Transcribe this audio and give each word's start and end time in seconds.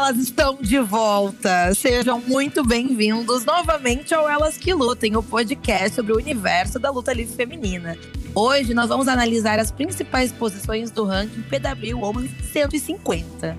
elas 0.00 0.16
estão 0.16 0.56
de 0.58 0.78
volta. 0.78 1.74
Sejam 1.74 2.22
muito 2.22 2.66
bem-vindos 2.66 3.44
novamente 3.44 4.14
ao 4.14 4.26
Elas 4.26 4.56
que 4.56 4.72
Lutem, 4.72 5.14
o 5.14 5.22
podcast 5.22 5.94
sobre 5.94 6.14
o 6.14 6.16
universo 6.16 6.78
da 6.78 6.90
luta 6.90 7.12
livre 7.12 7.36
feminina. 7.36 7.98
Hoje 8.34 8.72
nós 8.72 8.88
vamos 8.88 9.08
analisar 9.08 9.58
as 9.58 9.70
principais 9.70 10.32
posições 10.32 10.90
do 10.90 11.04
ranking 11.04 11.42
PW 11.42 11.98
Women 11.98 12.30
150. 12.50 13.58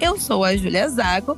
Eu 0.00 0.16
sou 0.16 0.44
a 0.44 0.56
Julia 0.56 0.88
Zago 0.88 1.36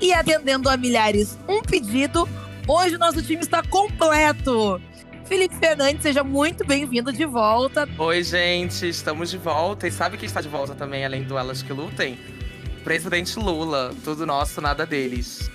e 0.00 0.14
atendendo 0.14 0.70
a 0.70 0.78
milhares 0.78 1.38
um 1.46 1.60
pedido, 1.60 2.26
hoje 2.66 2.96
nosso 2.96 3.20
time 3.20 3.42
está 3.42 3.62
completo. 3.62 4.80
Felipe 5.26 5.56
Fernandes, 5.56 6.02
seja 6.02 6.24
muito 6.24 6.66
bem-vindo 6.66 7.12
de 7.12 7.26
volta. 7.26 7.86
Oi, 7.98 8.24
gente, 8.24 8.88
estamos 8.88 9.30
de 9.30 9.36
volta. 9.36 9.86
E 9.86 9.92
sabe 9.92 10.16
quem 10.16 10.26
está 10.26 10.40
de 10.40 10.48
volta 10.48 10.74
também, 10.74 11.04
além 11.04 11.22
do 11.22 11.36
Elas 11.36 11.62
que 11.62 11.72
Lutem? 11.72 12.18
Presidente 12.82 13.38
Lula. 13.38 13.94
Tudo 14.04 14.26
nosso, 14.26 14.60
nada 14.60 14.86
deles. 14.86 15.50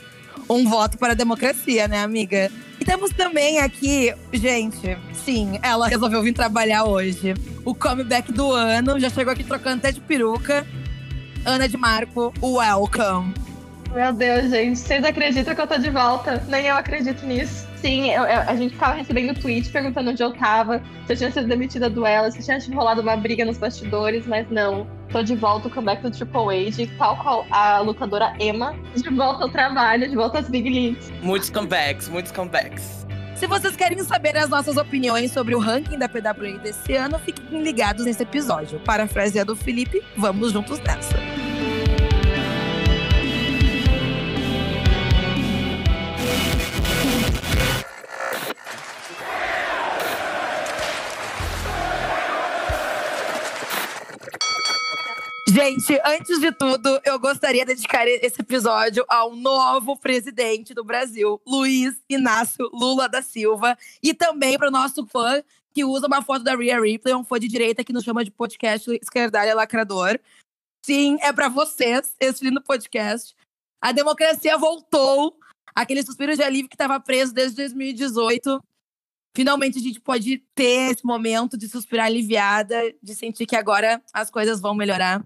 Um 0.49 0.69
voto 0.69 0.97
para 0.97 1.13
a 1.13 1.15
democracia, 1.15 1.87
né, 1.87 2.03
amiga? 2.03 2.51
E 2.79 2.85
temos 2.85 3.09
também 3.11 3.59
aqui, 3.59 4.13
gente, 4.33 4.97
sim, 5.13 5.59
ela 5.63 5.87
resolveu 5.87 6.21
vir 6.21 6.33
trabalhar 6.33 6.83
hoje. 6.83 7.33
O 7.63 7.73
comeback 7.73 8.31
do 8.31 8.51
ano, 8.51 8.99
já 8.99 9.09
chegou 9.09 9.33
aqui 9.33 9.43
trocando 9.43 9.77
até 9.77 9.91
de 9.91 10.01
peruca. 10.01 10.65
Ana 11.45 11.67
de 11.67 11.77
Marco, 11.77 12.33
welcome. 12.41 13.33
Meu 13.93 14.11
Deus, 14.11 14.49
gente, 14.49 14.77
vocês 14.77 15.03
acreditam 15.03 15.55
que 15.55 15.61
eu 15.61 15.67
tô 15.67 15.77
de 15.77 15.89
volta? 15.89 16.43
Nem 16.47 16.65
eu 16.65 16.75
acredito 16.75 17.25
nisso. 17.25 17.65
Sim, 17.85 18.09
eu, 18.09 18.23
eu, 18.23 18.39
a 18.41 18.55
gente 18.55 18.75
tava 18.77 18.95
recebendo 18.95 19.39
tweet 19.39 19.69
perguntando 19.69 20.09
onde 20.09 20.23
eu 20.23 20.33
tava, 20.33 20.81
se 21.05 21.13
eu 21.13 21.17
tinha 21.17 21.29
sido 21.29 21.47
demitida 21.47 21.87
do 21.87 22.03
ela, 22.03 22.31
se 22.31 22.43
tinha 22.43 22.57
rolado 22.75 22.99
uma 22.99 23.15
briga 23.15 23.45
nos 23.45 23.59
bastidores, 23.59 24.25
mas 24.25 24.49
não. 24.49 24.87
Tô 25.11 25.21
de 25.21 25.35
volta, 25.35 25.67
o 25.67 25.71
comeback 25.71 26.01
do 26.01 26.09
Triple 26.09 26.67
H, 26.67 26.91
tal 26.97 27.15
qual 27.17 27.45
a 27.51 27.77
lutadora 27.81 28.33
Emma, 28.39 28.73
de 28.95 29.07
volta 29.11 29.43
ao 29.43 29.49
trabalho, 29.51 30.09
de 30.09 30.15
volta 30.15 30.39
às 30.39 30.49
Big 30.49 30.67
Leagues. 30.67 31.13
Muitos 31.21 31.51
comebacks, 31.51 32.09
muitos 32.09 32.31
comebacks. 32.31 33.05
Se 33.35 33.45
vocês 33.45 33.75
querem 33.75 33.99
saber 33.99 34.35
as 34.35 34.49
nossas 34.49 34.77
opiniões 34.77 35.31
sobre 35.31 35.53
o 35.53 35.59
ranking 35.59 35.99
da 35.99 36.09
PWA 36.09 36.57
desse 36.57 36.95
ano, 36.95 37.19
fiquem 37.19 37.61
ligados 37.61 38.03
nesse 38.03 38.23
episódio. 38.23 38.79
Parafraseando 38.79 39.53
o 39.53 39.55
Felipe, 39.55 40.01
vamos 40.17 40.53
juntos 40.53 40.79
nessa. 40.79 41.34
Gente, 55.55 55.97
antes 56.03 56.41
de 56.41 56.51
tudo, 56.51 56.99
eu 57.05 57.17
gostaria 57.17 57.65
de 57.65 57.73
dedicar 57.73 58.05
esse 58.05 58.41
episódio 58.41 59.05
ao 59.07 59.33
novo 59.33 59.97
presidente 59.97 60.73
do 60.73 60.83
Brasil, 60.83 61.41
Luiz 61.47 61.95
Inácio 62.09 62.69
Lula 62.73 63.07
da 63.07 63.21
Silva, 63.21 63.77
e 64.03 64.13
também 64.13 64.57
para 64.57 64.67
o 64.67 64.71
nosso 64.71 65.07
fã 65.07 65.41
que 65.73 65.85
usa 65.85 66.07
uma 66.07 66.21
foto 66.21 66.43
da 66.43 66.57
Rhea 66.57 66.77
Ripley, 66.81 67.15
um 67.15 67.23
fã 67.23 67.39
de 67.39 67.47
direita 67.47 67.85
que 67.85 67.93
nos 67.93 68.03
chama 68.03 68.25
de 68.25 68.31
podcast 68.31 68.91
Esquerdalha 69.01 69.55
Lacrador. 69.55 70.19
Sim, 70.85 71.17
é 71.21 71.31
para 71.31 71.47
vocês 71.47 72.13
esse 72.19 72.43
lindo 72.43 72.61
podcast. 72.61 73.33
A 73.81 73.93
democracia 73.93 74.57
voltou, 74.57 75.39
aquele 75.73 76.03
suspiro 76.03 76.35
de 76.35 76.43
alívio 76.43 76.67
que 76.67 76.75
estava 76.75 76.99
preso 76.99 77.33
desde 77.33 77.55
2018. 77.55 78.61
Finalmente 79.33 79.79
a 79.79 79.81
gente 79.81 80.01
pode 80.01 80.39
ter 80.53 80.91
esse 80.91 81.05
momento 81.05 81.57
de 81.57 81.69
suspirar 81.69 82.07
aliviada, 82.07 82.93
de 83.01 83.15
sentir 83.15 83.45
que 83.45 83.55
agora 83.55 84.03
as 84.13 84.29
coisas 84.29 84.59
vão 84.59 84.75
melhorar. 84.75 85.25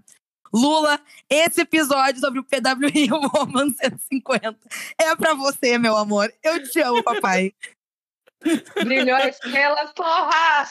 Lula, 0.52 1.00
esse 1.28 1.60
episódio 1.60 2.20
sobre 2.20 2.40
o 2.40 2.44
PWI 2.44 3.10
Woman 3.10 3.70
150 3.70 4.56
é 4.98 5.16
pra 5.16 5.34
você, 5.34 5.78
meu 5.78 5.96
amor. 5.96 6.32
Eu 6.42 6.62
te 6.68 6.80
amo, 6.80 7.02
papai. 7.02 7.54
Brilhou 8.82 9.16
a 9.16 9.28
estrela, 9.28 9.86
porra! 9.94 10.68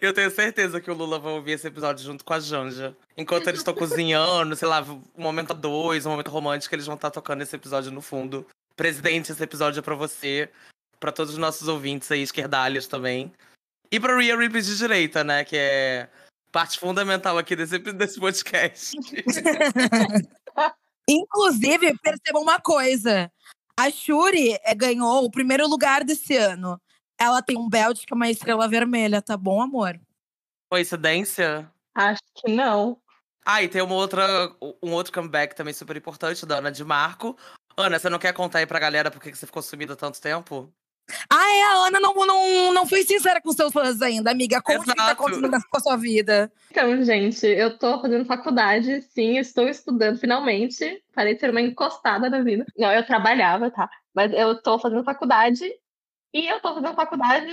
Eu 0.00 0.12
tenho 0.12 0.30
certeza 0.30 0.80
que 0.80 0.90
o 0.90 0.94
Lula 0.94 1.18
vai 1.18 1.32
ouvir 1.32 1.52
esse 1.52 1.66
episódio 1.66 2.04
junto 2.04 2.24
com 2.24 2.32
a 2.32 2.40
Janja. 2.40 2.96
Enquanto 3.16 3.48
eles 3.48 3.60
estão 3.60 3.74
cozinhando, 3.74 4.54
sei 4.54 4.68
lá, 4.68 4.82
um 4.82 5.02
momento 5.16 5.50
a 5.50 5.54
dois, 5.54 6.06
um 6.06 6.10
momento 6.10 6.30
romântico, 6.30 6.74
eles 6.74 6.86
vão 6.86 6.94
estar 6.94 7.10
tocando 7.10 7.42
esse 7.42 7.54
episódio 7.54 7.90
no 7.90 8.00
fundo. 8.00 8.46
Presidente, 8.76 9.32
esse 9.32 9.42
episódio 9.42 9.80
é 9.80 9.82
pra 9.82 9.94
você, 9.94 10.48
pra 11.00 11.12
todos 11.12 11.32
os 11.32 11.38
nossos 11.38 11.66
ouvintes 11.68 12.10
aí, 12.10 12.22
esquerdalhos 12.22 12.86
também. 12.86 13.32
E 13.90 13.98
pra 14.00 14.16
Rhea 14.16 14.36
Ripley 14.36 14.62
de 14.62 14.76
direita, 14.76 15.22
né, 15.22 15.44
que 15.44 15.56
é 15.56 16.08
parte 16.54 16.78
fundamental 16.78 17.36
aqui 17.36 17.56
desse, 17.56 17.80
desse 17.80 18.20
podcast. 18.20 18.96
Inclusive, 21.10 21.98
percebam 21.98 22.42
uma 22.42 22.60
coisa. 22.60 23.28
A 23.76 23.90
Shuri 23.90 24.56
eh, 24.62 24.74
ganhou 24.76 25.24
o 25.24 25.30
primeiro 25.30 25.66
lugar 25.66 26.04
desse 26.04 26.36
ano. 26.36 26.80
Ela 27.18 27.42
tem 27.42 27.58
um 27.58 27.68
belt 27.68 28.06
que 28.06 28.12
é 28.12 28.14
uma 28.14 28.30
estrela 28.30 28.68
vermelha, 28.68 29.20
tá 29.20 29.36
bom, 29.36 29.60
amor? 29.60 30.00
Coincidência? 30.70 31.68
Acho 31.92 32.22
que 32.36 32.48
não. 32.48 33.00
Ah, 33.44 33.60
e 33.60 33.68
tem 33.68 33.82
uma 33.82 33.96
outra, 33.96 34.24
um 34.80 34.92
outro 34.92 35.12
comeback 35.12 35.56
também 35.56 35.74
super 35.74 35.96
importante 35.96 36.46
da 36.46 36.58
Ana 36.58 36.70
de 36.70 36.84
Marco. 36.84 37.36
Ana, 37.76 37.98
você 37.98 38.08
não 38.08 38.20
quer 38.20 38.32
contar 38.32 38.60
aí 38.60 38.66
pra 38.66 38.78
galera 38.78 39.10
por 39.10 39.20
que 39.20 39.34
você 39.34 39.44
ficou 39.44 39.60
sumida 39.60 39.96
tanto 39.96 40.20
tempo? 40.20 40.72
Ah, 41.30 41.52
é, 41.52 41.62
a 41.64 41.86
Ana 41.86 42.00
não, 42.00 42.14
não, 42.14 42.72
não 42.72 42.86
foi 42.86 43.02
sincera 43.02 43.40
com 43.40 43.52
seus 43.52 43.72
fãs 43.72 44.00
ainda, 44.00 44.30
amiga. 44.30 44.62
Conte 44.62 44.80
o 44.80 44.84
que 44.84 44.94
tá 44.94 45.10
acontecendo 45.10 45.50
com 45.50 45.76
a 45.76 45.80
sua 45.80 45.96
vida. 45.96 46.50
Então, 46.70 47.02
gente, 47.04 47.46
eu 47.46 47.78
tô 47.78 48.00
fazendo 48.00 48.24
faculdade, 48.24 49.02
sim, 49.02 49.38
estou 49.38 49.68
estudando 49.68 50.18
finalmente. 50.18 51.02
Parei 51.14 51.34
de 51.34 51.40
ser 51.40 51.50
uma 51.50 51.60
encostada 51.60 52.30
na 52.30 52.42
vida. 52.42 52.64
Não, 52.76 52.90
eu 52.90 53.04
trabalhava, 53.04 53.70
tá? 53.70 53.88
Mas 54.14 54.32
eu 54.32 54.60
tô 54.62 54.78
fazendo 54.78 55.04
faculdade 55.04 55.64
e 56.32 56.46
eu 56.46 56.60
tô 56.60 56.74
fazendo 56.74 56.94
faculdade 56.94 57.46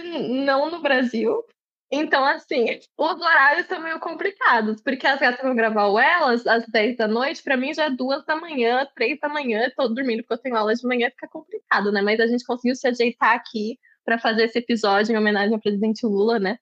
não 0.45 0.71
no 0.71 0.81
Brasil, 0.81 1.43
então, 1.91 2.23
assim, 2.23 2.79
os 2.97 3.21
horários 3.21 3.67
são 3.67 3.81
meio 3.81 3.99
complicados, 3.99 4.81
porque 4.81 5.05
as 5.05 5.19
gatas 5.19 5.41
vão 5.43 5.53
gravar 5.53 5.87
o 5.87 5.99
Elas 5.99 6.47
às 6.47 6.65
10 6.67 6.95
da 6.95 7.07
noite, 7.07 7.43
para 7.43 7.57
mim 7.57 7.73
já 7.73 7.85
é 7.85 7.89
duas 7.89 8.25
da 8.25 8.35
manhã, 8.35 8.87
três 8.95 9.19
da 9.19 9.27
manhã, 9.27 9.69
tô 9.75 9.89
dormindo 9.89 10.23
porque 10.23 10.33
eu 10.33 10.37
tenho 10.37 10.55
aula 10.55 10.73
de 10.73 10.87
manhã, 10.87 11.09
fica 11.09 11.27
complicado, 11.27 11.91
né? 11.91 12.01
Mas 12.01 12.19
a 12.21 12.27
gente 12.27 12.45
conseguiu 12.45 12.75
se 12.75 12.87
ajeitar 12.87 13.35
aqui 13.35 13.77
para 14.05 14.17
fazer 14.17 14.45
esse 14.45 14.59
episódio 14.59 15.13
em 15.13 15.17
homenagem 15.17 15.53
ao 15.53 15.59
presidente 15.59 16.05
Lula, 16.05 16.39
né? 16.39 16.57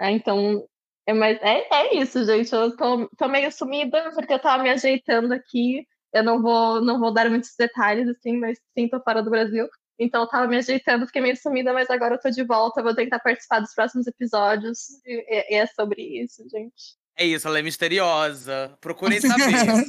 É, 0.00 0.10
então, 0.10 0.66
é, 1.06 1.12
mas 1.14 1.38
é, 1.40 1.66
é 1.72 1.96
isso, 1.96 2.24
gente. 2.24 2.52
Eu 2.52 2.76
tô, 2.76 3.08
tô 3.16 3.28
meio 3.28 3.50
sumida 3.52 4.10
porque 4.14 4.32
eu 4.32 4.38
tava 4.40 4.62
me 4.62 4.70
ajeitando 4.70 5.32
aqui. 5.32 5.86
Eu 6.12 6.24
não 6.24 6.42
vou, 6.42 6.80
não 6.82 6.98
vou 6.98 7.12
dar 7.12 7.30
muitos 7.30 7.54
detalhes, 7.58 8.08
assim, 8.08 8.36
mas 8.38 8.58
sim, 8.76 8.88
tô 8.88 9.00
fora 9.02 9.22
do 9.22 9.30
Brasil. 9.30 9.68
Então 9.98 10.22
eu 10.22 10.28
tava 10.28 10.46
me 10.46 10.56
ajeitando, 10.56 11.06
fiquei 11.06 11.22
meio 11.22 11.36
sumida, 11.36 11.72
mas 11.72 11.88
agora 11.90 12.14
eu 12.14 12.20
tô 12.20 12.30
de 12.30 12.44
volta, 12.44 12.82
vou 12.82 12.94
tentar 12.94 13.18
participar 13.18 13.60
dos 13.60 13.74
próximos 13.74 14.06
episódios. 14.06 15.00
E, 15.04 15.56
é 15.56 15.66
sobre 15.66 16.02
isso, 16.02 16.42
gente. 16.50 16.96
É 17.16 17.24
isso, 17.24 17.48
ela 17.48 17.58
é 17.58 17.62
misteriosa. 17.62 18.76
Procurem 18.80 19.20
saber. 19.20 19.84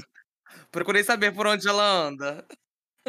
Procurem 0.72 1.03
saber 1.03 1.34
por 1.34 1.46
onde 1.46 1.67
ela 1.67 1.84
anda. 1.84 2.46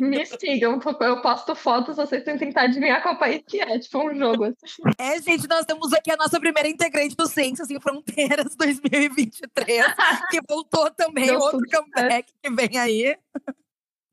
Me 0.01 0.25
sigam, 0.25 0.81
eu 1.01 1.23
posto 1.23 1.55
fotos, 1.57 1.97
vocês 1.97 2.23
têm 2.23 2.39
que 2.39 2.45
tentar 2.45 2.63
adivinhar 2.63 3.03
qual 3.03 3.19
país 3.19 3.43
que 3.47 3.61
é, 3.61 3.79
tipo 3.79 3.99
um 3.99 4.15
jogo. 4.15 4.45
Assim. 4.45 4.83
É, 4.99 5.21
gente, 5.21 5.49
nós 5.49 5.65
temos 5.65 5.93
aqui 5.93 6.13
a 6.13 6.17
nossa 6.17 6.39
primeira 6.39 6.69
integrante 6.69 7.17
do 7.17 7.27
Ciências 7.27 7.69
Sem 7.69 7.81
Fronteiras 7.81 8.55
2023, 8.57 9.87
que 10.31 10.41
voltou 10.49 10.91
também, 10.93 11.27
Deu 11.27 11.41
outro 11.41 11.61
comeback 11.71 12.33
que 12.43 12.51
vem 12.51 12.79
aí. 12.79 13.17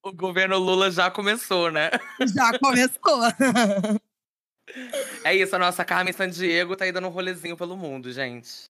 O 0.05 0.13
governo 0.13 0.59
Lula 0.59 0.91
já 0.91 1.09
começou, 1.09 1.71
né? 1.71 1.89
Já 2.35 2.59
começou. 2.59 3.21
é 5.25 5.35
isso, 5.35 5.55
a 5.55 5.59
nossa 5.59 5.83
Carmen 5.83 6.13
Sandiego 6.13 6.75
tá 6.75 6.85
aí 6.85 6.91
dando 6.91 7.07
um 7.07 7.11
rolezinho 7.11 7.57
pelo 7.57 7.75
mundo, 7.75 8.11
gente. 8.11 8.65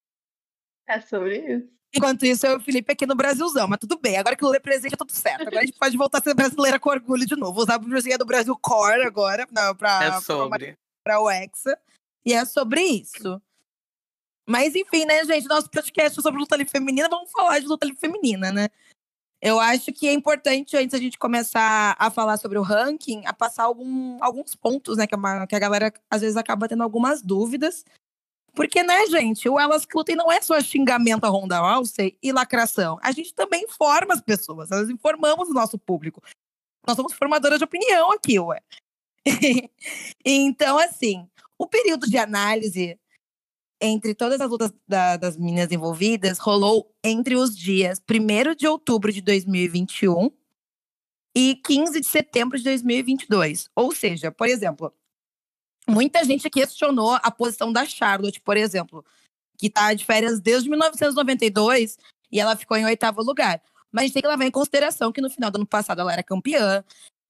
É 0.88 1.02
sobre 1.02 1.40
isso. 1.40 1.68
Enquanto 1.94 2.26
isso, 2.26 2.48
eu 2.48 2.54
e 2.54 2.56
o 2.56 2.62
Felipe 2.62 2.94
aqui 2.94 3.06
no 3.06 3.16
Brasilzão, 3.16 3.68
mas 3.68 3.80
tudo 3.80 4.00
bem. 4.00 4.18
Agora 4.18 4.34
que 4.34 4.44
o 4.44 4.48
Lula 4.48 4.56
é 4.56 4.62
presente, 4.62 4.94
é 4.94 4.98
tudo 4.98 5.12
certo. 5.12 5.42
Agora 5.42 5.60
a 5.60 5.66
gente 5.66 5.78
pode 5.78 5.98
voltar 5.98 6.20
a 6.20 6.22
ser 6.22 6.34
brasileira 6.34 6.80
com 6.80 6.90
orgulho 6.90 7.26
de 7.26 7.36
novo. 7.36 7.60
Usar 7.60 7.76
a 7.76 7.80
brusinha 7.80 8.18
do 8.18 8.26
Brasil 8.26 8.58
Core 8.58 9.04
agora, 9.04 9.46
não, 9.52 9.76
pra, 9.76 10.06
é 10.06 10.22
sobre. 10.22 10.78
pra, 11.04 11.16
pra 11.16 11.20
o 11.20 11.30
Hexa. 11.30 11.78
E 12.26 12.32
é 12.32 12.46
sobre 12.46 12.82
isso. 12.82 13.42
Mas 14.48 14.74
enfim, 14.74 15.04
né, 15.04 15.26
gente? 15.26 15.48
Nosso 15.48 15.70
podcast 15.70 16.18
é 16.18 16.22
sobre 16.22 16.40
luta 16.40 16.56
livre 16.56 16.72
feminina. 16.72 17.10
Vamos 17.10 17.30
falar 17.30 17.60
de 17.60 17.66
luta 17.66 17.86
livre 17.86 18.00
feminina, 18.00 18.54
né? 18.54 18.70
Eu 19.46 19.60
acho 19.60 19.94
que 19.94 20.08
é 20.08 20.12
importante, 20.12 20.76
antes 20.76 20.96
a 20.96 20.98
gente 20.98 21.20
começar 21.20 21.96
a 22.00 22.10
falar 22.10 22.36
sobre 22.38 22.58
o 22.58 22.64
ranking, 22.64 23.28
a 23.28 23.32
passar 23.32 23.66
algum, 23.66 24.18
alguns 24.20 24.56
pontos, 24.56 24.98
né? 24.98 25.06
Que, 25.06 25.14
é 25.14 25.18
uma, 25.20 25.46
que 25.46 25.56
a 25.56 25.60
galera 25.60 25.94
às 26.10 26.22
vezes 26.22 26.36
acaba 26.36 26.68
tendo 26.68 26.82
algumas 26.82 27.22
dúvidas. 27.22 27.86
Porque, 28.56 28.82
né, 28.82 29.06
gente, 29.06 29.48
o 29.48 29.60
Elas 29.60 29.86
Clutem 29.86 30.16
não 30.16 30.32
é 30.32 30.42
só 30.42 30.60
xingamento 30.60 31.26
a 31.26 31.30
Ronda 31.30 31.60
Rousey 31.60 32.18
e 32.24 32.32
lacração. 32.32 32.98
A 33.04 33.12
gente 33.12 33.36
também 33.36 33.66
informa 33.66 34.16
as 34.16 34.22
pessoas, 34.22 34.68
nós 34.72 34.90
informamos 34.90 35.48
o 35.48 35.54
nosso 35.54 35.78
público. 35.78 36.24
Nós 36.88 36.96
somos 36.96 37.14
formadoras 37.14 37.60
de 37.60 37.66
opinião 37.66 38.12
aqui, 38.14 38.40
ué. 38.40 38.64
então, 40.26 40.80
assim, 40.80 41.30
o 41.56 41.68
período 41.68 42.08
de 42.08 42.18
análise 42.18 43.00
entre 43.82 44.16
todas 44.16 44.40
as 44.40 44.50
lutas 44.50 44.74
da, 44.88 45.18
das 45.18 45.38
meninas 45.38 45.72
envolvidas 45.72 46.38
rolou 46.40 46.92
entre 47.04 47.36
os 47.36 47.56
dias 47.56 48.02
1 48.10 48.56
de 48.56 48.68
outubro 48.68 49.12
de 49.12 49.22
2021 49.22 50.32
e 51.36 51.56
15 51.56 52.00
de 52.00 52.08
setembro 52.08 52.58
de 52.58 52.64
2022. 52.64 53.70
Ou 53.76 53.94
seja, 53.94 54.32
por 54.32 54.48
exemplo, 54.48 54.94
muita 55.88 56.24
gente 56.24 56.50
questionou 56.50 57.14
a 57.22 57.30
posição 57.30 57.72
da 57.72 57.86
Charlotte, 57.86 58.40
por 58.42 58.56
exemplo, 58.56 59.04
que 59.58 59.68
está 59.68 59.94
de 59.94 60.06
férias 60.06 60.40
desde 60.40 60.70
1992 60.70 61.98
e 62.32 62.40
ela 62.40 62.56
ficou 62.56 62.78
em 62.78 62.86
oitavo 62.86 63.22
lugar. 63.22 63.62
Mas 63.92 64.04
a 64.04 64.06
gente 64.06 64.14
tem 64.14 64.22
que 64.22 64.28
levar 64.28 64.46
em 64.46 64.52
consideração 64.52 65.12
que 65.12 65.22
no 65.22 65.30
final 65.30 65.52
do 65.52 65.58
ano 65.58 65.68
passado 65.68 66.02
ela 66.02 66.12
era 66.12 66.24
campeã, 66.24 66.84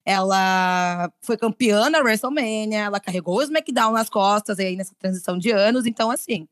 ela 0.05 1.11
foi 1.21 1.35
campeã 1.35 1.89
na 1.89 1.99
WrestleMania, 1.99 2.83
ela 2.83 2.99
carregou 2.99 3.37
o 3.37 3.41
SmackDown 3.41 3.91
nas 3.91 4.09
costas 4.09 4.59
aí 4.59 4.75
nessa 4.75 4.93
transição 4.95 5.37
de 5.37 5.51
anos. 5.51 5.85
Então, 5.85 6.11
assim, 6.11 6.47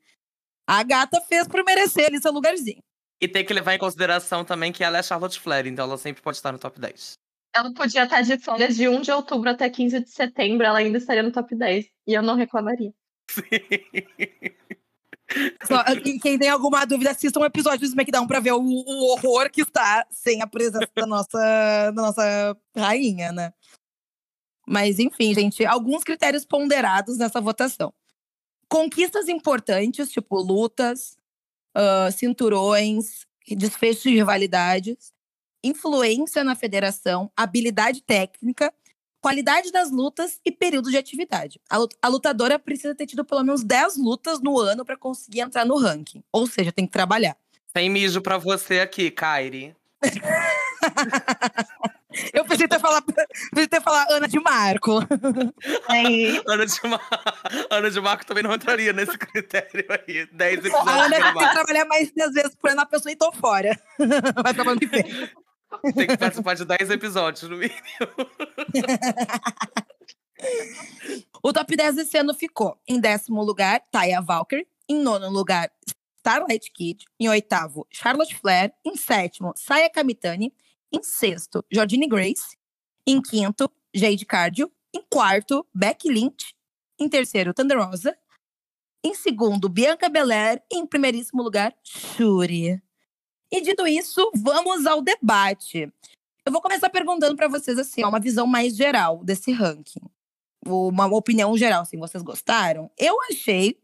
a 0.67 0.81
gata 0.81 1.21
fez 1.21 1.47
por 1.47 1.63
merecer 1.63 2.07
ali 2.07 2.19
seu 2.19 2.31
lugarzinho. 2.31 2.81
E 3.21 3.27
tem 3.27 3.45
que 3.45 3.53
levar 3.53 3.75
em 3.75 3.79
consideração 3.79 4.43
também 4.43 4.71
que 4.71 4.83
ela 4.83 4.97
é 4.97 5.03
Charlotte 5.03 5.39
Flair, 5.39 5.67
então 5.67 5.85
ela 5.85 5.97
sempre 5.97 6.21
pode 6.21 6.37
estar 6.37 6.51
no 6.51 6.59
top 6.59 6.79
10. 6.79 7.13
Ela 7.55 7.71
podia 7.73 8.03
estar 8.03 8.21
de 8.21 8.37
férias 8.39 8.75
de 8.75 8.89
1 8.89 9.01
de 9.01 9.11
outubro 9.11 9.49
até 9.49 9.69
15 9.69 9.99
de 9.99 10.09
setembro, 10.09 10.65
ela 10.65 10.79
ainda 10.79 10.97
estaria 10.97 11.21
no 11.21 11.31
top 11.31 11.55
10. 11.55 11.85
E 12.07 12.13
eu 12.13 12.23
não 12.23 12.35
reclamaria. 12.35 12.91
Sim. 13.29 13.43
Só, 15.65 15.83
quem 16.21 16.37
tem 16.37 16.49
alguma 16.49 16.85
dúvida, 16.85 17.11
assista 17.11 17.39
um 17.39 17.45
episódio 17.45 17.79
do 17.79 17.85
SmackDown 17.85 18.27
pra 18.27 18.39
ver 18.39 18.53
o, 18.53 18.61
o 18.61 19.11
horror 19.11 19.49
que 19.49 19.61
está 19.61 20.05
sem 20.09 20.41
a 20.41 20.47
presença 20.47 20.89
da 20.95 21.05
nossa, 21.05 21.91
da 21.91 22.01
nossa 22.01 22.57
rainha, 22.75 23.31
né? 23.31 23.53
Mas, 24.67 24.99
enfim, 24.99 25.33
gente, 25.33 25.65
alguns 25.65 26.03
critérios 26.03 26.45
ponderados 26.45 27.17
nessa 27.17 27.41
votação. 27.41 27.93
Conquistas 28.69 29.27
importantes, 29.27 30.09
tipo 30.09 30.41
lutas, 30.41 31.17
uh, 31.75 32.11
cinturões, 32.11 33.25
desfechos 33.47 34.03
de 34.03 34.15
rivalidades, 34.15 35.13
influência 35.63 36.43
na 36.43 36.55
federação, 36.55 37.31
habilidade 37.35 38.01
técnica 38.01 38.73
qualidade 39.23 39.71
das 39.71 39.89
lutas 39.89 40.41
e 40.43 40.51
período 40.51 40.91
de 40.91 40.97
atividade. 40.97 41.61
A 41.69 42.07
lutadora 42.09 42.59
precisa 42.59 42.93
ter 42.93 43.05
tido 43.05 43.23
pelo 43.23 43.41
menos 43.41 43.63
10 43.63 43.95
lutas 43.97 44.41
no 44.41 44.59
ano 44.59 44.83
para 44.83 44.97
conseguir 44.97 45.39
entrar 45.39 45.65
no 45.65 45.77
ranking. 45.77 46.21
Ou 46.29 46.45
seja, 46.45 46.73
tem 46.73 46.85
que 46.85 46.91
trabalhar. 46.91 47.37
Tem 47.73 47.89
mijo 47.89 48.21
para 48.21 48.37
você 48.37 48.81
aqui, 48.81 49.09
Kairi. 49.09 49.73
Eu 52.31 52.45
pensei 52.45 52.67
ter 52.67 52.79
falar, 52.79 53.01
pensei 53.01 53.67
ter 53.67 53.81
falar 53.81 54.05
Ana 54.09 54.27
de 54.27 54.39
Marco. 54.39 54.99
Ana, 56.47 56.65
de 56.65 56.87
Mar... 56.87 57.01
Ana 57.71 57.89
de 57.89 58.01
Marco 58.01 58.25
também 58.25 58.43
não 58.43 58.53
entraria 58.53 58.93
nesse 58.93 59.17
critério 59.17 59.85
aí. 59.89 60.27
10 60.31 60.59
episódios. 60.59 60.87
A 60.87 61.05
Ana 61.05 61.15
tem 61.15 61.47
que 61.47 61.53
trabalhar 61.53 61.85
mais 61.85 62.11
10 62.11 62.33
vezes 62.33 62.55
por 62.55 62.69
ano, 62.69 62.81
a 62.81 62.85
pessoa 62.85 63.11
e 63.11 63.15
tô 63.15 63.31
fora. 63.31 63.79
Vai 64.43 64.53
trabalhando 64.53 64.79
que 64.79 64.85
vem. 64.85 65.05
Tem 65.95 66.07
que 66.07 66.17
participar 66.17 66.55
de 66.55 66.65
10 66.65 66.89
episódios, 66.89 67.49
no 67.49 67.57
mínimo. 67.57 67.79
o 71.43 71.53
top 71.53 71.75
10 71.75 71.95
desse 71.95 72.17
ano 72.17 72.33
ficou 72.33 72.79
em 72.87 72.99
décimo 72.99 73.43
lugar, 73.43 73.81
Taya 73.91 74.21
Valkyrie. 74.21 74.67
Em 74.87 74.99
nono 74.99 75.29
lugar, 75.29 75.71
Starlight 76.17 76.71
Kid. 76.71 77.05
Em 77.19 77.29
oitavo, 77.29 77.87
Charlotte 77.91 78.35
Flair. 78.35 78.73
Em 78.85 78.95
sétimo, 78.95 79.53
Saya 79.55 79.89
Kamitani. 79.89 80.53
Em 80.91 81.01
sexto, 81.01 81.65
Jordine 81.71 82.07
Grace. 82.07 82.57
Em 83.07 83.21
quinto, 83.21 83.71
Jade 83.93 84.25
Cardio. 84.25 84.71
Em 84.93 85.03
quarto, 85.09 85.65
Becky 85.73 86.09
Lynch. 86.09 86.53
Em 86.99 87.09
terceiro, 87.09 87.53
Thunder 87.53 87.79
Rosa. 87.79 88.15
Em 89.03 89.15
segundo, 89.15 89.67
Bianca 89.67 90.09
Belair. 90.09 90.61
Em 90.71 90.85
primeiríssimo 90.85 91.41
lugar, 91.41 91.73
Shuri. 91.83 92.82
E 93.53 93.61
dito 93.61 93.85
isso, 93.85 94.31
vamos 94.33 94.87
ao 94.87 94.99
debate. 94.99 95.87
Eu 96.43 96.51
vou 96.51 96.59
começar 96.59 96.89
perguntando 96.89 97.35
para 97.35 97.47
vocês 97.47 97.77
assim, 97.77 98.03
uma 98.03 98.19
visão 98.19 98.47
mais 98.47 98.75
geral 98.75 99.23
desse 99.23 99.51
ranking. 99.51 100.01
Uma 100.65 101.05
opinião 101.05 101.55
geral, 101.55 101.83
assim, 101.83 101.99
vocês 101.99 102.23
gostaram? 102.23 102.89
Eu 102.97 103.15
achei 103.29 103.77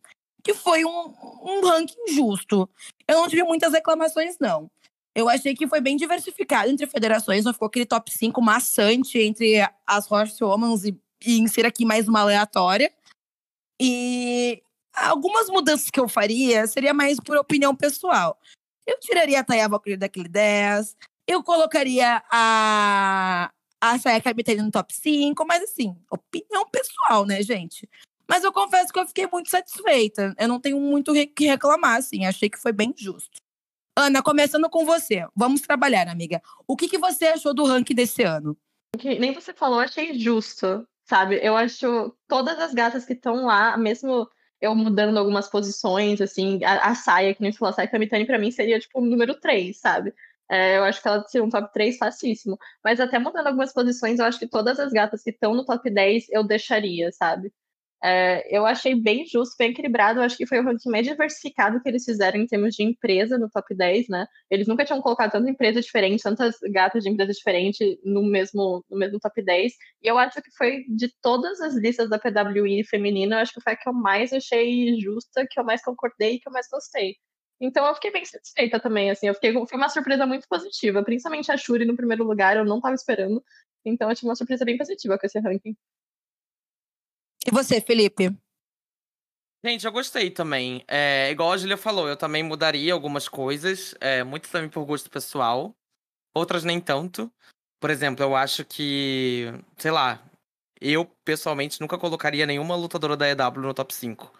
que 0.43 0.55
foi 0.55 0.83
um, 0.83 1.13
um 1.43 1.61
ranking 1.63 2.15
justo. 2.15 2.67
Eu 3.07 3.17
não 3.17 3.27
tive 3.27 3.43
muitas 3.43 3.71
reclamações, 3.71 4.37
não. 4.39 4.71
Eu 5.13 5.29
achei 5.29 5.53
que 5.53 5.67
foi 5.67 5.81
bem 5.81 5.95
diversificado 5.95 6.71
entre 6.71 6.87
federações, 6.87 7.45
não 7.45 7.53
ficou 7.53 7.67
aquele 7.67 7.85
top 7.85 8.11
5 8.11 8.41
maçante 8.41 9.19
entre 9.19 9.59
as 9.85 10.11
Horsewomen 10.11 10.73
e, 10.83 10.99
e 11.27 11.39
insira 11.41 11.67
aqui 11.67 11.85
mais 11.85 12.07
uma 12.07 12.21
aleatória. 12.21 12.91
E 13.79 14.63
algumas 14.95 15.47
mudanças 15.47 15.91
que 15.91 15.99
eu 15.99 16.07
faria 16.09 16.65
seria 16.65 16.91
mais 16.91 17.19
por 17.19 17.37
opinião 17.37 17.75
pessoal. 17.75 18.35
Eu 18.89 18.99
tiraria 18.99 19.39
a 19.39 19.43
Taya 19.43 19.69
Valkyrie 19.69 19.97
daquele 19.97 20.27
10. 20.27 20.97
Eu 21.27 21.43
colocaria 21.43 22.23
a, 22.31 23.51
a 23.79 23.99
Saya 23.99 24.19
Kabitani 24.19 24.63
no 24.63 24.71
top 24.71 24.91
5. 24.91 25.45
Mas, 25.45 25.61
assim, 25.61 25.95
opinião 26.09 26.67
pessoal, 26.67 27.23
né, 27.23 27.43
gente? 27.43 27.87
Mas 28.27 28.43
eu 28.43 28.51
confesso 28.51 28.91
que 28.91 28.99
eu 28.99 29.05
fiquei 29.05 29.27
muito 29.31 29.47
satisfeita. 29.51 30.33
Eu 30.39 30.47
não 30.47 30.59
tenho 30.59 30.79
muito 30.79 31.11
o 31.11 31.27
que 31.27 31.45
reclamar, 31.45 31.97
assim. 31.97 32.25
Achei 32.25 32.49
que 32.49 32.57
foi 32.57 32.71
bem 32.71 32.91
justo. 32.97 33.39
Ana, 33.95 34.23
começando 34.23 34.67
com 34.71 34.83
você. 34.83 35.23
Vamos 35.35 35.61
trabalhar, 35.61 36.07
amiga. 36.07 36.41
O 36.67 36.75
que, 36.75 36.89
que 36.89 36.97
você 36.97 37.27
achou 37.27 37.53
do 37.53 37.65
ranking 37.65 37.93
desse 37.93 38.23
ano? 38.23 38.57
Que 38.97 39.19
nem 39.19 39.35
você 39.35 39.53
falou, 39.53 39.79
achei 39.79 40.17
justo, 40.17 40.87
sabe? 41.05 41.39
Eu 41.43 41.55
acho 41.55 42.11
todas 42.27 42.57
as 42.57 42.73
gatas 42.73 43.05
que 43.05 43.13
estão 43.13 43.45
lá, 43.45 43.77
mesmo 43.77 44.27
eu 44.61 44.75
mudando 44.75 45.17
algumas 45.17 45.49
posições, 45.49 46.21
assim, 46.21 46.63
a, 46.63 46.89
a 46.91 46.95
saia, 46.95 47.33
que 47.33 47.41
nem 47.41 47.51
falou, 47.53 47.71
a 47.71 47.73
saia 47.73 47.87
Kamitani 47.87 48.25
pra 48.25 48.39
mim 48.39 48.51
seria, 48.51 48.79
tipo, 48.79 48.99
o 48.99 49.05
número 49.05 49.35
3, 49.39 49.77
sabe? 49.79 50.13
É, 50.49 50.77
eu 50.77 50.83
acho 50.83 51.01
que 51.01 51.07
ela 51.07 51.23
seria 51.27 51.45
um 51.45 51.49
top 51.49 51.71
3 51.73 51.97
facíssimo. 51.97 52.57
Mas 52.83 52.99
até 52.99 53.19
mudando 53.19 53.47
algumas 53.47 53.71
posições, 53.73 54.19
eu 54.19 54.25
acho 54.25 54.39
que 54.39 54.47
todas 54.47 54.79
as 54.79 54.91
gatas 54.91 55.23
que 55.23 55.29
estão 55.29 55.53
no 55.53 55.65
top 55.65 55.89
10 55.89 56.27
eu 56.31 56.43
deixaria, 56.43 57.11
sabe? 57.11 57.53
É, 58.01 58.55
eu 58.55 58.65
achei 58.65 58.95
bem 58.95 59.25
justo, 59.25 59.55
bem 59.57 59.71
equilibrado. 59.71 60.19
Eu 60.19 60.23
acho 60.23 60.37
que 60.37 60.45
foi 60.45 60.59
o 60.59 60.63
ranking 60.63 60.89
mais 60.89 61.05
diversificado 61.05 61.81
que 61.81 61.89
eles 61.89 62.05
fizeram 62.05 62.39
em 62.39 62.47
termos 62.47 62.73
de 62.75 62.83
empresa 62.83 63.37
no 63.37 63.49
top 63.49 63.75
10, 63.75 64.07
né? 64.07 64.25
Eles 64.49 64.67
nunca 64.67 64.85
tinham 64.85 65.01
colocado 65.01 65.31
tanta 65.31 65.49
empresa 65.49 65.81
diferente, 65.81 66.23
tantas 66.23 66.55
gatas 66.71 67.03
de 67.03 67.09
empresa 67.09 67.33
diferente 67.33 67.99
no 68.03 68.23
mesmo, 68.23 68.83
no 68.89 68.97
mesmo 68.97 69.19
top 69.19 69.41
10. 69.43 69.73
E 70.01 70.07
eu 70.07 70.17
acho 70.17 70.41
que 70.41 70.51
foi 70.57 70.85
de 70.87 71.13
todas 71.21 71.59
as 71.61 71.75
listas 71.75 72.09
da 72.09 72.17
PWI 72.17 72.83
feminina, 72.85 73.35
eu 73.35 73.39
acho 73.39 73.53
que 73.53 73.61
foi 73.61 73.73
a 73.73 73.75
que 73.75 73.89
eu 73.89 73.93
mais 73.93 74.31
achei 74.31 74.97
justa, 74.99 75.45
que 75.49 75.59
eu 75.59 75.63
mais 75.65 75.83
concordei 75.83 76.35
e 76.35 76.39
que 76.39 76.47
eu 76.47 76.53
mais 76.53 76.67
gostei. 76.71 77.15
Então 77.61 77.85
eu 77.85 77.93
fiquei 77.95 78.11
bem 78.11 78.23
satisfeita 78.25 78.79
também, 78.79 79.09
assim, 79.11 79.27
eu 79.27 79.33
fiquei 79.33 79.51
foi 79.53 79.77
uma 79.77 79.89
surpresa 79.89 80.25
muito 80.25 80.47
positiva, 80.47 81.03
principalmente 81.03 81.51
a 81.51 81.57
Shuri 81.57 81.85
no 81.85 81.95
primeiro 81.95 82.23
lugar, 82.23 82.55
eu 82.55 82.65
não 82.65 82.77
estava 82.77 82.95
esperando. 82.95 83.43
Então 83.85 84.09
eu 84.09 84.15
tive 84.15 84.27
uma 84.29 84.35
surpresa 84.35 84.63
bem 84.65 84.77
positiva 84.77 85.17
com 85.19 85.25
esse 85.25 85.39
ranking. 85.39 85.75
E 87.47 87.51
você, 87.51 87.79
Felipe? 87.79 88.35
Gente, 89.63 89.85
eu 89.85 89.91
gostei 89.91 90.31
também. 90.31 90.83
É, 90.87 91.29
igual 91.31 91.51
a 91.51 91.57
Julia 91.57 91.77
falou, 91.77 92.07
eu 92.07 92.15
também 92.15 92.41
mudaria 92.41 92.93
algumas 92.93 93.27
coisas, 93.27 93.93
é, 93.99 94.23
muito 94.23 94.49
também 94.49 94.69
por 94.69 94.85
gosto 94.85 95.09
pessoal, 95.09 95.75
outras 96.33 96.63
nem 96.63 96.79
tanto. 96.79 97.31
Por 97.79 97.89
exemplo, 97.89 98.23
eu 98.23 98.35
acho 98.35 98.63
que, 98.63 99.47
sei 99.77 99.91
lá, 99.91 100.23
eu 100.79 101.05
pessoalmente 101.25 101.81
nunca 101.81 101.97
colocaria 101.97 102.45
nenhuma 102.45 102.75
lutadora 102.75 103.17
da 103.17 103.27
EW 103.29 103.61
no 103.61 103.73
top 103.73 103.93
5. 103.93 104.33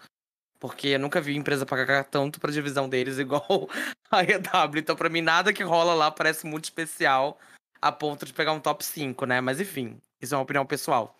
Porque 0.60 0.90
eu 0.90 1.00
nunca 1.00 1.22
vi 1.22 1.36
empresa 1.36 1.66
pagar 1.66 2.06
tanto 2.06 2.40
pra 2.40 2.52
divisão 2.52 2.88
deles 2.90 3.18
igual 3.20 3.70
a 4.12 4.24
EW. 4.24 4.80
Então, 4.80 4.96
pra 4.96 5.10
mim, 5.10 5.22
nada 5.22 5.54
que 5.54 5.64
rola 5.64 5.94
lá 5.94 6.12
parece 6.12 6.46
muito 6.46 6.66
especial 6.66 7.38
a 7.82 7.92
ponto 7.92 8.26
de 8.26 8.34
pegar 8.34 8.54
um 8.54 8.60
top 8.60 8.84
5, 8.84 9.26
né? 9.26 9.42
Mas 9.42 9.60
enfim, 9.60 10.02
isso 10.22 10.34
é 10.34 10.38
uma 10.38 10.44
opinião 10.44 10.66
pessoal. 10.66 11.16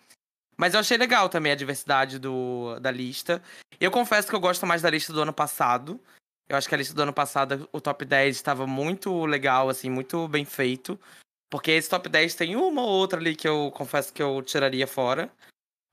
Mas 0.60 0.74
eu 0.74 0.80
achei 0.80 0.98
legal 0.98 1.26
também 1.30 1.52
a 1.52 1.54
diversidade 1.54 2.18
do, 2.18 2.78
da 2.80 2.90
lista. 2.90 3.42
Eu 3.80 3.90
confesso 3.90 4.28
que 4.28 4.34
eu 4.34 4.40
gosto 4.40 4.66
mais 4.66 4.82
da 4.82 4.90
lista 4.90 5.10
do 5.10 5.22
ano 5.22 5.32
passado. 5.32 5.98
Eu 6.46 6.54
acho 6.54 6.68
que 6.68 6.74
a 6.74 6.76
lista 6.78 6.92
do 6.92 7.00
ano 7.00 7.14
passado, 7.14 7.66
o 7.72 7.80
top 7.80 8.04
10 8.04 8.36
estava 8.36 8.66
muito 8.66 9.24
legal, 9.24 9.70
assim, 9.70 9.88
muito 9.88 10.28
bem 10.28 10.44
feito. 10.44 11.00
Porque 11.48 11.70
esse 11.70 11.88
top 11.88 12.10
10 12.10 12.34
tem 12.34 12.56
uma 12.56 12.82
ou 12.82 12.90
outra 12.90 13.18
ali 13.18 13.34
que 13.34 13.48
eu 13.48 13.72
confesso 13.74 14.12
que 14.12 14.22
eu 14.22 14.42
tiraria 14.42 14.86
fora. 14.86 15.32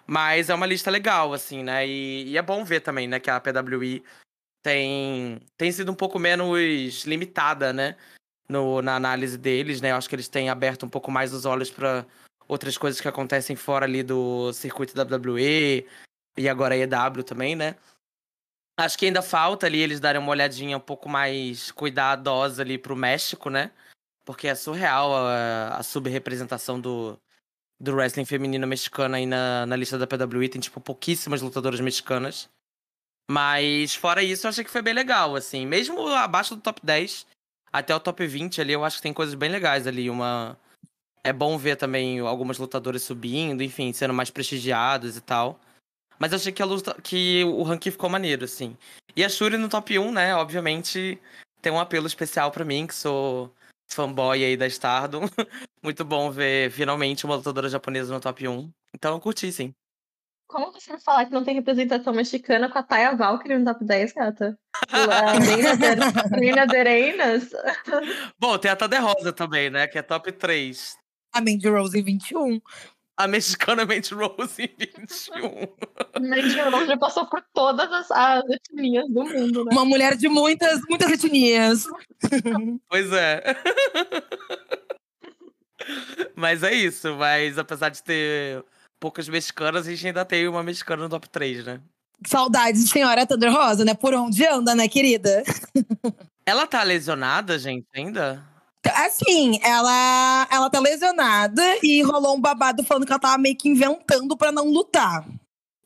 Mas 0.05 0.49
é 0.49 0.53
uma 0.53 0.65
lista 0.65 0.91
legal, 0.91 1.31
assim, 1.31 1.63
né? 1.63 1.87
E, 1.87 2.25
e 2.31 2.37
é 2.37 2.41
bom 2.41 2.65
ver 2.65 2.81
também, 2.81 3.07
né, 3.07 3.21
que 3.21 3.29
a 3.29 3.39
PWI 3.39 4.03
tem, 4.61 5.39
tem 5.55 5.71
sido 5.71 5.93
um 5.93 5.95
pouco 5.95 6.19
menos 6.19 7.05
limitada, 7.05 7.71
né? 7.71 7.95
No, 8.49 8.81
na 8.81 8.97
análise 8.97 9.37
deles, 9.37 9.79
né? 9.79 9.91
Eu 9.91 9.95
acho 9.95 10.09
que 10.09 10.15
eles 10.15 10.27
têm 10.27 10.49
aberto 10.49 10.85
um 10.85 10.89
pouco 10.89 11.09
mais 11.09 11.33
os 11.33 11.45
olhos 11.45 11.71
para 11.71 12.05
outras 12.47 12.77
coisas 12.77 13.01
que 13.01 13.07
acontecem 13.07 13.55
fora 13.55 13.85
ali 13.85 14.03
do 14.03 14.51
circuito 14.53 14.93
WWE 14.99 15.87
e 16.37 16.47
agora 16.47 16.77
EW 16.77 17.23
também, 17.23 17.55
né? 17.55 17.75
Acho 18.79 18.97
que 18.97 19.07
ainda 19.07 19.23
falta 19.23 19.65
ali 19.65 19.79
eles 19.79 19.99
darem 19.99 20.21
uma 20.21 20.29
olhadinha 20.29 20.77
um 20.77 20.81
pouco 20.81 21.09
mais 21.09 21.71
cuidadosa 21.71 22.61
ali 22.61 22.77
pro 22.77 22.95
México, 22.95 23.49
né? 23.49 23.71
Porque 24.23 24.47
é 24.47 24.53
surreal 24.53 25.15
a, 25.15 25.77
a 25.77 25.83
subrepresentação 25.83 26.79
do, 26.79 27.19
do 27.79 27.95
wrestling 27.95 28.25
feminino 28.25 28.67
mexicano 28.67 29.15
aí 29.15 29.25
na, 29.25 29.65
na 29.65 29.75
lista 29.75 29.97
da 29.97 30.05
PWI. 30.05 30.49
Tem, 30.49 30.61
tipo, 30.61 30.79
pouquíssimas 30.79 31.41
lutadoras 31.41 31.79
mexicanas. 31.79 32.47
Mas 33.29 33.95
fora 33.95 34.23
isso, 34.23 34.45
eu 34.45 34.49
achei 34.49 34.63
que 34.63 34.69
foi 34.69 34.81
bem 34.81 34.93
legal, 34.93 35.35
assim. 35.35 35.65
Mesmo 35.65 36.07
abaixo 36.09 36.55
do 36.55 36.61
top 36.61 36.79
10, 36.83 37.25
até 37.73 37.95
o 37.95 37.99
top 37.99 38.25
20 38.25 38.61
ali, 38.61 38.73
eu 38.73 38.85
acho 38.85 38.97
que 38.97 39.03
tem 39.03 39.13
coisas 39.13 39.33
bem 39.35 39.49
legais 39.49 39.87
ali. 39.87 40.09
Uma. 40.09 40.57
É 41.27 41.33
bom 41.33 41.57
ver 41.57 41.75
também 41.75 42.19
algumas 42.19 42.57
lutadoras 42.57 43.03
subindo, 43.03 43.61
enfim, 43.61 43.91
sendo 43.91 44.13
mais 44.13 44.29
prestigiadas 44.29 45.17
e 45.17 45.21
tal. 45.21 45.59
Mas 46.17 46.31
eu 46.31 46.37
achei 46.37 46.53
que, 46.53 46.61
a 46.61 46.65
luta, 46.65 46.95
que 47.03 47.43
o 47.43 47.63
ranking 47.63 47.91
ficou 47.91 48.09
maneiro, 48.09 48.45
assim. 48.45 48.77
E 49.13 49.25
a 49.25 49.27
Shuri 49.27 49.57
no 49.57 49.67
top 49.67 49.99
1, 49.99 50.09
né? 50.09 50.33
Obviamente, 50.33 51.19
tem 51.61 51.69
um 51.69 51.81
apelo 51.81 52.07
especial 52.07 52.49
para 52.49 52.63
mim, 52.63 52.87
que 52.87 52.95
sou 52.95 53.53
fanboy 53.89 54.41
aí 54.41 54.55
da 54.55 54.67
Stardom. 54.67 55.23
Muito 55.83 56.05
bom 56.05 56.31
ver 56.31 56.71
finalmente 56.71 57.25
uma 57.25 57.35
lutadora 57.35 57.67
japonesa 57.67 58.13
no 58.13 58.21
top 58.21 58.47
1. 58.47 58.71
Então 58.95 59.13
eu 59.13 59.19
curti, 59.19 59.51
sim. 59.51 59.73
Como 60.47 60.71
você 60.71 60.91
vai 60.91 61.01
falar 61.01 61.25
que 61.25 61.33
não 61.33 61.43
tem 61.43 61.55
representação 61.55 62.13
mexicana 62.13 62.71
com 62.71 62.79
a 62.79 62.83
Taya 62.83 63.13
Valkyrie 63.17 63.57
no 63.57 63.65
top 63.65 63.83
10, 63.83 64.13
gata? 64.13 64.57
Nina 66.39 66.65
Dereinas? 66.71 67.49
Bom, 68.39 68.57
tem 68.57 68.71
a 68.71 68.77
Tade 68.77 68.95
Rosa 68.95 69.33
também, 69.33 69.69
né? 69.69 69.87
Que 69.87 69.97
é 69.97 70.01
top 70.01 70.31
3. 70.31 70.97
A 71.33 71.41
Mandy 71.41 71.67
Rose 71.67 71.97
em 71.97 72.03
21. 72.03 72.61
A 73.17 73.27
mexicana 73.27 73.85
Mandy 73.85 74.13
Rose 74.13 74.61
em 74.61 74.69
21. 74.77 76.27
Mandy 76.27 76.59
Rose 76.61 76.85
já 76.87 76.97
passou 76.97 77.25
por 77.25 77.43
todas 77.53 77.91
as, 77.91 78.11
as 78.11 78.43
etnias 78.49 79.07
do 79.09 79.23
mundo, 79.23 79.65
né? 79.65 79.71
Uma 79.71 79.85
mulher 79.85 80.15
de 80.15 80.29
muitas, 80.29 80.79
muitas 80.87 81.11
etnias. 81.11 81.85
pois 82.87 83.11
é. 83.11 83.43
Mas 86.35 86.63
é 86.63 86.73
isso, 86.73 87.15
mas 87.15 87.57
apesar 87.57 87.89
de 87.89 88.03
ter 88.03 88.63
poucas 88.99 89.27
mexicanas, 89.29 89.87
a 89.87 89.89
gente 89.89 90.07
ainda 90.07 90.25
tem 90.25 90.47
uma 90.47 90.63
mexicana 90.63 91.03
no 91.03 91.09
top 91.09 91.29
3, 91.29 91.65
né? 91.65 91.81
Saudades 92.25 92.83
de 92.83 92.89
senhora 92.89 93.25
Thunder 93.25 93.53
Rosa, 93.53 93.85
né? 93.85 93.93
Por 93.93 94.13
onde 94.13 94.45
anda, 94.45 94.73
né, 94.75 94.87
querida? 94.87 95.43
Ela 96.45 96.65
tá 96.65 96.81
lesionada, 96.83 97.59
gente, 97.59 97.85
ainda? 97.95 98.43
Assim, 98.95 99.59
ela, 99.63 100.47
ela 100.51 100.69
tá 100.69 100.79
lesionada 100.79 101.63
e 101.83 102.01
rolou 102.01 102.35
um 102.35 102.41
babado 102.41 102.83
falando 102.83 103.05
que 103.05 103.11
ela 103.11 103.19
tava 103.19 103.37
meio 103.37 103.57
que 103.57 103.69
inventando 103.69 104.35
pra 104.37 104.51
não 104.51 104.69
lutar. 104.69 105.25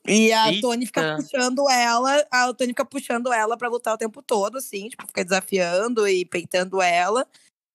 E 0.06 0.32
a 0.32 0.48
Eita. 0.48 0.60
Tony 0.60 0.86
fica 0.86 1.16
puxando 1.16 1.68
ela, 1.70 2.26
a 2.30 2.52
Tony 2.52 2.70
fica 2.70 2.84
puxando 2.84 3.32
ela 3.32 3.56
pra 3.56 3.68
lutar 3.68 3.94
o 3.94 3.98
tempo 3.98 4.20
todo, 4.20 4.58
assim, 4.58 4.88
tipo, 4.88 5.06
fica 5.06 5.24
desafiando 5.24 6.08
e 6.08 6.24
peitando 6.24 6.82
ela. 6.82 7.26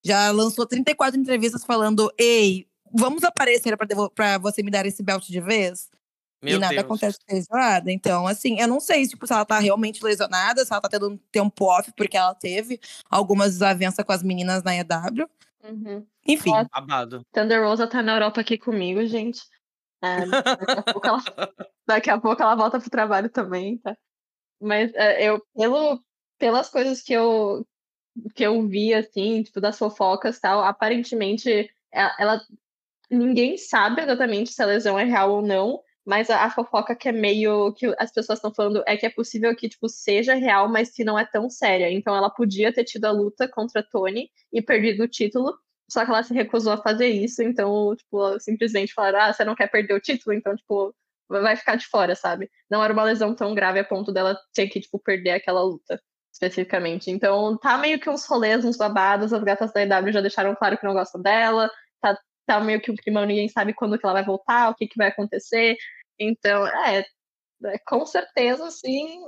Já 0.06 0.30
lançou 0.32 0.66
34 0.66 1.20
entrevistas 1.20 1.64
falando: 1.64 2.12
Ei, 2.18 2.68
vamos 2.94 3.24
aparecer 3.24 3.78
pra, 3.78 3.88
pra 4.10 4.38
você 4.38 4.62
me 4.62 4.72
dar 4.72 4.86
esse 4.86 5.02
belt 5.02 5.26
de 5.28 5.40
vez? 5.40 5.90
Meu 6.42 6.58
e 6.58 6.60
nada 6.60 6.74
Deus. 6.74 6.86
acontece 6.86 7.18
com 7.26 7.34
lesionada. 7.36 7.92
Então, 7.92 8.28
assim, 8.28 8.60
eu 8.60 8.68
não 8.68 8.80
sei 8.80 9.08
tipo, 9.08 9.26
se 9.26 9.34
ela 9.34 9.46
tá 9.46 9.58
realmente 9.60 10.04
lesionada, 10.04 10.64
se 10.64 10.72
ela 10.72 10.82
tá 10.82 10.90
tendo 10.90 11.10
um 11.10 11.18
tempo 11.32 11.66
off, 11.66 11.92
porque 11.98 12.16
ela 12.16 12.36
teve 12.36 12.80
algumas 13.10 13.54
desavenças 13.54 14.06
com 14.06 14.12
as 14.12 14.22
meninas 14.22 14.62
na 14.64 14.76
EW. 14.76 15.28
Uhum. 15.64 16.06
Enfim. 16.28 16.52
Nossa. 16.52 16.70
Babado. 16.72 17.26
Thunder 17.32 17.64
Rosa 17.64 17.88
tá 17.88 18.02
na 18.04 18.16
Europa 18.16 18.42
aqui 18.42 18.58
comigo, 18.58 19.06
gente. 19.08 19.42
É, 20.02 20.26
daqui, 20.28 20.72
a 20.80 20.84
pouco 20.94 21.08
ela, 21.08 21.18
daqui 21.88 22.10
a 22.12 22.20
pouco 22.20 22.42
ela 22.42 22.56
volta 22.56 22.80
pro 22.80 22.90
trabalho 22.90 23.30
também, 23.30 23.78
tá? 23.80 23.98
Mas 24.62 24.94
é, 24.94 25.24
eu, 25.24 25.42
pelo, 25.56 26.00
pelas 26.38 26.70
coisas 26.70 27.02
que 27.02 27.14
eu, 27.14 27.66
que 28.36 28.44
eu 28.44 28.68
vi, 28.68 28.94
assim, 28.94 29.42
tipo, 29.42 29.60
das 29.60 29.78
fofocas 29.78 30.38
e 30.38 30.42
tal, 30.42 30.64
aparentemente 30.64 31.70
ela, 31.92 32.16
ela- 32.20 32.42
ninguém 33.10 33.58
sabe 33.58 34.02
exatamente 34.02 34.52
se 34.54 34.62
a 34.62 34.66
lesão 34.68 35.00
é 35.00 35.04
real 35.04 35.32
ou 35.32 35.42
não, 35.42 35.82
mas 36.08 36.30
a, 36.30 36.46
a 36.46 36.50
fofoca 36.50 36.96
que 36.96 37.10
é 37.10 37.12
meio 37.12 37.74
que 37.74 37.94
as 38.00 38.12
pessoas 38.14 38.40
estão 38.40 38.54
falando 38.54 38.82
é 38.88 38.96
que 38.96 39.06
é 39.06 39.10
possível 39.10 39.54
que, 39.54 39.68
tipo, 39.68 39.90
seja 39.90 40.34
real, 40.36 40.70
mas 40.70 40.90
que 40.90 41.04
não 41.04 41.20
é 41.20 41.26
tão 41.26 41.50
séria. 41.50 41.92
Então 41.92 42.16
ela 42.16 42.30
podia 42.30 42.72
ter 42.74 42.86
tido 42.86 43.06
a 43.06 43.12
luta 43.12 43.46
contra 43.48 43.82
a 43.82 43.84
Tony 43.84 44.32
e 44.54 44.62
perdido 44.62 45.04
o 45.04 45.08
título, 45.08 45.54
só 45.92 46.06
que 46.06 46.12
ela 46.12 46.24
se 46.24 46.34
recusou 46.34 46.72
a 46.74 46.82
fazer 46.82 47.08
isso, 47.08 47.44
então, 47.44 47.94
tipo, 47.96 48.40
simplesmente 48.40 48.94
falaram, 48.94 49.20
ah, 49.22 49.34
você 49.34 49.44
não 49.44 49.56
quer 49.56 49.68
perder 49.68 49.94
o 49.96 50.00
título, 50.00 50.34
então, 50.34 50.56
tipo, 50.56 50.96
vai 51.30 51.58
ficar 51.58 51.76
de 51.76 51.86
fora, 51.88 52.16
sabe? 52.16 52.50
Não 52.70 52.82
era 52.82 52.94
uma 52.94 53.04
lesão 53.04 53.36
tão 53.36 53.54
grave 53.54 53.80
a 53.80 53.84
ponto 53.84 54.12
dela 54.12 54.38
ter 54.54 54.68
que, 54.70 54.80
tipo, 54.80 55.00
perder 55.00 55.32
aquela 55.32 55.62
luta, 55.62 56.02
especificamente. 56.32 57.12
Então, 57.12 57.58
tá 57.58 57.78
meio 57.78 58.00
que 58.00 58.10
uns 58.10 58.26
rolês, 58.26 58.64
uns 58.64 58.78
babados, 58.78 59.34
as 59.34 59.44
gatas 59.44 59.74
da 59.74 59.82
EW 59.84 60.12
já 60.14 60.22
deixaram 60.22 60.56
claro 60.56 60.78
que 60.78 60.86
não 60.86 60.94
gostam 60.94 61.22
dela, 61.22 61.70
tá, 62.02 62.18
tá 62.46 62.60
meio 62.62 62.82
que 62.82 62.92
um 62.92 62.96
climão, 62.96 63.26
ninguém 63.26 63.50
sabe 63.50 63.74
quando 63.74 63.98
que 64.00 64.06
ela 64.06 64.14
vai 64.14 64.26
voltar, 64.26 64.70
o 64.70 64.76
que 64.76 64.88
que 64.88 64.98
vai 64.98 65.10
acontecer. 65.10 65.78
Então, 66.20 66.66
é, 66.68 67.06
é, 67.66 67.78
com 67.86 68.06
certeza, 68.06 68.70
sim, 68.72 69.20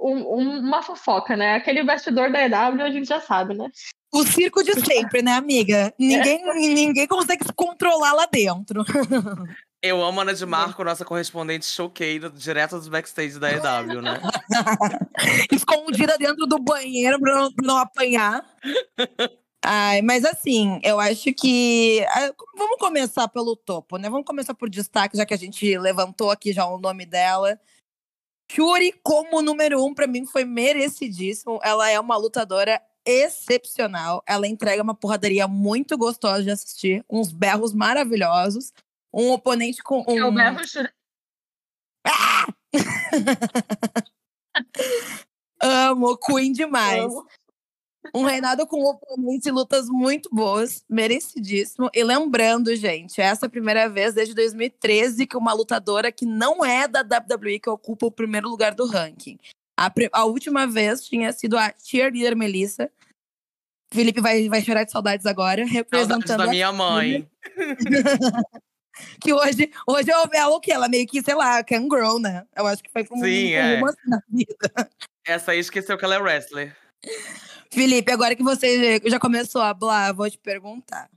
um- 0.00 0.36
um- 0.36 0.58
uma 0.60 0.82
fofoca, 0.82 1.36
né? 1.36 1.54
Aquele 1.54 1.82
bastidor 1.84 2.30
da 2.30 2.40
EW 2.44 2.82
a 2.82 2.90
gente 2.90 3.08
já 3.08 3.20
sabe, 3.20 3.54
né? 3.54 3.68
O 4.12 4.24
circo 4.24 4.62
de 4.62 4.72
sempre, 4.84 5.20
né, 5.22 5.32
amiga? 5.32 5.92
Ninguém, 5.98 6.42
ninguém 6.74 7.06
consegue 7.06 7.44
se 7.44 7.52
controlar 7.52 8.12
lá 8.14 8.26
dentro. 8.26 8.82
Eu 9.80 10.02
amo 10.02 10.18
a 10.18 10.22
Ana 10.24 10.34
de 10.34 10.44
Marco, 10.44 10.82
nossa 10.82 11.04
correspondente 11.04 11.64
choqueira, 11.64 12.28
direto 12.28 12.72
dos 12.76 12.88
backstage 12.88 13.38
da 13.38 13.48
EW, 13.52 14.02
né? 14.02 14.20
Escondida 15.52 16.18
dentro 16.18 16.46
do 16.48 16.58
banheiro 16.58 17.20
pra 17.20 17.34
não, 17.36 17.52
pra 17.52 17.64
não 17.66 17.76
apanhar. 17.76 18.44
Ai, 19.64 20.02
mas 20.02 20.24
assim, 20.24 20.80
eu 20.84 21.00
acho 21.00 21.32
que. 21.34 22.04
ah, 22.10 22.32
Vamos 22.56 22.78
começar 22.78 23.26
pelo 23.28 23.56
topo, 23.56 23.96
né? 23.98 24.08
Vamos 24.08 24.26
começar 24.26 24.54
por 24.54 24.70
destaque, 24.70 25.16
já 25.16 25.26
que 25.26 25.34
a 25.34 25.38
gente 25.38 25.76
levantou 25.78 26.30
aqui 26.30 26.52
já 26.52 26.64
o 26.66 26.78
nome 26.78 27.04
dela. 27.04 27.60
Shuri, 28.50 28.92
como 29.02 29.42
número 29.42 29.84
um, 29.84 29.92
pra 29.92 30.06
mim 30.06 30.24
foi 30.24 30.44
merecidíssimo. 30.44 31.60
Ela 31.62 31.90
é 31.90 32.00
uma 32.00 32.16
lutadora 32.16 32.80
excepcional. 33.04 34.22
Ela 34.26 34.46
entrega 34.46 34.82
uma 34.82 34.94
porradaria 34.94 35.46
muito 35.46 35.98
gostosa 35.98 36.42
de 36.42 36.50
assistir, 36.50 37.04
uns 37.10 37.30
berros 37.32 37.74
maravilhosos. 37.74 38.72
Um 39.12 39.32
oponente 39.32 39.82
com 39.82 40.04
um. 40.06 40.16
Eu 40.16 40.32
berro 40.32 40.66
chorando. 40.66 40.92
Amo, 45.60 46.16
Queen 46.16 46.52
demais. 46.52 47.04
Amo. 47.04 47.26
Um 48.14 48.24
reinado 48.24 48.66
com 48.66 48.82
oponentes 48.84 49.46
e 49.46 49.50
lutas 49.50 49.86
muito 49.88 50.30
boas, 50.32 50.84
merecidíssimo. 50.88 51.90
E 51.92 52.02
lembrando, 52.02 52.74
gente, 52.74 53.20
essa 53.20 53.46
é 53.46 53.48
a 53.48 53.50
primeira 53.50 53.88
vez 53.88 54.14
desde 54.14 54.34
2013 54.34 55.26
que 55.26 55.36
uma 55.36 55.52
lutadora 55.52 56.10
que 56.10 56.24
não 56.24 56.64
é 56.64 56.88
da 56.88 57.00
WWE 57.00 57.58
que 57.58 57.68
ocupa 57.68 58.06
o 58.06 58.10
primeiro 58.10 58.48
lugar 58.48 58.74
do 58.74 58.86
ranking. 58.86 59.38
A, 59.78 59.92
a 60.12 60.24
última 60.24 60.66
vez 60.66 61.04
tinha 61.04 61.32
sido 61.32 61.56
a 61.58 61.72
cheerleader 61.78 62.36
Melissa. 62.36 62.90
Felipe 63.92 64.20
vai, 64.20 64.48
vai 64.48 64.62
chorar 64.62 64.84
de 64.84 64.92
saudades 64.92 65.26
agora, 65.26 65.62
Saudades 65.62 65.72
representando 65.72 66.38
da 66.38 66.44
a 66.44 66.48
minha 66.48 66.72
mãe. 66.72 67.28
que 69.20 69.32
hoje, 69.32 69.70
hoje 69.86 70.10
eu 70.10 70.28
ela 70.32 70.54
o 70.54 70.60
quê? 70.60 70.72
Ela 70.72 70.88
meio 70.88 71.06
que, 71.06 71.22
sei 71.22 71.34
lá, 71.34 71.62
can 71.62 71.88
grow, 71.88 72.18
né? 72.18 72.44
Eu 72.56 72.66
acho 72.66 72.82
que 72.82 72.90
foi 72.90 73.02
um, 73.10 73.22
Sim, 73.22 73.54
um 73.54 73.56
é. 73.56 73.80
na 74.06 74.20
vida. 74.28 74.90
Essa 75.26 75.52
aí 75.52 75.58
esqueceu 75.58 75.96
que 75.96 76.04
ela 76.04 76.16
é 76.16 76.18
wrestler. 76.18 76.76
Felipe, 77.70 78.10
agora 78.10 78.34
que 78.34 78.42
você 78.42 79.00
já 79.04 79.18
começou 79.18 79.60
a 79.60 79.68
hablar, 79.70 80.14
vou 80.14 80.30
te 80.30 80.38
perguntar. 80.38 81.10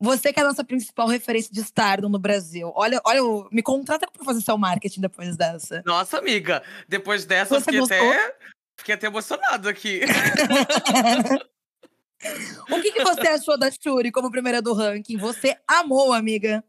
Você 0.00 0.32
que 0.32 0.40
é 0.40 0.42
a 0.42 0.46
nossa 0.46 0.64
principal 0.64 1.06
referência 1.06 1.52
de 1.52 1.60
Stardom 1.60 2.08
no 2.08 2.18
Brasil. 2.18 2.72
Olha, 2.74 3.00
olha, 3.04 3.20
me 3.52 3.62
contrata 3.62 4.10
pra 4.10 4.24
fazer 4.24 4.40
seu 4.40 4.58
marketing 4.58 5.00
depois 5.00 5.36
dessa. 5.36 5.80
Nossa, 5.86 6.18
amiga, 6.18 6.60
depois 6.88 7.24
dessa 7.24 7.54
eu 7.54 7.60
Você 7.60 7.66
fiquei 7.66 7.78
gostou? 7.78 8.10
até, 8.10 8.36
fiquei 8.76 8.94
até 8.96 9.06
emocionado 9.06 9.68
aqui. 9.68 10.00
o 12.68 12.82
que, 12.82 12.90
que 12.90 13.04
você 13.04 13.28
achou 13.28 13.56
da 13.56 13.70
Shuri 13.70 14.10
como 14.10 14.28
primeira 14.28 14.60
do 14.60 14.72
ranking? 14.72 15.16
Você 15.18 15.56
amou, 15.68 16.12
amiga. 16.12 16.64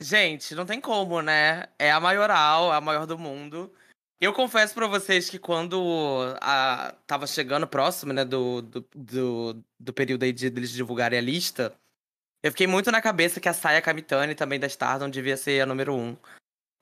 Gente, 0.00 0.56
não 0.56 0.66
tem 0.66 0.80
como, 0.80 1.22
né? 1.22 1.66
É 1.78 1.92
a 1.92 2.00
maioral, 2.00 2.72
a 2.72 2.80
maior 2.80 3.06
do 3.06 3.16
mundo. 3.16 3.72
Eu 4.20 4.32
confesso 4.32 4.74
pra 4.74 4.88
vocês 4.88 5.30
que 5.30 5.38
quando 5.38 6.36
a, 6.40 6.92
tava 7.06 7.26
chegando 7.26 7.68
próximo, 7.68 8.12
né, 8.12 8.24
do, 8.24 8.62
do, 8.62 8.88
do, 8.94 9.64
do 9.78 9.92
período 9.92 10.24
aí 10.24 10.32
de 10.32 10.46
eles 10.46 10.72
divulgarem 10.72 11.18
a 11.18 11.22
lista, 11.22 11.72
eu 12.42 12.50
fiquei 12.50 12.66
muito 12.66 12.90
na 12.90 13.00
cabeça 13.00 13.40
que 13.40 13.48
a 13.48 13.52
Saya 13.52 13.80
Kamitani, 13.80 14.34
também 14.34 14.58
da 14.58 14.66
Stardom, 14.66 15.08
devia 15.08 15.36
ser 15.36 15.60
a 15.60 15.66
número 15.66 15.94
um. 15.94 16.16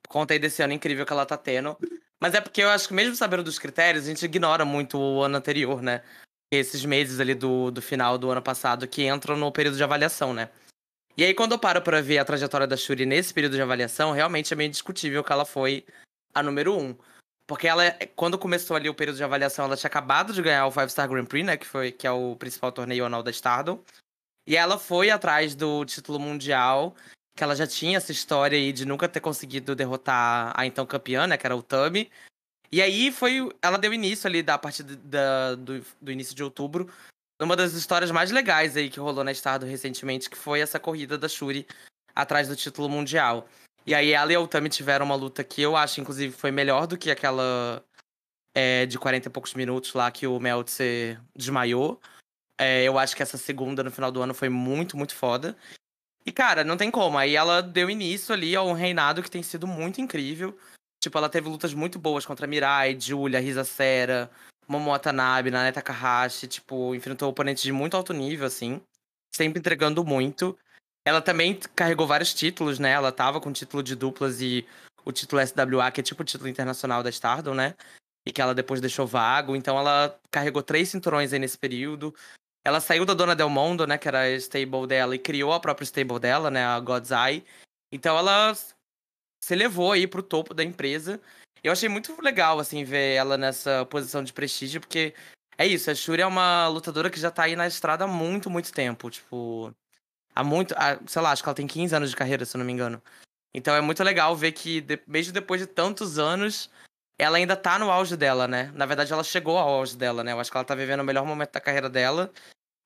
Conta 0.08 0.32
aí 0.32 0.38
desse 0.38 0.62
ano 0.62 0.72
incrível 0.72 1.04
que 1.04 1.12
ela 1.12 1.26
tá 1.26 1.36
tendo. 1.36 1.76
Mas 2.18 2.34
é 2.34 2.40
porque 2.40 2.62
eu 2.62 2.70
acho 2.70 2.88
que 2.88 2.94
mesmo 2.94 3.14
sabendo 3.14 3.42
dos 3.42 3.58
critérios, 3.58 4.04
a 4.04 4.08
gente 4.08 4.24
ignora 4.24 4.64
muito 4.64 4.98
o 4.98 5.22
ano 5.22 5.36
anterior, 5.36 5.82
né? 5.82 6.02
Esses 6.50 6.84
meses 6.84 7.20
ali 7.20 7.34
do, 7.34 7.70
do 7.70 7.82
final 7.82 8.16
do 8.16 8.30
ano 8.30 8.40
passado 8.40 8.88
que 8.88 9.06
entram 9.06 9.36
no 9.36 9.52
período 9.52 9.76
de 9.76 9.84
avaliação, 9.84 10.32
né? 10.32 10.48
E 11.16 11.24
aí, 11.24 11.34
quando 11.34 11.52
eu 11.52 11.58
paro 11.58 11.82
pra 11.82 12.00
ver 12.00 12.18
a 12.18 12.24
trajetória 12.24 12.66
da 12.66 12.76
Shuri 12.76 13.04
nesse 13.04 13.32
período 13.32 13.56
de 13.56 13.62
avaliação, 13.62 14.12
realmente 14.12 14.52
é 14.52 14.56
meio 14.56 14.70
discutível 14.70 15.24
que 15.24 15.32
ela 15.32 15.44
foi 15.44 15.84
a 16.34 16.42
número 16.42 16.78
um. 16.78 16.96
Porque 17.46 17.68
ela, 17.68 17.92
quando 18.16 18.38
começou 18.38 18.76
ali 18.76 18.88
o 18.88 18.94
período 18.94 19.16
de 19.16 19.24
avaliação, 19.24 19.64
ela 19.64 19.76
tinha 19.76 19.88
acabado 19.88 20.32
de 20.32 20.42
ganhar 20.42 20.66
o 20.66 20.70
Five 20.70 20.90
Star 20.90 21.08
Grand 21.08 21.26
Prix, 21.26 21.46
né? 21.46 21.56
Que, 21.56 21.66
foi, 21.66 21.92
que 21.92 22.06
é 22.06 22.10
o 22.10 22.34
principal 22.34 22.72
torneio 22.72 23.04
anual 23.04 23.22
da 23.22 23.30
Stardom. 23.30 23.80
E 24.46 24.56
ela 24.56 24.78
foi 24.78 25.10
atrás 25.10 25.54
do 25.54 25.84
título 25.84 26.18
mundial, 26.18 26.94
que 27.36 27.44
ela 27.44 27.54
já 27.54 27.66
tinha 27.66 27.98
essa 27.98 28.10
história 28.10 28.58
aí 28.58 28.72
de 28.72 28.84
nunca 28.84 29.08
ter 29.08 29.20
conseguido 29.20 29.76
derrotar 29.76 30.52
a 30.56 30.66
então 30.66 30.84
campeã, 30.84 31.26
né? 31.26 31.36
Que 31.36 31.46
era 31.46 31.56
o 31.56 31.62
Tami. 31.62 32.10
E 32.72 32.82
aí 32.82 33.12
foi. 33.12 33.48
Ela 33.62 33.78
deu 33.78 33.94
início 33.94 34.26
ali 34.26 34.42
da 34.42 34.58
partir 34.58 34.82
da, 34.82 35.54
do, 35.54 35.84
do 36.00 36.10
início 36.10 36.34
de 36.34 36.42
outubro. 36.42 36.90
Numa 37.40 37.54
das 37.54 37.74
histórias 37.74 38.10
mais 38.10 38.30
legais 38.30 38.76
aí 38.76 38.90
que 38.90 38.98
rolou 38.98 39.22
na 39.22 39.30
Estado 39.30 39.66
recentemente, 39.66 40.30
que 40.30 40.36
foi 40.36 40.60
essa 40.60 40.80
corrida 40.80 41.18
da 41.18 41.28
Shuri 41.28 41.66
atrás 42.14 42.48
do 42.48 42.56
título 42.56 42.88
mundial. 42.88 43.46
E 43.86 43.94
aí 43.94 44.12
ela 44.12 44.32
e 44.32 44.34
a 44.34 44.40
Utami 44.40 44.68
tiveram 44.68 45.06
uma 45.06 45.14
luta 45.14 45.44
que 45.44 45.62
eu 45.62 45.76
acho, 45.76 46.00
inclusive, 46.00 46.34
foi 46.34 46.50
melhor 46.50 46.88
do 46.88 46.98
que 46.98 47.08
aquela 47.08 47.84
é, 48.52 48.84
de 48.84 48.98
40 48.98 49.28
e 49.28 49.30
poucos 49.30 49.54
minutos 49.54 49.94
lá 49.94 50.10
que 50.10 50.26
o 50.26 50.40
Meltzer 50.40 51.20
desmaiou. 51.36 52.00
É, 52.58 52.82
eu 52.84 52.98
acho 52.98 53.14
que 53.14 53.22
essa 53.22 53.36
segunda 53.36 53.84
no 53.84 53.90
final 53.90 54.10
do 54.10 54.20
ano 54.20 54.34
foi 54.34 54.48
muito, 54.48 54.96
muito 54.96 55.14
foda. 55.14 55.56
E, 56.24 56.32
cara, 56.32 56.64
não 56.64 56.76
tem 56.76 56.90
como. 56.90 57.16
Aí 57.16 57.36
ela 57.36 57.62
deu 57.62 57.88
início 57.88 58.34
ali 58.34 58.56
a 58.56 58.62
um 58.62 58.72
reinado 58.72 59.22
que 59.22 59.30
tem 59.30 59.42
sido 59.42 59.66
muito 59.66 60.00
incrível. 60.00 60.58
Tipo, 61.00 61.18
ela 61.18 61.28
teve 61.28 61.48
lutas 61.48 61.72
muito 61.72 61.98
boas 61.98 62.26
contra 62.26 62.48
Mirai, 62.48 62.98
Julia, 62.98 63.38
Risa 63.38 63.62
Sera, 63.62 64.28
Momo 64.66 64.90
Naneta 64.90 65.74
Takahashi. 65.74 66.48
Tipo, 66.48 66.94
enfrentou 66.96 67.30
oponentes 67.30 67.62
de 67.62 67.70
muito 67.70 67.96
alto 67.96 68.12
nível, 68.12 68.46
assim. 68.46 68.80
Sempre 69.32 69.60
entregando 69.60 70.04
muito. 70.04 70.58
Ela 71.06 71.22
também 71.22 71.56
carregou 71.76 72.04
vários 72.04 72.34
títulos, 72.34 72.80
né? 72.80 72.90
Ela 72.90 73.12
tava 73.12 73.40
com 73.40 73.50
o 73.50 73.52
título 73.52 73.80
de 73.80 73.94
duplas 73.94 74.40
e 74.40 74.66
o 75.04 75.12
título 75.12 75.40
SWA, 75.46 75.92
que 75.92 76.00
é 76.00 76.02
tipo 76.02 76.22
o 76.22 76.26
título 76.26 76.48
internacional 76.48 77.00
da 77.00 77.10
Stardom, 77.10 77.54
né? 77.54 77.76
E 78.26 78.32
que 78.32 78.42
ela 78.42 78.52
depois 78.52 78.80
deixou 78.80 79.06
vago. 79.06 79.54
Então 79.54 79.78
ela 79.78 80.18
carregou 80.32 80.64
três 80.64 80.88
cinturões 80.88 81.32
aí 81.32 81.38
nesse 81.38 81.56
período. 81.56 82.12
Ela 82.66 82.80
saiu 82.80 83.04
da 83.04 83.14
Dona 83.14 83.36
Del 83.36 83.48
Mondo, 83.48 83.86
né? 83.86 83.96
Que 83.96 84.08
era 84.08 84.22
a 84.22 84.30
stable 84.32 84.88
dela, 84.88 85.14
e 85.14 85.18
criou 85.20 85.52
a 85.52 85.60
própria 85.60 85.84
stable 85.84 86.18
dela, 86.18 86.50
né? 86.50 86.66
A 86.66 86.80
God's 86.80 87.12
Eye. 87.12 87.44
Então 87.92 88.18
ela 88.18 88.52
se 89.40 89.54
levou 89.54 89.92
aí 89.92 90.08
pro 90.08 90.25
topo 90.25 90.52
da 90.52 90.64
empresa. 90.64 91.20
Eu 91.62 91.70
achei 91.70 91.88
muito 91.88 92.20
legal, 92.20 92.58
assim, 92.58 92.82
ver 92.82 93.14
ela 93.14 93.38
nessa 93.38 93.86
posição 93.86 94.25
de 94.25 94.32
prestígio, 94.32 94.80
porque 94.80 95.14
é 95.56 95.64
isso, 95.66 95.88
a 95.88 95.94
Shuri 95.94 96.20
é 96.20 96.26
uma 96.26 96.66
lutadora 96.66 97.10
que 97.10 97.20
já 97.20 97.30
tá 97.30 97.44
aí 97.44 97.54
na 97.54 97.68
estrada 97.68 98.04
há 98.04 98.08
muito, 98.08 98.50
muito 98.50 98.72
tempo. 98.72 99.08
Tipo, 99.08 99.72
há 100.36 100.44
muito. 100.44 100.74
Há, 100.76 101.00
sei 101.06 101.22
lá, 101.22 101.32
acho 101.32 101.42
que 101.42 101.48
ela 101.48 101.56
tem 101.56 101.66
15 101.66 101.96
anos 101.96 102.10
de 102.10 102.16
carreira, 102.16 102.44
se 102.44 102.56
eu 102.56 102.58
não 102.58 102.66
me 102.66 102.72
engano. 102.72 103.02
Então 103.54 103.74
é 103.74 103.80
muito 103.80 104.04
legal 104.04 104.36
ver 104.36 104.52
que, 104.52 104.82
de, 104.82 105.00
mesmo 105.06 105.32
depois 105.32 105.60
de 105.60 105.66
tantos 105.66 106.18
anos, 106.18 106.70
ela 107.18 107.38
ainda 107.38 107.56
tá 107.56 107.78
no 107.78 107.90
auge 107.90 108.16
dela, 108.16 108.46
né? 108.46 108.70
Na 108.74 108.84
verdade, 108.84 109.12
ela 109.12 109.24
chegou 109.24 109.56
ao 109.56 109.68
auge 109.68 109.96
dela, 109.96 110.22
né? 110.22 110.32
Eu 110.32 110.40
acho 110.40 110.50
que 110.50 110.56
ela 110.56 110.64
tá 110.64 110.74
vivendo 110.74 111.00
o 111.00 111.04
melhor 111.04 111.24
momento 111.24 111.52
da 111.52 111.60
carreira 111.60 111.88
dela. 111.88 112.30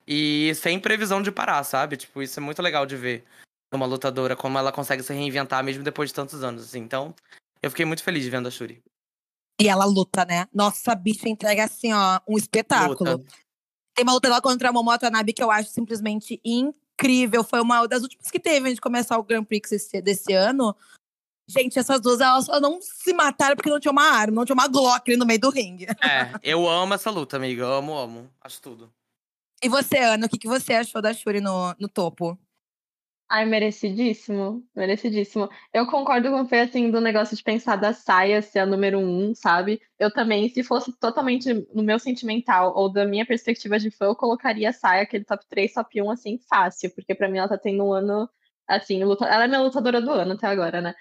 E 0.06 0.52
sem 0.54 0.78
previsão 0.78 1.20
de 1.20 1.32
parar, 1.32 1.62
sabe? 1.64 1.96
Tipo, 1.96 2.22
isso 2.22 2.38
é 2.38 2.42
muito 2.42 2.62
legal 2.62 2.86
de 2.86 2.96
ver 2.96 3.24
numa 3.72 3.86
lutadora, 3.86 4.34
como 4.34 4.58
ela 4.58 4.72
consegue 4.72 5.02
se 5.02 5.12
reinventar 5.12 5.62
mesmo 5.62 5.84
depois 5.84 6.10
de 6.10 6.14
tantos 6.14 6.42
anos, 6.42 6.64
assim. 6.64 6.80
Então, 6.80 7.14
eu 7.62 7.70
fiquei 7.70 7.84
muito 7.84 8.02
feliz 8.02 8.26
vendo 8.26 8.48
a 8.48 8.50
Shuri. 8.50 8.82
E 9.60 9.68
ela 9.68 9.84
luta, 9.84 10.24
né? 10.24 10.46
Nossa, 10.54 10.92
a 10.92 10.94
bicha 10.94 11.28
entrega, 11.28 11.64
assim, 11.64 11.92
ó, 11.92 12.20
um 12.26 12.36
espetáculo. 12.38 13.12
Luta. 13.12 13.34
Tem 13.94 14.04
uma 14.04 14.14
luta 14.14 14.28
lá 14.28 14.40
contra 14.40 14.70
a 14.70 14.72
Momoto 14.72 15.04
Anabe 15.04 15.32
que 15.32 15.42
eu 15.42 15.50
acho 15.50 15.70
simplesmente 15.70 16.40
incrível. 16.44 16.79
Foi 17.44 17.60
uma 17.60 17.86
das 17.86 18.02
últimas 18.02 18.30
que 18.30 18.40
teve 18.40 18.66
antes 18.66 18.74
de 18.74 18.80
começar 18.80 19.18
o 19.18 19.22
Grand 19.22 19.44
Prix 19.44 19.70
desse, 19.70 20.00
desse 20.00 20.32
ano. 20.32 20.74
Gente, 21.48 21.78
essas 21.78 22.00
duas, 22.00 22.20
elas 22.20 22.44
só 22.44 22.60
não 22.60 22.80
se 22.80 23.12
mataram 23.12 23.56
porque 23.56 23.70
não 23.70 23.80
tinha 23.80 23.90
uma 23.90 24.04
arma, 24.04 24.36
não 24.36 24.44
tinha 24.44 24.54
uma 24.54 24.68
Glock 24.68 25.16
no 25.16 25.26
meio 25.26 25.40
do 25.40 25.50
ringue. 25.50 25.86
É, 25.86 26.32
eu 26.42 26.68
amo 26.68 26.94
essa 26.94 27.10
luta, 27.10 27.36
amiga. 27.36 27.62
Eu 27.62 27.72
amo, 27.72 27.98
amo. 27.98 28.30
Acho 28.40 28.60
tudo. 28.62 28.92
E 29.62 29.68
você, 29.68 29.98
Ana, 29.98 30.26
o 30.26 30.28
que, 30.28 30.38
que 30.38 30.48
você 30.48 30.74
achou 30.74 31.02
da 31.02 31.12
Shuri 31.12 31.40
no, 31.40 31.74
no 31.78 31.88
topo? 31.88 32.38
Ai, 33.32 33.46
merecidíssimo, 33.46 34.66
merecidíssimo. 34.74 35.48
Eu 35.72 35.86
concordo 35.86 36.28
com 36.30 36.42
o 36.42 36.46
Fê, 36.46 36.60
assim, 36.62 36.90
do 36.90 37.00
negócio 37.00 37.36
de 37.36 37.42
pensar 37.44 37.76
da 37.76 37.92
saia 37.92 38.42
ser 38.42 38.58
a 38.58 38.66
número 38.66 38.98
um, 38.98 39.32
sabe? 39.36 39.80
Eu 40.00 40.12
também, 40.12 40.48
se 40.48 40.64
fosse 40.64 40.92
totalmente 40.98 41.54
no 41.72 41.80
meu 41.84 41.96
sentimental 42.00 42.74
ou 42.76 42.92
da 42.92 43.06
minha 43.06 43.24
perspectiva 43.24 43.78
de 43.78 43.88
fã, 43.92 44.06
eu 44.06 44.16
colocaria 44.16 44.70
a 44.70 44.72
saia, 44.72 45.02
aquele 45.02 45.24
top 45.24 45.46
3, 45.48 45.72
top 45.72 46.02
1, 46.02 46.10
assim, 46.10 46.38
fácil, 46.48 46.92
porque 46.92 47.14
para 47.14 47.28
mim 47.28 47.38
ela 47.38 47.48
tá 47.48 47.56
tendo 47.56 47.84
um 47.84 47.92
ano, 47.92 48.28
assim, 48.66 49.04
luta... 49.04 49.24
ela 49.26 49.44
é 49.44 49.46
minha 49.48 49.60
lutadora 49.60 50.00
do 50.02 50.10
ano 50.10 50.32
até 50.32 50.48
agora, 50.48 50.80
né? 50.80 50.94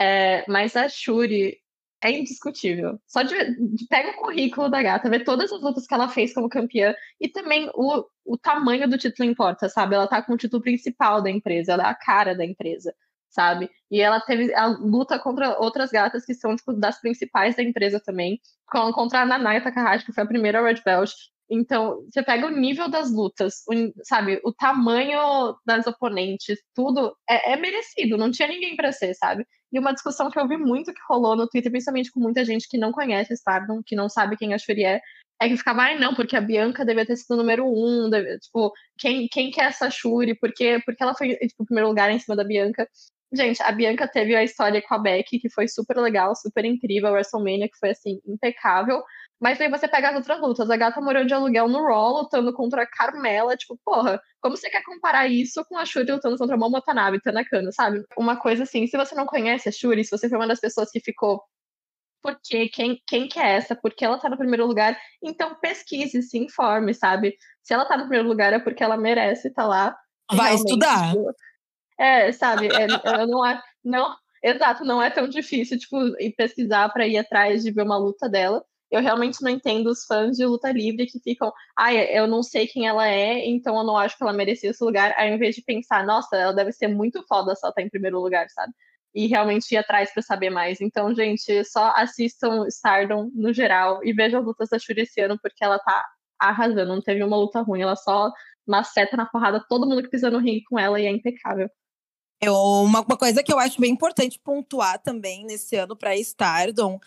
É, 0.00 0.44
mas 0.50 0.76
a 0.76 0.88
Shuri, 0.88 1.58
é 2.04 2.12
indiscutível. 2.12 3.00
Só 3.06 3.22
de, 3.22 3.34
de 3.74 3.86
pega 3.88 4.10
o 4.10 4.16
currículo 4.16 4.68
da 4.68 4.82
gata, 4.82 5.08
vê 5.08 5.20
todas 5.20 5.50
as 5.50 5.60
lutas 5.62 5.86
que 5.86 5.94
ela 5.94 6.06
fez 6.06 6.34
como 6.34 6.50
campeã 6.50 6.94
e 7.18 7.28
também 7.28 7.70
o, 7.74 8.04
o 8.26 8.36
tamanho 8.36 8.86
do 8.88 8.98
título 8.98 9.28
importa, 9.28 9.70
sabe? 9.70 9.94
Ela 9.94 10.06
tá 10.06 10.20
com 10.22 10.34
o 10.34 10.36
título 10.36 10.62
principal 10.62 11.22
da 11.22 11.30
empresa, 11.30 11.72
ela 11.72 11.84
é 11.84 11.86
a 11.86 11.94
cara 11.94 12.34
da 12.34 12.44
empresa, 12.44 12.94
sabe? 13.30 13.70
E 13.90 14.02
ela 14.02 14.20
teve 14.20 14.54
a 14.54 14.66
luta 14.66 15.18
contra 15.18 15.58
outras 15.58 15.90
gatas 15.90 16.26
que 16.26 16.34
são 16.34 16.54
tipo, 16.54 16.74
das 16.74 17.00
principais 17.00 17.56
da 17.56 17.62
empresa 17.62 17.98
também, 17.98 18.38
contra 18.66 19.22
a 19.22 19.26
Nanaya 19.26 19.62
Takahashi, 19.62 20.04
que 20.04 20.12
foi 20.12 20.24
a 20.24 20.28
primeira 20.28 20.62
Red 20.62 20.82
Belt. 20.84 21.10
Então, 21.48 22.02
você 22.10 22.22
pega 22.22 22.46
o 22.46 22.50
nível 22.50 22.88
das 22.88 23.10
lutas, 23.10 23.62
o, 23.68 23.74
sabe? 24.02 24.40
O 24.44 24.52
tamanho 24.52 25.54
das 25.64 25.86
oponentes, 25.86 26.58
tudo 26.74 27.16
é, 27.28 27.52
é 27.52 27.56
merecido, 27.56 28.18
não 28.18 28.30
tinha 28.30 28.48
ninguém 28.48 28.76
para 28.76 28.92
ser, 28.92 29.14
sabe? 29.14 29.46
E 29.74 29.78
uma 29.80 29.92
discussão 29.92 30.30
que 30.30 30.38
eu 30.38 30.46
vi 30.46 30.56
muito 30.56 30.94
que 30.94 31.00
rolou 31.08 31.34
no 31.34 31.48
Twitter, 31.48 31.68
principalmente 31.68 32.12
com 32.12 32.20
muita 32.20 32.44
gente 32.44 32.68
que 32.68 32.78
não 32.78 32.92
conhece 32.92 33.34
Stardom, 33.34 33.82
que 33.84 33.96
não 33.96 34.08
sabe 34.08 34.36
quem 34.36 34.54
a 34.54 34.58
Shuri 34.58 34.84
é, 34.84 35.00
é 35.42 35.48
que 35.48 35.56
ficava, 35.56 35.82
ai 35.82 35.98
não, 35.98 36.14
porque 36.14 36.36
a 36.36 36.40
Bianca 36.40 36.84
devia 36.84 37.04
ter 37.04 37.16
sido 37.16 37.36
número 37.36 37.66
um, 37.66 38.08
deve, 38.08 38.38
tipo, 38.38 38.72
quem, 38.96 39.26
quem 39.26 39.50
que 39.50 39.60
é 39.60 39.64
essa 39.64 39.90
Shuri? 39.90 40.36
Porque, 40.38 40.80
porque 40.86 41.02
ela 41.02 41.12
foi, 41.12 41.34
tipo, 41.34 41.64
primeiro 41.66 41.88
lugar 41.88 42.08
em 42.08 42.20
cima 42.20 42.36
da 42.36 42.44
Bianca. 42.44 42.88
Gente, 43.32 43.60
a 43.64 43.72
Bianca 43.72 44.06
teve 44.06 44.36
a 44.36 44.44
história 44.44 44.80
com 44.80 44.94
a 44.94 44.98
Becky, 44.98 45.40
que 45.40 45.50
foi 45.50 45.66
super 45.66 45.96
legal, 45.96 46.36
super 46.36 46.64
incrível, 46.64 47.08
a 47.08 47.12
WrestleMania, 47.12 47.68
que 47.68 47.76
foi, 47.76 47.90
assim, 47.90 48.20
impecável. 48.24 49.02
Mas 49.40 49.60
aí 49.60 49.68
você 49.68 49.86
pega 49.88 50.10
as 50.10 50.16
outras 50.16 50.40
lutas. 50.40 50.70
A 50.70 50.76
gata 50.76 51.00
morou 51.00 51.24
de 51.24 51.34
aluguel 51.34 51.68
no 51.68 51.84
Raw, 51.84 52.12
lutando 52.12 52.52
contra 52.52 52.82
a 52.82 52.86
Carmela. 52.86 53.56
Tipo, 53.56 53.78
porra, 53.84 54.20
como 54.40 54.56
você 54.56 54.70
quer 54.70 54.82
comparar 54.82 55.26
isso 55.26 55.64
com 55.66 55.76
a 55.76 55.84
Shuri 55.84 56.10
lutando 56.10 56.38
contra 56.38 56.54
a 56.54 56.58
Momo 56.58 56.76
Watanabe, 56.76 57.20
Tanakana, 57.20 57.70
sabe? 57.72 58.02
Uma 58.16 58.36
coisa 58.36 58.62
assim, 58.62 58.86
se 58.86 58.96
você 58.96 59.14
não 59.14 59.26
conhece 59.26 59.68
a 59.68 59.72
Shuri, 59.72 60.04
se 60.04 60.10
você 60.10 60.28
foi 60.28 60.38
uma 60.38 60.46
das 60.46 60.60
pessoas 60.60 60.90
que 60.90 61.00
ficou 61.00 61.42
por 62.22 62.40
quê? 62.42 62.70
Quem, 62.70 63.02
quem 63.06 63.28
que 63.28 63.38
é 63.38 63.56
essa? 63.56 63.76
Por 63.76 63.94
que 63.94 64.02
ela 64.02 64.18
tá 64.18 64.30
no 64.30 64.38
primeiro 64.38 64.66
lugar? 64.66 64.98
Então 65.22 65.54
pesquise, 65.56 66.22
se 66.22 66.38
informe, 66.38 66.94
sabe? 66.94 67.36
Se 67.62 67.74
ela 67.74 67.84
tá 67.84 67.98
no 67.98 68.04
primeiro 68.04 68.26
lugar 68.26 68.50
é 68.54 68.58
porque 68.58 68.82
ela 68.82 68.96
merece 68.96 69.48
estar 69.48 69.64
tá 69.64 69.68
lá. 69.68 69.96
Vai 70.32 70.54
estudar. 70.54 71.10
Tipo, 71.10 71.34
é, 71.98 72.32
sabe? 72.32 72.68
É, 72.68 72.86
eu 73.20 73.26
não, 73.26 73.42
não, 73.84 74.16
exato, 74.42 74.86
não 74.86 75.02
é 75.02 75.10
tão 75.10 75.28
difícil, 75.28 75.78
tipo, 75.78 75.98
ir 76.18 76.34
pesquisar 76.34 76.88
para 76.88 77.06
ir 77.06 77.18
atrás 77.18 77.62
de 77.62 77.70
ver 77.70 77.82
uma 77.82 77.98
luta 77.98 78.26
dela 78.26 78.64
eu 78.90 79.00
realmente 79.00 79.42
não 79.42 79.50
entendo 79.50 79.88
os 79.88 80.04
fãs 80.04 80.36
de 80.36 80.44
luta 80.46 80.70
livre 80.70 81.06
que 81.06 81.18
ficam, 81.20 81.52
ah, 81.76 81.92
eu 81.92 82.26
não 82.26 82.42
sei 82.42 82.66
quem 82.66 82.86
ela 82.86 83.08
é, 83.08 83.46
então 83.46 83.76
eu 83.76 83.84
não 83.84 83.96
acho 83.96 84.16
que 84.16 84.22
ela 84.22 84.32
merecia 84.32 84.70
esse 84.70 84.84
lugar, 84.84 85.14
ao 85.16 85.26
invés 85.26 85.54
de 85.54 85.62
pensar, 85.62 86.04
nossa, 86.06 86.36
ela 86.36 86.52
deve 86.52 86.72
ser 86.72 86.88
muito 86.88 87.24
foda 87.26 87.54
se 87.54 87.64
ela 87.64 87.72
tá 87.72 87.82
em 87.82 87.88
primeiro 87.88 88.20
lugar, 88.20 88.48
sabe? 88.50 88.72
E 89.14 89.26
realmente 89.26 89.72
ir 89.72 89.76
atrás 89.76 90.12
para 90.12 90.22
saber 90.22 90.50
mais. 90.50 90.80
Então, 90.80 91.14
gente, 91.14 91.64
só 91.64 91.92
assistam 91.96 92.66
Stardom 92.68 93.30
no 93.34 93.52
geral 93.52 94.00
e 94.04 94.12
vejam 94.12 94.40
as 94.40 94.46
lutas 94.46 94.68
da 94.68 94.78
Shuri 94.78 95.02
esse 95.02 95.20
ano, 95.20 95.38
porque 95.40 95.64
ela 95.64 95.78
tá 95.78 96.04
arrasando, 96.38 96.86
não 96.86 97.00
teve 97.00 97.22
uma 97.22 97.36
luta 97.36 97.62
ruim, 97.62 97.82
ela 97.82 97.96
só 97.96 98.30
maceta 98.66 99.16
na 99.16 99.26
porrada 99.26 99.64
todo 99.68 99.86
mundo 99.86 100.02
que 100.02 100.10
pisa 100.10 100.30
no 100.30 100.38
ringue 100.38 100.64
com 100.64 100.78
ela 100.78 101.00
e 101.00 101.06
é 101.06 101.10
impecável. 101.10 101.68
Eu, 102.40 102.54
uma, 102.54 103.00
uma, 103.00 103.16
coisa 103.16 103.42
que 103.42 103.52
eu 103.52 103.58
acho 103.58 103.80
bem 103.80 103.92
importante 103.92 104.38
pontuar 104.38 105.00
também 105.00 105.44
nesse 105.44 105.76
ano 105.76 105.96
para 105.96 106.16
Stardom 106.16 106.98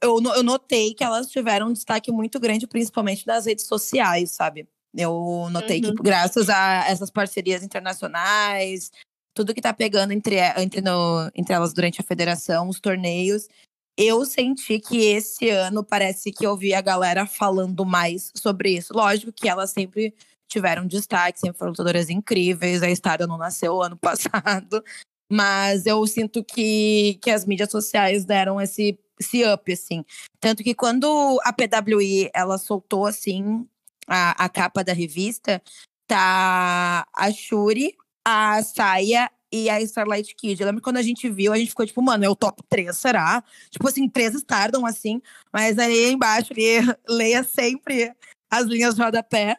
eu, 0.00 0.20
eu 0.22 0.42
notei 0.42 0.94
que 0.94 1.04
elas 1.04 1.28
tiveram 1.28 1.68
um 1.68 1.72
destaque 1.72 2.10
muito 2.12 2.38
grande, 2.38 2.66
principalmente 2.66 3.24
das 3.24 3.46
redes 3.46 3.66
sociais, 3.66 4.30
sabe? 4.30 4.68
Eu 4.96 5.48
notei 5.50 5.80
uhum. 5.80 5.94
que 5.94 6.02
graças 6.02 6.48
a 6.48 6.84
essas 6.88 7.10
parcerias 7.10 7.62
internacionais, 7.62 8.90
tudo 9.34 9.52
que 9.54 9.60
tá 9.60 9.74
pegando 9.74 10.12
entre, 10.12 10.36
entre, 10.56 10.80
no, 10.80 11.30
entre 11.34 11.52
elas 11.52 11.72
durante 11.72 12.00
a 12.00 12.04
federação, 12.04 12.68
os 12.68 12.78
torneios, 12.78 13.48
eu 13.96 14.24
senti 14.24 14.78
que 14.78 14.98
esse 14.98 15.50
ano 15.50 15.84
parece 15.84 16.32
que 16.32 16.46
eu 16.46 16.56
vi 16.56 16.72
a 16.74 16.80
galera 16.80 17.26
falando 17.26 17.84
mais 17.84 18.30
sobre 18.36 18.76
isso. 18.76 18.92
Lógico 18.92 19.32
que 19.32 19.48
elas 19.48 19.70
sempre 19.70 20.14
tiveram 20.48 20.86
destaque, 20.86 21.40
sempre 21.40 21.58
foram 21.58 21.70
lutadoras 21.72 22.08
incríveis. 22.08 22.82
A 22.82 22.90
Estada 22.90 23.26
não 23.26 23.38
nasceu 23.38 23.82
ano 23.82 23.96
passado. 23.98 24.82
Mas 25.30 25.86
eu 25.86 26.06
sinto 26.06 26.44
que, 26.44 27.18
que 27.22 27.30
as 27.30 27.44
mídias 27.44 27.70
sociais 27.70 28.24
deram 28.24 28.60
esse 28.60 28.98
esse 29.18 29.44
up, 29.44 29.72
assim. 29.72 30.04
Tanto 30.40 30.62
que 30.62 30.74
quando 30.74 31.40
a 31.44 31.52
PWI 31.52 32.30
ela 32.34 32.58
soltou 32.58 33.06
assim 33.06 33.66
a, 34.06 34.44
a 34.44 34.48
capa 34.48 34.82
da 34.84 34.92
revista, 34.92 35.62
tá 36.06 37.06
a 37.14 37.32
Shuri, 37.32 37.96
a 38.24 38.62
Saia 38.62 39.30
e 39.52 39.70
a 39.70 39.80
Starlight 39.80 40.34
Kid. 40.34 40.60
Eu 40.60 40.66
lembro 40.66 40.82
quando 40.82 40.96
a 40.96 41.02
gente 41.02 41.28
viu, 41.28 41.52
a 41.52 41.58
gente 41.58 41.68
ficou 41.68 41.86
tipo, 41.86 42.02
mano, 42.02 42.24
é 42.24 42.28
o 42.28 42.36
top 42.36 42.62
3, 42.68 42.96
será? 42.96 43.42
Tipo 43.70 43.88
assim, 43.88 44.08
três 44.08 44.34
Stardom 44.34 44.84
assim, 44.84 45.22
mas 45.52 45.78
aí 45.78 46.10
embaixo 46.10 46.52
ali, 46.52 46.78
leia 47.08 47.44
sempre 47.44 48.12
as 48.50 48.66
linhas 48.66 48.94
de 48.94 49.02
rodapé. 49.02 49.56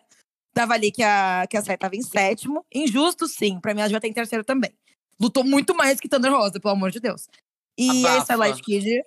Tava 0.53 0.73
ali 0.73 0.91
que 0.91 1.03
a, 1.03 1.45
que 1.49 1.57
a 1.57 1.61
Saia 1.61 1.77
tava 1.77 1.95
em 1.95 2.01
sétimo. 2.01 2.65
Injusto, 2.73 3.27
sim. 3.27 3.59
Pra 3.59 3.73
mim, 3.73 3.81
ela 3.81 3.89
já 3.89 3.99
tem 3.99 4.13
terceiro 4.13 4.43
também. 4.43 4.71
Lutou 5.19 5.43
muito 5.43 5.75
mais 5.75 5.99
que 5.99 6.07
Thunder 6.07 6.31
Rosa, 6.31 6.59
pelo 6.59 6.73
amor 6.73 6.91
de 6.91 6.99
Deus. 6.99 7.27
E 7.77 8.05
Abafa. 8.05 8.15
a 8.15 8.21
Starlight 8.21 8.61
Kid 8.61 9.03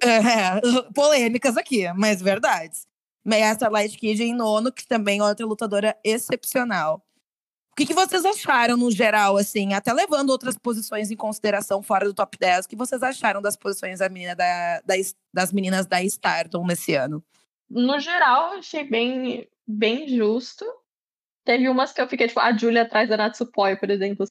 É, 0.00 0.60
polêmicas 0.94 1.56
aqui, 1.56 1.90
mas 1.94 2.22
verdades. 2.22 2.86
Meia 3.24 3.52
Starlight 3.52 3.96
Kid 3.96 4.22
em 4.22 4.34
nono, 4.34 4.72
que 4.72 4.86
também 4.86 5.20
é 5.20 5.24
outra 5.24 5.46
lutadora 5.46 5.96
excepcional. 6.04 7.04
O 7.72 7.74
que, 7.74 7.86
que, 7.86 7.94
vocês 7.94 8.24
acharam, 8.24 8.76
no 8.76 8.90
geral, 8.90 9.38
assim, 9.38 9.72
até 9.72 9.92
levando 9.94 10.28
outras 10.28 10.58
posições 10.58 11.10
em 11.10 11.16
consideração 11.16 11.82
fora 11.82 12.04
do 12.04 12.12
top 12.12 12.36
10, 12.38 12.66
o 12.66 12.68
que 12.68 12.76
vocês 12.76 13.02
acharam 13.02 13.40
das 13.40 13.56
posições 13.56 14.00
da 14.00 14.10
menina 14.10 14.36
da, 14.36 14.80
da, 14.80 14.94
das 15.32 15.52
meninas 15.52 15.86
da 15.86 16.02
Stardom 16.02 16.66
nesse 16.66 16.94
ano? 16.94 17.24
No 17.70 17.98
geral, 17.98 18.58
achei 18.58 18.84
bem, 18.84 19.48
bem 19.66 20.06
justo. 20.06 20.66
Teve 21.46 21.66
umas 21.66 21.94
que 21.94 22.02
eu 22.02 22.08
fiquei, 22.08 22.28
tipo, 22.28 22.40
a 22.40 22.54
Julia 22.54 22.82
atrás 22.82 23.08
da 23.08 23.16
Natsupoi, 23.16 23.76
por 23.76 23.88
exemplo, 23.88 24.26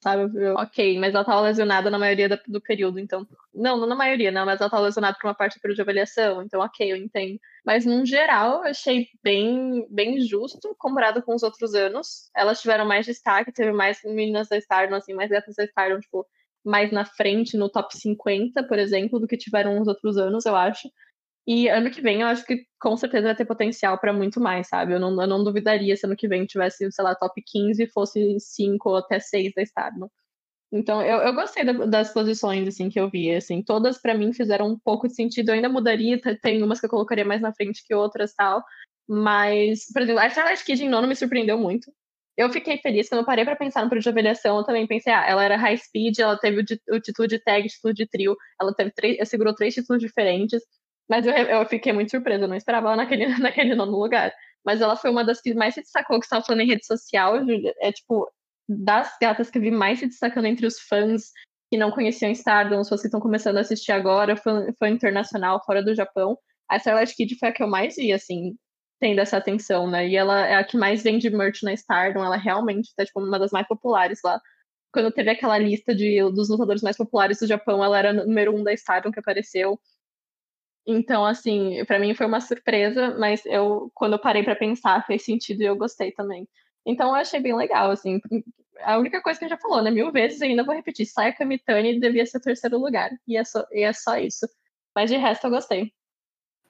sabe? 0.00 0.30
Eu, 0.40 0.54
ok, 0.54 0.98
mas 0.98 1.14
ela 1.14 1.24
tava 1.24 1.40
lesionada 1.42 1.90
na 1.90 1.98
maioria 1.98 2.28
do 2.46 2.60
período, 2.60 2.98
então. 2.98 3.26
Não, 3.54 3.76
não 3.76 3.86
na 3.86 3.94
maioria, 3.96 4.30
não, 4.30 4.46
mas 4.46 4.60
ela 4.60 4.70
tava 4.70 4.84
lesionada 4.84 5.16
por 5.20 5.26
uma 5.28 5.34
parte 5.34 5.58
do 5.58 5.60
período 5.60 5.76
de 5.76 5.82
avaliação, 5.82 6.42
então 6.42 6.60
ok, 6.60 6.92
eu 6.92 6.96
entendo. 6.96 7.38
Mas, 7.64 7.84
no 7.84 8.04
geral, 8.06 8.64
eu 8.64 8.70
achei 8.70 9.08
bem, 9.22 9.86
bem 9.90 10.20
justo 10.20 10.74
comparado 10.78 11.22
com 11.22 11.34
os 11.34 11.42
outros 11.42 11.74
anos. 11.74 12.30
Elas 12.36 12.60
tiveram 12.60 12.86
mais 12.86 13.06
destaque, 13.06 13.52
teve 13.52 13.72
mais 13.72 13.98
meninas 14.04 14.48
da 14.48 14.56
Stardom, 14.58 14.94
assim, 14.96 15.14
mais 15.14 15.30
gatas 15.30 15.54
da 15.56 15.64
Stardom, 15.64 16.00
tipo, 16.00 16.26
mais 16.64 16.92
na 16.92 17.04
frente 17.04 17.56
no 17.56 17.68
top 17.68 17.96
50, 17.96 18.62
por 18.64 18.78
exemplo, 18.78 19.18
do 19.18 19.26
que 19.26 19.36
tiveram 19.36 19.80
os 19.80 19.88
outros 19.88 20.16
anos, 20.16 20.46
eu 20.46 20.54
acho. 20.56 20.88
E 21.50 21.66
ano 21.66 21.90
que 21.90 22.02
vem 22.02 22.20
eu 22.20 22.26
acho 22.26 22.44
que 22.44 22.66
com 22.78 22.94
certeza 22.94 23.28
vai 23.28 23.34
ter 23.34 23.46
potencial 23.46 23.98
para 23.98 24.12
muito 24.12 24.38
mais, 24.38 24.68
sabe? 24.68 24.92
Eu 24.92 25.00
não, 25.00 25.18
eu 25.18 25.26
não 25.26 25.42
duvidaria 25.42 25.96
se 25.96 26.04
ano 26.04 26.14
que 26.14 26.28
vem 26.28 26.44
tivesse, 26.44 26.92
sei 26.92 27.02
lá, 27.02 27.14
top 27.14 27.42
15 27.42 27.82
e 27.82 27.88
fosse 27.90 28.38
5 28.38 28.90
ou 28.90 28.96
até 28.96 29.18
6 29.18 29.54
da 29.54 29.62
Stardom. 29.62 30.10
Então, 30.70 31.00
eu, 31.00 31.20
eu 31.20 31.32
gostei 31.34 31.64
da, 31.64 31.72
das 31.86 32.12
posições, 32.12 32.68
assim, 32.68 32.90
que 32.90 33.00
eu 33.00 33.08
vi, 33.08 33.34
assim, 33.34 33.62
todas 33.62 33.96
para 33.96 34.12
mim 34.12 34.34
fizeram 34.34 34.68
um 34.68 34.78
pouco 34.78 35.08
de 35.08 35.14
sentido, 35.14 35.48
eu 35.48 35.54
ainda 35.54 35.70
mudaria, 35.70 36.20
tem 36.42 36.62
umas 36.62 36.80
que 36.80 36.84
eu 36.84 36.90
colocaria 36.90 37.24
mais 37.24 37.40
na 37.40 37.54
frente 37.54 37.82
que 37.86 37.94
outras, 37.94 38.34
tal, 38.34 38.62
mas, 39.08 39.86
por 39.90 40.02
exemplo, 40.02 40.20
a 40.20 40.28
Charlotte 40.28 40.62
Kid 40.62 40.84
em 40.84 40.88
nono 40.90 41.08
me 41.08 41.16
surpreendeu 41.16 41.58
muito, 41.58 41.90
eu 42.36 42.50
fiquei 42.50 42.76
feliz 42.76 43.08
quando 43.08 43.20
eu 43.22 43.26
parei 43.26 43.46
para 43.46 43.56
pensar 43.56 43.82
no 43.82 43.88
período 43.88 44.02
de 44.02 44.10
avaliação, 44.10 44.58
eu 44.58 44.64
também 44.64 44.86
pensei, 44.86 45.12
ah, 45.12 45.26
ela 45.26 45.42
era 45.42 45.56
high 45.56 45.78
speed, 45.78 46.18
ela 46.18 46.36
teve 46.36 46.60
o, 46.60 46.96
o 46.96 47.00
título 47.00 47.26
de 47.26 47.38
tag, 47.38 47.66
título 47.66 47.94
de 47.94 48.06
trio, 48.06 48.36
ela 48.60 48.74
teve 48.74 48.90
três, 48.92 49.26
segurou 49.28 49.54
três 49.54 49.74
títulos 49.74 50.02
diferentes, 50.02 50.62
mas 51.08 51.26
eu, 51.26 51.32
eu 51.32 51.66
fiquei 51.66 51.92
muito 51.92 52.10
surpresa, 52.10 52.44
eu 52.44 52.48
não 52.48 52.56
esperava 52.56 52.88
ela 52.88 52.96
naquele, 52.96 53.26
naquele 53.38 53.74
nono 53.74 53.98
lugar. 53.98 54.32
Mas 54.64 54.80
ela 54.80 54.96
foi 54.96 55.10
uma 55.10 55.24
das 55.24 55.40
que 55.40 55.54
mais 55.54 55.74
se 55.74 55.80
destacou, 55.80 56.18
que 56.18 56.26
estava 56.26 56.44
falando 56.44 56.60
em 56.60 56.66
rede 56.66 56.84
social. 56.84 57.36
É 57.80 57.92
tipo, 57.92 58.30
das 58.68 59.16
gatas 59.20 59.50
que 59.50 59.58
eu 59.58 59.62
vi 59.62 59.70
mais 59.70 59.98
se 60.00 60.06
destacando 60.06 60.46
entre 60.46 60.66
os 60.66 60.78
fãs 60.80 61.32
que 61.70 61.78
não 61.78 61.90
conheciam 61.90 62.30
Stardom, 62.32 62.80
as 62.80 62.86
pessoas 62.86 63.02
que 63.02 63.06
estão 63.08 63.20
começando 63.20 63.58
a 63.58 63.60
assistir 63.60 63.92
agora, 63.92 64.36
fã 64.36 64.88
internacional, 64.88 65.62
fora 65.64 65.82
do 65.82 65.94
Japão. 65.94 66.38
A 66.68 66.76
Starlight 66.76 67.14
Kid 67.14 67.38
foi 67.38 67.48
a 67.48 67.52
que 67.52 67.62
eu 67.62 67.68
mais 67.68 67.96
vi, 67.96 68.12
assim, 68.12 68.56
tendo 69.00 69.20
essa 69.20 69.36
atenção, 69.36 69.88
né? 69.88 70.08
E 70.08 70.16
ela 70.16 70.46
é 70.46 70.56
a 70.56 70.64
que 70.64 70.76
mais 70.76 71.02
vende 71.02 71.30
merch 71.30 71.62
na 71.62 71.72
Stardom, 71.74 72.24
ela 72.24 72.36
realmente 72.36 72.94
tá, 72.96 73.04
tipo, 73.04 73.20
uma 73.20 73.38
das 73.38 73.50
mais 73.50 73.66
populares 73.66 74.20
lá. 74.24 74.40
Quando 74.92 75.12
teve 75.12 75.30
aquela 75.30 75.58
lista 75.58 75.94
de, 75.94 76.20
dos 76.32 76.48
lutadores 76.48 76.82
mais 76.82 76.96
populares 76.96 77.38
do 77.38 77.46
Japão, 77.46 77.84
ela 77.84 77.98
era 77.98 78.12
número 78.12 78.54
um 78.56 78.64
da 78.64 78.72
Stardom 78.72 79.10
que 79.10 79.20
apareceu. 79.20 79.78
Então, 80.90 81.22
assim, 81.22 81.84
para 81.84 81.98
mim 81.98 82.14
foi 82.14 82.24
uma 82.24 82.40
surpresa, 82.40 83.14
mas 83.18 83.44
eu, 83.44 83.92
quando 83.94 84.14
eu 84.14 84.18
parei 84.18 84.42
para 84.42 84.56
pensar, 84.56 85.04
fez 85.06 85.22
sentido 85.22 85.60
e 85.60 85.66
eu 85.66 85.76
gostei 85.76 86.12
também. 86.12 86.48
Então, 86.86 87.08
eu 87.08 87.14
achei 87.14 87.38
bem 87.40 87.54
legal, 87.54 87.90
assim. 87.90 88.18
A 88.80 88.96
única 88.96 89.20
coisa 89.20 89.38
que 89.38 89.44
gente 89.44 89.54
já 89.54 89.60
falou, 89.60 89.82
né? 89.82 89.90
Mil 89.90 90.10
vezes, 90.10 90.40
ainda 90.40 90.64
vou 90.64 90.74
repetir. 90.74 91.04
Saya 91.04 91.30
Kamitani 91.34 92.00
devia 92.00 92.24
ser 92.24 92.38
o 92.38 92.40
terceiro 92.40 92.78
lugar. 92.78 93.10
E 93.26 93.36
é, 93.36 93.44
só, 93.44 93.66
e 93.70 93.82
é 93.82 93.92
só 93.92 94.16
isso. 94.16 94.48
Mas 94.94 95.10
de 95.10 95.18
resto, 95.18 95.46
eu 95.46 95.50
gostei. 95.50 95.92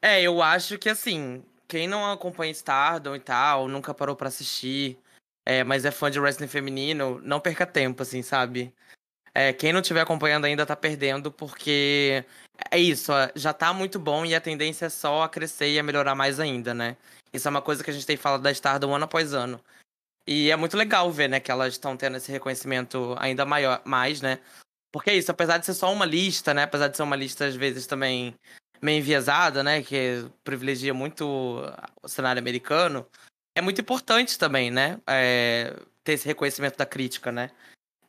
É, 0.02 0.20
eu 0.20 0.42
acho 0.42 0.78
que, 0.80 0.88
assim, 0.88 1.44
quem 1.68 1.86
não 1.86 2.10
acompanha 2.10 2.50
Stardom 2.50 3.14
e 3.14 3.20
tal, 3.20 3.68
nunca 3.68 3.94
parou 3.94 4.16
para 4.16 4.26
assistir, 4.26 4.98
é, 5.46 5.62
mas 5.62 5.84
é 5.84 5.92
fã 5.92 6.10
de 6.10 6.18
wrestling 6.18 6.48
feminino, 6.48 7.20
não 7.22 7.38
perca 7.38 7.64
tempo, 7.64 8.02
assim, 8.02 8.20
sabe? 8.22 8.74
É, 9.38 9.52
quem 9.52 9.72
não 9.72 9.78
estiver 9.78 10.00
acompanhando 10.00 10.46
ainda 10.46 10.66
tá 10.66 10.74
perdendo, 10.74 11.30
porque 11.30 12.24
é 12.72 12.76
isso, 12.76 13.12
já 13.36 13.52
tá 13.52 13.72
muito 13.72 13.96
bom 13.96 14.26
e 14.26 14.34
a 14.34 14.40
tendência 14.40 14.86
é 14.86 14.90
só 14.90 15.22
a 15.22 15.28
crescer 15.28 15.70
e 15.70 15.78
a 15.78 15.82
melhorar 15.84 16.16
mais 16.16 16.40
ainda, 16.40 16.74
né? 16.74 16.96
Isso 17.32 17.46
é 17.46 17.50
uma 17.52 17.62
coisa 17.62 17.84
que 17.84 17.90
a 17.90 17.92
gente 17.92 18.04
tem 18.04 18.16
falado 18.16 18.42
da 18.42 18.50
Stardom 18.50 18.92
ano 18.92 19.04
após 19.04 19.32
ano. 19.32 19.60
E 20.26 20.50
é 20.50 20.56
muito 20.56 20.76
legal 20.76 21.08
ver, 21.12 21.28
né, 21.28 21.38
que 21.38 21.52
elas 21.52 21.74
estão 21.74 21.96
tendo 21.96 22.16
esse 22.16 22.32
reconhecimento 22.32 23.14
ainda 23.16 23.44
maior, 23.44 23.80
mais, 23.84 24.20
né? 24.20 24.40
Porque 24.90 25.10
é 25.10 25.14
isso, 25.14 25.30
apesar 25.30 25.58
de 25.58 25.66
ser 25.66 25.74
só 25.74 25.92
uma 25.92 26.04
lista, 26.04 26.52
né? 26.52 26.64
Apesar 26.64 26.88
de 26.88 26.96
ser 26.96 27.04
uma 27.04 27.14
lista, 27.14 27.46
às 27.46 27.54
vezes, 27.54 27.86
também 27.86 28.34
meio 28.82 28.98
enviesada, 28.98 29.62
né? 29.62 29.84
Que 29.84 30.28
privilegia 30.42 30.92
muito 30.92 31.62
o 32.02 32.08
cenário 32.08 32.40
americano. 32.40 33.06
É 33.54 33.60
muito 33.60 33.80
importante 33.80 34.36
também, 34.36 34.68
né? 34.68 35.00
É, 35.06 35.76
ter 36.02 36.14
esse 36.14 36.26
reconhecimento 36.26 36.76
da 36.76 36.84
crítica, 36.84 37.30
né? 37.30 37.52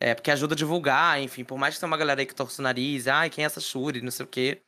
É, 0.02 0.16
porque 0.16 0.32
ajuda 0.32 0.54
a 0.54 0.58
divulgar, 0.58 1.22
enfim, 1.22 1.44
por 1.44 1.58
mais 1.58 1.74
que 1.74 1.80
tenha 1.80 1.90
uma 1.90 1.98
galera 1.98 2.22
aí 2.22 2.26
que 2.26 2.34
torce 2.34 2.60
o 2.60 2.64
nariz, 2.64 3.08
ai, 3.08 3.30
quem 3.30 3.44
é 3.44 3.48
essa 3.48 3.60
Shuri, 3.60 4.02
não 4.02 4.12
sei 4.12 4.26
o 4.26 4.30
quê. 4.30 4.62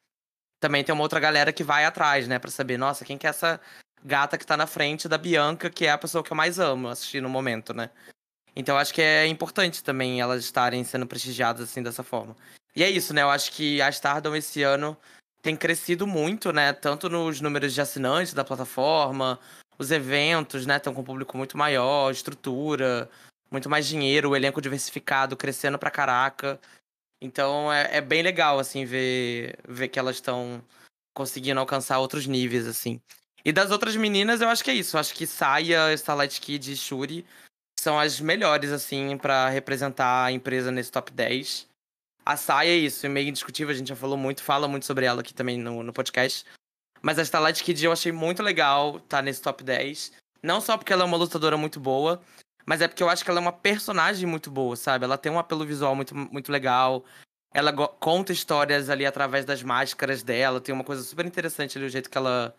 Também 0.59 0.83
tem 0.83 0.93
uma 0.93 1.03
outra 1.03 1.19
galera 1.19 1.53
que 1.53 1.63
vai 1.63 1.85
atrás, 1.85 2.27
né, 2.27 2.37
pra 2.37 2.51
saber, 2.51 2.77
nossa, 2.77 3.05
quem 3.05 3.17
que 3.17 3.25
é 3.25 3.29
essa 3.29 3.59
gata 4.03 4.37
que 4.37 4.45
tá 4.45 4.57
na 4.57 4.67
frente 4.67 5.07
da 5.07 5.17
Bianca, 5.17 5.69
que 5.69 5.85
é 5.85 5.91
a 5.91 5.97
pessoa 5.97 6.23
que 6.23 6.31
eu 6.31 6.37
mais 6.37 6.59
amo 6.59 6.89
assistir 6.89 7.21
no 7.21 7.29
momento, 7.29 7.73
né? 7.73 7.89
Então 8.55 8.77
acho 8.77 8.93
que 8.93 9.01
é 9.01 9.25
importante 9.27 9.83
também 9.83 10.19
elas 10.19 10.43
estarem 10.43 10.83
sendo 10.83 11.07
prestigiadas 11.07 11.69
assim 11.69 11.81
dessa 11.81 12.03
forma. 12.03 12.35
E 12.75 12.83
é 12.83 12.89
isso, 12.89 13.13
né? 13.13 13.21
Eu 13.21 13.29
acho 13.29 13.51
que 13.51 13.81
a 13.81 13.89
Stardom 13.89 14.35
esse 14.35 14.63
ano 14.63 14.97
tem 15.41 15.55
crescido 15.55 16.05
muito, 16.05 16.51
né? 16.51 16.73
Tanto 16.73 17.09
nos 17.09 17.41
números 17.41 17.73
de 17.73 17.81
assinantes 17.81 18.33
da 18.33 18.43
plataforma, 18.43 19.39
os 19.77 19.91
eventos, 19.91 20.65
né? 20.65 20.77
Estão 20.77 20.93
com 20.93 21.01
um 21.01 21.05
público 21.05 21.37
muito 21.37 21.57
maior, 21.57 22.11
estrutura, 22.11 23.09
muito 23.51 23.69
mais 23.69 23.85
dinheiro, 23.85 24.29
o 24.29 24.35
elenco 24.35 24.61
diversificado, 24.61 25.35
crescendo 25.35 25.77
pra 25.77 25.91
caraca. 25.91 26.59
Então 27.21 27.71
é, 27.71 27.97
é 27.97 28.01
bem 28.01 28.23
legal, 28.23 28.57
assim, 28.57 28.85
ver, 28.85 29.59
ver 29.67 29.89
que 29.89 29.99
elas 29.99 30.15
estão 30.15 30.63
conseguindo 31.13 31.59
alcançar 31.59 31.99
outros 31.99 32.25
níveis, 32.25 32.65
assim. 32.65 33.01
E 33.43 33.51
das 33.51 33.71
outras 33.71 33.95
meninas, 33.95 34.41
eu 34.41 34.49
acho 34.49 34.63
que 34.63 34.71
é 34.71 34.73
isso. 34.73 34.95
Eu 34.95 34.99
acho 34.99 35.13
que 35.13 35.27
Saya, 35.27 35.93
Starlight 35.93 36.39
Kid 36.39 36.71
e 36.71 36.77
Shuri 36.77 37.25
são 37.79 37.99
as 37.99 38.19
melhores, 38.19 38.71
assim, 38.71 39.17
para 39.17 39.49
representar 39.49 40.25
a 40.25 40.31
empresa 40.31 40.71
nesse 40.71 40.91
top 40.91 41.11
10. 41.11 41.67
A 42.23 42.37
Saya 42.37 42.69
é 42.69 42.75
isso, 42.75 43.05
é 43.05 43.09
meio 43.09 43.29
indiscutível, 43.29 43.73
a 43.73 43.77
gente 43.77 43.89
já 43.89 43.95
falou 43.95 44.15
muito, 44.15 44.43
fala 44.43 44.67
muito 44.67 44.85
sobre 44.85 45.05
ela 45.05 45.21
aqui 45.21 45.33
também 45.33 45.57
no, 45.57 45.81
no 45.81 45.91
podcast. 45.91 46.45
Mas 47.01 47.17
a 47.17 47.23
Starlight 47.23 47.63
Kid 47.63 47.83
eu 47.83 47.91
achei 47.91 48.11
muito 48.11 48.43
legal 48.43 48.99
tá 49.01 49.21
nesse 49.21 49.41
top 49.41 49.63
10. 49.63 50.11
Não 50.43 50.61
só 50.61 50.77
porque 50.77 50.93
ela 50.93 51.01
é 51.01 51.05
uma 51.05 51.17
lutadora 51.17 51.57
muito 51.57 51.79
boa, 51.79 52.21
mas 52.65 52.81
é 52.81 52.87
porque 52.87 53.03
eu 53.03 53.09
acho 53.09 53.23
que 53.23 53.29
ela 53.29 53.39
é 53.39 53.41
uma 53.41 53.51
personagem 53.51 54.27
muito 54.27 54.51
boa, 54.51 54.75
sabe? 54.75 55.05
Ela 55.05 55.17
tem 55.17 55.31
um 55.31 55.39
apelo 55.39 55.65
visual 55.65 55.95
muito, 55.95 56.15
muito 56.15 56.51
legal. 56.51 57.03
Ela 57.53 57.73
conta 57.73 58.31
histórias 58.31 58.89
ali 58.89 59.05
através 59.05 59.45
das 59.45 59.61
máscaras 59.61 60.23
dela. 60.23 60.61
Tem 60.61 60.73
uma 60.73 60.83
coisa 60.83 61.03
super 61.03 61.25
interessante 61.25 61.77
ali, 61.77 61.85
o 61.87 61.89
jeito 61.89 62.09
que 62.09 62.17
ela, 62.17 62.55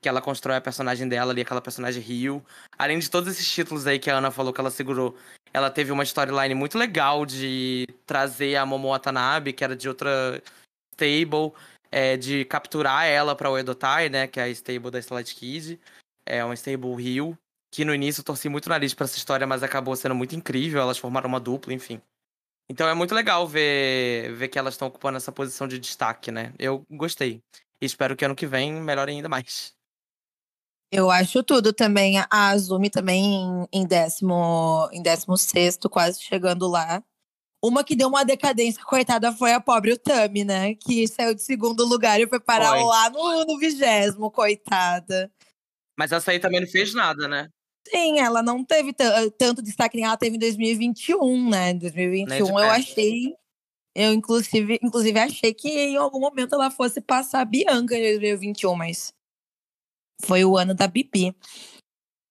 que 0.00 0.08
ela 0.08 0.20
constrói 0.20 0.56
a 0.56 0.60
personagem 0.60 1.08
dela 1.08 1.32
ali, 1.32 1.40
aquela 1.40 1.60
personagem 1.60 2.02
Rio. 2.02 2.44
Além 2.78 2.98
de 2.98 3.10
todos 3.10 3.28
esses 3.28 3.50
títulos 3.50 3.86
aí 3.86 3.98
que 3.98 4.10
a 4.10 4.16
Ana 4.16 4.30
falou 4.30 4.52
que 4.52 4.60
ela 4.60 4.70
segurou, 4.70 5.16
ela 5.52 5.70
teve 5.70 5.90
uma 5.90 6.04
storyline 6.04 6.54
muito 6.54 6.78
legal 6.78 7.24
de 7.26 7.86
trazer 8.06 8.56
a 8.56 8.66
Momo 8.66 8.90
Watanabe, 8.90 9.52
que 9.52 9.64
era 9.64 9.74
de 9.74 9.88
outra 9.88 10.42
stable, 10.94 11.52
é, 11.90 12.16
de 12.16 12.44
capturar 12.44 13.06
ela 13.06 13.34
pra 13.34 13.50
Oedotai, 13.50 14.08
né? 14.08 14.26
Que 14.26 14.38
é 14.38 14.44
a 14.44 14.48
stable 14.48 14.90
da 14.90 14.98
Starlight 14.98 15.34
Kid. 15.34 15.80
É 16.24 16.44
uma 16.44 16.54
stable 16.54 16.94
Rio 16.94 17.36
que 17.70 17.84
no 17.84 17.94
início 17.94 18.20
eu 18.20 18.24
torci 18.24 18.48
muito 18.48 18.66
o 18.66 18.70
nariz 18.70 18.94
pra 18.94 19.04
essa 19.04 19.16
história, 19.16 19.46
mas 19.46 19.62
acabou 19.62 19.94
sendo 19.96 20.14
muito 20.14 20.34
incrível. 20.34 20.80
Elas 20.80 20.98
formaram 20.98 21.28
uma 21.28 21.40
dupla, 21.40 21.72
enfim. 21.72 22.00
Então 22.70 22.86
é 22.86 22.94
muito 22.94 23.14
legal 23.14 23.46
ver, 23.46 24.34
ver 24.34 24.48
que 24.48 24.58
elas 24.58 24.74
estão 24.74 24.88
ocupando 24.88 25.16
essa 25.16 25.32
posição 25.32 25.66
de 25.66 25.78
destaque, 25.78 26.30
né? 26.30 26.52
Eu 26.58 26.84
gostei. 26.90 27.42
E 27.80 27.86
espero 27.86 28.16
que 28.16 28.24
ano 28.24 28.34
que 28.34 28.46
vem 28.46 28.72
melhore 28.74 29.12
ainda 29.12 29.28
mais. 29.28 29.74
Eu 30.90 31.10
acho 31.10 31.42
tudo 31.42 31.72
também. 31.72 32.18
A 32.18 32.48
Azumi 32.48 32.90
também 32.90 33.66
em 33.72 33.86
décimo, 33.86 34.88
em 34.92 35.02
décimo 35.02 35.36
sexto, 35.36 35.88
quase 35.88 36.22
chegando 36.22 36.66
lá. 36.66 37.02
Uma 37.62 37.82
que 37.82 37.96
deu 37.96 38.08
uma 38.08 38.24
decadência, 38.24 38.82
coitada, 38.84 39.32
foi 39.32 39.52
a 39.52 39.60
pobre 39.60 39.92
Utami, 39.92 40.44
né? 40.44 40.74
Que 40.74 41.08
saiu 41.08 41.34
de 41.34 41.42
segundo 41.42 41.84
lugar 41.84 42.20
e 42.20 42.28
foi 42.28 42.38
parar 42.38 42.70
foi. 42.70 42.84
lá 42.84 43.10
no, 43.10 43.44
no 43.44 43.58
vigésimo, 43.58 44.30
coitada. 44.30 45.30
Mas 45.98 46.12
essa 46.12 46.30
aí 46.30 46.38
também 46.38 46.60
não 46.60 46.68
fez 46.68 46.94
nada, 46.94 47.26
né? 47.26 47.48
Sim, 47.86 48.18
ela 48.18 48.42
não 48.42 48.64
teve 48.64 48.94
tanto 49.38 49.62
destaque 49.62 49.98
que 49.98 50.04
ela 50.04 50.16
teve 50.16 50.36
em 50.36 50.38
2021, 50.38 51.50
né? 51.50 51.70
Em 51.70 51.78
2021 51.78 52.48
eu 52.48 52.70
achei. 52.70 53.36
Eu, 53.94 54.12
inclusive, 54.12 54.78
inclusive, 54.82 55.18
achei 55.18 55.52
que 55.52 55.68
em 55.68 55.96
algum 55.96 56.20
momento 56.20 56.54
ela 56.54 56.70
fosse 56.70 57.00
passar 57.00 57.40
a 57.40 57.44
Bianca 57.44 57.96
em 57.96 58.02
2021, 58.02 58.74
mas 58.74 59.12
foi 60.22 60.44
o 60.44 60.56
ano 60.56 60.74
da 60.74 60.86
Bibi. 60.86 61.34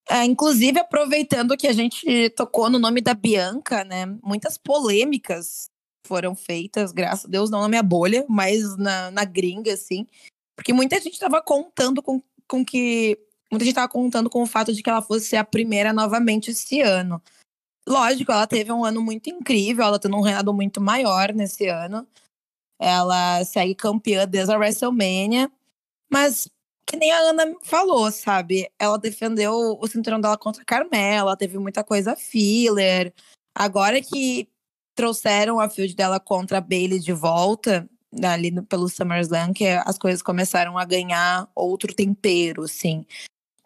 É, 0.10 0.24
inclusive, 0.24 0.80
aproveitando 0.80 1.58
que 1.58 1.68
a 1.68 1.74
gente 1.74 2.30
tocou 2.30 2.70
no 2.70 2.80
nome 2.80 3.02
da 3.02 3.14
Bianca, 3.14 3.84
né? 3.84 4.06
Muitas 4.24 4.58
polêmicas 4.58 5.70
foram 6.06 6.34
feitas, 6.34 6.94
graças 6.94 7.26
a 7.26 7.28
Deus, 7.28 7.50
não 7.50 7.62
na 7.62 7.68
minha 7.68 7.84
bolha, 7.84 8.26
mas 8.30 8.78
na, 8.78 9.12
na 9.12 9.26
gringa, 9.26 9.74
assim. 9.74 10.08
Porque 10.56 10.72
muita 10.72 11.00
gente 11.02 11.14
estava 11.14 11.42
contando 11.42 12.02
com, 12.02 12.22
com 12.48 12.64
que. 12.64 13.20
Muita 13.52 13.64
gente 13.64 13.74
estava 13.74 13.88
contando 13.88 14.30
com 14.30 14.44
o 14.44 14.48
fato 14.48 14.74
de 14.74 14.84
que 14.84 14.90
ela 14.90 15.02
fosse 15.02 15.28
ser 15.28 15.38
a 15.38 15.44
primeira 15.44 15.94
novamente 15.94 16.52
esse 16.52 16.82
ano. 16.82 17.22
Lógico, 17.88 18.32
ela 18.32 18.46
teve 18.46 18.72
um 18.72 18.84
ano 18.84 19.02
muito 19.02 19.30
incrível, 19.30 19.86
ela 19.86 20.00
tendo 20.00 20.18
um 20.18 20.22
reinado 20.22 20.54
muito 20.54 20.82
maior 20.82 21.34
nesse 21.34 21.68
ano. 21.68 22.06
Ela 22.80 23.44
segue 23.46 23.74
campeã 23.74 24.28
desde 24.28 24.54
a 24.54 24.58
WrestleMania. 24.58 25.50
Mas, 26.12 26.50
que 26.86 26.98
nem 26.98 27.12
a 27.12 27.20
Ana 27.20 27.56
falou, 27.64 28.12
sabe? 28.12 28.70
Ela 28.78 28.98
defendeu 28.98 29.78
o 29.80 29.88
cinturão 29.88 30.20
dela 30.20 30.38
contra 30.38 30.62
a 30.62 30.66
Carmela, 30.66 31.38
teve 31.38 31.58
muita 31.58 31.84
coisa 31.84 32.16
filler. 32.16 33.14
Agora 33.56 34.02
que 34.02 34.50
trouxeram 34.96 35.60
a 35.60 35.70
field 35.70 35.96
dela 35.96 36.20
contra 36.20 36.58
a 36.58 36.62
Bailey 36.62 37.00
de 37.00 37.14
volta, 37.14 37.90
ali 38.24 38.52
no, 38.52 38.64
pelo 38.64 38.90
SummerSlam, 38.90 39.54
que 39.54 39.66
as 39.68 39.98
coisas 39.98 40.22
começaram 40.22 40.78
a 40.78 40.86
ganhar 40.86 41.50
outro 41.56 41.94
tempero, 41.94 42.64
assim. 42.64 43.06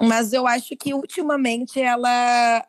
Mas 0.08 0.34
eu 0.34 0.48
acho 0.48 0.76
que 0.76 0.94
ultimamente 0.94 1.80
ela. 1.80 2.66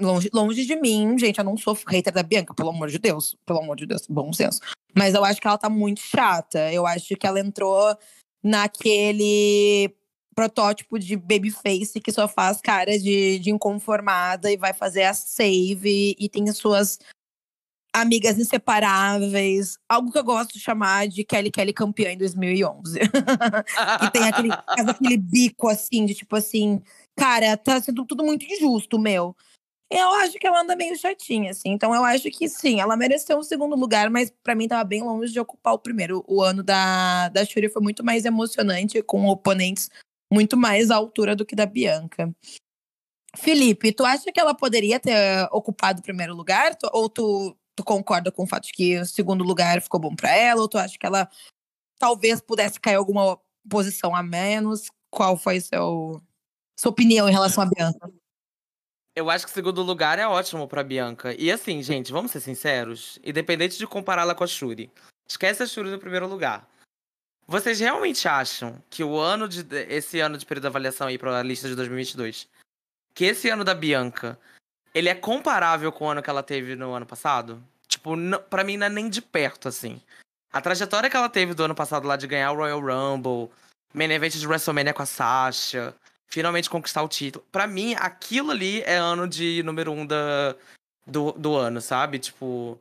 Longe, 0.00 0.30
longe 0.32 0.64
de 0.64 0.74
mim, 0.74 1.18
gente, 1.18 1.38
eu 1.38 1.44
não 1.44 1.56
sou 1.56 1.78
hater 1.86 2.12
da 2.12 2.22
Bianca, 2.22 2.54
pelo 2.54 2.70
amor 2.70 2.88
de 2.88 2.98
Deus. 2.98 3.36
Pelo 3.44 3.60
amor 3.60 3.76
de 3.76 3.86
Deus, 3.86 4.06
bom 4.08 4.32
senso. 4.32 4.60
Mas 4.96 5.14
eu 5.14 5.24
acho 5.24 5.40
que 5.40 5.46
ela 5.46 5.58
tá 5.58 5.68
muito 5.68 6.00
chata. 6.00 6.72
Eu 6.72 6.86
acho 6.86 7.14
que 7.14 7.26
ela 7.26 7.40
entrou 7.40 7.96
naquele 8.42 9.94
protótipo 10.34 10.98
de 10.98 11.14
babyface 11.14 12.00
que 12.00 12.10
só 12.10 12.26
faz 12.26 12.60
cara 12.60 12.98
de, 12.98 13.38
de 13.38 13.50
inconformada 13.50 14.50
e 14.50 14.56
vai 14.56 14.72
fazer 14.72 15.02
a 15.02 15.14
save 15.14 16.16
e 16.18 16.28
tem 16.28 16.50
suas 16.52 16.98
amigas 17.94 18.38
inseparáveis, 18.38 19.78
algo 19.88 20.10
que 20.10 20.18
eu 20.18 20.24
gosto 20.24 20.54
de 20.54 20.60
chamar 20.60 21.06
de 21.08 21.24
Kelly 21.24 21.50
Kelly 21.50 21.72
campeã 21.72 22.12
em 22.12 22.18
2011. 22.18 22.98
que 24.00 24.12
tem 24.12 24.24
aquele, 24.24 24.48
aquele 24.68 25.16
bico 25.16 25.68
assim, 25.68 26.06
de 26.06 26.14
tipo 26.14 26.34
assim, 26.34 26.80
cara, 27.16 27.56
tá 27.56 27.80
sendo 27.80 28.06
tudo 28.06 28.24
muito 28.24 28.46
injusto, 28.46 28.98
meu. 28.98 29.36
Eu 29.90 30.08
acho 30.14 30.38
que 30.38 30.46
ela 30.46 30.62
anda 30.62 30.74
meio 30.74 30.96
chatinha, 30.96 31.50
assim. 31.50 31.68
Então 31.68 31.94
eu 31.94 32.02
acho 32.02 32.30
que 32.30 32.48
sim, 32.48 32.80
ela 32.80 32.96
mereceu 32.96 33.36
um 33.38 33.42
segundo 33.42 33.76
lugar, 33.76 34.08
mas 34.08 34.32
para 34.42 34.54
mim 34.54 34.66
tava 34.66 34.84
bem 34.84 35.02
longe 35.02 35.30
de 35.30 35.38
ocupar 35.38 35.74
o 35.74 35.78
primeiro. 35.78 36.24
O 36.26 36.42
ano 36.42 36.62
da, 36.62 37.28
da 37.28 37.44
Shuri 37.44 37.68
foi 37.68 37.82
muito 37.82 38.02
mais 38.02 38.24
emocionante, 38.24 39.02
com 39.02 39.26
oponentes 39.26 39.90
muito 40.32 40.56
mais 40.56 40.90
à 40.90 40.96
altura 40.96 41.36
do 41.36 41.44
que 41.44 41.54
da 41.54 41.66
Bianca. 41.66 42.34
Felipe, 43.36 43.92
tu 43.92 44.04
acha 44.04 44.32
que 44.32 44.40
ela 44.40 44.54
poderia 44.54 44.98
ter 44.98 45.46
ocupado 45.52 46.00
o 46.00 46.02
primeiro 46.02 46.34
lugar? 46.34 46.76
Ou 46.92 47.08
tu 47.08 47.54
tu 47.76 47.84
concorda 47.84 48.30
com 48.30 48.44
o 48.44 48.46
fato 48.46 48.66
de 48.66 48.72
que 48.72 48.98
o 48.98 49.06
segundo 49.06 49.44
lugar 49.44 49.80
ficou 49.80 50.00
bom 50.00 50.14
para 50.14 50.34
ela? 50.34 50.60
Ou 50.60 50.68
tu 50.68 50.78
acha 50.78 50.98
que 50.98 51.06
ela 51.06 51.28
talvez 51.98 52.40
pudesse 52.40 52.80
cair 52.80 52.96
alguma 52.96 53.38
posição 53.68 54.14
a 54.14 54.22
menos? 54.22 54.88
Qual 55.10 55.36
foi 55.36 55.60
seu, 55.60 56.20
sua 56.78 56.90
opinião 56.90 57.28
em 57.28 57.32
relação 57.32 57.62
a 57.62 57.66
Bianca? 57.66 58.12
Eu 59.14 59.28
acho 59.28 59.44
que 59.46 59.52
segundo 59.52 59.82
lugar 59.82 60.18
é 60.18 60.26
ótimo 60.26 60.66
pra 60.66 60.82
Bianca. 60.82 61.34
E 61.38 61.50
assim, 61.50 61.82
gente, 61.82 62.10
vamos 62.10 62.30
ser 62.30 62.40
sinceros. 62.40 63.18
Independente 63.22 63.76
de 63.76 63.86
compará-la 63.86 64.34
com 64.34 64.44
a 64.44 64.46
Shuri. 64.46 64.90
Esquece 65.28 65.62
a 65.62 65.66
Shuri 65.66 65.90
no 65.90 65.98
primeiro 65.98 66.26
lugar. 66.26 66.66
Vocês 67.46 67.80
realmente 67.80 68.26
acham 68.26 68.82
que 68.88 69.04
o 69.04 69.18
ano 69.18 69.46
de. 69.46 69.66
Esse 69.88 70.20
ano 70.20 70.38
de 70.38 70.46
período 70.46 70.62
de 70.62 70.68
avaliação 70.68 71.08
aí 71.08 71.18
pra 71.18 71.42
lista 71.42 71.68
de 71.68 71.74
2022. 71.74 72.48
Que 73.14 73.26
esse 73.26 73.50
ano 73.50 73.64
da 73.64 73.74
Bianca 73.74 74.38
ele 74.94 75.08
é 75.08 75.14
comparável 75.14 75.90
com 75.92 76.06
o 76.06 76.10
ano 76.10 76.22
que 76.22 76.30
ela 76.30 76.42
teve 76.42 76.76
no 76.76 76.92
ano 76.92 77.06
passado? 77.06 77.62
Tipo, 77.86 78.14
para 78.48 78.64
mim 78.64 78.76
não 78.76 78.86
é 78.86 78.90
nem 78.90 79.08
de 79.08 79.20
perto, 79.20 79.68
assim. 79.68 80.00
A 80.52 80.60
trajetória 80.60 81.08
que 81.08 81.16
ela 81.16 81.28
teve 81.28 81.54
do 81.54 81.64
ano 81.64 81.74
passado 81.74 82.06
lá 82.06 82.16
de 82.16 82.26
ganhar 82.26 82.52
o 82.52 82.56
Royal 82.56 82.80
Rumble, 82.80 83.50
main 83.92 84.10
event 84.10 84.34
de 84.34 84.46
WrestleMania 84.46 84.92
com 84.92 85.02
a 85.02 85.06
Sasha, 85.06 85.94
finalmente 86.26 86.70
conquistar 86.70 87.02
o 87.02 87.08
título. 87.08 87.44
para 87.52 87.66
mim, 87.66 87.94
aquilo 87.98 88.50
ali 88.50 88.82
é 88.82 88.96
ano 88.96 89.28
de 89.28 89.62
número 89.62 89.92
um 89.92 90.06
da, 90.06 90.56
do, 91.06 91.32
do 91.32 91.56
ano, 91.56 91.80
sabe? 91.80 92.18
Tipo, 92.18 92.78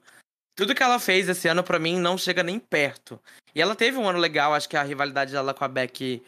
tudo 0.56 0.76
que 0.76 0.84
ela 0.84 1.00
fez 1.00 1.28
esse 1.30 1.48
ano, 1.48 1.64
para 1.64 1.80
mim, 1.80 2.00
não 2.00 2.18
chega 2.18 2.44
nem 2.44 2.60
perto. 2.60 3.20
E 3.54 3.62
ela 3.62 3.76
teve 3.76 3.98
um 3.98 4.08
ano 4.08 4.20
legal, 4.20 4.54
acho 4.54 4.70
que 4.70 4.78
a 4.78 4.84
rivalidade 4.84 5.32
dela 5.32 5.54
com 5.54 5.64
a 5.64 5.68
Becky 5.68 6.24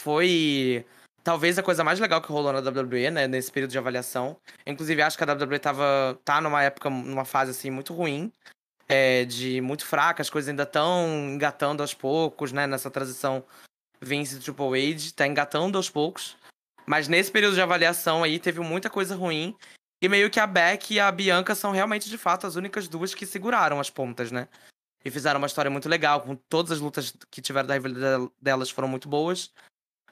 foi 0.00 0.84
talvez 1.28 1.58
a 1.58 1.62
coisa 1.62 1.84
mais 1.84 2.00
legal 2.00 2.22
que 2.22 2.32
rolou 2.32 2.50
na 2.54 2.60
WWE, 2.60 3.10
né, 3.10 3.28
nesse 3.28 3.52
período 3.52 3.70
de 3.70 3.76
avaliação. 3.76 4.34
Inclusive, 4.66 5.02
acho 5.02 5.18
que 5.18 5.22
a 5.22 5.26
WWE 5.30 5.58
tava, 5.58 6.18
tá 6.24 6.40
numa 6.40 6.62
época, 6.62 6.88
numa 6.88 7.26
fase, 7.26 7.50
assim, 7.50 7.68
muito 7.68 7.92
ruim, 7.92 8.32
é, 8.88 9.26
de 9.26 9.60
muito 9.60 9.84
fraca, 9.84 10.22
as 10.22 10.30
coisas 10.30 10.48
ainda 10.48 10.62
estão 10.62 11.06
engatando 11.34 11.82
aos 11.82 11.92
poucos, 11.92 12.50
né, 12.50 12.66
nessa 12.66 12.90
transição 12.90 13.44
Vince 14.00 14.40
Triple 14.40 14.94
H, 14.94 15.12
tá 15.14 15.26
engatando 15.26 15.76
aos 15.76 15.90
poucos. 15.90 16.34
Mas 16.86 17.08
nesse 17.08 17.30
período 17.30 17.56
de 17.56 17.60
avaliação 17.60 18.24
aí, 18.24 18.38
teve 18.38 18.60
muita 18.60 18.88
coisa 18.88 19.14
ruim. 19.14 19.54
E 20.00 20.08
meio 20.08 20.30
que 20.30 20.40
a 20.40 20.46
Beck 20.46 20.94
e 20.94 20.98
a 20.98 21.12
Bianca 21.12 21.54
são 21.54 21.72
realmente, 21.72 22.08
de 22.08 22.16
fato, 22.16 22.46
as 22.46 22.56
únicas 22.56 22.88
duas 22.88 23.14
que 23.14 23.26
seguraram 23.26 23.78
as 23.78 23.90
pontas, 23.90 24.32
né? 24.32 24.48
E 25.04 25.10
fizeram 25.10 25.36
uma 25.36 25.46
história 25.46 25.70
muito 25.70 25.90
legal, 25.90 26.22
com 26.22 26.34
todas 26.34 26.72
as 26.72 26.80
lutas 26.80 27.14
que 27.30 27.42
tiveram 27.42 27.68
da 27.68 27.74
rivalidade 27.74 28.30
delas 28.40 28.70
foram 28.70 28.88
muito 28.88 29.10
boas. 29.10 29.52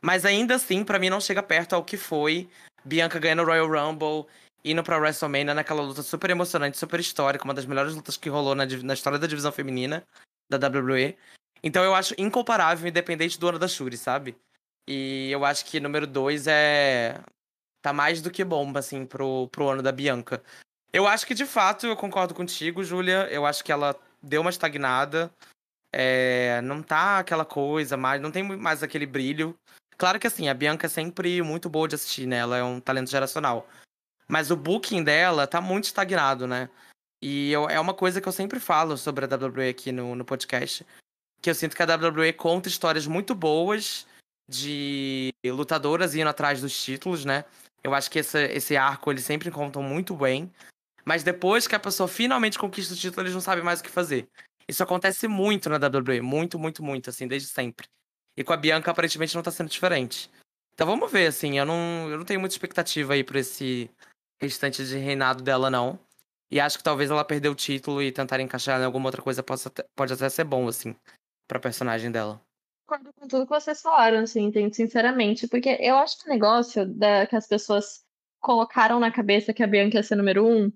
Mas 0.01 0.25
ainda 0.25 0.55
assim, 0.55 0.85
para 0.85 0.99
mim, 0.99 1.11
não 1.11 1.21
chega 1.21 1.43
perto 1.43 1.75
ao 1.75 1.85
que 1.85 1.97
foi 1.97 2.49
Bianca 2.85 3.19
ganhando 3.19 3.43
o 3.43 3.47
Royal 3.47 3.69
Rumble, 3.69 4.27
indo 4.65 4.83
pra 4.83 4.99
WrestleMania 4.99 5.55
naquela 5.55 5.83
luta 5.83 6.03
super 6.03 6.31
emocionante, 6.31 6.79
super 6.79 7.01
histórica, 7.01 7.45
uma 7.45 7.55
das 7.55 7.67
melhores 7.67 7.95
lutas 7.95 8.17
que 8.17 8.29
rolou 8.29 8.55
na, 8.55 8.65
na 8.67 8.95
história 8.95 9.19
da 9.19 9.27
divisão 9.27 9.53
feminina 9.53 10.05
da 10.49 10.57
WWE. 10.57 11.17
Então 11.63 11.83
eu 11.83 11.95
acho 11.95 12.15
incomparável, 12.19 12.89
independente 12.89 13.39
do 13.39 13.49
ano 13.49 13.59
da 13.59 13.69
Shuri, 13.69 13.97
sabe? 13.97 14.37
E 14.89 15.31
eu 15.31 15.45
acho 15.45 15.65
que 15.65 15.81
número 15.81 16.07
2 16.07 16.47
é. 16.47 17.21
tá 17.83 17.93
mais 17.93 18.23
do 18.23 18.31
que 18.31 18.45
bomba, 18.45 18.79
assim, 18.79 19.05
pro, 19.05 19.49
pro 19.49 19.69
ano 19.69 19.83
da 19.83 19.91
Bianca. 19.91 20.43
Eu 20.93 21.07
acho 21.07 21.27
que, 21.27 21.35
de 21.35 21.45
fato, 21.45 21.87
eu 21.87 21.97
concordo 21.97 22.35
contigo, 22.35 22.85
Júlia. 22.85 23.29
Eu 23.31 23.45
acho 23.45 23.65
que 23.65 23.73
ela 23.73 23.99
deu 24.23 24.41
uma 24.41 24.51
estagnada. 24.51 25.31
É... 25.93 26.61
não 26.63 26.83
tá 26.83 27.19
aquela 27.19 27.45
coisa 27.45 27.97
mais. 27.97 28.21
Não 28.21 28.31
tem 28.31 28.43
mais 28.43 28.83
aquele 28.83 29.07
brilho. 29.07 29.59
Claro 29.97 30.19
que 30.21 30.27
assim, 30.27 30.49
a 30.49 30.55
Bianca 30.55 30.87
é 30.87 30.91
sempre 30.91 31.41
muito 31.43 31.69
boa 31.69 31.89
de 31.89 31.95
assistir, 31.95 32.27
né? 32.27 32.37
Ela 32.37 32.59
é 32.59 32.63
um 32.63 32.81
talento 32.81 33.11
geracional. 33.11 33.69
Mas 34.29 34.51
o 34.51 34.57
booking 34.57 35.03
dela 35.03 35.47
tá 35.47 35.61
muito 35.61 35.85
estagnado, 35.85 36.47
né? 36.47 36.69
E 37.23 37.51
eu, 37.51 37.69
é 37.69 37.81
uma 37.81 37.95
coisa 37.95 38.21
que 38.21 38.29
eu 38.29 38.33
sempre 38.33 38.61
falo 38.61 38.97
sobre 38.97 39.25
a 39.25 39.29
WWE 39.29 39.69
aqui 39.69 39.93
no, 39.93 40.15
no 40.15 40.25
podcast. 40.25 40.87
Que 41.41 41.49
eu 41.49 41.55
sinto 41.55 41.77
que 41.77 41.83
a 41.83 41.87
WWE 41.87 42.33
conta 42.33 42.69
histórias 42.69 43.07
muito 43.07 43.35
boas 43.35 44.07
de 44.49 45.33
lutadoras 45.45 46.15
indo 46.15 46.29
atrás 46.29 46.61
dos 46.61 46.85
títulos, 46.85 47.25
né? 47.25 47.45
Eu 47.83 47.95
acho 47.95 48.11
que 48.11 48.19
esse, 48.19 48.45
esse 48.47 48.77
arco 48.77 49.11
eles 49.11 49.25
sempre 49.25 49.51
contam 49.51 49.83
muito 49.83 50.15
bem. 50.15 50.53
Mas 51.05 51.23
depois 51.23 51.67
que 51.67 51.75
a 51.75 51.81
pessoa 51.81 52.09
finalmente 52.09 52.59
conquista 52.59 52.93
o 52.93 52.97
título, 52.97 53.23
eles 53.23 53.35
não 53.35 53.41
sabem 53.41 53.65
mais 53.65 53.81
o 53.81 53.83
que 53.85 53.91
fazer. 53.91 54.29
Isso 54.69 54.83
acontece 54.83 55.29
muito 55.29 55.71
na 55.71 55.77
WWE. 55.77 56.21
Muito, 56.21 56.59
muito, 56.59 56.83
muito, 56.83 57.11
assim, 57.11 57.29
desde 57.29 57.49
sempre. 57.49 57.87
E 58.37 58.45
com 58.45 58.53
a 58.53 58.57
Bianca, 58.57 58.91
aparentemente, 58.91 59.35
não 59.35 59.43
tá 59.43 59.51
sendo 59.51 59.71
diferente. 59.71 60.31
Então 60.75 60.87
vamos 60.87 61.11
ver, 61.11 61.29
assim. 61.29 61.59
Eu 61.59 61.65
não, 61.65 62.11
eu 62.11 62.19
não 62.19 62.25
tenho 62.25 62.41
muita 62.41 62.55
expectativa 62.55 63.15
aí 63.15 63.25
pra 63.25 63.41
esse 63.41 63.91
restante 64.41 64.85
de 64.85 64.99
reinado 64.99 65.43
dela, 65.43 65.71
não. 65.71 65.99
E 66.51 66.61
acho 66.61 66.79
que 66.79 66.85
talvez 66.85 67.11
ela 67.11 67.25
perder 67.25 67.49
o 67.49 67.55
título 67.55 68.03
e 68.03 68.13
tentar 68.13 68.39
encaixar 68.41 68.81
em 68.81 68.85
alguma 68.85 69.07
outra 69.07 69.23
coisa 69.23 69.43
possa, 69.43 69.71
pode 69.97 70.13
até 70.13 70.29
ser 70.29 70.45
bom, 70.45 70.69
assim, 70.69 70.95
pra 71.49 71.59
personagem 71.59 72.11
dela. 72.11 72.41
Concordo 72.87 73.13
com 73.15 73.27
tudo 73.27 73.47
que 73.47 73.51
vocês 73.51 73.81
falaram, 73.81 74.19
assim, 74.21 74.45
entendo 74.45 74.73
sinceramente. 74.73 75.49
Porque 75.49 75.77
eu 75.81 75.97
acho 75.97 76.19
que 76.19 76.29
o 76.29 76.33
negócio 76.33 76.87
da, 76.87 77.27
que 77.27 77.35
as 77.35 77.49
pessoas 77.49 78.05
colocaram 78.41 79.01
na 79.01 79.11
cabeça 79.11 79.53
que 79.53 79.63
a 79.63 79.67
Bianca 79.67 79.97
ia 79.97 80.03
ser 80.03 80.15
número 80.15 80.47
um 80.47 80.71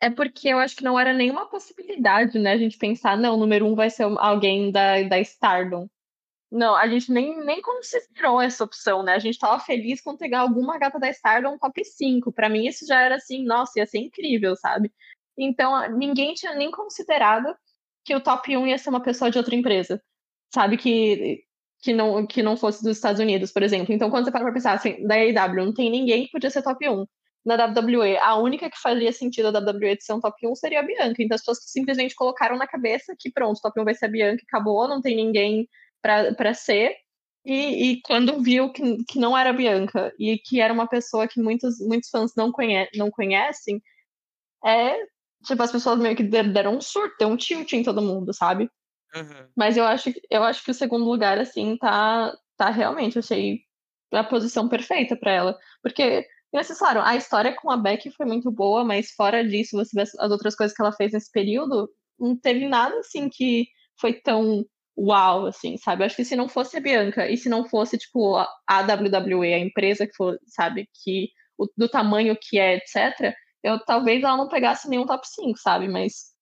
é 0.00 0.10
porque 0.10 0.48
eu 0.48 0.58
acho 0.58 0.76
que 0.76 0.84
não 0.84 0.98
era 0.98 1.12
nenhuma 1.12 1.46
possibilidade, 1.46 2.38
né? 2.38 2.52
A 2.52 2.58
gente 2.58 2.78
pensar, 2.78 3.16
não, 3.16 3.34
o 3.34 3.38
número 3.38 3.66
um 3.66 3.74
vai 3.74 3.90
ser 3.90 4.04
alguém 4.18 4.70
da, 4.70 5.02
da 5.02 5.18
Stardom. 5.20 5.88
Não, 6.50 6.74
a 6.74 6.88
gente 6.88 7.12
nem, 7.12 7.44
nem 7.44 7.60
considerou 7.60 8.40
essa 8.40 8.64
opção, 8.64 9.02
né? 9.02 9.14
A 9.14 9.18
gente 9.18 9.38
tava 9.38 9.60
feliz 9.60 10.00
com 10.00 10.16
pegar 10.16 10.40
alguma 10.40 10.78
gata 10.78 10.98
da 10.98 11.10
Stardom 11.10 11.58
top 11.58 11.84
5. 11.84 12.32
Para 12.32 12.48
mim, 12.48 12.66
isso 12.66 12.86
já 12.86 13.00
era 13.02 13.16
assim, 13.16 13.44
nossa, 13.44 13.78
ia 13.78 13.86
ser 13.86 13.98
incrível, 13.98 14.56
sabe? 14.56 14.90
Então, 15.36 15.90
ninguém 15.96 16.34
tinha 16.34 16.54
nem 16.54 16.70
considerado 16.70 17.54
que 18.04 18.14
o 18.14 18.20
top 18.20 18.56
1 18.56 18.66
ia 18.66 18.78
ser 18.78 18.88
uma 18.90 19.02
pessoa 19.02 19.30
de 19.30 19.38
outra 19.38 19.54
empresa, 19.54 20.02
sabe? 20.52 20.78
Que, 20.78 21.44
que, 21.82 21.92
não, 21.92 22.26
que 22.26 22.42
não 22.42 22.56
fosse 22.56 22.82
dos 22.82 22.96
Estados 22.96 23.20
Unidos, 23.20 23.52
por 23.52 23.62
exemplo. 23.62 23.94
Então, 23.94 24.10
quando 24.10 24.24
você 24.24 24.32
para 24.32 24.44
pra 24.44 24.52
pensar 24.52 24.72
assim, 24.72 25.06
da 25.06 25.16
AEW, 25.16 25.66
não 25.66 25.74
tem 25.74 25.90
ninguém 25.90 26.24
que 26.24 26.32
podia 26.32 26.50
ser 26.50 26.62
top 26.62 26.88
1. 26.88 27.06
Na 27.44 27.56
WWE, 27.66 28.16
a 28.18 28.36
única 28.36 28.70
que 28.70 28.78
faria 28.80 29.12
sentido 29.12 29.52
da 29.52 29.60
WWE 29.60 29.96
de 29.96 30.04
ser 30.04 30.14
um 30.14 30.20
top 30.20 30.46
1 30.46 30.54
seria 30.56 30.80
a 30.80 30.82
Bianca. 30.82 31.22
Então, 31.22 31.34
as 31.34 31.42
pessoas 31.42 31.58
simplesmente 31.70 32.14
colocaram 32.14 32.56
na 32.56 32.66
cabeça 32.66 33.14
que, 33.18 33.30
pronto, 33.30 33.60
top 33.60 33.80
1 33.80 33.84
vai 33.84 33.94
ser 33.94 34.06
a 34.06 34.08
Bianca, 34.08 34.42
acabou, 34.46 34.88
não 34.88 35.02
tem 35.02 35.14
ninguém 35.14 35.68
para 36.02 36.54
ser. 36.54 36.94
E, 37.44 37.92
e, 37.92 38.02
quando 38.02 38.42
viu 38.42 38.70
que, 38.72 39.04
que 39.04 39.18
não 39.18 39.36
era 39.36 39.52
Bianca 39.52 40.12
e 40.18 40.38
que 40.38 40.60
era 40.60 40.72
uma 40.72 40.86
pessoa 40.86 41.26
que 41.26 41.40
muitos, 41.40 41.78
muitos 41.80 42.10
fãs 42.10 42.32
não, 42.36 42.52
conhe 42.52 42.88
não 42.94 43.10
conhecem, 43.10 43.82
é 44.64 44.96
tipo, 45.44 45.62
as 45.62 45.72
pessoas 45.72 45.98
meio 45.98 46.16
que 46.16 46.22
deram 46.22 46.76
um 46.76 46.80
surto, 46.80 47.16
deu 47.18 47.28
um 47.28 47.36
tilt 47.36 47.72
em 47.72 47.82
todo 47.82 48.02
mundo, 48.02 48.32
sabe? 48.34 48.70
Uhum. 49.14 49.48
Mas 49.56 49.76
eu 49.76 49.84
acho, 49.84 50.12
eu 50.30 50.42
acho 50.44 50.64
que 50.64 50.70
o 50.70 50.74
segundo 50.74 51.04
lugar, 51.04 51.38
assim, 51.38 51.76
tá, 51.78 52.36
tá 52.56 52.70
realmente, 52.70 53.18
achei 53.18 53.60
a 54.12 54.24
posição 54.24 54.68
perfeita 54.68 55.16
para 55.16 55.32
ela. 55.32 55.58
Porque, 55.82 56.26
vocês 56.52 56.78
falaram, 56.78 57.02
a 57.02 57.16
história 57.16 57.54
com 57.54 57.70
a 57.70 57.76
Beck 57.76 58.10
foi 58.10 58.26
muito 58.26 58.50
boa, 58.50 58.84
mas 58.84 59.10
fora 59.12 59.46
disso, 59.46 59.76
você 59.76 59.90
vê 59.94 60.02
as 60.02 60.30
outras 60.30 60.54
coisas 60.54 60.76
que 60.76 60.82
ela 60.82 60.92
fez 60.92 61.12
nesse 61.12 61.30
período, 61.30 61.90
não 62.18 62.36
teve 62.36 62.66
nada, 62.68 62.98
assim, 62.98 63.28
que 63.28 63.68
foi 63.98 64.14
tão 64.14 64.64
uau, 64.98 65.46
assim, 65.46 65.76
sabe? 65.78 66.04
Acho 66.04 66.16
que 66.16 66.24
se 66.24 66.36
não 66.36 66.48
fosse 66.48 66.76
a 66.76 66.80
Bianca 66.80 67.28
e 67.30 67.36
se 67.36 67.48
não 67.48 67.64
fosse, 67.64 67.96
tipo, 67.96 68.36
a 68.36 68.80
WWE, 68.82 69.54
a 69.54 69.58
empresa 69.58 70.06
que 70.06 70.14
for, 70.16 70.38
sabe, 70.46 70.88
que 71.04 71.30
o, 71.56 71.66
do 71.76 71.88
tamanho 71.88 72.36
que 72.40 72.58
é, 72.58 72.76
etc., 72.76 73.34
eu 73.62 73.78
talvez 73.84 74.22
ela 74.22 74.36
não 74.36 74.48
pegasse 74.48 74.88
nenhum 74.88 75.06
top 75.06 75.26
5, 75.28 75.58
sabe? 75.58 75.88
Mas 75.88 76.36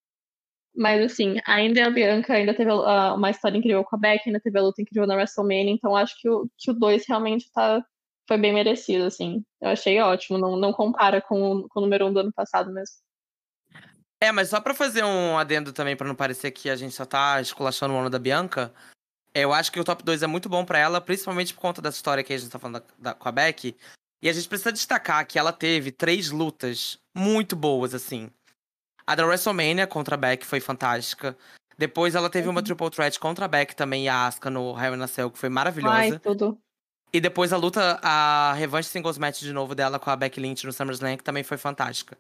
mas 0.76 1.02
assim, 1.02 1.36
ainda 1.46 1.86
a 1.86 1.90
Bianca 1.90 2.34
ainda 2.34 2.54
teve 2.54 2.70
uh, 2.70 3.14
uma 3.14 3.30
história 3.30 3.56
incrível 3.56 3.82
com 3.84 3.96
a 3.96 3.98
Beck, 3.98 4.22
ainda 4.26 4.40
teve 4.40 4.58
a 4.58 4.62
luta 4.62 4.82
incrível 4.82 5.06
na 5.06 5.14
WrestleMania, 5.14 5.72
então 5.72 5.96
acho 5.96 6.20
que 6.20 6.28
o, 6.28 6.48
que 6.58 6.70
o 6.70 6.74
2 6.74 7.06
realmente 7.08 7.50
tá, 7.52 7.82
foi 8.28 8.36
bem 8.38 8.52
merecido, 8.52 9.04
assim. 9.04 9.42
Eu 9.60 9.70
achei 9.70 9.98
ótimo, 10.00 10.38
não, 10.38 10.56
não 10.56 10.72
compara 10.72 11.22
com, 11.22 11.66
com 11.70 11.80
o 11.80 11.82
número 11.82 12.06
1 12.06 12.08
um 12.08 12.12
do 12.12 12.20
ano 12.20 12.32
passado 12.32 12.72
mesmo. 12.72 13.05
É, 14.20 14.32
mas 14.32 14.48
só 14.48 14.60
pra 14.60 14.74
fazer 14.74 15.04
um 15.04 15.36
adendo 15.36 15.72
também, 15.72 15.96
pra 15.96 16.08
não 16.08 16.14
parecer 16.14 16.50
que 16.50 16.70
a 16.70 16.76
gente 16.76 16.94
só 16.94 17.04
tá 17.04 17.40
esculachando 17.40 17.94
o 17.94 17.98
ano 17.98 18.10
da 18.10 18.18
Bianca, 18.18 18.72
eu 19.34 19.52
acho 19.52 19.70
que 19.70 19.78
o 19.78 19.84
top 19.84 20.02
2 20.02 20.22
é 20.22 20.26
muito 20.26 20.48
bom 20.48 20.64
para 20.64 20.78
ela, 20.78 21.00
principalmente 21.00 21.52
por 21.52 21.60
conta 21.60 21.82
dessa 21.82 21.98
história 21.98 22.24
que 22.24 22.32
a 22.32 22.38
gente 22.38 22.50
tá 22.50 22.58
falando 22.58 22.80
da, 22.80 23.10
da, 23.10 23.14
com 23.14 23.28
a 23.28 23.32
Beck. 23.32 23.76
E 24.22 24.28
a 24.28 24.32
gente 24.32 24.48
precisa 24.48 24.72
destacar 24.72 25.26
que 25.26 25.38
ela 25.38 25.52
teve 25.52 25.92
três 25.92 26.30
lutas 26.30 26.98
muito 27.14 27.54
boas, 27.54 27.94
assim. 27.94 28.30
A 29.06 29.14
da 29.14 29.26
WrestleMania 29.26 29.86
contra 29.86 30.14
a 30.14 30.18
Beck 30.18 30.44
foi 30.46 30.58
fantástica. 30.58 31.36
Depois 31.76 32.14
ela 32.14 32.30
teve 32.30 32.48
uma 32.48 32.60
uhum. 32.60 32.64
triple 32.64 32.90
threat 32.90 33.20
contra 33.20 33.44
a 33.44 33.48
Beck 33.48 33.76
também 33.76 34.06
e 34.06 34.08
a 34.08 34.26
Asuka 34.26 34.48
no 34.48 34.74
Hell 34.82 34.94
in 34.94 35.02
a 35.02 35.06
Cell, 35.06 35.30
que 35.30 35.38
foi 35.38 35.50
maravilhosa. 35.50 35.94
Ai, 35.94 36.18
tudo. 36.18 36.58
E 37.12 37.20
depois 37.20 37.52
a 37.52 37.56
luta, 37.56 38.00
a 38.02 38.54
revanche 38.54 38.88
singles 38.88 39.18
match 39.18 39.40
de 39.40 39.52
novo 39.52 39.74
dela 39.74 39.98
com 39.98 40.10
a 40.10 40.16
Beck 40.16 40.40
Lynch 40.40 40.64
no 40.64 40.72
SummerSlam, 40.72 41.16
que 41.18 41.22
também 41.22 41.44
foi 41.44 41.58
fantástica. 41.58 42.16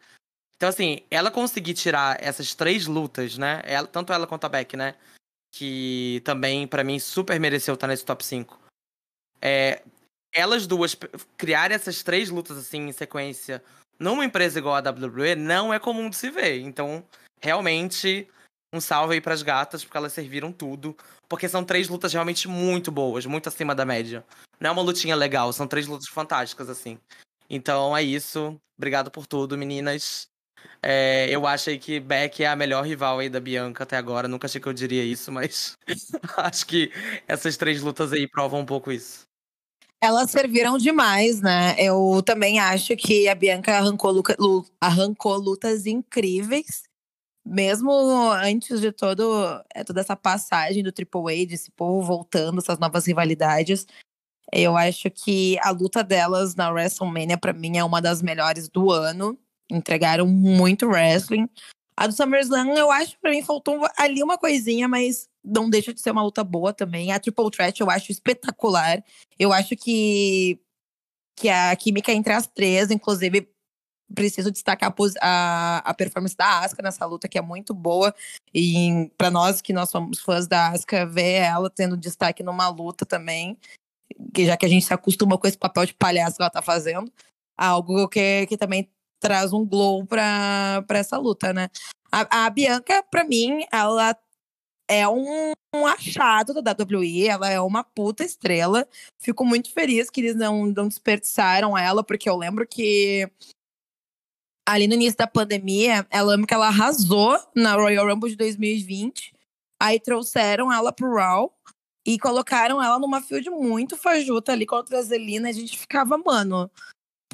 Então, 0.56 0.68
assim, 0.68 1.00
ela 1.10 1.30
conseguir 1.30 1.74
tirar 1.74 2.22
essas 2.22 2.54
três 2.54 2.86
lutas, 2.86 3.36
né? 3.36 3.60
Ela, 3.64 3.86
tanto 3.86 4.12
ela 4.12 4.26
quanto 4.26 4.44
a 4.44 4.48
Beck, 4.48 4.74
né? 4.74 4.94
Que 5.52 6.22
também, 6.24 6.66
para 6.66 6.82
mim, 6.82 6.98
super 6.98 7.38
mereceu 7.38 7.74
estar 7.74 7.86
nesse 7.86 8.04
top 8.04 8.24
5. 8.24 8.58
É, 9.40 9.82
elas 10.32 10.66
duas 10.66 10.96
criarem 11.36 11.74
essas 11.74 12.02
três 12.02 12.30
lutas, 12.30 12.56
assim, 12.56 12.88
em 12.88 12.92
sequência, 12.92 13.62
numa 13.98 14.24
empresa 14.24 14.58
igual 14.58 14.76
a 14.76 14.90
WWE 14.90 15.34
não 15.34 15.72
é 15.72 15.78
comum 15.78 16.08
de 16.08 16.16
se 16.16 16.30
ver. 16.30 16.60
Então, 16.60 17.04
realmente, 17.40 18.28
um 18.72 18.80
salve 18.80 19.14
aí 19.14 19.20
pras 19.20 19.42
gatas, 19.42 19.84
porque 19.84 19.96
elas 19.96 20.12
serviram 20.12 20.52
tudo. 20.52 20.96
Porque 21.28 21.48
são 21.48 21.64
três 21.64 21.88
lutas 21.88 22.12
realmente 22.12 22.48
muito 22.48 22.90
boas, 22.90 23.26
muito 23.26 23.48
acima 23.48 23.74
da 23.74 23.84
média. 23.84 24.24
Não 24.60 24.70
é 24.70 24.72
uma 24.72 24.82
lutinha 24.82 25.16
legal, 25.16 25.52
são 25.52 25.66
três 25.66 25.86
lutas 25.86 26.08
fantásticas, 26.08 26.68
assim. 26.70 26.98
Então 27.48 27.96
é 27.96 28.02
isso. 28.02 28.58
Obrigado 28.76 29.10
por 29.10 29.26
tudo, 29.26 29.58
meninas. 29.58 30.28
É, 30.82 31.26
eu 31.30 31.46
achei 31.46 31.78
que 31.78 32.00
Beck 32.00 32.42
é 32.42 32.46
a 32.46 32.56
melhor 32.56 32.84
rival 32.84 33.18
aí 33.18 33.28
da 33.28 33.40
Bianca 33.40 33.84
até 33.84 33.96
agora. 33.96 34.28
Nunca 34.28 34.46
achei 34.46 34.60
que 34.60 34.66
eu 34.66 34.72
diria 34.72 35.04
isso, 35.04 35.32
mas 35.32 35.76
acho 36.36 36.66
que 36.66 36.92
essas 37.26 37.56
três 37.56 37.82
lutas 37.82 38.12
aí 38.12 38.28
provam 38.28 38.60
um 38.60 38.66
pouco 38.66 38.92
isso. 38.92 39.26
Elas 40.00 40.30
serviram 40.30 40.76
demais, 40.76 41.40
né? 41.40 41.74
Eu 41.78 42.22
também 42.24 42.60
acho 42.60 42.96
que 42.96 43.28
a 43.28 43.34
Bianca 43.34 43.76
arrancou, 43.76 44.22
arrancou 44.80 45.36
lutas 45.36 45.86
incríveis. 45.86 46.84
Mesmo 47.44 47.92
antes 48.32 48.80
de 48.80 48.92
todo, 48.92 49.62
é, 49.74 49.84
toda 49.84 50.00
essa 50.00 50.16
passagem 50.16 50.82
do 50.82 50.92
Triple 50.92 51.44
A, 51.44 51.46
desse 51.46 51.70
povo 51.70 52.02
voltando, 52.02 52.58
essas 52.58 52.78
novas 52.78 53.06
rivalidades. 53.06 53.86
Eu 54.52 54.76
acho 54.76 55.10
que 55.10 55.58
a 55.60 55.70
luta 55.70 56.04
delas 56.04 56.54
na 56.54 56.70
WrestleMania, 56.70 57.38
para 57.38 57.52
mim, 57.52 57.78
é 57.78 57.84
uma 57.84 58.00
das 58.00 58.22
melhores 58.22 58.68
do 58.68 58.90
ano. 58.90 59.38
Entregaram 59.70 60.26
muito 60.26 60.86
wrestling. 60.86 61.48
A 61.96 62.06
do 62.06 62.12
SummerSlam, 62.12 62.74
eu 62.76 62.90
acho, 62.90 63.18
para 63.18 63.30
mim, 63.30 63.42
faltou 63.42 63.88
ali 63.96 64.22
uma 64.22 64.36
coisinha, 64.36 64.86
mas 64.86 65.28
não 65.42 65.70
deixa 65.70 65.94
de 65.94 66.00
ser 66.00 66.10
uma 66.10 66.22
luta 66.22 66.44
boa 66.44 66.72
também. 66.72 67.10
A 67.10 67.18
Triple 67.18 67.50
Threat 67.50 67.80
eu 67.80 67.88
acho 67.88 68.12
espetacular. 68.12 69.02
Eu 69.38 69.52
acho 69.52 69.74
que, 69.76 70.60
que 71.34 71.48
a 71.48 71.74
química 71.74 72.12
entre 72.12 72.34
as 72.34 72.46
três, 72.46 72.90
inclusive, 72.90 73.48
preciso 74.14 74.50
destacar 74.50 74.94
a, 75.20 75.78
a 75.78 75.94
performance 75.94 76.36
da 76.36 76.60
Asuka 76.60 76.82
nessa 76.82 77.04
luta, 77.06 77.28
que 77.28 77.38
é 77.38 77.42
muito 77.42 77.72
boa. 77.72 78.14
E 78.54 79.10
para 79.16 79.30
nós 79.30 79.60
que 79.62 79.72
nós 79.72 79.88
somos 79.90 80.20
fãs 80.20 80.46
da 80.46 80.68
Asuka, 80.68 81.06
ver 81.06 81.42
ela 81.42 81.70
tendo 81.70 81.96
destaque 81.96 82.42
numa 82.42 82.68
luta 82.68 83.06
também, 83.06 83.58
já 84.38 84.56
que 84.56 84.66
a 84.66 84.68
gente 84.68 84.84
se 84.84 84.94
acostuma 84.94 85.38
com 85.38 85.46
esse 85.46 85.58
papel 85.58 85.86
de 85.86 85.94
palhaço 85.94 86.36
que 86.36 86.42
ela 86.42 86.50
tá 86.50 86.62
fazendo, 86.62 87.10
algo 87.56 88.08
que, 88.08 88.46
que 88.46 88.56
também 88.56 88.90
traz 89.20 89.52
um 89.52 89.64
glow 89.64 90.04
para 90.06 90.84
essa 90.90 91.18
luta, 91.18 91.52
né? 91.52 91.68
A, 92.10 92.46
a 92.46 92.50
Bianca, 92.50 93.02
para 93.10 93.24
mim, 93.24 93.66
ela 93.72 94.16
é 94.88 95.06
um, 95.08 95.52
um, 95.74 95.86
achado 95.86 96.62
da 96.62 96.72
WWE, 96.72 97.26
ela 97.26 97.50
é 97.50 97.60
uma 97.60 97.82
puta 97.82 98.24
estrela. 98.24 98.86
Fico 99.18 99.44
muito 99.44 99.72
feliz 99.72 100.08
que 100.08 100.20
eles 100.20 100.36
não, 100.36 100.66
não 100.66 100.88
desperdiçaram 100.88 101.76
ela, 101.76 102.04
porque 102.04 102.28
eu 102.28 102.36
lembro 102.36 102.66
que 102.66 103.28
ali 104.66 104.86
no 104.86 104.94
início 104.94 105.18
da 105.18 105.26
pandemia, 105.26 106.06
ela 106.10 106.32
lembro 106.32 106.46
que 106.46 106.54
ela 106.54 106.68
arrasou 106.68 107.38
na 107.54 107.74
Royal 107.74 108.06
Rumble 108.06 108.30
de 108.30 108.36
2020. 108.36 109.32
Aí 109.80 110.00
trouxeram 110.00 110.72
ela 110.72 110.92
pro 110.92 111.14
Raw 111.14 111.54
e 112.06 112.18
colocaram 112.18 112.82
ela 112.82 112.98
numa 112.98 113.20
field 113.20 113.50
muito 113.50 113.96
fajuta 113.96 114.52
ali 114.52 114.64
contra 114.66 114.98
a 114.98 115.02
Zelina. 115.02 115.48
A 115.48 115.52
gente 115.52 115.78
ficava, 115.78 116.16
mano, 116.16 116.70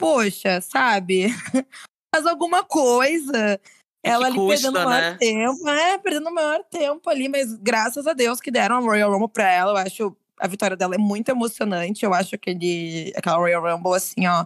poxa, 0.03 0.61
sabe? 0.61 1.29
Faz 2.13 2.27
alguma 2.27 2.65
coisa. 2.65 3.61
Ela 4.03 4.27
ali 4.27 4.35
custa, 4.35 4.73
perdendo 4.73 4.81
o 4.81 4.85
maior 4.85 5.01
né? 5.01 5.17
tempo, 5.17 5.69
é, 5.69 5.99
perdendo 5.99 6.29
o 6.29 6.35
maior 6.35 6.65
tempo 6.65 7.09
ali, 7.09 7.29
mas 7.29 7.55
graças 7.55 8.05
a 8.09 8.13
Deus 8.13 8.41
que 8.41 8.51
deram 8.51 8.77
a 8.77 8.81
Royal 8.81 9.13
Rumble 9.13 9.29
pra 9.29 9.49
ela. 9.49 9.71
Eu 9.71 9.77
acho 9.77 10.17
a 10.41 10.49
vitória 10.49 10.77
dela 10.77 10.97
é 10.97 10.99
muito 10.99 11.29
emocionante. 11.29 12.05
Eu 12.05 12.13
acho 12.13 12.37
que 12.37 12.51
ele, 12.51 13.13
aquela 13.15 13.37
Royal 13.37 13.63
Rumble, 13.63 13.95
assim, 13.95 14.27
ó, 14.27 14.45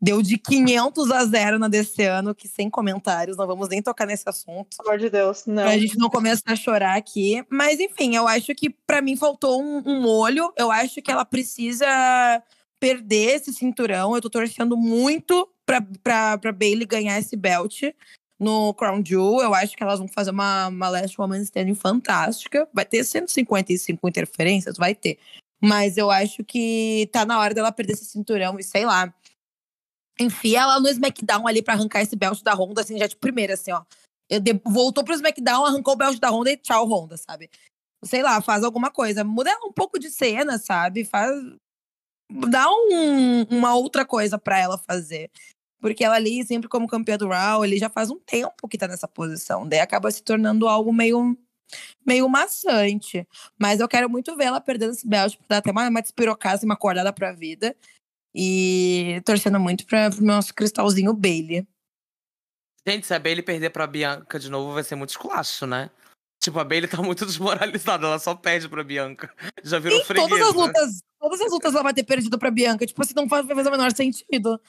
deu 0.00 0.22
de 0.22 0.38
500 0.38 1.10
a 1.10 1.24
0 1.24 1.58
na 1.58 1.66
desse 1.66 2.04
ano, 2.04 2.36
que 2.36 2.46
sem 2.46 2.70
comentários, 2.70 3.36
não 3.36 3.48
vamos 3.48 3.68
nem 3.68 3.82
tocar 3.82 4.06
nesse 4.06 4.28
assunto. 4.28 4.76
Pelo 4.76 4.90
amor 4.90 4.98
de 5.00 5.10
Deus, 5.10 5.44
não. 5.44 5.64
Pra 5.64 5.76
gente 5.76 5.98
não 5.98 6.08
começar 6.08 6.52
a 6.52 6.56
chorar 6.56 6.96
aqui. 6.96 7.44
Mas, 7.50 7.80
enfim, 7.80 8.14
eu 8.14 8.28
acho 8.28 8.54
que 8.54 8.70
para 8.70 9.02
mim 9.02 9.16
faltou 9.16 9.60
um, 9.60 9.82
um 9.84 10.00
molho. 10.00 10.52
Eu 10.56 10.70
acho 10.70 11.02
que 11.02 11.10
ela 11.10 11.24
precisa 11.24 11.86
perder 12.84 13.36
esse 13.36 13.50
cinturão. 13.50 14.14
Eu 14.14 14.20
tô 14.20 14.28
torcendo 14.28 14.76
muito 14.76 15.50
pra, 15.64 15.80
pra, 16.02 16.36
pra 16.36 16.52
Bailey 16.52 16.84
ganhar 16.84 17.18
esse 17.18 17.34
belt 17.34 17.80
no 18.38 18.74
Crown 18.74 19.02
Jewel. 19.02 19.40
Eu 19.40 19.54
acho 19.54 19.74
que 19.74 19.82
elas 19.82 19.98
vão 19.98 20.06
fazer 20.06 20.32
uma, 20.32 20.68
uma 20.68 20.90
Last 20.90 21.18
Woman 21.18 21.40
Standing 21.40 21.74
fantástica. 21.74 22.68
Vai 22.74 22.84
ter 22.84 23.02
155 23.02 24.06
interferências? 24.06 24.76
Vai 24.76 24.94
ter. 24.94 25.18
Mas 25.62 25.96
eu 25.96 26.10
acho 26.10 26.44
que 26.44 27.08
tá 27.10 27.24
na 27.24 27.40
hora 27.40 27.54
dela 27.54 27.72
perder 27.72 27.94
esse 27.94 28.04
cinturão 28.04 28.58
e 28.58 28.62
sei 28.62 28.84
lá. 28.84 29.14
Enfia 30.20 30.60
ela 30.60 30.78
no 30.78 30.88
SmackDown 30.90 31.48
ali 31.48 31.62
pra 31.62 31.72
arrancar 31.72 32.02
esse 32.02 32.14
belt 32.14 32.42
da 32.42 32.52
Honda, 32.52 32.82
assim, 32.82 32.98
já 32.98 33.06
de 33.06 33.16
primeira, 33.16 33.54
assim, 33.54 33.72
ó. 33.72 33.82
Voltou 34.66 35.02
pro 35.02 35.14
SmackDown, 35.14 35.64
arrancou 35.64 35.94
o 35.94 35.96
belt 35.96 36.18
da 36.18 36.28
Honda 36.28 36.52
e 36.52 36.56
tchau, 36.58 36.86
Honda, 36.86 37.16
sabe? 37.16 37.48
Sei 38.04 38.22
lá, 38.22 38.42
faz 38.42 38.62
alguma 38.62 38.90
coisa. 38.90 39.24
Muda 39.24 39.50
um 39.64 39.72
pouco 39.72 39.98
de 39.98 40.10
cena, 40.10 40.58
sabe? 40.58 41.02
Faz. 41.06 41.32
Dá 42.30 42.66
um, 42.70 43.42
uma 43.50 43.74
outra 43.74 44.04
coisa 44.04 44.38
pra 44.38 44.58
ela 44.58 44.78
fazer. 44.78 45.30
Porque 45.80 46.02
ela 46.02 46.16
ali, 46.16 46.44
sempre 46.46 46.68
como 46.68 46.88
campeã 46.88 47.18
do 47.18 47.28
Raw, 47.28 47.64
ele 47.64 47.78
já 47.78 47.90
faz 47.90 48.10
um 48.10 48.18
tempo 48.18 48.66
que 48.68 48.78
tá 48.78 48.88
nessa 48.88 49.06
posição. 49.06 49.68
Daí 49.68 49.80
acaba 49.80 50.10
se 50.10 50.22
tornando 50.22 50.66
algo 50.66 50.92
meio 50.92 51.36
meio 52.06 52.28
maçante. 52.28 53.26
Mas 53.58 53.80
eu 53.80 53.88
quero 53.88 54.08
muito 54.08 54.34
ver 54.36 54.44
ela 54.44 54.60
perdendo 54.60 54.92
esse 54.92 55.06
belt 55.06 55.36
pra 55.36 55.46
dar 55.48 55.56
até 55.58 55.70
uma, 55.70 55.88
uma 55.88 56.02
despirocada, 56.02 56.64
uma 56.64 56.74
acordada 56.74 57.12
pra 57.12 57.32
vida. 57.32 57.76
E 58.34 59.22
torcendo 59.24 59.60
muito 59.60 59.86
pra, 59.86 60.10
pro 60.10 60.24
nosso 60.24 60.54
cristalzinho 60.54 61.12
Bailey. 61.12 61.66
Gente, 62.86 63.06
se 63.06 63.14
a 63.14 63.18
Bailey 63.18 63.42
perder 63.42 63.70
pra 63.70 63.86
Bianca 63.86 64.38
de 64.38 64.50
novo, 64.50 64.74
vai 64.74 64.82
ser 64.82 64.94
muito 64.94 65.10
esculacho, 65.10 65.66
né? 65.66 65.90
Tipo, 66.44 66.58
a 66.58 66.64
Bailey 66.64 66.86
tá 66.86 67.00
muito 67.00 67.24
desmoralizada, 67.24 68.06
ela 68.06 68.18
só 68.18 68.34
perde 68.34 68.68
pra 68.68 68.84
Bianca. 68.84 69.32
Já 69.62 69.78
virou 69.78 69.98
em 69.98 70.04
freguesa. 70.04 70.28
Todas 70.28 70.48
as 70.48 70.54
lutas, 70.54 71.02
todas 71.18 71.40
as 71.40 71.50
lutas 71.50 71.74
ela 71.74 71.82
vai 71.82 71.94
ter 71.94 72.04
perdido 72.04 72.38
pra 72.38 72.50
Bianca. 72.50 72.84
Tipo, 72.84 73.00
assim, 73.00 73.14
não 73.16 73.26
faz, 73.26 73.46
faz 73.46 73.66
o 73.66 73.70
menor 73.70 73.90
sentido. 73.92 74.60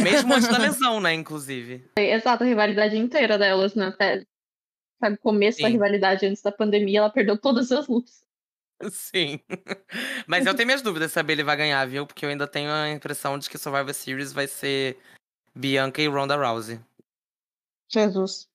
Mesmo 0.00 0.32
antes 0.32 0.48
da 0.48 0.58
lesão, 0.58 1.00
né, 1.00 1.12
inclusive. 1.12 1.90
Exato, 1.98 2.44
a 2.44 2.46
rivalidade 2.46 2.96
inteira 2.96 3.36
delas, 3.36 3.74
né? 3.74 3.88
Até 3.88 4.24
sabe, 5.00 5.16
começo 5.16 5.56
Sim. 5.56 5.64
da 5.64 5.68
rivalidade 5.70 6.24
antes 6.24 6.40
da 6.40 6.52
pandemia, 6.52 7.00
ela 7.00 7.10
perdeu 7.10 7.36
todas 7.36 7.72
as 7.72 7.88
lutas. 7.88 8.24
Sim. 8.92 9.40
Mas 10.28 10.46
eu 10.46 10.54
tenho 10.54 10.68
minhas 10.68 10.82
dúvidas 10.82 11.10
se 11.10 11.18
a 11.18 11.22
Bailey 11.24 11.44
vai 11.44 11.56
ganhar, 11.56 11.84
viu? 11.84 12.06
Porque 12.06 12.24
eu 12.24 12.30
ainda 12.30 12.46
tenho 12.46 12.70
a 12.70 12.90
impressão 12.90 13.36
de 13.40 13.50
que 13.50 13.58
Survivor 13.58 13.92
Series 13.92 14.32
vai 14.32 14.46
ser 14.46 14.96
Bianca 15.52 16.00
e 16.00 16.06
Ronda 16.06 16.36
Rousey. 16.36 16.78
Jesus. 17.88 18.48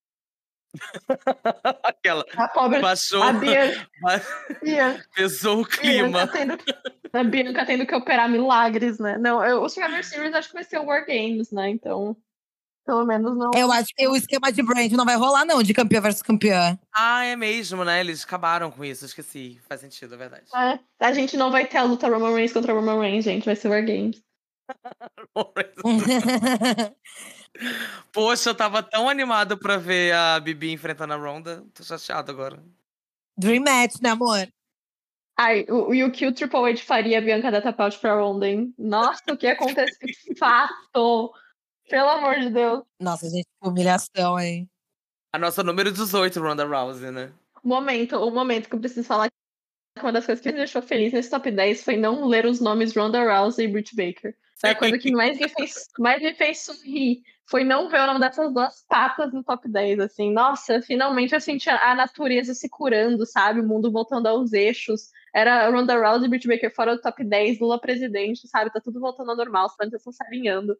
Aquela. 1.84 2.26
A 2.36 2.48
pobre. 2.48 2.80
Baixou. 2.80 3.22
A 3.24 3.34
Bia, 3.34 3.88
Bia, 4.64 5.06
Pesou 5.16 5.62
o 5.62 5.66
Bianca 5.66 5.78
clima. 5.78 6.28
tendo, 6.28 6.58
a 7.14 7.24
Bianca 7.24 7.66
tendo 7.66 7.86
que 7.86 7.96
operar 7.96 8.30
milagres, 8.30 9.00
né? 9.00 9.18
Não, 9.18 9.44
eu, 9.44 9.62
o 9.62 9.70
Survivor 9.70 10.04
Series 10.04 10.34
acho 10.34 10.50
que 10.50 10.54
vai 10.54 10.64
ser 10.64 10.80
o 10.80 10.86
War 10.86 11.06
Games, 11.06 11.52
né? 11.52 11.70
Então, 11.70 12.16
pelo 12.86 13.06
menos 13.06 13.38
não. 13.38 13.52
Eu 13.56 13.72
acho 13.72 13.90
que 13.96 14.08
o 14.08 14.16
esquema 14.16 14.52
de 14.52 14.64
brand 14.64 14.92
não 14.94 15.06
vai 15.06 15.16
rolar, 15.16 15.46
não, 15.46 15.62
de 15.62 15.74
campeã 15.74 16.02
versus 16.02 16.22
campeã. 16.22 16.78
Ah, 16.94 17.24
é 17.26 17.36
mesmo, 17.36 17.84
né? 17.84 18.00
Eles 18.00 18.24
acabaram 18.24 18.72
com 18.72 18.84
isso, 18.84 19.06
esqueci. 19.06 19.60
Faz 19.68 19.82
sentido, 19.82 20.16
é 20.16 20.18
verdade. 20.18 20.46
É, 20.56 20.80
a 21.00 21.14
gente 21.14 21.38
não 21.38 21.52
vai 21.52 21.66
ter 21.68 21.78
a 21.78 21.84
luta 21.84 22.08
Roman 22.08 22.34
Reigns 22.34 22.54
contra 22.54 22.74
Roman 22.74 23.00
Reigns, 23.00 23.26
gente. 23.26 23.46
Vai 23.46 23.56
ser 23.56 23.70
War 23.70 23.86
Games. 23.86 24.22
Poxa, 28.12 28.52
eu 28.52 28.56
tava 28.56 28.84
tão 28.84 29.10
animado 29.10 29.58
pra 29.58 29.78
ver 29.78 30.14
a 30.14 30.40
Bibi 30.40 30.72
enfrentando 30.72 31.14
a 31.14 31.18
Ronda. 31.18 31.66
Tô 31.74 31.84
chateado 31.84 32.32
agora. 32.32 32.64
Dream 33.38 33.64
match, 33.64 33.96
né, 34.02 34.10
amor? 34.10 34.48
Ai, 35.38 35.66
o, 35.70 35.94
e 35.94 36.04
o 36.04 36.12
que 36.12 36.28
o 36.28 36.34
Triple 36.34 36.72
H 36.72 36.84
faria 36.84 37.18
a 37.18 37.22
Bianca 37.22 37.50
dar 37.50 37.62
tap 37.62 37.80
out 37.80 37.98
pra 38.00 38.14
Ronda, 38.14 38.48
hein? 38.48 38.74
Nossa, 38.78 39.24
o 39.32 39.38
que 39.38 39.48
aconteceu? 39.48 39.96
Fato! 40.38 41.34
Pelo 41.90 42.10
amor 42.10 42.40
de 42.40 42.50
Deus. 42.50 42.84
Nossa, 43.00 43.30
gente, 43.30 43.46
que 43.46 43.68
humilhação, 43.68 44.38
hein? 44.38 44.70
A 45.34 45.40
nossa 45.40 45.64
número 45.64 45.92
18, 45.92 46.40
Ronda 46.40 46.66
Rousey, 46.66 47.12
né? 47.12 47.32
O 47.64 47.68
momento, 47.68 48.18
o 48.18 48.32
momento 48.32 48.68
que 48.68 48.76
eu 48.76 48.80
preciso 48.80 49.08
falar 49.08 49.30
que 49.30 50.04
uma 50.04 50.12
das 50.12 50.26
coisas 50.26 50.44
que 50.44 50.52
me 50.52 50.58
deixou 50.58 50.82
feliz 50.82 51.14
nesse 51.14 51.30
top 51.30 51.50
10 51.50 51.84
foi 51.84 51.96
não 51.96 52.28
ler 52.28 52.46
os 52.46 52.60
nomes 52.60 52.96
Ronda 52.96 53.24
Rousey 53.24 53.66
e 53.66 53.72
Britt 53.72 53.96
Baker. 53.96 54.36
Foi 54.60 54.72
a 54.72 54.76
coisa 54.76 54.98
que 54.98 55.12
mais 55.12 55.40
me 55.40 55.48
fez, 55.48 55.88
mais 55.98 56.22
me 56.22 56.34
fez 56.34 56.60
sorrir. 56.66 57.22
Foi 57.50 57.64
não 57.64 57.90
ver 57.90 58.02
o 58.02 58.06
nome 58.06 58.20
dessas 58.20 58.54
duas 58.54 58.86
patas 58.88 59.34
no 59.34 59.44
top 59.44 59.68
10, 59.68 60.00
assim. 60.02 60.32
Nossa, 60.32 60.82
finalmente 60.82 61.34
eu 61.34 61.42
senti 61.42 61.70
a 61.70 61.96
natureza 61.96 62.54
se 62.54 62.70
curando, 62.70 63.26
sabe? 63.26 63.62
O 63.62 63.68
mundo 63.68 63.92
voltando 63.92 64.28
aos 64.28 64.54
eixos. 64.54 65.10
Era 65.34 65.70
Ronda 65.70 65.96
Rousey 65.96 66.28
e 66.28 66.30
Britt 66.30 66.48
Baker 66.48 66.74
fora 66.74 66.96
do 66.96 67.02
top 67.02 67.24
10, 67.24 67.60
Lula 67.60 67.80
presidente, 67.80 68.48
sabe? 68.48 68.72
Tá 68.72 68.80
tudo 68.80 69.00
voltando 69.00 69.32
ao 69.32 69.38
normal, 69.38 69.66
as 69.66 69.76
plantas 69.76 70.00
estão 70.00 70.12
se 70.14 70.24
alinhando. 70.26 70.78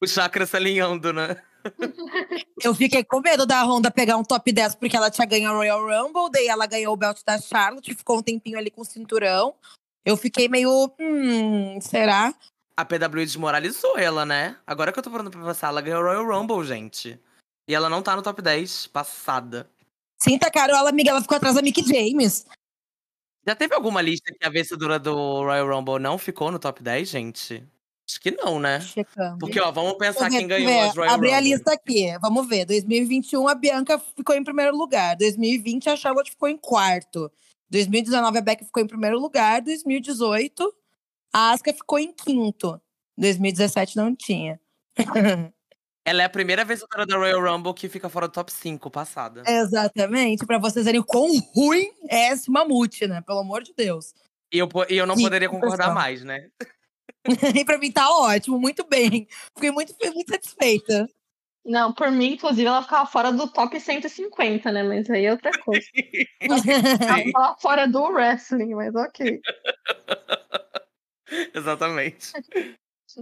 O 0.00 0.06
chakra 0.06 0.46
se 0.46 0.56
alinhando, 0.56 1.12
né? 1.12 1.40
Eu 2.62 2.74
fiquei 2.74 3.04
com 3.04 3.20
medo 3.20 3.46
da 3.46 3.62
Honda 3.62 3.90
pegar 3.90 4.16
um 4.16 4.24
top 4.24 4.50
10 4.50 4.76
porque 4.76 4.96
ela 4.96 5.10
tinha 5.10 5.26
ganho 5.26 5.50
a 5.50 5.52
Royal 5.52 5.80
Rumble, 5.80 6.30
daí 6.32 6.48
ela 6.48 6.66
ganhou 6.66 6.92
o 6.92 6.96
belt 6.96 7.20
da 7.24 7.38
Charlotte, 7.38 7.94
ficou 7.94 8.18
um 8.18 8.22
tempinho 8.22 8.58
ali 8.58 8.70
com 8.70 8.80
o 8.80 8.84
cinturão. 8.84 9.54
Eu 10.04 10.16
fiquei 10.16 10.48
meio, 10.48 10.92
hum, 10.98 11.80
será? 11.80 12.34
A 12.82 12.84
PW 12.84 13.24
desmoralizou 13.24 13.96
ela, 13.96 14.26
né? 14.26 14.56
Agora 14.66 14.92
que 14.92 14.98
eu 14.98 15.02
tô 15.04 15.08
falando 15.08 15.30
pra 15.30 15.40
pensar, 15.40 15.68
ela 15.68 15.80
ganhou 15.80 16.02
o 16.02 16.04
Royal 16.04 16.26
Rumble, 16.26 16.66
gente. 16.66 17.16
E 17.68 17.72
ela 17.72 17.88
não 17.88 18.02
tá 18.02 18.16
no 18.16 18.22
top 18.22 18.42
10, 18.42 18.88
passada. 18.88 19.70
Sim, 20.20 20.36
tacaram 20.36 20.76
ela, 20.76 20.90
amiga, 20.90 21.10
ela 21.10 21.22
ficou 21.22 21.36
atrás 21.36 21.54
da 21.54 21.62
Mick 21.62 21.80
James. 21.80 22.44
Já 23.46 23.54
teve 23.54 23.72
alguma 23.72 24.02
lista 24.02 24.34
que 24.34 24.44
a 24.44 24.50
vencedora 24.50 24.98
do 24.98 25.14
Royal 25.14 25.68
Rumble 25.68 26.00
não 26.00 26.18
ficou 26.18 26.50
no 26.50 26.58
top 26.58 26.82
10, 26.82 27.08
gente? 27.08 27.64
Acho 28.08 28.20
que 28.20 28.32
não, 28.32 28.58
né? 28.58 28.80
Checando. 28.80 29.38
Porque, 29.38 29.60
ó, 29.60 29.70
vamos 29.70 29.94
pensar 29.94 30.28
quem 30.28 30.48
ver, 30.48 30.64
ganhou 30.64 30.80
as 30.80 30.96
Royal 30.96 31.14
Abri 31.14 31.30
a 31.30 31.36
Rumble. 31.36 31.50
lista 31.50 31.72
aqui, 31.74 32.18
vamos 32.20 32.48
ver. 32.48 32.64
2021, 32.64 33.46
a 33.46 33.54
Bianca 33.54 33.96
ficou 34.16 34.34
em 34.34 34.42
primeiro 34.42 34.76
lugar. 34.76 35.14
2020, 35.14 35.88
a 35.88 35.94
Charlotte 35.94 36.32
ficou 36.32 36.48
em 36.48 36.56
quarto. 36.56 37.30
2019, 37.70 38.38
a 38.38 38.40
Becky 38.40 38.64
ficou 38.64 38.82
em 38.82 38.88
primeiro 38.88 39.20
lugar. 39.20 39.62
2018, 39.62 40.81
a 41.32 41.50
Asuka 41.50 41.72
ficou 41.72 41.98
em 41.98 42.12
quinto. 42.12 42.80
2017 43.16 43.96
não 43.96 44.14
tinha. 44.14 44.60
Ela 46.04 46.22
é 46.22 46.24
a 46.24 46.30
primeira 46.30 46.64
vencedora 46.64 47.06
da 47.06 47.16
Royal 47.16 47.40
Rumble 47.40 47.74
que 47.74 47.88
fica 47.88 48.08
fora 48.08 48.26
do 48.26 48.32
top 48.32 48.52
5, 48.52 48.90
passada. 48.90 49.44
Exatamente, 49.46 50.44
pra 50.44 50.58
vocês 50.58 50.84
verem 50.84 51.00
o 51.00 51.04
quão 51.04 51.28
ruim 51.54 51.88
é 52.10 52.32
esse 52.32 52.50
mamute, 52.50 53.06
né? 53.06 53.20
Pelo 53.20 53.38
amor 53.38 53.62
de 53.62 53.72
Deus. 53.76 54.12
E 54.52 54.58
eu, 54.58 54.68
e 54.90 54.96
eu 54.96 55.06
não 55.06 55.16
Sim, 55.16 55.22
poderia 55.22 55.48
concordar 55.48 55.76
pessoal. 55.76 55.94
mais, 55.94 56.24
né? 56.24 56.48
e 57.56 57.64
pra 57.64 57.78
mim 57.78 57.92
tá 57.92 58.10
ótimo, 58.10 58.58
muito 58.58 58.84
bem. 58.88 59.28
Fiquei 59.54 59.70
muito, 59.70 59.92
fiquei 59.92 60.10
muito 60.10 60.32
satisfeita. 60.32 61.06
Não, 61.64 61.92
por 61.92 62.10
mim, 62.10 62.32
inclusive, 62.32 62.66
ela 62.66 62.82
ficava 62.82 63.06
fora 63.06 63.32
do 63.32 63.46
top 63.46 63.78
150, 63.78 64.72
né? 64.72 64.82
Mas 64.82 65.08
aí 65.08 65.26
é 65.26 65.30
outra 65.30 65.52
coisa. 65.60 65.86
Ela 66.40 66.58
ficava 66.58 67.56
fora 67.60 67.86
do 67.86 68.02
wrestling, 68.02 68.74
mas 68.74 68.92
ok. 68.96 69.40
Exatamente. 71.54 72.32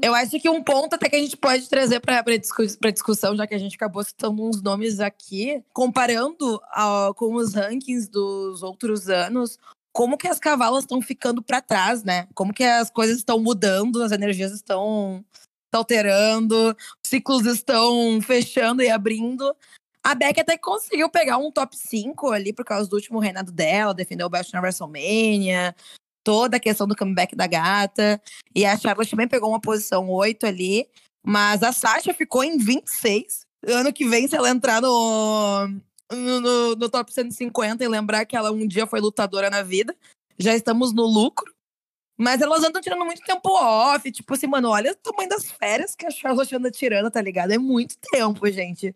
Eu 0.00 0.14
acho 0.14 0.38
que 0.38 0.48
um 0.48 0.62
ponto 0.62 0.94
até 0.94 1.08
que 1.08 1.16
a 1.16 1.20
gente 1.20 1.36
pode 1.36 1.68
trazer 1.68 2.00
para 2.00 2.20
a 2.20 2.90
discussão, 2.90 3.36
já 3.36 3.46
que 3.46 3.54
a 3.54 3.58
gente 3.58 3.74
acabou 3.74 4.04
citando 4.04 4.44
uns 4.44 4.62
nomes 4.62 5.00
aqui, 5.00 5.64
comparando 5.72 6.61
ah, 6.72 7.11
com 7.16 7.34
os 7.34 7.54
rankings 7.54 8.08
dos 8.08 8.62
outros 8.62 9.08
anos, 9.08 9.58
como 9.92 10.16
que 10.16 10.28
as 10.28 10.38
cavalas 10.38 10.84
estão 10.84 11.02
ficando 11.02 11.42
para 11.42 11.61
trás, 11.61 12.04
né? 12.04 12.28
Como 12.34 12.52
que 12.52 12.62
as 12.62 12.88
coisas 12.90 13.18
estão 13.18 13.40
mudando, 13.40 14.02
as 14.02 14.12
energias 14.12 14.52
estão 14.52 15.24
alterando, 15.72 16.76
os 17.04 17.08
ciclos 17.08 17.46
estão 17.46 18.20
fechando 18.22 18.82
e 18.82 18.88
abrindo. 18.88 19.54
A 20.02 20.14
Beck 20.14 20.40
até 20.40 20.56
conseguiu 20.56 21.11
pegar 21.11 21.36
um 21.36 21.50
top 21.50 21.76
5 21.76 22.30
ali 22.30 22.52
por 22.52 22.64
causa 22.64 22.88
do 22.88 22.94
último 22.94 23.18
reinado 23.18 23.50
dela, 23.52 23.92
defendeu 23.92 24.28
o 24.28 24.30
belt 24.30 24.50
na 24.52 24.61
WrestleMania, 24.61 25.74
toda 26.25 26.57
a 26.57 26.61
questão 26.61 26.87
do 26.87 26.97
comeback 26.97 27.35
da 27.35 27.47
gata. 27.47 28.21
E 28.55 28.64
a 28.64 28.77
Charlotte 28.77 29.11
também 29.11 29.29
pegou 29.29 29.49
uma 29.51 29.61
posição 29.61 30.09
8 30.09 30.47
ali. 30.47 30.87
Mas 31.25 31.62
a 31.62 31.73
Sasha 31.73 32.14
ficou 32.14 32.43
em 32.43 32.57
26. 32.57 33.41
Ano 33.66 33.93
que 33.93 34.09
vem, 34.09 34.27
se 34.27 34.35
ela 34.35 34.49
entrar 34.49 34.81
no, 34.81 35.68
no, 36.11 36.41
no- 36.41 36.77
no 36.77 36.89
top 36.89 37.12
150 37.12 37.85
e 37.85 37.89
lembrar 37.89 38.25
que 38.25 38.37
ela 38.37 38.51
um 38.51 38.66
dia 38.66 38.87
foi 38.87 39.01
lutadora 39.01 39.51
na 39.51 39.62
vida, 39.62 39.95
já 40.39 40.55
estamos 40.55 40.93
no 40.95 41.05
lucro. 41.05 41.53
Mas 42.18 42.41
elas 42.43 42.62
andam 42.62 42.83
tirando 42.83 43.05
muito 43.05 43.23
tempo 43.23 43.49
off. 43.51 44.11
Tipo 44.12 44.35
assim, 44.35 44.47
mano, 44.47 44.68
olha 44.71 44.93
o 44.93 44.95
tamanho 44.97 45.29
das 45.29 45.51
férias 45.51 45.95
que 45.95 46.07
a 46.07 46.11
Charlotte 46.11 46.55
anda 46.55 46.71
tirando, 46.71 47.11
tá 47.11 47.21
ligado? 47.21 47.51
É 47.51 47.59
muito 47.59 47.97
tempo, 48.11 48.51
gente. 48.51 48.95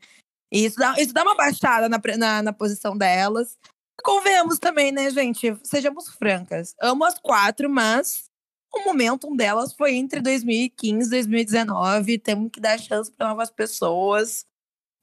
E 0.52 0.64
isso 0.66 0.76
dá, 0.78 0.94
isso 0.98 1.12
dá 1.12 1.22
uma 1.22 1.34
baixada 1.34 1.88
na, 1.88 1.98
na, 2.18 2.42
na 2.42 2.52
posição 2.52 2.96
delas. 2.96 3.58
Convenhamos 4.02 4.58
também, 4.58 4.90
né, 4.90 5.10
gente? 5.10 5.56
Sejamos 5.62 6.08
francas. 6.08 6.74
Amo 6.80 7.04
as 7.04 7.18
quatro, 7.18 7.70
mas 7.70 8.28
o 8.72 8.84
momentum 8.84 9.36
delas 9.36 9.72
foi 9.72 9.94
entre 9.94 10.20
2015 10.20 11.06
e 11.06 11.10
2019. 11.10 12.18
Temos 12.18 12.50
que 12.50 12.60
dar 12.60 12.78
chance 12.78 13.10
para 13.10 13.28
novas 13.28 13.50
pessoas. 13.50 14.46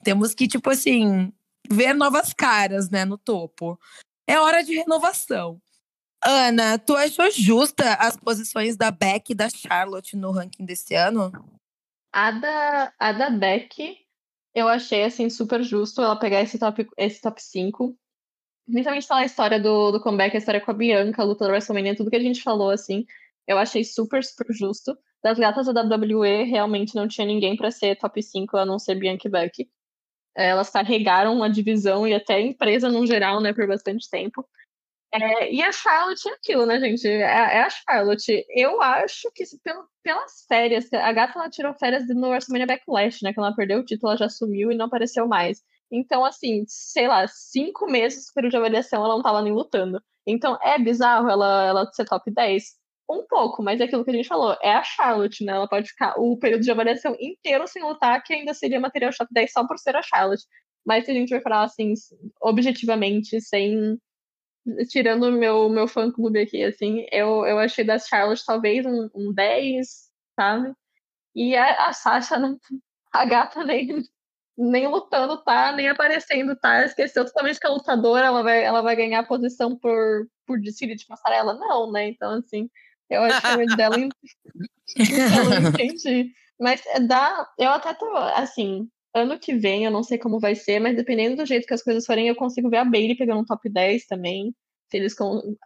Temos 0.04 0.34
que, 0.34 0.48
tipo 0.48 0.70
assim, 0.70 1.32
ver 1.70 1.94
novas 1.94 2.34
caras, 2.34 2.90
né, 2.90 3.06
no 3.06 3.18
topo. 3.18 3.80
É 4.28 4.40
hora 4.40 4.64
de 4.64 4.76
renovação. 4.76 5.62
Ana, 6.24 6.78
tu 6.78 6.96
achou 6.96 7.32
justa 7.32 7.96
as 7.96 8.16
posições 8.16 8.78
da 8.78 8.92
Beck 8.92 9.32
e 9.32 9.36
da 9.36 9.50
Charlotte 9.50 10.16
no 10.16 10.32
ranking 10.32 10.66
desse 10.66 10.94
ano? 10.94 11.32
A 12.14 12.32
da, 12.32 12.94
a 13.00 13.12
da 13.12 13.30
Beck, 13.30 13.98
eu 14.54 14.68
achei 14.68 15.04
assim 15.04 15.30
super 15.30 15.64
justo 15.64 16.02
ela 16.02 16.20
pegar 16.20 16.42
esse 16.42 16.60
top, 16.60 16.88
esse 16.98 17.22
top 17.22 17.42
5. 17.42 17.98
Principalmente 18.72 19.08
pela 19.08 19.26
história 19.26 19.60
do, 19.60 19.92
do 19.92 20.02
comeback, 20.02 20.36
a 20.36 20.40
história 20.40 20.62
com 20.62 20.72
a 20.72 20.74
Bianca, 20.74 21.22
a 21.22 21.26
luta 21.26 21.46
da 21.46 21.52
WrestleMania, 21.52 21.96
tudo 21.96 22.10
que 22.10 22.16
a 22.16 22.22
gente 22.22 22.42
falou, 22.42 22.70
assim. 22.70 23.06
Eu 23.48 23.58
achei 23.58 23.84
super, 23.84 24.24
super 24.24 24.48
justo. 24.54 24.98
Das 25.24 25.38
gatas 25.38 25.68
da 25.68 25.82
WWE, 25.82 26.44
realmente 26.44 26.96
não 26.96 27.08
tinha 27.08 27.28
ninguém 27.28 27.56
pra 27.56 27.70
ser 27.70 27.98
top 27.98 28.22
5 28.22 28.58
a 28.58 28.66
não 28.66 28.80
ser 28.80 28.96
Bianca 28.96 29.28
e 29.28 29.32
Becky. 29.32 29.70
É, 30.36 30.50
Elas 30.50 30.70
carregaram 30.70 31.44
a 31.44 31.50
divisão 31.50 32.08
e 32.08 32.14
até 32.14 32.36
a 32.36 32.42
empresa 32.42 32.90
no 32.90 33.06
geral, 33.06 33.42
né, 33.42 33.54
por 33.54 33.68
bastante 33.68 34.10
tempo. 34.10 34.48
É, 35.14 35.54
e 35.54 35.62
a 35.62 35.72
Charlotte 35.74 36.30
é 36.30 36.34
aquilo, 36.34 36.66
né, 36.66 36.80
gente? 36.80 37.06
É, 37.06 37.22
é 37.22 37.64
a 37.64 37.70
Charlotte. 37.70 38.46
Eu 38.50 38.82
acho 38.82 39.30
que 39.34 39.44
pelo, 39.62 39.86
pelas 40.02 40.46
férias, 40.48 40.92
a 40.94 41.12
gata 41.12 41.38
ela 41.38 41.50
tirou 41.50 41.74
férias 41.74 42.08
no 42.08 42.30
WrestleMania 42.30 42.66
Backlash, 42.68 43.22
né? 43.22 43.34
Quando 43.34 43.48
ela 43.48 43.56
perdeu 43.56 43.80
o 43.80 43.86
título, 43.86 44.12
ela 44.12 44.18
já 44.18 44.30
sumiu 44.30 44.72
e 44.72 44.76
não 44.76 44.86
apareceu 44.86 45.28
mais. 45.28 45.62
Então, 45.92 46.24
assim, 46.26 46.64
sei 46.68 47.08
lá, 47.08 47.28
cinco 47.28 47.86
meses 47.86 48.28
do 48.28 48.34
período 48.34 48.52
de 48.52 48.58
avaliação 48.58 49.04
ela 49.04 49.16
não 49.16 49.22
tava 49.22 49.42
nem 49.42 49.54
lutando. 49.54 50.02
Então, 50.26 50.58
é 50.62 50.80
bizarro 50.80 51.30
ela, 51.30 51.66
ela 51.66 51.94
ser 51.94 52.06
top 52.06 52.32
10? 52.32 52.64
Um 53.10 53.26
pouco, 53.28 53.62
mas 53.62 53.82
é 53.82 53.84
aquilo 53.86 54.06
que 54.06 54.12
a 54.12 54.14
gente 54.14 54.28
falou. 54.28 54.56
É 54.62 54.74
a 54.74 54.84
Charlotte, 54.84 55.44
né? 55.44 55.54
Ela 55.54 55.68
pode 55.68 55.90
ficar 55.90 56.16
o 56.18 56.38
período 56.38 56.64
de 56.64 56.72
avaliação 56.72 57.16
inteiro 57.20 57.68
sem 57.68 57.84
lutar, 57.84 58.24
que 58.24 58.34
ainda 58.34 58.54
seria 58.54 58.80
material 58.80 59.12
top 59.18 59.30
10 59.34 59.52
só 59.52 59.68
por 59.68 59.78
ser 59.78 59.96
a 59.96 60.02
Charlotte. 60.02 60.46
Mas 60.86 61.06
se 61.06 61.12
a 61.12 61.14
gente 61.14 61.30
vai 61.30 61.42
falar, 61.42 61.64
assim, 61.64 61.94
objetivamente, 62.42 63.42
sem 63.42 64.00
tirando 64.90 65.24
o 65.24 65.32
meu, 65.32 65.70
meu 65.70 65.88
fã-clube 65.88 66.40
aqui, 66.40 66.64
assim, 66.64 67.06
eu, 67.12 67.46
eu 67.46 67.58
achei 67.60 67.84
da 67.84 67.98
Charlotte 68.00 68.44
talvez 68.46 68.86
um, 68.86 69.10
um 69.16 69.34
10, 69.34 70.12
sabe? 70.40 70.74
E 71.36 71.56
a, 71.56 71.88
a 71.88 71.94
Sasha, 71.94 72.38
não, 72.38 72.60
a 73.12 73.26
gata 73.26 73.64
nem, 73.64 74.04
nem 74.62 74.88
lutando 74.88 75.44
tá, 75.44 75.72
nem 75.72 75.90
aparecendo 75.90 76.56
tá, 76.56 76.86
esqueceu 76.86 77.26
totalmente 77.26 77.60
que 77.60 77.66
a 77.66 77.72
lutadora, 77.72 78.28
ela 78.28 78.44
vai, 78.44 78.64
ela 78.64 78.82
vai 78.82 78.96
ganhar 78.96 79.28
posição 79.28 79.76
por, 79.76 80.28
por 80.46 80.60
desfile 80.60 80.96
de 80.96 81.06
passarela. 81.08 81.56
Não, 81.56 81.92
né? 81.92 82.10
Então, 82.10 82.32
assim, 82.34 82.70
eu 83.10 83.24
acho 83.24 83.42
que 83.42 83.76
dela, 83.76 83.96
eu 83.98 85.62
não 85.62 85.70
entendi. 85.70 86.32
Mas 86.60 86.84
dá, 87.08 87.48
eu 87.58 87.70
até 87.72 87.92
tô, 87.96 88.06
assim, 88.16 88.88
ano 89.16 89.40
que 89.40 89.56
vem, 89.56 89.84
eu 89.86 89.92
não 89.92 90.04
sei 90.04 90.20
como 90.20 90.40
vai 90.40 90.54
ser, 90.54 90.80
mas 90.80 90.96
dependendo 90.96 91.38
do 91.38 91.46
jeito 91.46 91.66
que 91.66 91.74
as 91.74 91.82
coisas 91.82 92.06
forem, 92.06 92.28
eu 92.28 92.36
consigo 92.36 92.70
ver 92.70 92.78
a 92.78 92.86
Bailey 92.86 93.18
pegando 93.18 93.42
um 93.42 93.46
top 93.46 93.68
10 93.68 94.06
também. 94.06 94.54
Se 94.92 94.98
eles 94.98 95.16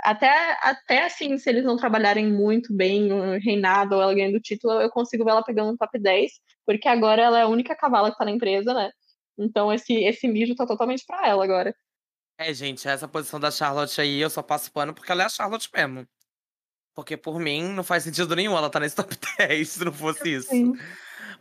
até, 0.03 0.29
até 0.61 1.05
assim, 1.05 1.35
se 1.39 1.49
eles 1.49 1.65
não 1.65 1.75
trabalharem 1.75 2.31
muito 2.31 2.71
bem 2.71 3.11
o 3.11 3.39
reinado 3.39 3.95
ou 3.95 4.01
ela 4.01 4.13
ganhando 4.13 4.35
o 4.35 4.41
título, 4.41 4.79
eu 4.79 4.89
consigo 4.91 5.25
ver 5.25 5.31
ela 5.31 5.43
pegando 5.43 5.71
um 5.71 5.77
top 5.77 5.97
10, 5.97 6.31
porque 6.63 6.87
agora 6.87 7.23
ela 7.23 7.39
é 7.39 7.41
a 7.41 7.47
única 7.47 7.75
cavala 7.75 8.11
que 8.11 8.17
tá 8.17 8.23
na 8.23 8.29
empresa, 8.29 8.71
né? 8.71 8.91
Então 9.35 9.73
esse, 9.73 9.95
esse 9.95 10.27
mijo 10.27 10.53
tá 10.53 10.67
totalmente 10.67 11.03
pra 11.07 11.27
ela 11.27 11.43
agora. 11.43 11.75
É, 12.37 12.53
gente, 12.53 12.87
essa 12.87 13.07
posição 13.07 13.39
da 13.39 13.49
Charlotte 13.49 13.99
aí 13.99 14.19
eu 14.19 14.29
só 14.29 14.43
passo 14.43 14.71
pano 14.71 14.93
porque 14.93 15.11
ela 15.11 15.23
é 15.23 15.25
a 15.25 15.29
Charlotte 15.29 15.69
mesmo. 15.73 16.07
Porque 16.93 17.17
por 17.17 17.39
mim 17.39 17.63
não 17.63 17.83
faz 17.83 18.03
sentido 18.03 18.35
nenhum 18.35 18.55
ela 18.55 18.69
tá 18.69 18.79
nesse 18.79 18.95
top 18.95 19.17
10 19.39 19.67
se 19.67 19.83
não 19.83 19.91
fosse 19.91 20.35
isso. 20.35 20.49
Sim. 20.49 20.73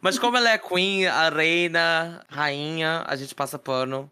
Mas 0.01 0.19
como 0.19 0.39
ela 0.39 0.51
é 0.51 0.59
Queen, 0.59 1.07
a 1.07 1.29
reina, 1.29 2.25
rainha, 2.31 3.05
a 3.07 3.15
gente 3.15 3.35
passa 3.35 3.59
pano. 3.59 4.11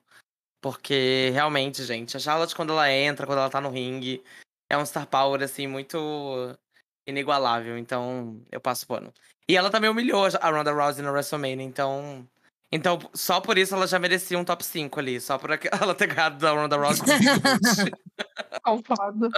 Porque 0.62 1.30
realmente, 1.32 1.82
gente, 1.82 2.16
a 2.16 2.20
Charlotte, 2.20 2.54
quando 2.54 2.72
ela 2.72 2.88
entra, 2.88 3.26
quando 3.26 3.40
ela 3.40 3.50
tá 3.50 3.60
no 3.60 3.68
ringue, 3.68 4.22
é 4.70 4.78
um 4.78 4.86
star 4.86 5.08
power, 5.08 5.42
assim, 5.42 5.66
muito 5.66 6.56
inigualável. 7.04 7.76
Então, 7.76 8.40
eu 8.50 8.60
passo 8.60 8.86
pano. 8.86 9.12
E 9.48 9.56
ela 9.56 9.70
também 9.70 9.90
humilhou 9.90 10.24
a 10.40 10.50
Ronda 10.50 10.72
Rousey 10.72 11.04
na 11.04 11.10
WrestleMania, 11.10 11.66
então. 11.66 12.26
Então, 12.70 12.98
só 13.12 13.40
por 13.40 13.58
isso 13.58 13.74
ela 13.74 13.88
já 13.88 13.98
merecia 13.98 14.38
um 14.38 14.44
top 14.44 14.64
5 14.64 15.00
ali. 15.00 15.20
Só 15.20 15.36
por 15.36 15.50
ela 15.82 15.94
ter 15.96 16.06
ganhado 16.06 16.38
da 16.38 16.52
Ronda 16.52 16.76
Rousey. 16.76 17.04
Concordo. 18.62 19.28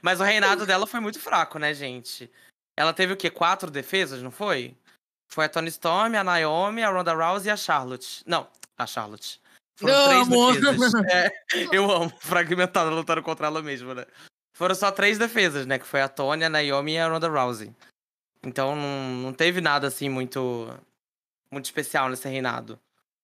Mas 0.00 0.20
o 0.20 0.24
reinado 0.24 0.64
dela 0.64 0.86
foi 0.86 1.00
muito 1.00 1.20
fraco, 1.20 1.58
né, 1.58 1.74
gente? 1.74 2.30
Ela 2.74 2.94
teve 2.94 3.12
o 3.12 3.16
quê? 3.16 3.30
Quatro 3.30 3.70
defesas, 3.70 4.22
não 4.22 4.30
foi? 4.30 4.74
Foi 5.28 5.44
a 5.44 5.48
Tony 5.50 5.68
Storm, 5.68 6.16
a 6.16 6.24
Naomi, 6.24 6.82
a 6.82 6.90
Ronda 6.90 7.12
Rousey 7.12 7.48
e 7.48 7.52
a 7.52 7.56
Charlotte. 7.56 8.22
Não, 8.26 8.48
a 8.76 8.86
Charlotte. 8.86 9.38
Foram 9.78 9.94
eu 9.94 10.08
três 10.08 10.26
amo. 10.26 10.52
defesas. 10.52 10.92
É, 11.08 11.30
eu 11.72 11.90
amo, 11.90 12.12
fragmentada 12.18 12.90
lutando 12.90 13.22
contra 13.22 13.46
ela 13.46 13.62
mesma, 13.62 13.94
né? 13.94 14.06
Foram 14.52 14.74
só 14.74 14.90
três 14.90 15.18
defesas, 15.18 15.66
né? 15.66 15.78
Que 15.78 15.86
foi 15.86 16.00
a 16.00 16.08
Tony, 16.08 16.44
a 16.44 16.48
Naomi 16.50 16.94
e 16.94 16.98
a 16.98 17.08
Ronda 17.08 17.28
Rousey. 17.28 17.72
Então 18.42 18.74
não, 18.74 19.10
não 19.22 19.32
teve 19.32 19.60
nada 19.60 19.86
assim 19.86 20.08
muito 20.08 20.68
muito 21.50 21.64
especial 21.66 22.08
nesse 22.08 22.28
reinado. 22.28 22.78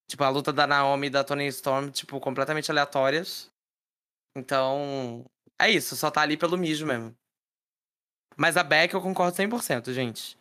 Tipo, 0.09 0.23
a 0.23 0.29
luta 0.29 0.53
da 0.53 0.67
Naomi 0.67 1.09
e 1.09 1.11
da 1.11 1.25
Tony 1.25 1.47
Storm, 1.49 1.91
tipo, 1.91 2.21
completamente 2.21 2.71
aleatórias. 2.71 3.51
Então, 4.37 5.25
é 5.59 5.71
isso, 5.71 5.97
só 5.97 6.11
tá 6.11 6.21
ali 6.21 6.37
pelo 6.37 6.59
mijo 6.59 6.87
mesmo. 6.87 7.15
Mas 8.37 8.57
a 8.57 8.63
Beck 8.63 8.93
eu 8.93 9.01
concordo 9.01 9.37
100%, 9.37 9.93
gente. 9.93 10.37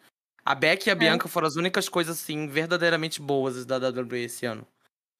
A 0.45 0.53
Beck 0.53 0.85
e 0.85 0.89
a 0.89 0.93
é. 0.93 0.95
Bianca 0.95 1.27
foram 1.27 1.47
as 1.47 1.55
únicas 1.55 1.87
coisas, 1.87 2.19
assim, 2.19 2.47
verdadeiramente 2.47 3.21
boas 3.21 3.65
da 3.65 3.77
WWE 3.77 4.23
esse 4.23 4.45
ano. 4.45 4.67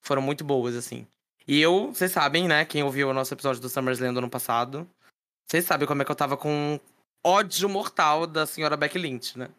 Foram 0.04 0.20
muito 0.20 0.44
boas, 0.44 0.76
assim. 0.76 1.06
E 1.48 1.60
eu, 1.60 1.88
vocês 1.92 2.12
sabem, 2.12 2.46
né? 2.46 2.64
Quem 2.66 2.82
ouviu 2.82 3.08
o 3.08 3.14
nosso 3.14 3.32
episódio 3.32 3.60
do 3.60 3.70
SummerSlam 3.70 4.12
do 4.12 4.18
ano 4.18 4.28
passado, 4.30 4.88
vocês 5.46 5.64
sabem 5.64 5.88
como 5.88 6.02
é 6.02 6.04
que 6.04 6.10
eu 6.10 6.16
tava 6.16 6.36
com 6.36 6.78
ódio 7.24 7.68
mortal 7.70 8.26
da 8.26 8.44
senhora 8.46 8.76
Beck 8.76 8.98
Lynch, 8.98 9.38
né? 9.38 9.48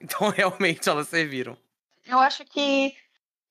Então, 0.00 0.28
realmente, 0.30 0.88
elas 0.88 1.08
serviram. 1.08 1.56
Eu 2.06 2.20
acho 2.20 2.44
que, 2.44 2.94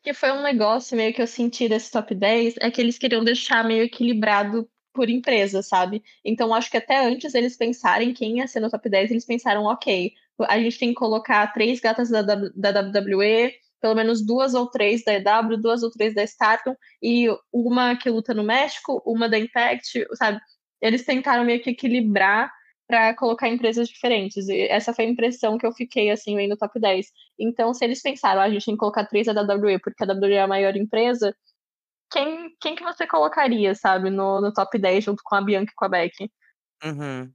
que 0.01 0.13
foi 0.13 0.31
um 0.31 0.41
negócio 0.41 0.95
meio 0.95 1.13
que 1.13 1.21
eu 1.21 1.27
senti 1.27 1.67
desse 1.67 1.91
top 1.91 2.15
10, 2.15 2.55
é 2.61 2.71
que 2.71 2.79
eles 2.79 2.97
queriam 2.97 3.21
deixar 3.21 3.65
meio 3.65 3.83
equilibrado 3.83 4.69
por 4.93 5.09
empresa, 5.09 5.61
sabe? 5.61 6.01
Então, 6.23 6.53
acho 6.53 6.71
que 6.71 6.77
até 6.77 7.05
antes 7.05 7.35
eles 7.35 7.57
pensarem 7.57 8.13
quem 8.13 8.37
ia 8.37 8.47
ser 8.47 8.61
no 8.61 8.69
top 8.69 8.89
10, 8.89 9.11
eles 9.11 9.25
pensaram, 9.25 9.65
ok, 9.65 10.13
a 10.47 10.57
gente 10.57 10.79
tem 10.79 10.89
que 10.89 10.95
colocar 10.95 11.51
três 11.53 11.81
gatas 11.81 12.09
da, 12.09 12.21
da 12.21 12.81
WWE, 12.81 13.53
pelo 13.81 13.95
menos 13.95 14.25
duas 14.25 14.53
ou 14.53 14.69
três 14.69 15.03
da 15.03 15.13
EW, 15.13 15.57
duas 15.61 15.83
ou 15.83 15.91
três 15.91 16.13
da 16.13 16.23
Stardom, 16.23 16.75
e 17.01 17.27
uma 17.51 17.95
que 17.95 18.09
luta 18.09 18.33
no 18.33 18.43
México, 18.43 19.01
uma 19.05 19.29
da 19.29 19.37
Impact, 19.37 20.07
sabe? 20.13 20.39
Eles 20.81 21.05
tentaram 21.05 21.43
meio 21.43 21.61
que 21.61 21.71
equilibrar 21.71 22.51
para 22.87 23.13
colocar 23.15 23.49
empresas 23.49 23.89
diferentes. 23.89 24.47
E 24.47 24.61
essa 24.69 24.93
foi 24.93 25.05
a 25.05 25.09
impressão 25.09 25.57
que 25.57 25.65
eu 25.65 25.73
fiquei, 25.73 26.09
assim, 26.09 26.35
vendo 26.35 26.53
o 26.53 26.57
top 26.57 26.79
10. 26.79 27.07
Então, 27.37 27.73
se 27.73 27.83
eles 27.83 28.01
pensaram, 28.01 28.41
ah, 28.41 28.45
a 28.45 28.49
gente 28.49 28.65
tem 28.65 28.75
que 28.75 28.79
colocar 28.79 29.05
três 29.05 29.27
da 29.27 29.41
WWE, 29.41 29.79
porque 29.79 30.03
a 30.03 30.07
WWE 30.07 30.33
é 30.33 30.41
a 30.41 30.47
maior 30.47 30.75
empresa, 30.75 31.35
quem, 32.09 32.55
quem 32.61 32.75
que 32.75 32.83
você 32.83 33.05
colocaria, 33.05 33.75
sabe, 33.75 34.09
no, 34.09 34.39
no 34.39 34.53
top 34.53 34.79
10 34.79 35.03
junto 35.03 35.21
com 35.23 35.35
a 35.35 35.41
Bianca 35.41 35.71
e 35.71 35.75
com 35.75 35.85
a 35.85 35.89
Becky? 35.89 36.31
Uhum. 36.83 37.31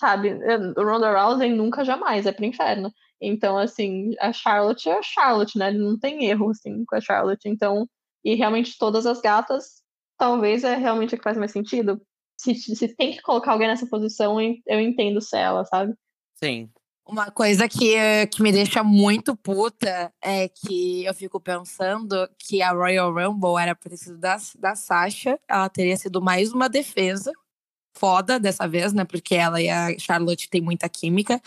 Sabe, 0.00 0.34
o 0.76 0.82
Ronda 0.82 1.12
Rousey 1.12 1.50
nunca 1.50 1.84
jamais 1.84 2.26
é 2.26 2.32
pro 2.32 2.44
inferno. 2.44 2.90
Então, 3.20 3.56
assim, 3.56 4.14
a 4.20 4.32
Charlotte 4.32 4.88
é 4.88 4.98
a 4.98 5.02
Charlotte, 5.02 5.58
né? 5.58 5.70
Não 5.70 5.98
tem 5.98 6.26
erro, 6.26 6.50
assim, 6.50 6.84
com 6.84 6.96
a 6.96 7.00
Charlotte. 7.00 7.48
Então, 7.48 7.88
e 8.24 8.34
realmente 8.34 8.76
todas 8.76 9.06
as 9.06 9.20
gatas, 9.20 9.82
talvez 10.18 10.64
é 10.64 10.74
realmente 10.76 11.14
o 11.14 11.18
que 11.18 11.24
faz 11.24 11.36
mais 11.36 11.52
sentido. 11.52 12.00
Se, 12.38 12.54
se 12.54 12.88
tem 12.96 13.12
que 13.12 13.22
colocar 13.22 13.52
alguém 13.52 13.68
nessa 13.68 13.86
posição, 13.86 14.38
eu 14.40 14.80
entendo 14.80 15.20
se 15.20 15.36
é 15.36 15.42
ela, 15.42 15.64
sabe? 15.64 15.94
Sim. 16.34 16.68
Uma 17.08 17.30
coisa 17.30 17.68
que, 17.68 18.26
que 18.26 18.42
me 18.42 18.50
deixa 18.50 18.82
muito 18.82 19.36
puta 19.36 20.12
é 20.20 20.48
que 20.48 21.04
eu 21.04 21.14
fico 21.14 21.40
pensando 21.40 22.28
que 22.36 22.60
a 22.60 22.72
Royal 22.72 23.14
Rumble 23.14 23.56
era 23.60 23.76
pra 23.76 23.88
ter 23.88 23.96
sido 23.96 24.18
da, 24.18 24.36
da 24.58 24.74
Sasha. 24.74 25.38
Ela 25.48 25.68
teria 25.68 25.96
sido 25.96 26.20
mais 26.20 26.52
uma 26.52 26.68
defesa 26.68 27.30
foda 27.96 28.38
dessa 28.38 28.68
vez, 28.68 28.92
né? 28.92 29.04
Porque 29.04 29.34
ela 29.34 29.60
e 29.60 29.68
a 29.68 29.98
Charlotte 29.98 30.48
têm 30.48 30.60
muita 30.60 30.88
química. 30.88 31.40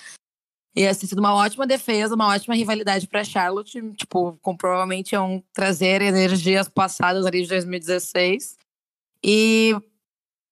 Ia 0.75 0.95
ter 0.95 1.07
sido 1.07 1.19
uma 1.19 1.33
ótima 1.33 1.65
defesa, 1.65 2.15
uma 2.15 2.27
ótima 2.27 2.55
rivalidade 2.55 3.07
pra 3.07 3.23
Charlotte. 3.23 3.81
Tipo, 3.93 4.37
com, 4.41 4.55
provavelmente 4.55 5.13
iam 5.13 5.43
trazer 5.53 6.01
energias 6.01 6.67
passadas 6.69 7.25
ali 7.25 7.43
de 7.43 7.49
2016. 7.49 8.57
E 9.23 9.75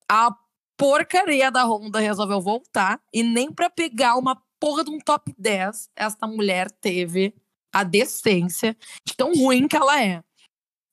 a 0.10 0.36
porcaria 0.78 1.52
da 1.52 1.64
Honda 1.64 2.00
resolveu 2.00 2.41
voltar. 2.41 3.02
E 3.14 3.24
nem 3.24 3.52
para 3.52 3.70
pegar 3.70 4.16
uma 4.16 4.41
porra 4.60 4.84
de 4.84 4.91
um 4.91 5.00
top 5.00 5.34
10, 5.38 5.89
esta 5.95 6.28
mulher 6.28 6.72
teve 6.72 7.34
a 7.72 7.84
decência 7.84 8.76
de 9.06 9.16
tão 9.16 9.34
ruim 9.34 9.68
que 9.68 9.76
ela 9.76 10.04
é. 10.04 10.24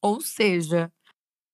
Ou 0.02 0.20
seja, 0.20 0.92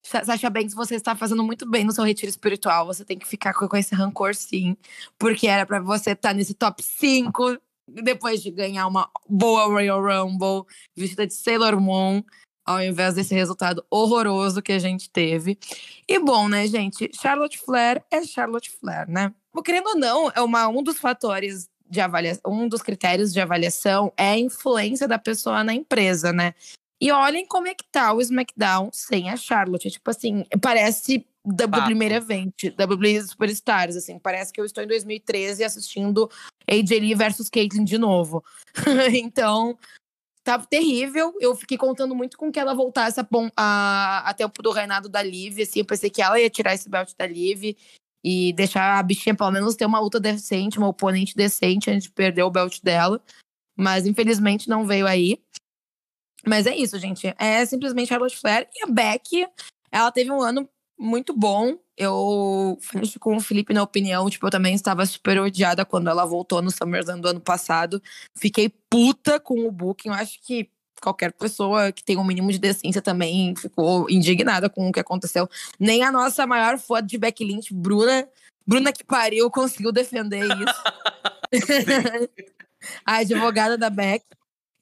Sasha 0.03 0.49
Banks, 0.49 0.73
você 0.73 0.95
está 0.95 1.15
fazendo 1.15 1.43
muito 1.43 1.69
bem 1.69 1.83
no 1.83 1.91
seu 1.91 2.03
retiro 2.03 2.29
espiritual. 2.29 2.85
Você 2.87 3.05
tem 3.05 3.17
que 3.17 3.27
ficar 3.27 3.53
com 3.53 3.77
esse 3.77 3.93
rancor, 3.93 4.35
sim. 4.35 4.75
Porque 5.17 5.47
era 5.47 5.65
para 5.65 5.79
você 5.79 6.11
estar 6.11 6.29
tá 6.29 6.33
nesse 6.33 6.53
top 6.53 6.81
5 6.81 7.57
depois 7.87 8.41
de 8.41 8.51
ganhar 8.51 8.87
uma 8.87 9.09
boa 9.29 9.65
Royal 9.65 10.01
Rumble, 10.01 10.65
vestida 10.95 11.27
de 11.27 11.33
Sailor 11.33 11.79
Moon, 11.79 12.23
ao 12.65 12.81
invés 12.81 13.15
desse 13.15 13.33
resultado 13.33 13.85
horroroso 13.89 14.61
que 14.61 14.71
a 14.71 14.79
gente 14.79 15.09
teve. 15.09 15.57
E 16.07 16.19
bom, 16.19 16.47
né, 16.47 16.67
gente? 16.67 17.09
Charlotte 17.13 17.57
Flair 17.57 18.03
é 18.09 18.23
Charlotte 18.23 18.71
Flair, 18.71 19.09
né? 19.09 19.33
Querendo 19.63 19.87
ou 19.87 19.97
não, 19.97 20.31
é 20.33 20.41
uma, 20.41 20.67
um 20.67 20.81
dos 20.81 20.97
fatores 20.97 21.69
de 21.89 21.99
avaliação, 21.99 22.41
um 22.47 22.69
dos 22.69 22.81
critérios 22.81 23.33
de 23.33 23.41
avaliação 23.41 24.13
é 24.15 24.29
a 24.31 24.39
influência 24.39 25.07
da 25.07 25.19
pessoa 25.19 25.63
na 25.63 25.73
empresa, 25.73 26.31
né? 26.31 26.53
E 27.01 27.11
olhem 27.11 27.47
como 27.47 27.67
é 27.67 27.73
que 27.73 27.83
tá 27.91 28.13
o 28.13 28.21
SmackDown 28.21 28.91
sem 28.93 29.27
a 29.31 29.35
Charlotte. 29.35 29.89
Tipo 29.89 30.11
assim, 30.11 30.45
parece 30.61 31.25
WWE 31.43 31.85
primeiro 31.85 32.13
evento, 32.13 32.67
WWE 32.79 33.23
Superstars, 33.23 33.95
assim, 33.95 34.19
parece 34.19 34.53
que 34.53 34.61
eu 34.61 34.65
estou 34.65 34.83
em 34.83 34.87
2013 34.87 35.63
assistindo 35.63 36.29
AJ 36.69 36.91
Lee 36.91 37.15
versus 37.15 37.49
Caitlyn 37.49 37.83
de 37.83 37.97
novo. 37.97 38.43
então, 39.19 39.75
tá 40.43 40.59
terrível. 40.59 41.33
Eu 41.39 41.55
fiquei 41.55 41.77
contando 41.77 42.13
muito 42.13 42.37
com 42.37 42.51
que 42.51 42.59
ela 42.59 42.75
voltasse 42.75 43.19
a, 43.19 43.27
a, 43.57 44.29
a 44.29 44.33
tempo 44.35 44.61
do 44.61 44.71
reinado 44.71 45.09
da 45.09 45.23
Liv, 45.23 45.59
assim, 45.59 45.79
eu 45.79 45.85
pensei 45.85 46.11
que 46.11 46.21
ela 46.21 46.39
ia 46.39 46.49
tirar 46.51 46.75
esse 46.75 46.87
belt 46.87 47.11
da 47.17 47.25
Liv 47.25 47.75
e 48.23 48.53
deixar 48.53 48.99
a 48.99 49.03
bichinha 49.03 49.35
pelo 49.35 49.49
menos 49.49 49.75
ter 49.75 49.87
uma 49.87 49.99
luta 49.99 50.19
decente, 50.19 50.77
uma 50.77 50.89
oponente 50.89 51.35
decente 51.35 51.89
antes 51.89 52.03
de 52.03 52.11
perder 52.11 52.43
o 52.43 52.51
belt 52.51 52.79
dela. 52.83 53.19
Mas 53.75 54.05
infelizmente 54.05 54.69
não 54.69 54.85
veio 54.85 55.07
aí. 55.07 55.41
Mas 56.45 56.65
é 56.65 56.75
isso, 56.75 56.97
gente. 56.99 57.33
É 57.37 57.65
simplesmente 57.65 58.07
a 58.07 58.15
Charlotte 58.15 58.37
Flair. 58.37 58.67
E 58.75 58.83
a 58.83 58.87
Beck, 58.87 59.47
ela 59.91 60.11
teve 60.11 60.31
um 60.31 60.41
ano 60.41 60.67
muito 60.99 61.33
bom. 61.33 61.77
Eu 61.97 62.77
fiz 62.81 63.17
com 63.17 63.35
o 63.35 63.41
Felipe 63.41 63.73
na 63.73 63.83
opinião. 63.83 64.29
Tipo, 64.29 64.47
eu 64.47 64.51
também 64.51 64.73
estava 64.73 65.05
super 65.05 65.39
odiada 65.39 65.85
quando 65.85 66.09
ela 66.09 66.25
voltou 66.25 66.61
no 66.61 66.71
SummerSlam 66.71 67.19
do 67.19 67.27
ano 67.27 67.41
passado. 67.41 68.01
Fiquei 68.37 68.69
puta 68.89 69.39
com 69.39 69.67
o 69.67 69.71
booking. 69.71 70.09
Eu 70.09 70.15
acho 70.15 70.39
que 70.41 70.69
qualquer 71.01 71.33
pessoa 71.33 71.91
que 71.91 72.03
tem 72.03 72.17
um 72.17 72.23
mínimo 72.23 72.51
de 72.51 72.59
decência 72.59 73.01
também 73.01 73.55
ficou 73.55 74.09
indignada 74.09 74.69
com 74.69 74.87
o 74.87 74.91
que 74.91 74.99
aconteceu. 74.99 75.49
Nem 75.79 76.03
a 76.03 76.11
nossa 76.11 76.45
maior 76.45 76.77
fã 76.77 77.03
de 77.03 77.17
Becky 77.17 77.43
Lynch, 77.43 77.73
Bruna, 77.73 78.27
Bruna 78.65 78.93
que 78.93 79.03
pariu, 79.03 79.49
conseguiu 79.49 79.91
defender 79.91 80.45
isso. 80.45 80.83
a 83.05 83.17
advogada 83.17 83.77
da 83.77 83.89
Beck. 83.89 84.23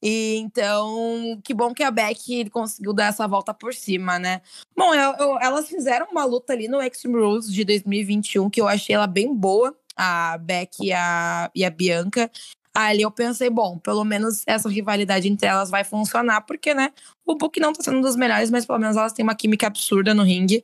E 0.01 0.37
então, 0.37 1.39
que 1.43 1.53
bom 1.53 1.73
que 1.73 1.83
a 1.83 1.91
Beck 1.91 2.49
conseguiu 2.49 2.93
dar 2.93 3.07
essa 3.07 3.27
volta 3.27 3.53
por 3.53 3.73
cima, 3.73 4.17
né? 4.17 4.41
Bom, 4.75 4.93
eu, 4.93 5.13
eu, 5.19 5.39
elas 5.39 5.67
fizeram 5.67 6.07
uma 6.11 6.23
luta 6.23 6.53
ali 6.53 6.67
no 6.67 6.81
Extreme 6.81 7.19
Rules 7.19 7.51
de 7.51 7.65
2021 7.65 8.49
que 8.49 8.61
eu 8.61 8.67
achei 8.67 8.95
ela 8.95 9.07
bem 9.07 9.33
boa 9.35 9.75
a 9.99 10.37
Beck 10.37 10.77
e 10.81 10.93
a, 10.93 11.51
e 11.53 11.65
a 11.65 11.69
Bianca. 11.69 12.31
Ali 12.73 13.01
eu 13.01 13.11
pensei, 13.11 13.49
bom, 13.49 13.77
pelo 13.77 14.05
menos 14.05 14.43
essa 14.47 14.69
rivalidade 14.69 15.27
entre 15.27 15.47
elas 15.47 15.69
vai 15.69 15.83
funcionar, 15.83 16.41
porque, 16.41 16.73
né, 16.73 16.93
o 17.25 17.35
Book 17.35 17.59
não 17.59 17.73
tá 17.73 17.83
sendo 17.83 17.97
um 17.97 18.01
dos 18.01 18.15
melhores, 18.15 18.49
mas 18.49 18.65
pelo 18.65 18.79
menos 18.79 18.95
elas 18.95 19.11
têm 19.11 19.23
uma 19.23 19.35
química 19.35 19.67
absurda 19.67 20.13
no 20.13 20.23
ringue. 20.23 20.63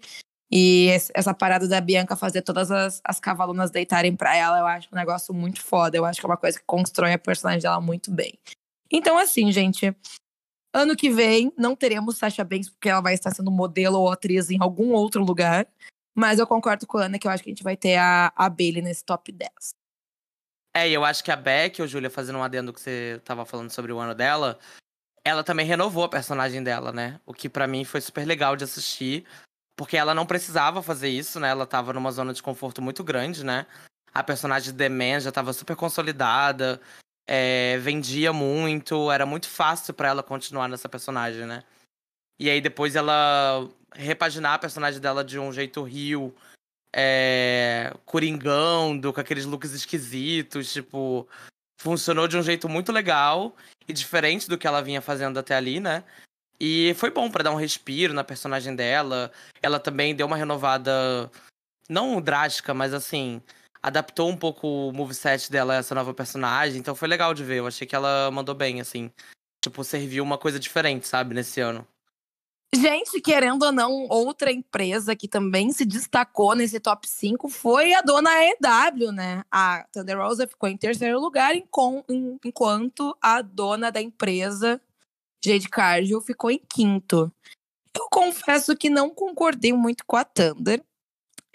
E 0.49 0.89
essa 1.13 1.33
parada 1.33 1.67
da 1.67 1.81
Bianca 1.81 2.15
fazer 2.15 2.41
todas 2.43 2.71
as, 2.71 3.01
as 3.03 3.19
cavalunas 3.19 3.71
deitarem 3.71 4.15
pra 4.15 4.35
ela, 4.35 4.59
eu 4.59 4.67
acho 4.67 4.87
um 4.93 4.95
negócio 4.95 5.33
muito 5.33 5.61
foda. 5.61 5.97
Eu 5.97 6.05
acho 6.05 6.19
que 6.19 6.25
é 6.25 6.29
uma 6.29 6.37
coisa 6.37 6.57
que 6.57 6.65
constrói 6.65 7.13
a 7.13 7.19
personagem 7.19 7.61
dela 7.61 7.81
muito 7.81 8.11
bem. 8.11 8.39
Então, 8.91 9.17
assim, 9.17 9.51
gente, 9.51 9.95
ano 10.73 10.95
que 10.95 11.09
vem 11.09 11.51
não 11.57 11.75
teremos 11.75 12.17
Sasha 12.17 12.43
Banks, 12.43 12.69
porque 12.69 12.89
ela 12.89 13.01
vai 13.01 13.13
estar 13.13 13.31
sendo 13.31 13.49
modelo 13.51 13.99
ou 13.99 14.11
atriz 14.11 14.49
em 14.49 14.61
algum 14.61 14.91
outro 14.91 15.23
lugar. 15.23 15.67
Mas 16.13 16.39
eu 16.39 16.47
concordo 16.47 16.87
com 16.87 16.97
a 16.97 17.05
Ana 17.05 17.19
que 17.19 17.27
eu 17.27 17.31
acho 17.31 17.43
que 17.43 17.49
a 17.49 17.53
gente 17.53 17.63
vai 17.63 17.75
ter 17.75 17.97
a, 17.97 18.31
a 18.35 18.49
Bailey 18.49 18.81
nesse 18.81 19.03
top 19.03 19.31
10. 19.31 19.49
É, 20.73 20.89
e 20.89 20.93
eu 20.93 21.05
acho 21.05 21.23
que 21.23 21.31
a 21.31 21.35
Beck, 21.35 21.81
ou 21.81 21.87
Júlia, 21.87 22.09
fazendo 22.09 22.37
um 22.37 22.43
adendo 22.43 22.73
que 22.73 22.81
você 22.81 23.21
tava 23.23 23.45
falando 23.45 23.71
sobre 23.71 23.93
o 23.93 23.99
ano 23.99 24.13
dela, 24.13 24.59
ela 25.23 25.43
também 25.43 25.65
renovou 25.65 26.03
a 26.03 26.09
personagem 26.09 26.61
dela, 26.61 26.91
né? 26.91 27.19
O 27.25 27.33
que 27.33 27.49
para 27.49 27.65
mim 27.65 27.85
foi 27.85 28.01
super 28.01 28.25
legal 28.25 28.55
de 28.55 28.65
assistir, 28.65 29.25
porque 29.77 29.97
ela 29.97 30.13
não 30.13 30.25
precisava 30.25 30.83
fazer 30.83 31.09
isso, 31.09 31.39
né? 31.39 31.49
Ela 31.49 31.65
tava 31.65 31.93
numa 31.93 32.11
zona 32.11 32.33
de 32.33 32.43
conforto 32.43 32.81
muito 32.81 33.03
grande, 33.03 33.43
né? 33.43 33.65
A 34.13 34.21
personagem 34.21 34.71
de 34.71 34.77
The 34.77 34.89
Man 34.89 35.19
já 35.19 35.31
tava 35.31 35.53
super 35.53 35.75
consolidada, 35.75 36.81
é, 37.27 37.77
vendia 37.79 38.31
muito, 38.31 39.11
era 39.11 39.25
muito 39.25 39.47
fácil 39.49 39.93
para 39.93 40.09
ela 40.09 40.23
continuar 40.23 40.67
nessa 40.67 40.87
personagem, 40.87 41.45
né? 41.45 41.63
E 42.39 42.49
aí 42.49 42.61
depois 42.61 42.95
ela 42.95 43.67
repaginar 43.93 44.53
a 44.53 44.59
personagem 44.59 44.99
dela 44.99 45.23
de 45.23 45.39
um 45.39 45.51
jeito 45.51 45.81
rio, 45.83 46.35
é, 46.93 47.93
coringando, 48.05 49.11
com 49.11 49.19
aqueles 49.19 49.45
looks 49.45 49.71
esquisitos, 49.71 50.71
tipo. 50.71 51.27
Funcionou 51.77 52.27
de 52.27 52.37
um 52.37 52.41
jeito 52.41 52.69
muito 52.69 52.91
legal 52.91 53.53
e 53.85 53.91
diferente 53.91 54.47
do 54.47 54.57
que 54.57 54.65
ela 54.65 54.81
vinha 54.81 55.01
fazendo 55.01 55.37
até 55.37 55.55
ali, 55.55 55.79
né? 55.79 56.03
E 56.59 56.93
foi 56.95 57.11
bom 57.11 57.29
para 57.29 57.43
dar 57.43 57.51
um 57.51 57.57
respiro 57.57 58.13
na 58.13 58.23
personagem 58.23 58.73
dela. 58.75 59.29
Ela 59.61 59.77
também 59.77 60.15
deu 60.15 60.25
uma 60.25 60.37
renovada, 60.37 61.29
não 61.89 62.21
drástica, 62.21 62.73
mas 62.73 62.93
assim, 62.93 63.41
adaptou 63.85 64.27
um 64.27 64.35
pouco 64.35 64.67
o 64.67 64.91
moveset 64.91 65.51
dela 65.51 65.75
essa 65.75 65.93
nova 65.93 66.11
personagem. 66.11 66.79
Então 66.79 66.95
foi 66.95 67.07
legal 67.07 67.35
de 67.35 67.43
ver. 67.43 67.57
Eu 67.59 67.67
achei 67.67 67.85
que 67.85 67.95
ela 67.95 68.31
mandou 68.31 68.55
bem, 68.55 68.81
assim. 68.81 69.11
Tipo, 69.63 69.83
serviu 69.83 70.23
uma 70.23 70.39
coisa 70.39 70.59
diferente, 70.59 71.07
sabe, 71.07 71.35
nesse 71.35 71.61
ano. 71.61 71.87
Gente, 72.73 73.21
querendo 73.21 73.61
ou 73.63 73.71
não, 73.71 74.07
outra 74.09 74.51
empresa 74.51 75.15
que 75.15 75.27
também 75.27 75.71
se 75.71 75.85
destacou 75.85 76.55
nesse 76.55 76.79
top 76.79 77.07
5 77.07 77.47
foi 77.47 77.93
a 77.93 78.01
dona 78.01 78.31
EW, 78.43 79.11
né? 79.11 79.43
A 79.51 79.85
Thunder 79.91 80.17
Rosa 80.17 80.47
ficou 80.47 80.67
em 80.67 80.75
terceiro 80.75 81.19
lugar, 81.19 81.53
enquanto 81.55 83.15
a 83.21 83.41
dona 83.43 83.91
da 83.91 84.01
empresa, 84.01 84.81
Jade 85.43 85.69
Cargill, 85.69 86.21
ficou 86.21 86.49
em 86.49 86.59
quinto. 86.67 87.31
Eu 87.95 88.07
confesso 88.09 88.75
que 88.75 88.89
não 88.89 89.11
concordei 89.11 89.71
muito 89.71 90.03
com 90.05 90.17
a 90.17 90.25
Thunder. 90.25 90.83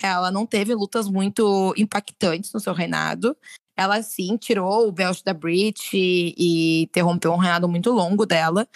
Ela 0.03 0.30
não 0.30 0.46
teve 0.46 0.74
lutas 0.74 1.09
muito 1.09 1.74
impactantes 1.76 2.53
no 2.53 2.61
seu 2.61 2.72
reinado. 2.72 3.36
Ela 3.76 4.03
sim 4.03 4.36
tirou 4.36 4.88
o 4.88 4.92
belt 4.92 5.22
da 5.22 5.32
Brit 5.32 5.96
e, 5.96 6.34
e 6.36 6.82
interrompeu 6.82 7.32
um 7.32 7.38
reinado 7.38 7.68
muito 7.68 7.90
longo 7.90 8.26
dela. 8.26 8.68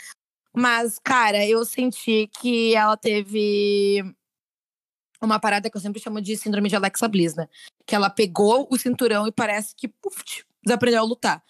Mas, 0.55 0.99
cara, 0.99 1.45
eu 1.47 1.65
senti 1.65 2.31
que 2.41 2.75
ela 2.75 2.97
teve 2.97 4.03
uma 5.21 5.41
parada 5.41 5.69
que 5.69 5.77
eu 5.77 5.81
sempre 5.81 6.01
chamo 6.01 6.21
de 6.21 6.37
síndrome 6.37 6.69
de 6.69 6.77
Alexa 6.77 7.09
Bliss, 7.09 7.35
né? 7.35 7.49
Que 7.85 7.95
ela 7.95 8.09
pegou 8.09 8.69
o 8.71 8.79
cinturão 8.79 9.27
e 9.27 9.33
parece 9.33 9.75
que 9.75 9.89
puf, 9.89 10.45
desaprendeu 10.65 11.01
a 11.01 11.05
lutar. 11.05 11.43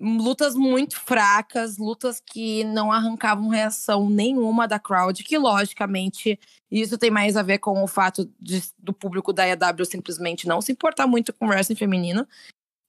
Lutas 0.00 0.54
muito 0.54 1.00
fracas, 1.00 1.78
lutas 1.78 2.20
que 2.20 2.64
não 2.64 2.92
arrancavam 2.92 3.48
reação 3.48 4.10
nenhuma 4.10 4.68
da 4.68 4.78
crowd, 4.78 5.24
que 5.24 5.38
logicamente 5.38 6.38
isso 6.70 6.98
tem 6.98 7.10
mais 7.10 7.36
a 7.36 7.42
ver 7.42 7.58
com 7.58 7.82
o 7.82 7.86
fato 7.86 8.30
de, 8.38 8.62
do 8.78 8.92
público 8.92 9.32
da 9.32 9.48
EW 9.48 9.84
simplesmente 9.84 10.46
não 10.46 10.60
se 10.60 10.72
importar 10.72 11.06
muito 11.06 11.32
com 11.32 11.48
wrestling 11.48 11.76
feminino. 11.76 12.26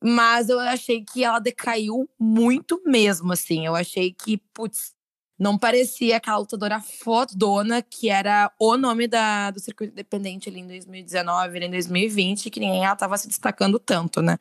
Mas 0.03 0.49
eu 0.49 0.59
achei 0.59 1.03
que 1.03 1.23
ela 1.23 1.39
decaiu 1.39 2.09
muito 2.19 2.81
mesmo, 2.85 3.33
assim. 3.33 3.65
Eu 3.65 3.75
achei 3.75 4.13
que, 4.13 4.37
putz, 4.53 4.93
não 5.39 5.57
parecia 5.57 6.17
aquela 6.17 6.37
lutadora 6.37 6.79
fodona 6.79 7.81
que 7.81 8.09
era 8.09 8.51
o 8.59 8.75
nome 8.75 9.07
da, 9.07 9.51
do 9.51 9.59
circuito 9.59 9.93
independente 9.93 10.49
ali 10.49 10.59
em 10.59 10.67
2019, 10.67 11.57
ali 11.57 11.65
em 11.67 11.71
2020, 11.71 12.49
que 12.49 12.59
nem 12.59 12.83
ela 12.83 12.95
tava 12.95 13.17
se 13.17 13.27
destacando 13.27 13.79
tanto, 13.79 14.21
né? 14.21 14.37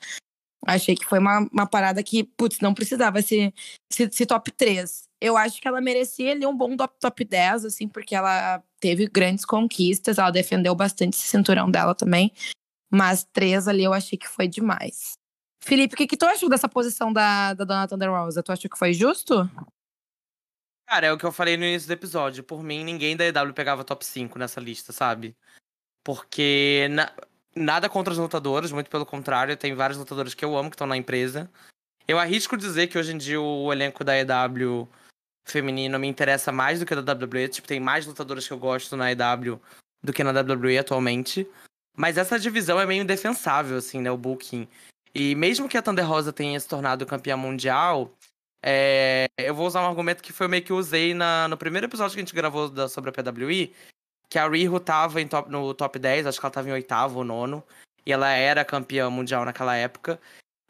Achei 0.64 0.94
que 0.94 1.04
foi 1.04 1.18
uma, 1.18 1.48
uma 1.52 1.66
parada 1.66 2.02
que, 2.02 2.24
putz, 2.24 2.60
não 2.60 2.74
precisava 2.74 3.22
se, 3.22 3.52
se, 3.92 4.08
se 4.10 4.26
top 4.26 4.50
3. 4.50 5.08
Eu 5.20 5.36
acho 5.36 5.60
que 5.60 5.68
ela 5.68 5.80
merecia 5.80 6.32
ali 6.32 6.46
um 6.46 6.56
bom 6.56 6.76
top, 6.76 6.94
top 7.00 7.24
10, 7.24 7.64
assim, 7.66 7.88
porque 7.88 8.14
ela 8.14 8.62
teve 8.80 9.06
grandes 9.06 9.44
conquistas, 9.44 10.18
ela 10.18 10.30
defendeu 10.30 10.74
bastante 10.74 11.14
esse 11.14 11.26
cinturão 11.28 11.70
dela 11.70 11.94
também. 11.94 12.32
Mas 12.90 13.24
três 13.32 13.66
ali 13.68 13.84
eu 13.84 13.92
achei 13.92 14.18
que 14.18 14.28
foi 14.28 14.48
demais. 14.48 15.14
Felipe, 15.62 15.94
o 15.94 15.96
que, 15.96 16.06
que 16.06 16.16
tu 16.16 16.24
achou 16.26 16.48
dessa 16.48 16.68
posição 16.68 17.12
da, 17.12 17.54
da 17.54 17.64
Dona 17.64 17.88
Thunder 17.88 18.10
Rosa? 18.10 18.42
Tu 18.42 18.52
achou 18.52 18.70
que 18.70 18.78
foi 18.78 18.92
justo? 18.92 19.50
Cara, 20.86 21.08
é 21.08 21.12
o 21.12 21.18
que 21.18 21.26
eu 21.26 21.32
falei 21.32 21.56
no 21.56 21.64
início 21.64 21.88
do 21.88 21.92
episódio. 21.92 22.44
Por 22.44 22.62
mim, 22.62 22.84
ninguém 22.84 23.16
da 23.16 23.26
EW 23.26 23.52
pegava 23.52 23.84
top 23.84 24.06
5 24.06 24.38
nessa 24.38 24.60
lista, 24.60 24.92
sabe? 24.92 25.36
Porque 26.04 26.86
na... 26.90 27.12
nada 27.56 27.88
contra 27.88 28.12
os 28.12 28.18
lutadores, 28.18 28.70
muito 28.70 28.90
pelo 28.90 29.06
contrário, 29.06 29.56
tem 29.56 29.74
vários 29.74 29.98
lutadores 29.98 30.34
que 30.34 30.44
eu 30.44 30.56
amo 30.56 30.70
que 30.70 30.74
estão 30.74 30.86
na 30.86 30.96
empresa. 30.96 31.50
Eu 32.06 32.18
arrisco 32.18 32.56
dizer 32.56 32.86
que 32.86 32.98
hoje 32.98 33.12
em 33.12 33.18
dia 33.18 33.40
o 33.40 33.72
elenco 33.72 34.04
da 34.04 34.14
EW 34.16 34.88
feminino 35.46 35.98
me 35.98 36.06
interessa 36.06 36.52
mais 36.52 36.78
do 36.78 36.86
que 36.86 36.94
da 36.94 37.12
WWE. 37.12 37.48
Tipo, 37.48 37.66
tem 37.66 37.80
mais 37.80 38.06
lutadores 38.06 38.46
que 38.46 38.52
eu 38.52 38.58
gosto 38.58 38.96
na 38.96 39.10
EW 39.10 39.60
do 40.02 40.12
que 40.12 40.22
na 40.22 40.30
WWE 40.30 40.78
atualmente. 40.78 41.46
Mas 41.96 42.18
essa 42.18 42.38
divisão 42.38 42.78
é 42.78 42.86
meio 42.86 43.02
indefensável, 43.02 43.78
assim, 43.78 44.00
né? 44.00 44.10
O 44.10 44.18
booking. 44.18 44.68
E 45.14 45.34
mesmo 45.34 45.68
que 45.68 45.78
a 45.78 45.82
Thunder 45.82 46.06
Rosa 46.06 46.32
tenha 46.32 46.60
se 46.60 46.68
tornado 46.68 47.06
campeã 47.06 47.36
mundial, 47.36 48.12
é, 48.62 49.26
eu 49.38 49.54
vou 49.54 49.66
usar 49.66 49.80
um 49.80 49.88
argumento 49.88 50.22
que 50.22 50.32
foi 50.32 50.46
meio 50.46 50.62
que 50.62 50.72
usei 50.72 51.14
na, 51.14 51.48
no 51.48 51.56
primeiro 51.56 51.86
episódio 51.86 52.14
que 52.14 52.20
a 52.20 52.24
gente 52.24 52.34
gravou 52.34 52.68
da, 52.68 52.88
sobre 52.88 53.10
a 53.10 53.12
PWI, 53.12 53.72
que 54.28 54.38
a 54.38 54.48
Riho 54.48 54.78
tava 54.80 55.24
top, 55.24 55.50
no 55.50 55.74
top 55.74 55.98
10, 55.98 56.26
acho 56.26 56.40
que 56.40 56.46
ela 56.46 56.52
tava 56.52 56.68
em 56.68 56.72
oitavo 56.72 57.18
ou 57.18 57.24
nono, 57.24 57.62
e 58.04 58.12
ela 58.12 58.30
era 58.30 58.64
campeã 58.64 59.08
mundial 59.10 59.44
naquela 59.44 59.76
época. 59.76 60.20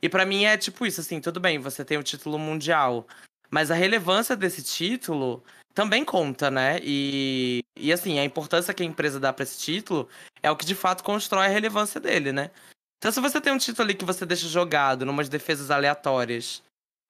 E 0.02 0.08
para 0.08 0.26
mim 0.26 0.44
é 0.44 0.56
tipo 0.56 0.86
isso, 0.86 1.00
assim, 1.00 1.20
tudo 1.20 1.40
bem, 1.40 1.58
você 1.58 1.84
tem 1.84 1.98
o 1.98 2.02
título 2.02 2.38
mundial, 2.38 3.06
mas 3.50 3.70
a 3.70 3.74
relevância 3.74 4.36
desse 4.36 4.62
título 4.62 5.42
também 5.74 6.04
conta, 6.04 6.50
né? 6.50 6.78
E, 6.82 7.60
e 7.76 7.92
assim, 7.92 8.18
a 8.18 8.24
importância 8.24 8.74
que 8.74 8.82
a 8.82 8.86
empresa 8.86 9.20
dá 9.20 9.32
para 9.32 9.42
esse 9.42 9.58
título 9.58 10.08
é 10.42 10.50
o 10.50 10.56
que 10.56 10.64
de 10.64 10.74
fato 10.74 11.04
constrói 11.04 11.46
a 11.46 11.50
relevância 11.50 12.00
dele, 12.00 12.32
né? 12.32 12.50
Então 12.98 13.12
se 13.12 13.20
você 13.20 13.40
tem 13.40 13.52
um 13.52 13.58
título 13.58 13.84
ali 13.84 13.94
que 13.94 14.04
você 14.04 14.24
deixa 14.24 14.48
jogado, 14.48 15.04
numas 15.04 15.28
defesas 15.28 15.70
aleatórias, 15.70 16.62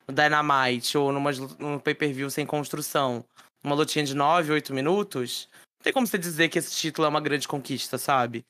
no 0.06 0.14
Dynamite 0.14 0.96
ou 0.96 1.12
numa, 1.12 1.30
num 1.58 1.78
pay-per-view 1.78 2.30
sem 2.30 2.46
construção, 2.46 3.24
uma 3.64 3.74
lutinha 3.74 4.04
de 4.04 4.14
9, 4.14 4.52
8 4.52 4.72
minutos, 4.72 5.48
tem 5.86 5.92
como 5.92 6.04
você 6.04 6.18
dizer 6.18 6.48
que 6.48 6.58
esse 6.58 6.74
título 6.74 7.06
é 7.06 7.08
uma 7.08 7.20
grande 7.20 7.46
conquista, 7.46 7.96
sabe? 7.96 8.44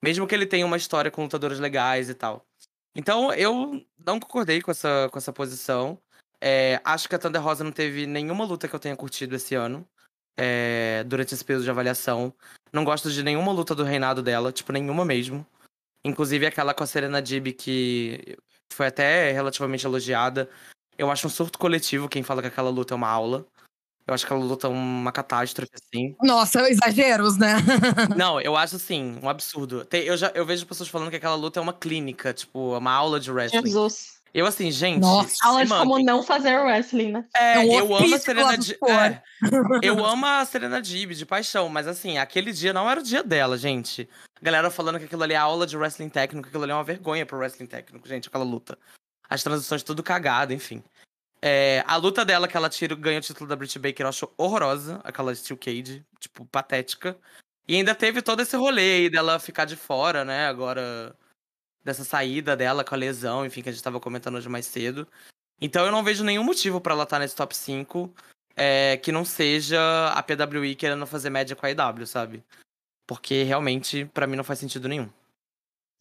Mesmo 0.00 0.24
que 0.24 0.32
ele 0.32 0.46
tenha 0.46 0.64
uma 0.64 0.76
história 0.76 1.10
com 1.10 1.24
lutadores 1.24 1.58
legais 1.58 2.08
e 2.08 2.14
tal. 2.14 2.46
Então, 2.94 3.34
eu 3.34 3.84
não 3.98 4.20
concordei 4.20 4.62
com 4.62 4.70
essa, 4.70 5.08
com 5.10 5.18
essa 5.18 5.32
posição. 5.32 5.98
É, 6.40 6.80
acho 6.84 7.08
que 7.08 7.16
a 7.16 7.18
Thunder 7.18 7.42
Rosa 7.42 7.64
não 7.64 7.72
teve 7.72 8.06
nenhuma 8.06 8.44
luta 8.44 8.68
que 8.68 8.74
eu 8.74 8.78
tenha 8.78 8.94
curtido 8.94 9.34
esse 9.34 9.56
ano. 9.56 9.84
É, 10.36 11.02
durante 11.08 11.34
esse 11.34 11.44
período 11.44 11.64
de 11.64 11.70
avaliação. 11.70 12.32
Não 12.72 12.84
gosto 12.84 13.10
de 13.10 13.20
nenhuma 13.20 13.50
luta 13.50 13.74
do 13.74 13.82
reinado 13.82 14.22
dela, 14.22 14.52
tipo, 14.52 14.70
nenhuma 14.70 15.04
mesmo. 15.04 15.44
Inclusive 16.04 16.46
aquela 16.46 16.72
com 16.72 16.84
a 16.84 16.86
Serena 16.86 17.20
Dib, 17.20 17.48
que 17.48 18.38
foi 18.72 18.86
até 18.86 19.32
relativamente 19.32 19.84
elogiada. 19.84 20.48
Eu 20.96 21.10
acho 21.10 21.26
um 21.26 21.30
surto 21.30 21.58
coletivo 21.58 22.08
quem 22.08 22.22
fala 22.22 22.42
que 22.42 22.48
aquela 22.48 22.70
luta 22.70 22.94
é 22.94 22.96
uma 22.96 23.08
aula. 23.08 23.44
Eu 24.06 24.14
acho 24.14 24.24
que 24.24 24.32
aquela 24.32 24.46
luta 24.46 24.68
é 24.68 24.70
uma 24.70 25.10
catástrofe, 25.10 25.72
assim. 25.74 26.14
Nossa, 26.22 26.70
exageros, 26.70 27.36
né? 27.36 27.56
Não, 28.16 28.40
eu 28.40 28.56
acho, 28.56 28.76
assim, 28.76 29.18
um 29.20 29.28
absurdo. 29.28 29.84
Tem, 29.84 30.02
eu, 30.02 30.16
já, 30.16 30.30
eu 30.32 30.46
vejo 30.46 30.64
pessoas 30.64 30.88
falando 30.88 31.10
que 31.10 31.16
aquela 31.16 31.34
luta 31.34 31.58
é 31.58 31.62
uma 31.62 31.72
clínica, 31.72 32.32
tipo, 32.32 32.78
uma 32.78 32.92
aula 32.92 33.18
de 33.18 33.32
wrestling. 33.32 33.62
Jesus. 33.62 34.16
Eu, 34.32 34.46
assim, 34.46 34.70
gente. 34.70 35.00
Nossa, 35.00 35.34
aula 35.42 35.64
de 35.64 35.70
como 35.70 35.98
não 35.98 36.22
fazer 36.22 36.56
wrestling, 36.58 37.10
né? 37.10 37.24
É, 37.34 37.54
é 37.54 37.58
um 37.58 37.72
eu 37.72 37.96
amo 37.96 38.14
a 38.14 38.18
Serena 38.18 38.56
Dib. 38.56 38.76
É, 38.86 39.22
eu 39.82 40.04
amo 40.04 40.26
a 40.26 40.44
Serena 40.44 40.80
Dib 40.80 41.12
de 41.12 41.26
paixão, 41.26 41.68
mas 41.68 41.88
assim, 41.88 42.18
aquele 42.18 42.52
dia 42.52 42.72
não 42.72 42.88
era 42.88 43.00
o 43.00 43.02
dia 43.02 43.24
dela, 43.24 43.58
gente. 43.58 44.08
A 44.40 44.44
galera 44.44 44.70
falando 44.70 44.98
que 44.98 45.06
aquilo 45.06 45.22
ali 45.22 45.32
é 45.32 45.38
aula 45.38 45.66
de 45.66 45.76
wrestling 45.76 46.10
técnico, 46.10 46.48
aquilo 46.48 46.62
ali 46.62 46.70
é 46.70 46.74
uma 46.74 46.84
vergonha 46.84 47.26
pro 47.26 47.38
wrestling 47.38 47.66
técnico, 47.66 48.06
gente, 48.06 48.28
aquela 48.28 48.44
luta 48.44 48.78
as 49.28 49.42
transições 49.42 49.82
tudo 49.82 50.02
cagado, 50.02 50.52
enfim. 50.52 50.82
É, 51.40 51.84
a 51.86 51.96
luta 51.96 52.24
dela 52.24 52.48
que 52.48 52.56
ela 52.56 52.68
tira 52.68 52.94
ganha 52.94 53.18
o 53.18 53.22
título 53.22 53.48
da 53.48 53.56
Britt 53.56 53.78
Baker 53.78 54.04
eu 54.04 54.08
acho 54.08 54.32
horrorosa, 54.36 55.00
aquela 55.04 55.34
Steel 55.34 55.58
Cage, 55.58 56.04
tipo, 56.18 56.44
patética. 56.46 57.16
E 57.68 57.74
ainda 57.76 57.94
teve 57.94 58.22
todo 58.22 58.40
esse 58.40 58.56
rolê 58.56 58.96
aí 58.96 59.10
dela 59.10 59.38
ficar 59.38 59.64
de 59.64 59.76
fora, 59.76 60.24
né, 60.24 60.46
agora 60.46 61.14
dessa 61.84 62.04
saída 62.04 62.56
dela 62.56 62.82
com 62.82 62.94
a 62.94 62.98
lesão, 62.98 63.46
enfim, 63.46 63.62
que 63.62 63.68
a 63.68 63.72
gente 63.72 63.82
tava 63.82 64.00
comentando 64.00 64.36
hoje 64.36 64.48
mais 64.48 64.66
cedo. 64.66 65.06
Então 65.60 65.84
eu 65.84 65.92
não 65.92 66.02
vejo 66.02 66.24
nenhum 66.24 66.42
motivo 66.42 66.80
para 66.80 66.94
ela 66.94 67.04
estar 67.04 67.16
tá 67.16 67.20
nesse 67.20 67.36
top 67.36 67.56
5 67.56 68.12
é, 68.56 68.96
que 68.96 69.12
não 69.12 69.24
seja 69.24 70.08
a 70.08 70.22
PWI 70.22 70.74
querendo 70.74 71.06
fazer 71.06 71.30
média 71.30 71.54
com 71.54 71.66
a 71.66 71.70
IW, 71.70 72.06
sabe? 72.06 72.42
Porque 73.06 73.42
realmente, 73.42 74.06
para 74.06 74.26
mim, 74.26 74.36
não 74.36 74.42
faz 74.42 74.58
sentido 74.58 74.88
nenhum. 74.88 75.08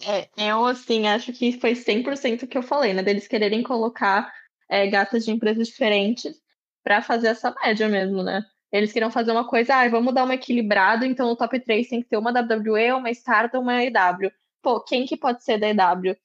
É, 0.02 0.28
eu, 0.38 0.66
assim, 0.66 1.08
acho 1.08 1.32
que 1.32 1.60
foi 1.60 1.74
100% 1.74 2.44
o 2.44 2.48
que 2.48 2.58
eu 2.58 2.64
falei, 2.64 2.94
né? 2.94 3.04
Deles 3.04 3.28
quererem 3.28 3.62
colocar 3.62 4.34
é, 4.70 4.88
gatas 4.88 5.26
de 5.26 5.32
empresas 5.32 5.68
diferentes 5.68 6.42
para 6.84 7.02
fazer 7.02 7.28
essa 7.28 7.54
média 7.64 7.88
mesmo, 7.88 8.24
né? 8.24 8.44
Eles 8.72 8.92
queriam 8.92 9.12
fazer 9.12 9.32
uma 9.32 9.48
coisa, 9.48 9.76
ah, 9.76 9.90
vamos 9.90 10.14
dar 10.14 10.24
uma 10.26 10.36
equilibrada, 10.36 11.06
então 11.06 11.30
o 11.30 11.36
top 11.36 11.60
3 11.60 11.88
tem 11.88 12.02
que 12.02 12.10
ter 12.10 12.18
uma 12.18 12.32
WWE, 12.32 12.92
uma 12.94 13.10
Stardom, 13.12 13.62
uma 13.62 13.84
EW. 13.84 14.32
Pô, 14.62 14.82
quem 14.82 15.06
que 15.06 15.16
pode 15.16 15.44
ser 15.44 15.58
da 15.58 15.70
EW? 15.70 16.16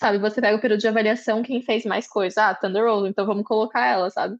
Sabe, 0.00 0.18
você 0.18 0.40
pega 0.40 0.56
o 0.56 0.60
período 0.60 0.80
de 0.80 0.88
avaliação, 0.88 1.42
quem 1.42 1.62
fez 1.62 1.84
mais 1.84 2.08
coisa? 2.08 2.48
Ah, 2.48 2.54
Thunder 2.54 2.84
Rosa, 2.84 3.08
então 3.08 3.26
vamos 3.26 3.44
colocar 3.44 3.86
ela, 3.86 4.10
sabe? 4.10 4.36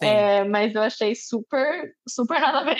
É, 0.00 0.44
mas 0.44 0.74
eu 0.74 0.82
achei 0.82 1.14
super, 1.14 1.94
super 2.08 2.40
nada 2.40 2.60
a 2.60 2.64
ver. 2.64 2.78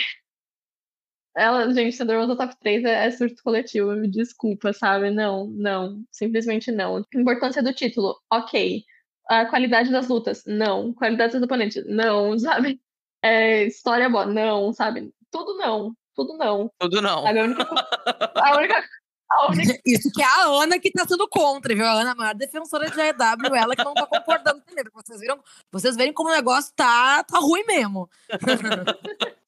Ela, 1.35 1.71
gente, 1.73 1.97
Thunder 1.97 2.17
Rosa 2.17 2.35
top 2.37 2.55
3 2.59 2.83
é, 2.85 3.07
é 3.07 3.11
surto 3.11 3.43
coletivo, 3.43 3.91
me 3.95 4.09
desculpa, 4.09 4.71
sabe? 4.73 5.11
Não, 5.11 5.47
não, 5.47 6.03
simplesmente 6.09 6.71
não. 6.71 7.05
Importância 7.13 7.61
do 7.61 7.73
título, 7.73 8.15
ok. 8.31 8.83
A 9.27 9.45
qualidade 9.45 9.91
das 9.91 10.07
lutas, 10.07 10.43
não. 10.45 10.93
Qualidade 10.93 11.33
dos 11.33 11.43
oponentes, 11.43 11.83
não, 11.87 12.37
sabe? 12.39 12.79
É, 13.23 13.63
história 13.63 14.09
boa, 14.09 14.25
não, 14.25 14.71
sabe? 14.71 15.11
Tudo 15.31 15.57
não, 15.57 15.95
tudo 16.15 16.37
não. 16.37 16.71
Tudo 16.79 17.01
não. 17.01 17.23
Sabe? 17.23 17.39
A 17.39 17.43
única, 17.43 17.69
a 19.31 19.47
única. 19.49 19.81
Isso 19.85 20.11
que 20.11 20.21
é 20.21 20.25
a 20.25 20.45
Ana 20.45 20.79
que 20.79 20.91
tá 20.91 21.05
sendo 21.07 21.27
contra, 21.27 21.73
viu? 21.73 21.85
A 21.85 21.91
Ana 21.91 22.09
é 22.09 22.13
a 22.13 22.15
maior 22.15 22.35
defensora 22.35 22.89
de 22.89 23.01
AEW, 23.01 23.55
ela 23.55 23.75
que 23.75 23.83
não 23.83 23.93
tá 23.93 24.05
concordando 24.05 24.61
com 24.61 24.79
ele. 24.79 24.89
Vocês 24.93 25.19
viram? 25.19 25.39
Vocês 25.71 25.95
verem 25.95 26.13
como 26.13 26.29
o 26.29 26.33
negócio 26.33 26.71
tá, 26.75 27.23
tá 27.23 27.39
ruim 27.39 27.65
mesmo. 27.65 28.09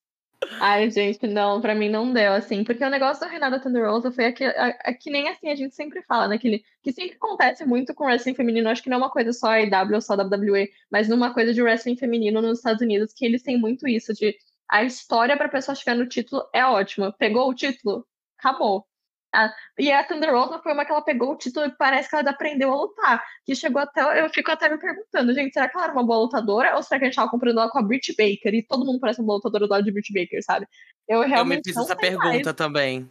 Ai, 0.59 0.89
gente, 0.89 1.27
não, 1.27 1.61
pra 1.61 1.75
mim 1.75 1.89
não 1.89 2.11
deu, 2.11 2.33
assim, 2.33 2.63
porque 2.63 2.83
o 2.83 2.89
negócio 2.89 3.21
da 3.21 3.27
Renata 3.27 3.59
Thunder 3.59 3.89
Rosa 3.89 4.11
foi 4.11 4.25
aquele, 4.25 4.51
a, 4.51 4.67
a, 4.85 4.93
que 4.93 5.09
nem 5.11 5.27
assim 5.29 5.49
a 5.49 5.55
gente 5.55 5.75
sempre 5.75 6.01
fala, 6.03 6.27
né? 6.27 6.37
Que, 6.37 6.63
sempre 6.91 7.15
acontece 7.15 7.65
muito 7.65 7.93
com 7.93 8.05
wrestling 8.05 8.33
feminino, 8.33 8.69
acho 8.69 8.81
que 8.81 8.89
não 8.89 8.95
é 8.95 8.99
uma 9.01 9.11
coisa 9.11 9.33
só 9.33 9.51
a 9.51 9.61
EW 9.61 9.95
ou 9.95 10.01
só 10.01 10.13
a 10.13 10.23
WWE, 10.23 10.69
mas 10.89 11.07
numa 11.09 11.33
coisa 11.33 11.53
de 11.53 11.61
wrestling 11.61 11.97
feminino 11.97 12.41
nos 12.41 12.59
Estados 12.59 12.81
Unidos, 12.81 13.13
que 13.13 13.25
eles 13.25 13.43
têm 13.43 13.59
muito 13.59 13.87
isso, 13.87 14.13
de 14.13 14.35
a 14.69 14.83
história 14.83 15.37
pra 15.37 15.49
pessoa 15.49 15.75
chegar 15.75 15.95
no 15.95 16.07
título 16.07 16.43
é 16.53 16.65
ótima. 16.65 17.13
Pegou 17.13 17.49
o 17.49 17.53
título? 17.53 18.05
Acabou. 18.37 18.86
A, 19.33 19.53
e 19.77 19.91
a 19.91 20.03
Thunder 20.03 20.31
Rosa 20.31 20.59
foi 20.59 20.73
uma 20.73 20.85
que 20.85 20.91
ela 20.91 21.01
pegou 21.01 21.31
o 21.33 21.37
título 21.37 21.65
e 21.65 21.75
parece 21.77 22.09
que 22.09 22.15
ela 22.15 22.29
aprendeu 22.29 22.71
a 22.71 22.75
lutar. 22.75 23.23
Que 23.45 23.55
chegou 23.55 23.81
até. 23.81 24.23
Eu 24.23 24.29
fico 24.29 24.51
até 24.51 24.69
me 24.69 24.77
perguntando, 24.77 25.33
gente, 25.33 25.53
será 25.53 25.67
que 25.67 25.75
ela 25.75 25.85
era 25.85 25.93
uma 25.93 26.05
boa 26.05 26.19
lutadora? 26.19 26.75
Ou 26.75 26.83
será 26.83 26.99
que 26.99 27.05
a 27.05 27.07
gente 27.07 27.15
tava 27.15 27.29
comprando 27.29 27.59
ela 27.59 27.69
com 27.69 27.79
a 27.79 27.83
Britt 27.83 28.15
Baker? 28.17 28.53
E 28.53 28.63
todo 28.63 28.85
mundo 28.85 28.99
parece 28.99 29.19
uma 29.19 29.27
boa 29.27 29.37
lutadora 29.37 29.67
do 29.67 29.71
lado 29.71 29.83
de 29.83 29.91
Britt 29.91 30.13
Baker, 30.13 30.41
sabe? 30.43 30.65
Eu 31.07 31.21
realmente. 31.21 31.69
Eu 31.69 31.73
me 31.73 31.77
fiz 31.77 31.77
essa 31.77 31.95
pergunta 31.95 32.25
mais. 32.25 32.53
também. 32.53 33.09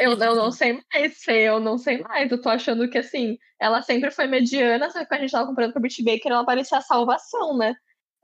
Eu, 0.00 0.12
eu 0.12 0.34
não 0.34 0.50
sei 0.50 0.82
mais, 0.92 1.18
Fê, 1.22 1.48
eu 1.48 1.58
não 1.58 1.78
sei 1.78 2.02
mais. 2.02 2.30
Eu 2.30 2.40
tô 2.40 2.50
achando 2.50 2.88
que, 2.90 2.98
assim, 2.98 3.38
ela 3.58 3.80
sempre 3.80 4.10
foi 4.10 4.26
mediana, 4.26 4.90
só 4.90 4.98
que 4.98 5.06
quando 5.06 5.20
a 5.20 5.22
gente 5.22 5.32
tava 5.32 5.46
comprando 5.46 5.72
com 5.72 5.78
a 5.78 5.82
Britt 5.82 6.04
Baker, 6.04 6.30
ela 6.30 6.44
parecia 6.44 6.78
a 6.78 6.82
salvação, 6.82 7.56
né? 7.56 7.74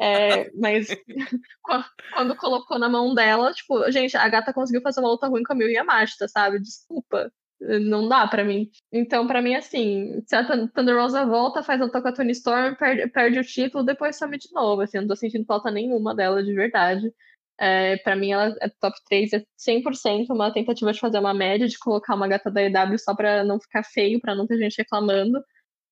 É, 0.00 0.50
mas 0.58 0.88
quando 2.14 2.36
colocou 2.36 2.78
na 2.78 2.88
mão 2.88 3.14
dela, 3.14 3.52
tipo, 3.52 3.90
gente, 3.90 4.16
a 4.16 4.28
gata 4.28 4.52
conseguiu 4.52 4.82
fazer 4.82 5.00
uma 5.00 5.10
luta 5.10 5.28
ruim 5.28 5.42
com 5.42 5.52
a 5.52 5.56
Mil 5.56 5.70
Yamashita, 5.70 6.28
sabe? 6.28 6.60
Desculpa. 6.60 7.30
Não 7.60 8.08
dá 8.08 8.26
para 8.26 8.44
mim. 8.44 8.68
Então, 8.92 9.26
para 9.26 9.40
mim, 9.40 9.54
assim, 9.54 10.20
se 10.26 10.34
a 10.34 10.44
Thunder 10.44 10.96
Rosa 10.96 11.24
volta, 11.24 11.62
faz 11.62 11.80
a 11.80 11.84
luta 11.84 12.02
com 12.02 12.08
a 12.08 12.12
Tony 12.12 12.32
Storm, 12.32 12.74
perde, 12.74 13.08
perde 13.08 13.38
o 13.38 13.44
título, 13.44 13.84
depois 13.84 14.16
some 14.16 14.36
de 14.36 14.48
novo. 14.52 14.82
Assim, 14.82 14.98
eu 14.98 15.02
não 15.02 15.08
tô 15.08 15.14
sentindo 15.16 15.44
falta 15.46 15.70
nenhuma 15.70 16.14
dela 16.14 16.42
de 16.42 16.52
verdade. 16.52 17.12
É, 17.60 17.96
para 17.98 18.16
mim, 18.16 18.32
ela 18.32 18.56
é 18.60 18.68
top 18.80 18.96
3, 19.08 19.32
é 19.34 19.44
100% 19.56 20.26
uma 20.30 20.52
tentativa 20.52 20.92
de 20.92 20.98
fazer 20.98 21.18
uma 21.20 21.32
média, 21.34 21.68
de 21.68 21.78
colocar 21.78 22.16
uma 22.16 22.26
gata 22.26 22.50
da 22.50 22.62
EW 22.62 22.98
só 22.98 23.14
pra 23.14 23.44
não 23.44 23.60
ficar 23.60 23.84
feio, 23.84 24.20
pra 24.20 24.34
não 24.34 24.46
ter 24.46 24.58
gente 24.58 24.78
reclamando. 24.78 25.40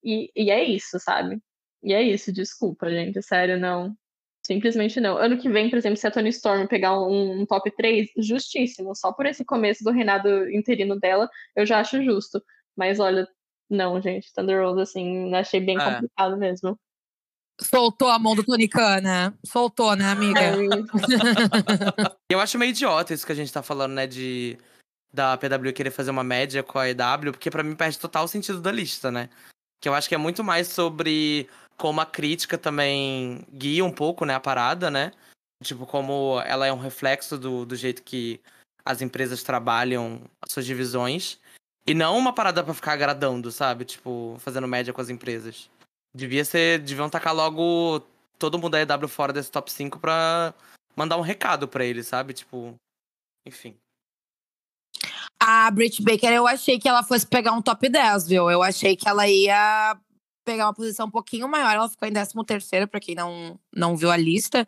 E, 0.03 0.30
e 0.34 0.51
é 0.51 0.64
isso, 0.64 0.98
sabe? 0.98 1.40
E 1.83 1.93
é 1.93 2.03
isso, 2.03 2.33
desculpa, 2.33 2.91
gente, 2.91 3.22
sério, 3.22 3.59
não. 3.59 3.97
Simplesmente 4.43 5.01
não. 5.01 5.16
Ano 5.16 5.39
que 5.39 5.49
vem, 5.49 5.68
por 5.68 5.76
exemplo, 5.76 5.97
se 5.97 6.07
a 6.07 6.11
Tony 6.11 6.31
Storm 6.31 6.66
pegar 6.66 6.99
um, 6.99 7.41
um, 7.41 7.47
top 7.47 7.70
3, 7.70 8.11
justíssimo. 8.18 8.97
Só 8.97 9.12
por 9.12 9.26
esse 9.26 9.45
começo 9.45 9.85
do 9.85 9.91
reinado 9.91 10.51
interino 10.51 10.99
dela, 10.99 11.28
eu 11.55 11.66
já 11.66 11.81
acho 11.81 12.03
justo. 12.03 12.43
Mas 12.76 12.99
olha, 12.99 13.28
não, 13.68 14.01
gente, 14.01 14.33
Thunder 14.33 14.62
Rose, 14.62 14.81
assim, 14.81 15.35
achei 15.35 15.61
bem 15.61 15.78
é. 15.78 15.85
complicado 15.85 16.37
mesmo. 16.37 16.78
Soltou 17.61 18.09
a 18.09 18.18
mão 18.18 18.35
do 18.35 18.43
Tony 18.43 18.66
Khan, 18.66 19.03
né? 19.03 19.35
Soltou, 19.47 19.95
né, 19.95 20.07
amiga? 20.07 20.41
É 20.41 20.55
eu 22.33 22.41
acho 22.41 22.59
meio 22.59 22.70
idiota 22.70 23.12
isso 23.12 23.26
que 23.26 23.33
a 23.33 23.35
gente 23.35 23.53
tá 23.53 23.62
falando, 23.62 23.93
né, 23.93 24.07
de 24.07 24.59
da 25.12 25.37
PW 25.37 25.72
querer 25.74 25.91
fazer 25.91 26.11
uma 26.11 26.22
média 26.22 26.62
com 26.62 26.78
a 26.78 26.89
EW, 26.89 27.33
porque 27.33 27.51
para 27.51 27.64
mim 27.64 27.74
perde 27.74 27.99
total 27.99 28.26
sentido 28.28 28.61
da 28.61 28.70
lista, 28.70 29.11
né? 29.11 29.28
Que 29.81 29.89
eu 29.89 29.95
acho 29.95 30.09
que 30.09 30.14
é 30.14 30.18
muito 30.18 30.43
mais 30.43 30.68
sobre 30.68 31.49
como 31.81 31.99
a 31.99 32.07
crítica 32.07 32.59
também 32.59 33.41
guia 33.51 33.83
um 33.83 33.91
pouco, 33.91 34.26
né, 34.26 34.35
a 34.35 34.41
parada, 34.41 34.91
né? 34.91 35.12
Tipo, 35.64 35.87
como 35.87 36.39
ela 36.45 36.66
é 36.66 36.72
um 36.72 36.78
reflexo 36.78 37.39
do, 37.39 37.64
do 37.64 37.74
jeito 37.74 38.03
que 38.03 38.39
as 38.85 39.01
empresas 39.01 39.43
trabalham 39.43 40.20
as 40.43 40.53
suas 40.53 40.66
divisões. 40.66 41.39
E 41.87 41.95
não 41.95 42.18
uma 42.18 42.35
parada 42.35 42.62
para 42.62 42.74
ficar 42.74 42.93
agradando, 42.93 43.51
sabe? 43.51 43.87
Tipo, 43.87 44.37
fazendo 44.41 44.68
média 44.68 44.93
com 44.93 45.01
as 45.01 45.09
empresas. 45.09 45.70
Devia 46.14 46.45
ser. 46.45 46.81
Deviam 46.81 47.09
tacar 47.09 47.35
logo 47.35 48.01
todo 48.39 48.59
mundo 48.59 48.72
da 48.72 48.83
EW 48.83 49.09
fora 49.09 49.33
desse 49.33 49.51
top 49.51 49.72
5 49.72 49.99
pra 49.99 50.53
mandar 50.95 51.16
um 51.16 51.22
recado 51.22 51.66
para 51.66 51.85
eles, 51.85 52.07
sabe? 52.07 52.35
Tipo. 52.35 52.74
Enfim. 53.47 53.74
A 55.43 55.70
Brit 55.70 56.03
Baker, 56.03 56.31
eu 56.31 56.47
achei 56.47 56.78
que 56.78 56.87
ela 56.87 57.03
fosse 57.03 57.26
pegar 57.26 57.53
um 57.53 57.62
top 57.62 57.89
10, 57.89 58.28
viu? 58.28 58.51
Eu 58.51 58.62
achei 58.62 58.95
que 58.95 59.09
ela 59.09 59.26
ia 59.26 59.99
pegar 60.45 60.66
uma 60.66 60.74
posição 60.74 61.07
um 61.07 61.11
pouquinho 61.11 61.49
maior. 61.49 61.74
Ela 61.74 61.88
ficou 61.88 62.09
em 62.09 62.12
13 62.12 62.32
terceiro, 62.47 62.88
para 62.88 63.01
quem 63.01 63.14
não, 63.14 63.59
não 63.74 63.97
viu 63.97 64.11
a 64.11 64.16
lista. 64.16 64.66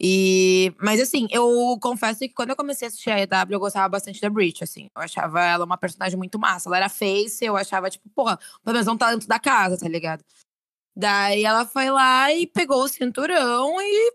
E, 0.00 0.72
mas 0.80 1.00
assim, 1.00 1.26
eu 1.30 1.76
confesso 1.80 2.20
que 2.20 2.28
quando 2.28 2.50
eu 2.50 2.56
comecei 2.56 2.86
a 2.86 2.88
assistir 2.88 3.10
a 3.10 3.20
EW, 3.20 3.52
eu 3.52 3.60
gostava 3.60 3.88
bastante 3.88 4.20
da 4.20 4.30
Brit, 4.30 4.62
assim. 4.62 4.88
Eu 4.94 5.02
achava 5.02 5.42
ela 5.42 5.64
uma 5.64 5.76
personagem 5.76 6.16
muito 6.16 6.38
massa. 6.38 6.68
Ela 6.68 6.76
era 6.76 6.88
face, 6.88 7.44
eu 7.44 7.56
achava, 7.56 7.90
tipo, 7.90 8.08
porra, 8.10 8.38
pelo 8.62 8.74
menos 8.74 8.86
é 8.86 8.92
um 8.92 8.96
talento 8.96 9.26
da 9.26 9.40
casa, 9.40 9.76
tá 9.76 9.88
ligado? 9.88 10.24
Daí 10.96 11.44
ela 11.44 11.64
foi 11.66 11.90
lá 11.90 12.32
e 12.32 12.46
pegou 12.46 12.82
o 12.82 12.88
cinturão 12.88 13.80
e 13.80 14.12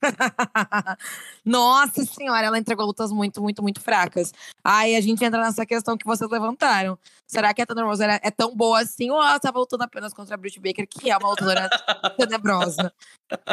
Nossa 1.44 2.04
senhora, 2.04 2.46
ela 2.46 2.58
entregou 2.58 2.86
lutas 2.86 3.12
muito, 3.12 3.40
muito, 3.42 3.62
muito 3.62 3.80
fracas. 3.80 4.32
Aí 4.64 4.96
a 4.96 5.00
gente 5.00 5.24
entra 5.24 5.40
nessa 5.40 5.66
questão 5.66 5.96
que 5.96 6.06
vocês 6.06 6.30
levantaram. 6.30 6.98
Será 7.26 7.54
que 7.54 7.62
a 7.62 7.66
Thunder 7.66 7.86
Rose 7.86 8.02
é 8.02 8.30
tão 8.30 8.54
boa 8.54 8.80
assim 8.80 9.10
ou 9.10 9.22
ela 9.22 9.36
estava 9.36 9.58
lutando 9.58 9.84
apenas 9.84 10.12
contra 10.12 10.34
a 10.34 10.38
Britt 10.38 10.58
Baker, 10.60 10.86
que 10.86 11.10
é 11.10 11.16
uma 11.16 11.30
lutadora 11.30 11.68
tenebrosa? 12.18 12.92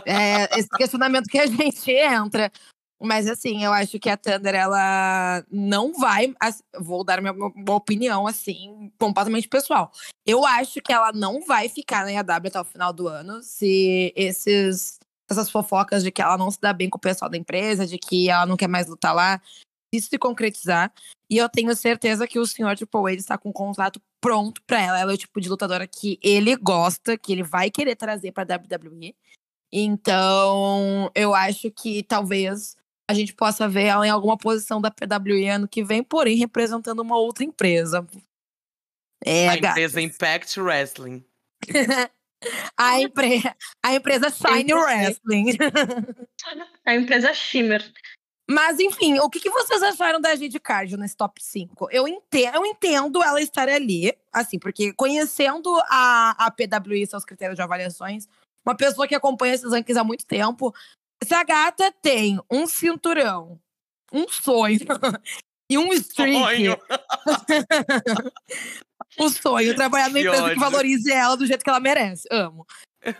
É 0.06 0.60
esse 0.60 0.70
questionamento 0.70 1.28
que 1.28 1.40
a 1.40 1.48
gente 1.48 1.92
entra. 1.92 2.52
Mas 3.00 3.28
assim, 3.28 3.64
eu 3.64 3.72
acho 3.72 4.00
que 4.00 4.10
a 4.10 4.18
Thunder, 4.18 4.56
ela 4.56 5.44
não 5.52 5.94
vai. 5.94 6.34
Vou 6.80 7.04
dar 7.04 7.22
minha, 7.22 7.34
minha 7.34 7.76
opinião, 7.76 8.26
assim, 8.26 8.92
completamente 8.98 9.48
pessoal. 9.48 9.92
Eu 10.26 10.44
acho 10.46 10.82
que 10.82 10.92
ela 10.92 11.12
não 11.12 11.46
vai 11.46 11.70
ficar 11.70 12.06
na 12.06 12.12
IAW 12.12 12.48
até 12.48 12.60
o 12.60 12.64
final 12.64 12.92
do 12.92 13.08
ano 13.08 13.44
se 13.44 14.12
esses 14.16 14.98
essas 15.30 15.50
fofocas 15.50 16.04
de 16.04 16.12
que 16.12 16.22
ela 16.22 16.38
não 16.38 16.50
se 16.50 16.60
dá 16.60 16.72
bem 16.74 16.90
com 16.90 16.98
o 16.98 17.02
pessoal 17.02 17.30
da 17.30 17.38
empresa, 17.38 17.86
de 17.86 17.98
que 17.98 18.30
ela 18.30 18.46
não 18.46 18.58
quer 18.58 18.68
mais 18.68 18.88
lutar 18.88 19.14
lá, 19.14 19.42
isso 19.92 20.10
se 20.10 20.18
concretizar. 20.18 20.92
E 21.30 21.38
eu 21.38 21.50
tenho 21.50 21.76
certeza 21.76 22.28
que 22.28 22.40
o 22.40 22.46
senhor 22.46 22.76
Triple 22.76 23.02
H 23.02 23.14
está 23.16 23.38
com 23.38 23.50
um 23.50 23.54
contrato 23.54 24.02
pronto 24.22 24.62
para 24.66 24.82
ela. 24.82 25.00
Ela 25.00 25.12
é 25.12 25.16
o 25.16 25.18
tipo 25.18 25.40
de 25.42 25.50
lutadora 25.50 25.88
que 25.88 26.20
ele 26.22 26.56
gosta, 26.56 27.18
que 27.18 27.32
ele 27.32 27.44
vai 27.44 27.70
querer 27.70 27.96
trazer 27.96 28.32
para 28.32 28.58
WWE. 28.58 29.16
Então, 29.72 31.12
eu 31.14 31.36
acho 31.36 31.70
que 31.72 32.04
talvez 32.04 32.78
a 33.10 33.14
gente 33.14 33.34
possa 33.34 33.68
ver 33.68 33.86
ela 33.86 34.08
em 34.08 34.10
alguma 34.10 34.38
posição 34.38 34.82
da 34.82 34.92
PWE 34.92 35.48
ano 35.48 35.68
que 35.68 35.84
vem, 35.84 36.04
porém 36.04 36.38
representando 36.38 37.00
uma 37.00 37.18
outra 37.18 37.44
empresa. 37.44 38.06
É, 39.24 39.50
a 39.50 39.58
empresa 39.58 40.02
Impact 40.02 40.60
Wrestling. 40.60 41.24
A, 42.78 43.02
empre... 43.02 43.42
a 43.84 43.96
empresa 43.96 44.30
Shine 44.30 44.74
Wrestling. 44.74 45.58
A 46.86 46.96
empresa 46.96 47.34
Shimmer. 47.34 47.84
Mas, 48.50 48.80
enfim, 48.80 49.20
o 49.20 49.30
que, 49.30 49.42
que 49.42 49.50
vocês 49.50 49.84
acharam 49.84 50.22
da 50.22 50.34
Jade 50.34 50.60
Cardio 50.60 50.98
nesse 50.98 51.18
top 51.18 51.44
5? 51.44 51.90
Eu 51.92 52.08
entendo, 52.08 52.56
eu 52.56 52.66
entendo 52.66 53.22
ela 53.22 53.42
estar 53.42 53.68
ali, 53.68 54.18
assim, 54.32 54.58
porque 54.58 54.94
conhecendo 54.94 55.70
a, 55.90 56.46
a 56.46 56.50
PWI 56.50 57.02
e 57.02 57.08
seus 57.08 57.26
critérios 57.26 57.58
de 57.58 57.62
avaliações, 57.62 58.26
uma 58.66 58.76
pessoa 58.76 59.06
que 59.06 59.16
acompanha 59.16 59.54
esses 59.54 59.70
rankings 59.70 60.00
há 60.00 60.04
muito 60.04 60.26
tempo, 60.26 60.74
se 61.22 61.34
a 61.34 61.44
gata 61.44 61.92
tem 62.02 62.40
um 62.50 62.66
cinturão, 62.66 63.60
um 64.14 64.30
sonho 64.30 64.80
e 65.70 65.78
um 65.78 65.92
streak. 65.92 66.70
o 69.20 69.30
sonho, 69.30 69.76
trabalhar 69.76 70.08
numa 70.10 70.20
empresa 70.20 70.50
que 70.54 70.60
valorize 70.60 71.12
ela 71.12 71.36
do 71.36 71.46
jeito 71.46 71.64
que 71.64 71.70
ela 71.70 71.80
merece. 71.80 72.28
Amo. 72.32 72.66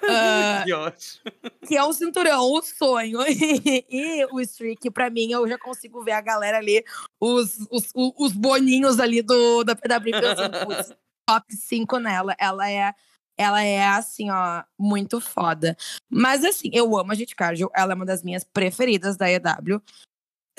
Ah, 0.10 0.64
Que 0.66 0.74
ótimo. 0.74 1.22
que 1.68 1.78
é 1.78 1.84
o 1.84 1.94
cinturão, 1.94 2.52
o 2.52 2.62
sonho. 2.62 3.20
E, 3.90 4.26
o 4.32 4.40
streak, 4.42 4.90
pra 4.92 5.10
mim, 5.10 5.32
eu 5.32 5.48
já 5.48 5.58
consigo 5.58 6.04
ver 6.04 6.12
a 6.12 6.22
galera 6.22 6.58
ali, 6.58 6.84
os, 7.20 7.58
os, 7.72 7.92
os 7.96 8.34
boninhos 8.34 9.00
ali 9.00 9.22
do, 9.22 9.64
da 9.64 9.76
PW 9.76 10.12
pensando, 10.12 10.66
putz, 10.66 10.94
top 11.28 11.56
5 11.56 12.00
nela. 12.00 12.36
Ela 12.40 12.70
é, 12.70 12.94
ela 13.38 13.64
é, 13.64 13.88
assim, 13.88 14.30
ó, 14.30 14.64
muito 14.78 15.22
foda. 15.22 15.78
Mas, 16.10 16.44
assim, 16.44 16.70
eu 16.74 16.98
amo 16.98 17.12
a 17.12 17.16
Jade 17.16 17.36
Cargill. 17.36 17.70
Ela 17.74 17.94
é 17.94 17.96
uma 17.96 18.06
das 18.06 18.24
minhas 18.24 18.44
preferidas 18.44 19.16
da 19.16 19.30
EW. 19.32 19.82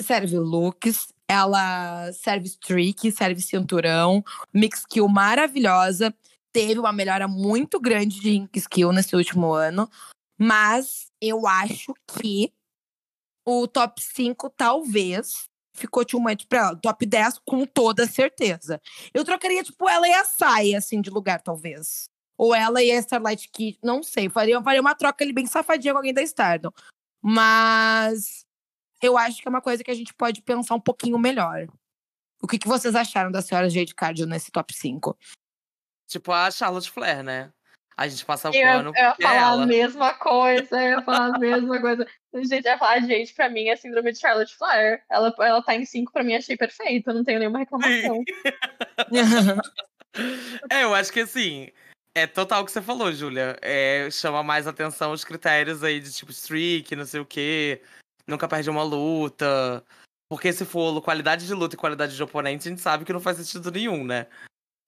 Serve 0.01 0.37
looks, 0.37 1.13
ela 1.29 2.11
serve 2.11 2.47
streak, 2.47 3.11
serve 3.11 3.39
cinturão, 3.39 4.25
mix 4.51 4.79
skill 4.79 5.07
maravilhosa. 5.07 6.11
Teve 6.51 6.79
uma 6.79 6.91
melhora 6.91 7.27
muito 7.27 7.79
grande 7.79 8.19
de 8.19 8.49
skill 8.55 8.91
nesse 8.91 9.15
último 9.15 9.53
ano. 9.53 9.87
Mas 10.35 11.11
eu 11.21 11.45
acho 11.45 11.93
que 12.07 12.51
o 13.45 13.67
top 13.67 14.01
5 14.01 14.49
talvez 14.49 15.47
ficou 15.75 16.03
too 16.03 16.19
much 16.19 16.47
pra 16.47 16.59
ela. 16.59 16.75
Top 16.75 17.05
10 17.05 17.39
com 17.45 17.63
toda 17.63 18.07
certeza. 18.07 18.81
Eu 19.13 19.23
trocaria, 19.23 19.63
tipo, 19.63 19.87
ela 19.87 20.07
e 20.07 20.13
a 20.13 20.25
saia, 20.25 20.79
assim, 20.79 20.99
de 20.99 21.11
lugar, 21.11 21.41
talvez. 21.43 22.09
Ou 22.35 22.55
ela 22.55 22.81
e 22.81 22.91
a 22.91 22.97
Starlight 22.97 23.49
Kid, 23.51 23.77
não 23.83 24.01
sei. 24.01 24.29
Faria, 24.29 24.59
faria 24.63 24.81
uma 24.81 24.95
troca 24.95 25.23
ali 25.23 25.31
bem 25.31 25.45
safadinha 25.45 25.93
com 25.93 25.99
alguém 25.99 26.13
da 26.13 26.23
Stardom. 26.23 26.71
Mas 27.21 28.45
eu 29.01 29.17
acho 29.17 29.41
que 29.41 29.47
é 29.47 29.49
uma 29.49 29.61
coisa 29.61 29.83
que 29.83 29.91
a 29.91 29.95
gente 29.95 30.13
pode 30.13 30.41
pensar 30.41 30.75
um 30.75 30.79
pouquinho 30.79 31.17
melhor. 31.17 31.67
O 32.41 32.47
que, 32.47 32.57
que 32.57 32.67
vocês 32.67 32.95
acharam 32.95 33.31
da 33.31 33.41
senhora 33.41 33.69
Jade 33.69 33.93
Cardio 33.93 34.25
nesse 34.25 34.51
top 34.51 34.73
5? 34.73 35.17
Tipo 36.07 36.31
a 36.31 36.49
Charlotte 36.49 36.89
Flair, 36.89 37.23
né? 37.23 37.51
A 37.97 38.07
gente 38.07 38.25
passa 38.25 38.49
o 38.49 38.55
Eu, 38.55 38.61
eu 38.61 38.77
pano 38.77 38.93
ia 38.95 39.09
é 39.09 39.15
falar 39.21 39.51
ela. 39.51 39.63
a 39.63 39.65
mesma 39.65 40.13
coisa, 40.13 40.81
eu 40.81 40.89
ia 40.91 41.01
falar 41.01 41.35
a 41.35 41.37
mesma 41.39 41.81
coisa. 41.81 42.07
Gente, 42.33 42.65
eu 42.65 42.71
ia 42.71 42.77
falar, 42.77 43.01
gente, 43.01 43.33
pra 43.33 43.49
mim 43.49 43.67
é 43.67 43.75
síndrome 43.75 44.13
de 44.13 44.19
Charlotte 44.19 44.55
Flair. 44.55 45.03
Ela, 45.11 45.35
ela 45.39 45.61
tá 45.61 45.75
em 45.75 45.83
5, 45.83 46.13
pra 46.13 46.23
mim 46.23 46.33
achei 46.33 46.55
perfeito, 46.55 47.09
eu 47.09 47.13
não 47.13 47.25
tenho 47.25 47.39
nenhuma 47.39 47.59
reclamação. 47.59 48.23
É, 50.71 50.83
eu 50.83 50.93
acho 50.95 51.13
que 51.13 51.19
assim, 51.19 51.69
é 52.15 52.25
total 52.25 52.63
o 52.63 52.65
que 52.65 52.71
você 52.71 52.81
falou, 52.81 53.13
Júlia. 53.13 53.57
É, 53.61 54.09
chama 54.11 54.41
mais 54.41 54.65
atenção 54.65 55.11
os 55.11 55.23
critérios 55.23 55.83
aí 55.83 55.99
de 55.99 56.11
tipo 56.11 56.31
streak, 56.31 56.95
não 56.95 57.05
sei 57.05 57.19
o 57.19 57.25
quê. 57.25 57.81
Nunca 58.29 58.47
perde 58.47 58.69
uma 58.69 58.83
luta. 58.83 59.83
Porque 60.29 60.53
se 60.53 60.63
for 60.63 61.01
qualidade 61.01 61.47
de 61.47 61.53
luta 61.53 61.75
e 61.75 61.77
qualidade 61.77 62.15
de 62.15 62.21
oponente, 62.21 62.67
a 62.67 62.71
gente 62.71 62.81
sabe 62.81 63.03
que 63.03 63.11
não 63.11 63.19
faz 63.19 63.37
sentido 63.37 63.71
nenhum, 63.71 64.03
né? 64.03 64.27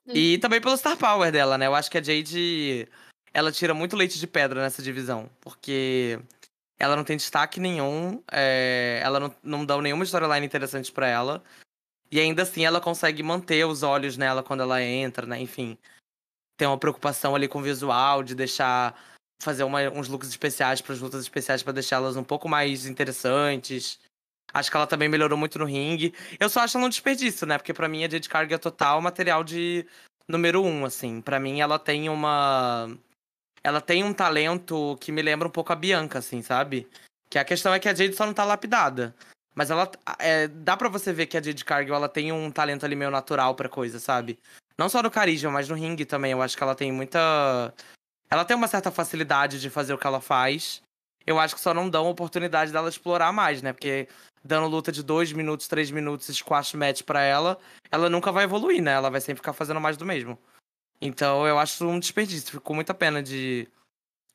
E 0.08 0.38
também 0.38 0.62
pelo 0.62 0.78
star 0.78 0.98
power 0.98 1.32
dela, 1.32 1.58
né? 1.58 1.68
Eu 1.68 1.76
acho 1.76 1.90
que 1.90 1.98
a 1.98 2.04
Jade, 2.04 2.88
ela 3.34 3.52
tira 3.52 3.74
muito 3.74 3.96
leite 3.96 4.20
de 4.20 4.28
pedra 4.28 4.62
nessa 4.62 4.82
divisão. 4.82 5.30
Porque 5.42 6.20
ela 6.80 6.96
não 6.96 7.04
tem 7.04 7.18
destaque 7.18 7.60
nenhum, 7.60 8.24
é, 8.32 9.00
ela 9.04 9.20
não, 9.20 9.36
não 9.44 9.66
dá 9.66 9.80
nenhuma 9.82 10.04
storyline 10.04 10.46
interessante 10.46 10.92
pra 10.92 11.08
ela. 11.08 11.44
E 12.12 12.20
ainda 12.20 12.44
assim 12.44 12.66
ela 12.66 12.82
consegue 12.82 13.24
manter 13.24 13.66
os 13.66 13.84
olhos 13.84 14.18
nela 14.18 14.44
quando 14.44 14.62
ela 14.62 14.82
entra, 14.82 15.26
né? 15.26 15.40
Enfim. 15.40 15.78
Tem 16.58 16.68
uma 16.68 16.78
preocupação 16.78 17.34
ali 17.36 17.48
com 17.48 17.60
o 17.60 17.64
visual, 17.64 18.22
de 18.22 18.36
deixar. 18.36 19.00
Fazer 19.42 19.64
uma- 19.64 19.90
uns 19.90 20.08
looks 20.08 20.30
especiais 20.30 20.82
para 20.82 20.94
as 20.94 21.02
lutas 21.02 21.22
especiais 21.22 21.64
pra 21.64 21.74
deixá-las 21.74 22.16
um 22.16 22.24
pouco 22.24 22.48
mais 22.48 22.86
interessantes. 22.86 24.00
Acho 24.54 24.70
que 24.70 24.78
ela 24.78 24.88
também 24.88 25.10
melhorou 25.10 25.38
muito 25.38 25.58
no 25.58 25.66
ringue. 25.66 26.14
Eu 26.40 26.50
só 26.50 26.60
acho 26.62 26.78
ela 26.78 26.86
um 26.86 26.90
desperdício, 26.90 27.48
né? 27.48 27.58
Porque 27.58 27.74
pra 27.74 27.88
mim 27.88 28.04
a 28.04 28.10
Jade 28.10 28.30
Carga 28.30 28.56
é 28.56 28.58
total 28.58 29.02
material 29.02 29.44
de 29.44 29.86
número 30.28 30.64
um, 30.64 30.86
assim. 30.86 31.22
Pra 31.22 31.40
mim 31.40 31.60
ela 31.62 31.80
tem 31.80 32.10
uma. 32.10 32.90
Ela 33.64 33.80
tem 33.82 34.04
um 34.04 34.14
talento 34.14 34.98
que 35.00 35.12
me 35.12 35.22
lembra 35.22 35.48
um 35.48 35.52
pouco 35.52 35.72
a 35.72 35.76
Bianca, 35.76 36.20
assim, 36.20 36.42
sabe? 36.42 36.88
Que 37.30 37.40
a 37.40 37.46
questão 37.46 37.74
é 37.74 37.80
que 37.80 37.88
a 37.88 37.94
Jade 37.94 38.14
só 38.14 38.26
não 38.26 38.34
tá 38.34 38.44
lapidada. 38.44 39.16
Mas 39.56 39.70
ela. 39.72 39.90
é, 40.20 40.48
dá 40.48 40.76
pra 40.76 40.90
você 40.90 41.14
ver 41.14 41.28
que 41.28 41.38
a 41.38 41.42
Jade 41.42 41.64
Cargill 41.64 41.96
ela 41.96 42.10
tem 42.10 42.32
um 42.32 42.52
talento 42.52 42.86
ali 42.86 42.96
meio 42.96 43.12
natural 43.12 43.56
pra 43.56 43.70
coisa, 43.70 44.00
sabe? 44.00 44.38
Não 44.78 44.90
só 44.90 45.02
no 45.02 45.12
carisma, 45.12 45.50
mas 45.52 45.70
no 45.70 45.76
ringue 45.76 46.06
também. 46.06 46.32
Eu 46.32 46.42
acho 46.42 46.58
que 46.58 46.64
ela 46.64 46.76
tem 46.76 46.92
muita. 46.92 47.74
Ela 48.32 48.46
tem 48.46 48.56
uma 48.56 48.68
certa 48.68 48.90
facilidade 48.90 49.60
de 49.60 49.70
fazer 49.70 49.94
o 49.94 49.98
que 49.98 50.08
ela 50.08 50.22
faz. 50.22 50.82
Eu 51.28 51.38
acho 51.38 51.54
que 51.54 51.62
só 51.62 51.74
não 51.74 51.90
dão 51.90 52.10
oportunidade 52.10 52.72
dela 52.72 52.90
explorar 52.90 53.32
mais, 53.34 53.62
né? 53.62 53.74
Porque 53.74 54.08
dando 54.44 54.68
luta 54.68 54.92
de 54.92 55.04
dois 55.04 55.34
minutos, 55.34 55.68
três 55.68 55.92
minutos, 55.92 56.36
squash 56.36 56.74
match 56.74 57.04
pra 57.04 57.22
ela, 57.22 57.60
ela 57.92 58.10
nunca 58.10 58.32
vai 58.32 58.46
evoluir, 58.46 58.82
né? 58.82 58.94
Ela 58.94 59.10
vai 59.10 59.20
sempre 59.20 59.42
ficar 59.42 59.54
fazendo 59.54 59.82
mais 59.82 59.98
do 59.98 60.06
mesmo. 60.06 60.40
Então 61.02 61.46
eu 61.46 61.60
acho 61.60 61.86
um 61.86 62.00
desperdício. 62.00 62.52
Ficou 62.52 62.74
muita 62.74 62.94
pena 62.94 63.22
de, 63.22 63.68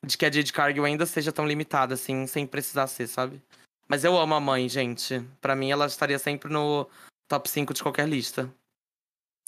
de 0.05 0.17
que 0.17 0.25
a 0.25 0.31
Jade 0.31 0.53
Cargill 0.53 0.85
ainda 0.85 1.05
seja 1.05 1.31
tão 1.31 1.47
limitada, 1.47 1.95
assim, 1.95 2.27
sem 2.27 2.45
precisar 2.45 2.87
ser, 2.87 3.07
sabe? 3.07 3.41
Mas 3.87 4.03
eu 4.03 4.17
amo 4.17 4.35
a 4.35 4.39
mãe, 4.39 4.69
gente. 4.69 5.25
Pra 5.41 5.55
mim, 5.55 5.71
ela 5.71 5.87
estaria 5.87 6.19
sempre 6.19 6.51
no 6.51 6.87
top 7.27 7.49
5 7.49 7.73
de 7.73 7.81
qualquer 7.81 8.07
lista. 8.07 8.53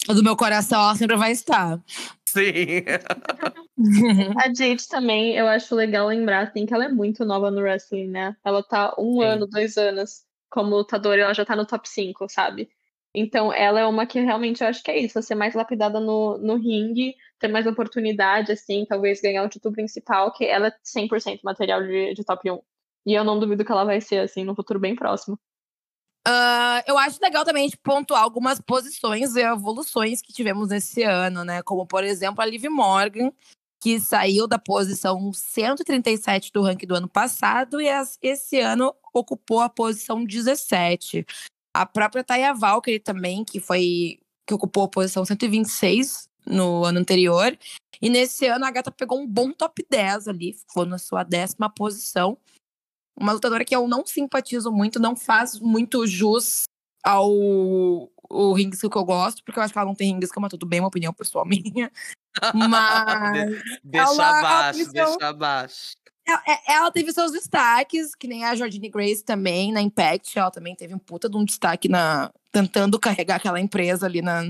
Do 0.08 0.24
meu 0.24 0.36
coração, 0.36 0.82
ela 0.82 0.96
sempre 0.96 1.16
vai 1.18 1.32
estar. 1.32 1.80
Sim. 2.26 2.84
A 4.38 4.54
Jade 4.54 4.88
também, 4.88 5.36
eu 5.36 5.48
acho 5.48 5.76
legal 5.76 6.08
lembrar, 6.08 6.48
assim, 6.48 6.66
que 6.66 6.74
ela 6.74 6.86
é 6.86 6.90
muito 6.90 7.26
nova 7.26 7.50
no 7.52 7.62
wrestling, 7.62 8.08
né? 8.08 8.36
Ela 8.44 8.64
tá 8.64 8.94
um 8.98 9.22
Sim. 9.22 9.24
ano, 9.24 9.48
dois 9.48 9.78
anos 9.78 10.24
como 10.50 10.76
lutadora 10.76 11.18
e 11.18 11.22
ela 11.22 11.34
já 11.34 11.46
tá 11.46 11.56
no 11.56 11.66
top 11.66 11.88
5, 11.88 12.28
sabe? 12.30 12.70
Então, 13.14 13.52
ela 13.52 13.80
é 13.80 13.86
uma 13.86 14.06
que 14.06 14.20
realmente 14.20 14.62
eu 14.62 14.68
acho 14.68 14.84
que 14.84 14.92
é 14.92 15.00
isso, 15.00 15.22
ser 15.22 15.36
mais 15.36 15.56
lapidada 15.56 16.00
no, 16.00 16.38
no 16.38 16.56
ringue, 16.56 17.16
ter 17.40 17.48
mais 17.48 17.66
oportunidade, 17.66 18.52
assim, 18.52 18.86
talvez 18.88 19.20
ganhar 19.22 19.44
o 19.44 19.50
título 19.50 19.74
principal, 19.74 20.32
que 20.32 20.46
ela 20.46 20.68
é 20.68 20.74
100% 20.84 21.40
material 21.44 21.82
de, 21.82 22.14
de 22.14 22.24
top 22.24 22.52
1. 22.52 22.60
E 23.08 23.14
eu 23.14 23.24
não 23.24 23.40
duvido 23.40 23.66
que 23.66 23.72
ela 23.72 23.84
vai 23.84 24.00
ser, 24.02 24.20
assim, 24.20 24.44
no 24.44 24.56
futuro 24.56 24.80
bem 24.80 24.96
próximo. 24.96 25.40
Ah, 26.26 26.84
eu 26.88 26.98
acho 26.98 27.20
legal 27.22 27.46
também 27.46 27.64
a 27.64 27.68
gente 27.68 27.78
pontuar 27.78 28.22
algumas 28.22 28.60
posições 28.60 29.36
e 29.36 29.42
evoluções 29.42 30.22
que 30.22 30.34
tivemos 30.34 30.70
nesse 30.70 31.04
ano, 31.04 31.44
né? 31.44 31.62
Como, 31.64 31.86
por 31.86 32.04
exemplo, 32.04 32.42
a 32.42 32.46
Liv 32.46 32.66
Morgan, 32.70 33.32
que 33.82 34.00
saiu 34.00 34.48
da 34.48 34.60
posição 34.60 35.32
137 35.32 36.52
do 36.52 36.62
ranking 36.62 36.86
do 36.86 36.96
ano 36.96 37.08
passado 37.08 37.82
e 37.82 37.88
esse 38.22 38.60
ano 38.60 38.94
ocupou 39.14 39.62
a 39.62 39.70
posição 39.70 40.24
17. 40.26 41.26
A 41.74 41.86
própria 41.86 42.24
Taya 42.24 42.54
Valkyrie 42.54 43.00
também, 43.00 43.44
que 43.46 43.60
foi 43.60 44.20
que 44.46 44.54
ocupou 44.54 44.84
a 44.84 44.90
posição 44.90 45.24
126 45.24 46.28
no 46.46 46.84
ano 46.84 47.00
anterior. 47.00 47.58
E 48.02 48.10
nesse 48.10 48.48
ano 48.48 48.66
a 48.66 48.72
gata 48.72 48.92
pegou 48.92 49.20
um 49.20 49.28
bom 49.28 49.52
top 49.52 49.86
10 49.90 50.28
ali, 50.28 50.54
ficou 50.54 50.86
na 50.86 50.98
sua 50.98 51.24
décima 51.24 51.70
posição. 51.70 52.38
Uma 53.20 53.34
lutadora 53.34 53.66
que 53.66 53.76
eu 53.76 53.88
não 53.88 54.06
simpatizo 54.06 54.72
muito, 54.72 55.00
não 55.00 55.16
faz 55.16 55.60
muito 55.60 56.08
jus 56.08 56.64
ao 57.04 57.30
o 58.32 58.54
ring 58.54 58.70
skill 58.70 58.90
que 58.92 58.98
eu 58.98 59.04
gosto, 59.06 59.44
porque 59.44 59.58
eu 59.60 59.64
acho 59.64 59.74
que 59.74 59.80
ela 59.80 59.88
não 59.88 59.96
tem 59.96 60.14
ring 60.14 60.24
skill, 60.24 60.42
mas 60.42 60.52
tudo 60.52 60.66
bem, 60.66 60.80
uma 60.80 60.88
opinião 60.88 61.12
pessoal 61.14 61.46
minha. 61.46 61.92
Mas 62.54 63.34
Deixa 63.84 64.12
Ela- 64.14 64.40
abaixo, 64.40 64.82
ela 64.82 64.92
deixa 64.92 65.28
abaixo. 65.28 65.92
ela, 66.26 66.44
é- 66.48 66.74
ela 66.74 66.92
teve 66.92 67.12
seus 67.12 67.32
destaques, 67.32 68.14
que 68.16 68.28
nem 68.28 68.46
a 68.46 68.56
Jordine 68.56 68.88
Grace 68.88 69.24
também, 69.24 69.72
na 69.72 69.82
Impact, 69.82 70.38
ela 70.38 70.52
também 70.52 70.76
teve 70.76 70.94
um 70.94 71.00
puta 71.00 71.28
de 71.28 71.36
um 71.36 71.44
destaque 71.44 71.90
na 71.90 72.32
tentando 72.52 73.00
carregar 73.00 73.38
aquela 73.38 73.60
empresa 73.60 74.06
ali 74.06 74.22
na, 74.22 74.44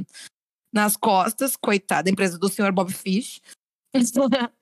nas 0.74 0.96
costas, 0.98 1.56
coitada, 1.56 2.10
a 2.10 2.12
empresa 2.12 2.38
do 2.38 2.50
senhor 2.50 2.72
Bob 2.74 2.94
Fish. 2.94 3.42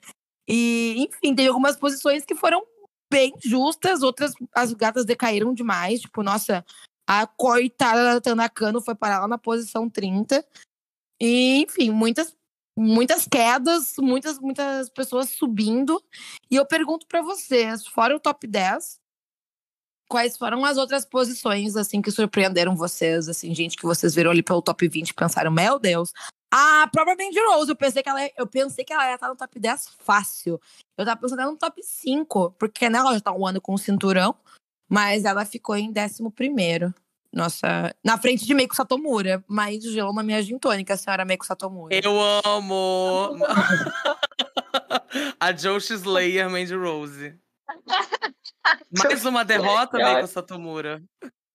e, 0.47 0.95
enfim, 0.99 1.35
teve 1.35 1.49
algumas 1.49 1.75
posições 1.75 2.23
que 2.23 2.35
foram 2.35 2.63
bem 3.11 3.33
justas, 3.43 4.01
outras 4.01 4.33
as 4.53 4.73
gatas 4.73 5.05
decaíram 5.05 5.53
demais, 5.53 6.01
tipo, 6.01 6.23
nossa, 6.23 6.65
a 7.07 7.25
coitada 7.25 8.03
da 8.03 8.21
Tanakano 8.21 8.81
foi 8.81 8.95
parar 8.95 9.21
lá 9.21 9.27
na 9.27 9.37
posição 9.37 9.89
30. 9.89 10.45
E, 11.19 11.63
enfim, 11.63 11.89
muitas 11.89 12.35
muitas 12.77 13.27
quedas, 13.27 13.95
muitas 13.97 14.37
muitas 14.39 14.89
pessoas 14.89 15.29
subindo. 15.29 16.01
E 16.51 16.55
eu 16.55 16.65
pergunto 16.65 17.07
pra 17.07 17.21
vocês, 17.21 17.87
fora 17.87 18.15
o 18.15 18.19
top 18.19 18.45
10, 18.45 18.99
quais 20.07 20.37
foram 20.37 20.63
as 20.63 20.77
outras 20.77 21.05
posições 21.05 21.75
assim 21.75 22.01
que 22.01 22.11
surpreenderam 22.11 22.75
vocês, 22.75 23.27
assim, 23.27 23.53
gente 23.55 23.77
que 23.77 23.85
vocês 23.85 24.13
viram 24.13 24.31
ali 24.31 24.43
pelo 24.43 24.61
top 24.61 24.87
20 24.87 25.09
e 25.09 25.13
pensaram, 25.13 25.51
meu 25.51 25.79
Deus. 25.79 26.11
A 26.49 26.87
própria 26.87 27.15
Mandy 27.15 27.39
Rose, 27.39 27.69
eu 27.69 27.75
pensei 27.75 28.01
que 28.01 28.09
ela 28.09 28.19
eu 28.37 28.47
pensei 28.47 28.85
que 28.85 28.93
ela 28.93 29.05
ia 29.07 29.15
estar 29.15 29.27
no 29.27 29.35
top 29.35 29.59
10 29.59 29.89
fácil. 29.99 30.59
Eu 30.97 31.05
tava 31.05 31.19
pensando 31.19 31.41
ela 31.41 31.51
no 31.51 31.57
top 31.57 31.81
5, 31.83 32.51
porque 32.57 32.89
né, 32.89 32.99
ela 32.99 33.13
já 33.13 33.19
tá 33.19 33.33
um 33.33 33.45
ano 33.45 33.59
com 33.59 33.73
o 33.73 33.77
cinturão, 33.77 34.33
mas 34.89 35.25
ela 35.25 35.43
ficou 35.45 35.75
em 35.75 35.89
11 35.89 36.31
primeiro. 36.31 36.93
Nossa, 37.33 37.93
na 38.03 38.17
frente 38.17 38.45
de 38.45 38.53
Meiko 38.53 38.75
Satomura, 38.75 39.43
mas 39.47 39.83
gelou 39.83 40.13
na 40.13 40.23
minha 40.23 40.41
gin 40.41 40.57
tônica, 40.57 40.93
a 40.93 40.97
senhora 40.97 41.25
Meiko 41.25 41.45
Satomura. 41.45 41.93
Eu 41.93 42.17
amo! 42.45 43.37
a 45.39 45.51
Josh 45.51 45.91
Slayer 45.91 46.49
Mandy 46.49 46.73
Rose. 46.73 47.37
Mais 48.97 49.25
uma 49.25 49.43
derrota. 49.43 49.97
Meiko 49.97 50.27
Satomura. 50.27 51.03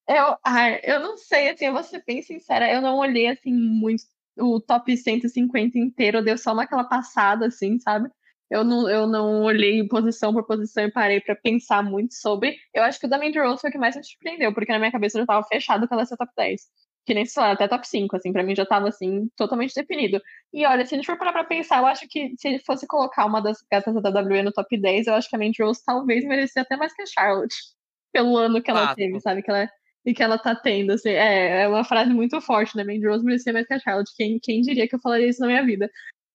Eu, 0.06 0.36
ai, 0.44 0.80
eu 0.82 1.00
não 1.00 1.16
sei, 1.16 1.50
assim, 1.50 1.66
eu 1.66 1.72
vou 1.72 1.82
ser 1.82 2.04
bem 2.06 2.20
sincera, 2.22 2.70
eu 2.70 2.82
não 2.82 2.98
olhei, 2.98 3.28
assim, 3.28 3.52
muito 3.52 4.04
o 4.38 4.60
top 4.60 4.96
150 4.96 5.78
inteiro, 5.78 6.22
deu 6.22 6.38
só 6.38 6.52
uma 6.52 6.64
aquela 6.64 6.84
passada, 6.84 7.46
assim, 7.46 7.78
sabe? 7.78 8.08
Eu 8.52 8.64
não, 8.64 8.88
eu 8.88 9.06
não 9.06 9.42
olhei 9.44 9.86
posição 9.88 10.30
por 10.32 10.46
posição 10.46 10.84
e 10.84 10.92
parei 10.92 11.20
para 11.22 11.34
pensar 11.34 11.82
muito 11.82 12.12
sobre. 12.14 12.56
Eu 12.74 12.82
acho 12.82 13.00
que 13.00 13.06
o 13.06 13.08
da 13.08 13.16
Mandy 13.16 13.38
Rose 13.38 13.62
foi 13.62 13.70
o 13.70 13.72
que 13.72 13.78
mais 13.78 13.96
me 13.96 14.04
surpreendeu, 14.04 14.52
porque 14.52 14.70
na 14.70 14.78
minha 14.78 14.92
cabeça 14.92 15.18
já 15.18 15.24
tava 15.24 15.46
fechado 15.46 15.88
que 15.88 15.94
ela 15.94 16.02
ia 16.02 16.06
ser 16.06 16.18
top 16.18 16.30
10. 16.36 16.60
Que 17.06 17.14
nem, 17.14 17.24
sei 17.24 17.42
lá, 17.42 17.52
até 17.52 17.66
top 17.66 17.88
5, 17.88 18.14
assim, 18.14 18.30
pra 18.30 18.42
mim 18.42 18.54
já 18.54 18.66
tava, 18.66 18.88
assim, 18.88 19.26
totalmente 19.36 19.74
definido. 19.74 20.20
E 20.52 20.66
olha, 20.66 20.84
se 20.84 20.94
a 20.94 20.98
gente 20.98 21.06
for 21.06 21.16
parar 21.16 21.32
pra 21.32 21.44
pensar, 21.44 21.78
eu 21.78 21.86
acho 21.86 22.06
que 22.08 22.34
se 22.36 22.48
ele 22.48 22.58
fosse 22.60 22.86
colocar 22.86 23.24
uma 23.24 23.40
das 23.40 23.58
gatas 23.70 23.94
da 23.94 24.10
WWE 24.10 24.42
no 24.42 24.52
top 24.52 24.78
10, 24.78 25.06
eu 25.06 25.14
acho 25.14 25.30
que 25.30 25.36
a 25.36 25.38
Mandy 25.38 25.62
Rose 25.62 25.82
talvez 25.84 26.22
merecia 26.24 26.60
até 26.60 26.76
mais 26.76 26.92
que 26.94 27.02
a 27.02 27.06
Charlotte. 27.06 27.54
Pelo 28.12 28.36
ano 28.36 28.62
que 28.62 28.70
ela 28.70 28.94
teve, 28.94 29.18
sabe? 29.20 29.42
Que 29.42 29.50
ela, 29.50 29.66
e 30.04 30.14
que 30.14 30.22
ela 30.22 30.38
tá 30.38 30.54
tendo, 30.54 30.92
assim. 30.92 31.10
É, 31.10 31.62
é 31.62 31.68
uma 31.68 31.84
frase 31.84 32.12
muito 32.12 32.40
forte, 32.40 32.76
né? 32.76 32.84
Mandy 32.84 33.06
Rose 33.06 33.24
merecia 33.24 33.52
mais 33.52 33.66
que 33.66 33.74
a 33.74 33.78
Charlotte. 33.78 34.12
Quem, 34.16 34.38
quem 34.40 34.60
diria 34.62 34.88
que 34.88 34.94
eu 34.94 35.00
falaria 35.00 35.28
isso 35.28 35.40
na 35.40 35.46
minha 35.48 35.64
vida? 35.64 35.90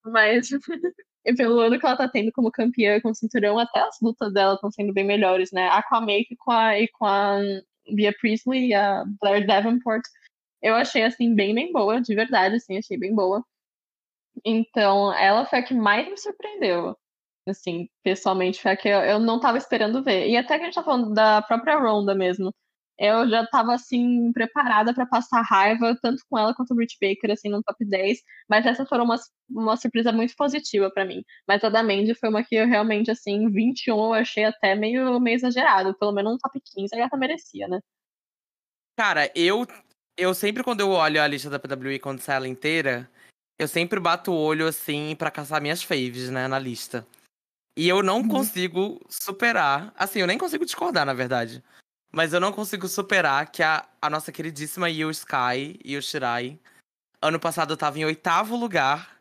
Mas 0.06 0.50
pelo 1.38 1.60
ano 1.60 1.80
que 1.80 1.86
ela 1.86 1.98
tá 1.98 2.08
tendo 2.08 2.32
como 2.32 2.52
campeã 2.52 3.02
com 3.02 3.14
cinturão, 3.14 3.60
até 3.60 3.82
as 3.82 3.98
lutas 4.02 4.34
dela 4.34 4.56
estão 4.56 4.72
sendo 4.72 4.94
bem 4.94 5.06
melhores, 5.06 5.52
né? 5.52 5.68
A 5.70 5.84
com 5.84 5.96
a 5.96 6.02
Make 6.02 6.36
com 6.38 6.52
a, 6.52 6.80
e 6.80 6.88
com 6.90 7.06
a 7.06 7.40
Bia 7.94 8.14
Priestley 8.20 8.70
e 8.70 8.74
a 8.74 9.04
Blair 9.22 9.46
Davenport. 9.46 10.04
Eu 10.62 10.76
achei, 10.76 11.04
assim, 11.04 11.36
bem, 11.36 11.54
bem 11.54 11.72
boa, 11.72 12.02
de 12.02 12.16
verdade, 12.16 12.56
assim, 12.56 12.78
achei 12.78 12.98
bem 12.98 13.14
boa. 13.16 13.44
Então, 14.46 15.14
ela 15.14 15.46
foi 15.46 15.60
a 15.60 15.64
que 15.64 15.74
mais 15.74 16.08
me 16.08 16.18
surpreendeu. 16.18 16.96
Assim, 17.48 17.90
pessoalmente, 18.04 18.62
foi 18.62 18.72
a 18.72 18.78
que 18.78 18.88
eu, 18.90 19.00
eu 19.00 19.20
não 19.20 19.40
tava 19.40 19.58
esperando 19.58 20.04
ver. 20.04 20.28
E 20.28 20.38
até 20.38 20.58
que 20.58 20.64
a 20.64 20.66
gente 20.66 20.76
tá 20.76 20.84
falando 20.84 21.14
da 21.14 21.42
própria 21.42 21.78
Ronda 21.78 22.16
mesmo. 22.16 22.54
Eu 23.00 23.30
já 23.30 23.46
tava, 23.46 23.74
assim, 23.76 24.32
preparada 24.34 24.94
para 24.94 25.06
passar 25.06 25.42
raiva, 25.42 25.96
tanto 26.02 26.24
com 26.30 26.38
ela 26.38 26.54
quanto 26.56 26.72
o 26.72 26.76
Britt 26.76 26.98
Baker, 27.02 27.32
assim, 27.32 27.50
no 27.50 27.62
top 27.62 27.86
10. 27.86 28.20
Mas 28.50 28.66
essa 28.66 28.86
foi 28.86 29.00
uma, 29.00 29.16
uma 29.50 29.78
surpresa 29.78 30.12
muito 30.12 30.36
positiva 30.36 30.90
para 30.92 31.06
mim. 31.06 31.24
Mas 31.48 31.64
a 31.64 31.70
da 31.70 31.84
Mandy 31.84 32.16
foi 32.16 32.30
uma 32.30 32.44
que 32.44 32.56
eu 32.56 32.68
realmente, 32.68 33.12
assim, 33.12 33.50
21 33.52 33.98
eu 34.08 34.14
achei 34.14 34.46
até 34.46 34.74
meio, 34.76 35.20
meio 35.20 35.36
exagerado. 35.36 35.94
Pelo 36.00 36.12
menos 36.12 36.34
um 36.34 36.38
top 36.38 36.60
15 36.64 36.96
a 36.96 36.98
gata 36.98 37.16
merecia, 37.18 37.68
né? 37.68 37.80
Cara, 38.98 39.32
eu, 39.36 39.68
eu 40.18 40.34
sempre, 40.34 40.64
quando 40.64 40.80
eu 40.82 40.90
olho 40.90 41.22
a 41.22 41.28
lista 41.28 41.50
da 41.52 41.60
PWI 41.60 42.00
quando 42.00 42.20
sai 42.20 42.38
ela 42.38 42.48
inteira, 42.48 43.08
eu 43.60 43.68
sempre 43.68 44.00
bato 44.00 44.32
o 44.32 44.36
olho, 44.36 44.68
assim, 44.68 45.16
pra 45.16 45.30
caçar 45.30 45.62
minhas 45.62 45.84
faves, 45.84 46.32
né, 46.32 46.48
na 46.48 46.58
lista. 46.58 47.06
E 47.78 47.88
eu 47.88 48.02
não 48.02 48.22
Uhum. 48.22 48.28
consigo 48.28 49.00
superar. 49.08 49.94
Assim, 49.96 50.20
eu 50.20 50.26
nem 50.28 50.38
consigo 50.38 50.66
discordar, 50.66 51.06
na 51.06 51.14
verdade. 51.14 51.64
Mas 52.12 52.34
eu 52.34 52.40
não 52.40 52.52
consigo 52.52 52.88
superar 52.88 53.52
que 53.52 53.62
a, 53.62 53.88
a 54.02 54.10
nossa 54.10 54.32
queridíssima 54.32 54.90
Io 54.90 55.12
Sky, 55.12 55.80
Io 55.84 56.02
Shirai, 56.02 56.60
ano 57.22 57.40
passado 57.40 57.76
tava 57.76 58.00
em 58.00 58.06
oitavo 58.06 58.56
lugar. 58.56 59.18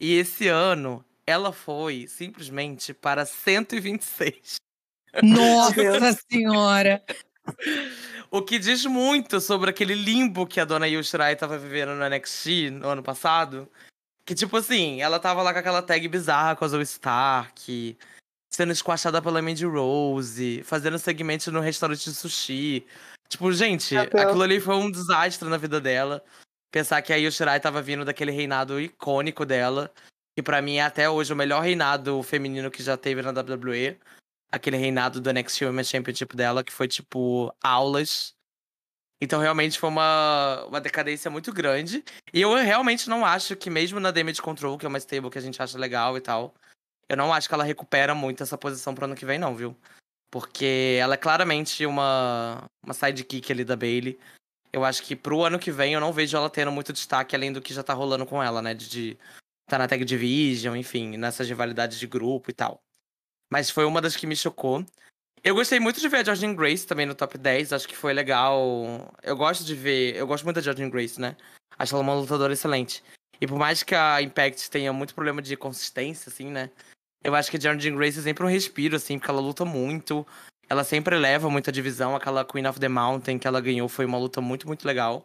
E 0.00 0.14
esse 0.14 0.48
ano, 0.48 1.04
ela 1.26 1.52
foi 1.52 2.06
simplesmente 2.08 2.92
para 2.92 3.24
126. 3.24 4.56
Nossa 5.22 5.74
senhora! 6.30 7.04
O 8.30 8.42
que 8.42 8.58
diz 8.58 8.84
muito 8.86 9.40
sobre 9.40 9.70
aquele 9.70 9.94
limbo 9.94 10.46
que 10.46 10.58
a 10.58 10.64
dona 10.64 10.88
Io 10.88 11.04
Shirai 11.04 11.36
tava 11.36 11.58
vivendo 11.58 11.94
no 11.94 12.08
NXT 12.08 12.70
no 12.70 12.88
ano 12.88 13.02
passado. 13.02 13.70
Que, 14.24 14.34
tipo 14.34 14.56
assim, 14.56 15.02
ela 15.02 15.18
tava 15.18 15.42
lá 15.42 15.52
com 15.52 15.58
aquela 15.58 15.82
tag 15.82 16.06
bizarra 16.08 16.56
com 16.56 16.64
a 16.64 16.68
Zoe 16.68 16.82
Stark, 16.82 17.98
sendo 18.54 18.72
esquachada 18.72 19.20
pela 19.22 19.40
Mandy 19.40 19.64
Rose, 19.64 20.62
fazendo 20.64 20.98
segmento 20.98 21.50
no 21.50 21.60
restaurante 21.60 22.04
de 22.04 22.14
sushi. 22.14 22.86
Tipo, 23.28 23.50
gente, 23.52 23.88
pior. 23.90 24.26
aquilo 24.26 24.42
ali 24.42 24.60
foi 24.60 24.74
um 24.76 24.90
desastre 24.90 25.48
na 25.48 25.56
vida 25.56 25.80
dela. 25.80 26.22
Pensar 26.70 27.00
que 27.00 27.12
a 27.12 27.16
Io 27.16 27.32
Shirai 27.32 27.58
tava 27.60 27.80
vindo 27.80 28.04
daquele 28.04 28.30
reinado 28.30 28.80
icônico 28.80 29.46
dela, 29.46 29.90
que 30.36 30.42
pra 30.42 30.60
mim 30.60 30.76
é 30.76 30.82
até 30.82 31.08
hoje 31.08 31.32
o 31.32 31.36
melhor 31.36 31.62
reinado 31.62 32.22
feminino 32.22 32.70
que 32.70 32.82
já 32.82 32.96
teve 32.96 33.22
na 33.22 33.30
WWE. 33.30 33.98
Aquele 34.50 34.76
reinado 34.76 35.18
do 35.18 35.32
NXT 35.32 35.62
Women's 35.62 35.88
Championship 35.88 36.36
dela, 36.36 36.62
que 36.62 36.72
foi, 36.72 36.86
tipo, 36.86 37.54
aulas. 37.62 38.34
Então, 39.18 39.40
realmente 39.40 39.78
foi 39.78 39.88
uma, 39.88 40.64
uma 40.68 40.80
decadência 40.80 41.30
muito 41.30 41.52
grande. 41.54 42.04
E 42.34 42.40
eu 42.42 42.54
realmente 42.54 43.08
não 43.08 43.24
acho 43.24 43.56
que, 43.56 43.70
mesmo 43.70 43.98
na 43.98 44.10
Damage 44.10 44.42
Control, 44.42 44.76
que 44.76 44.84
é 44.84 44.88
uma 44.88 44.98
stable 44.98 45.30
que 45.30 45.38
a 45.38 45.42
gente 45.42 45.62
acha 45.62 45.78
legal 45.78 46.18
e 46.18 46.20
tal, 46.20 46.54
eu 47.12 47.16
não 47.16 47.30
acho 47.30 47.46
que 47.46 47.54
ela 47.54 47.62
recupera 47.62 48.14
muito 48.14 48.42
essa 48.42 48.56
posição 48.56 48.94
pro 48.94 49.04
ano 49.04 49.14
que 49.14 49.26
vem, 49.26 49.38
não, 49.38 49.54
viu? 49.54 49.76
Porque 50.30 50.96
ela 50.98 51.12
é 51.12 51.18
claramente 51.18 51.84
uma, 51.84 52.64
uma 52.82 52.94
sidekick 52.94 53.52
ali 53.52 53.64
da 53.64 53.76
Bailey. 53.76 54.18
Eu 54.72 54.82
acho 54.82 55.02
que 55.02 55.14
pro 55.14 55.44
ano 55.44 55.58
que 55.58 55.70
vem 55.70 55.92
eu 55.92 56.00
não 56.00 56.10
vejo 56.10 56.34
ela 56.34 56.48
tendo 56.48 56.72
muito 56.72 56.90
destaque 56.90 57.36
além 57.36 57.52
do 57.52 57.60
que 57.60 57.74
já 57.74 57.82
tá 57.82 57.92
rolando 57.92 58.24
com 58.24 58.42
ela, 58.42 58.62
né? 58.62 58.72
De, 58.72 58.88
de 58.88 59.18
tá 59.68 59.76
na 59.76 59.86
Tag 59.86 60.02
Division, 60.06 60.74
enfim, 60.74 61.18
nessas 61.18 61.46
rivalidades 61.46 61.98
de 61.98 62.06
grupo 62.06 62.50
e 62.50 62.54
tal. 62.54 62.80
Mas 63.52 63.68
foi 63.68 63.84
uma 63.84 64.00
das 64.00 64.16
que 64.16 64.26
me 64.26 64.34
chocou. 64.34 64.82
Eu 65.44 65.54
gostei 65.54 65.78
muito 65.78 66.00
de 66.00 66.08
ver 66.08 66.18
a 66.18 66.24
Jordan 66.24 66.54
Grace 66.54 66.86
também 66.86 67.04
no 67.04 67.14
top 67.14 67.36
10. 67.36 67.74
Acho 67.74 67.86
que 67.86 67.94
foi 67.94 68.14
legal. 68.14 69.12
Eu 69.22 69.36
gosto 69.36 69.64
de 69.64 69.74
ver. 69.74 70.16
Eu 70.16 70.26
gosto 70.26 70.44
muito 70.44 70.56
da 70.56 70.62
Jordan 70.62 70.88
Grace, 70.88 71.20
né? 71.20 71.36
Acho 71.78 71.94
ela 71.94 72.02
uma 72.02 72.14
lutadora 72.14 72.54
excelente. 72.54 73.04
E 73.38 73.46
por 73.46 73.58
mais 73.58 73.82
que 73.82 73.94
a 73.94 74.22
Impact 74.22 74.70
tenha 74.70 74.94
muito 74.94 75.14
problema 75.14 75.42
de 75.42 75.58
consistência, 75.58 76.30
assim, 76.30 76.46
né? 76.46 76.70
Eu 77.24 77.34
acho 77.34 77.50
que 77.50 77.56
a 77.56 77.60
Jordan 77.60 77.96
Grace 77.96 78.18
é 78.18 78.22
sempre 78.22 78.44
um 78.44 78.48
respiro, 78.48 78.96
assim, 78.96 79.18
porque 79.18 79.30
ela 79.30 79.40
luta 79.40 79.64
muito. 79.64 80.26
Ela 80.68 80.84
sempre 80.84 81.16
leva 81.18 81.48
muita 81.48 81.70
divisão. 81.70 82.16
Aquela 82.16 82.44
Queen 82.44 82.66
of 82.66 82.80
the 82.80 82.88
Mountain 82.88 83.38
que 83.38 83.46
ela 83.46 83.60
ganhou 83.60 83.88
foi 83.88 84.04
uma 84.04 84.18
luta 84.18 84.40
muito, 84.40 84.66
muito 84.66 84.86
legal. 84.86 85.24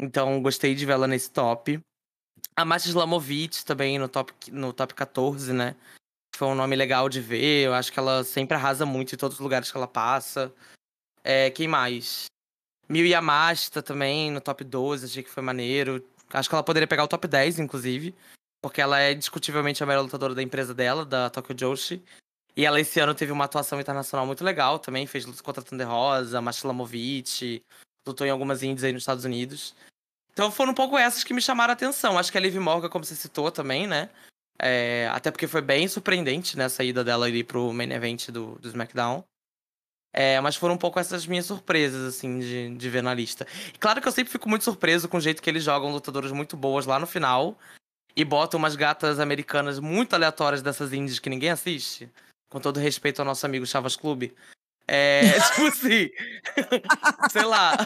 Então, 0.00 0.40
gostei 0.40 0.74
de 0.74 0.86
ver 0.86 0.92
ela 0.92 1.06
nesse 1.06 1.30
top. 1.30 1.78
A 2.56 2.64
Masha 2.64 2.88
Slamovic 2.88 3.64
também 3.64 3.98
no 3.98 4.08
top, 4.08 4.32
no 4.50 4.72
top 4.72 4.94
14, 4.94 5.52
né? 5.52 5.76
Foi 6.36 6.48
um 6.48 6.54
nome 6.54 6.74
legal 6.74 7.08
de 7.08 7.20
ver. 7.20 7.66
Eu 7.66 7.74
acho 7.74 7.92
que 7.92 7.98
ela 7.98 8.24
sempre 8.24 8.56
arrasa 8.56 8.86
muito 8.86 9.14
em 9.14 9.18
todos 9.18 9.36
os 9.36 9.40
lugares 9.42 9.70
que 9.70 9.76
ela 9.76 9.86
passa. 9.86 10.52
É, 11.22 11.50
quem 11.50 11.68
mais? 11.68 12.26
Miu 12.88 13.06
Yamashita 13.06 13.82
também 13.82 14.30
no 14.30 14.40
top 14.40 14.64
12, 14.64 15.04
achei 15.06 15.22
que 15.22 15.30
foi 15.30 15.42
maneiro. 15.42 16.04
Acho 16.32 16.48
que 16.48 16.54
ela 16.54 16.64
poderia 16.64 16.88
pegar 16.88 17.04
o 17.04 17.08
top 17.08 17.28
10, 17.28 17.58
inclusive. 17.58 18.14
Porque 18.62 18.80
ela 18.80 18.98
é 18.98 19.14
discutivelmente 19.14 19.82
a 19.82 19.86
melhor 19.86 20.02
lutadora 20.02 20.34
da 20.34 20.42
empresa 20.42 20.74
dela, 20.74 21.04
da 21.04 21.30
Tokyo 21.30 21.54
Joshi. 21.54 22.02
E 22.56 22.66
ela 22.66 22.80
esse 22.80 23.00
ano 23.00 23.14
teve 23.14 23.32
uma 23.32 23.44
atuação 23.44 23.80
internacional 23.80 24.26
muito 24.26 24.44
legal 24.44 24.78
também. 24.78 25.06
Fez 25.06 25.24
lutas 25.24 25.40
contra 25.40 25.62
a 25.62 25.64
Thunder 25.64 25.88
Rosa, 25.88 26.40
Masha 26.40 26.58
Slamovic. 26.58 27.62
Lutou 28.06 28.26
em 28.26 28.30
algumas 28.30 28.62
indies 28.62 28.84
aí 28.84 28.92
nos 28.92 29.02
Estados 29.02 29.24
Unidos. 29.24 29.74
Então 30.32 30.50
foram 30.50 30.72
um 30.72 30.74
pouco 30.74 30.96
essas 30.96 31.24
que 31.24 31.34
me 31.34 31.40
chamaram 31.40 31.72
a 31.72 31.74
atenção. 31.74 32.18
Acho 32.18 32.30
que 32.30 32.38
a 32.38 32.40
Liv 32.40 32.56
Morgan, 32.56 32.88
como 32.88 33.04
você 33.04 33.14
citou 33.14 33.50
também, 33.50 33.86
né? 33.86 34.10
É, 34.60 35.08
até 35.12 35.30
porque 35.30 35.46
foi 35.46 35.62
bem 35.62 35.88
surpreendente, 35.88 36.56
né? 36.56 36.66
A 36.66 36.68
saída 36.68 37.02
dela 37.02 37.26
ali 37.26 37.42
pro 37.42 37.72
main 37.72 37.90
event 37.92 38.30
do, 38.30 38.58
do 38.58 38.68
SmackDown. 38.68 39.24
É, 40.12 40.40
mas 40.40 40.56
foram 40.56 40.74
um 40.74 40.78
pouco 40.78 40.98
essas 40.98 41.24
minhas 41.26 41.46
surpresas, 41.46 42.14
assim, 42.14 42.40
de, 42.40 42.76
de 42.76 42.90
ver 42.90 43.02
na 43.02 43.14
lista. 43.14 43.46
E 43.72 43.78
claro 43.78 44.00
que 44.02 44.08
eu 44.08 44.12
sempre 44.12 44.32
fico 44.32 44.48
muito 44.48 44.64
surpreso 44.64 45.08
com 45.08 45.18
o 45.18 45.20
jeito 45.20 45.40
que 45.40 45.48
eles 45.48 45.62
jogam 45.62 45.92
lutadoras 45.92 46.32
muito 46.32 46.56
boas 46.56 46.84
lá 46.84 46.98
no 46.98 47.06
final. 47.06 47.56
E 48.16 48.24
botam 48.24 48.58
umas 48.58 48.76
gatas 48.76 49.18
americanas 49.20 49.78
muito 49.78 50.14
aleatórias 50.14 50.62
dessas 50.62 50.92
indies 50.92 51.18
que 51.18 51.30
ninguém 51.30 51.50
assiste. 51.50 52.10
Com 52.50 52.60
todo 52.60 52.80
respeito 52.80 53.20
ao 53.20 53.24
nosso 53.24 53.46
amigo 53.46 53.66
Chavas 53.66 53.96
Clube. 53.96 54.34
É, 54.86 55.20
tipo 55.50 55.66
assim. 55.66 56.10
sei 57.30 57.44
lá. 57.44 57.76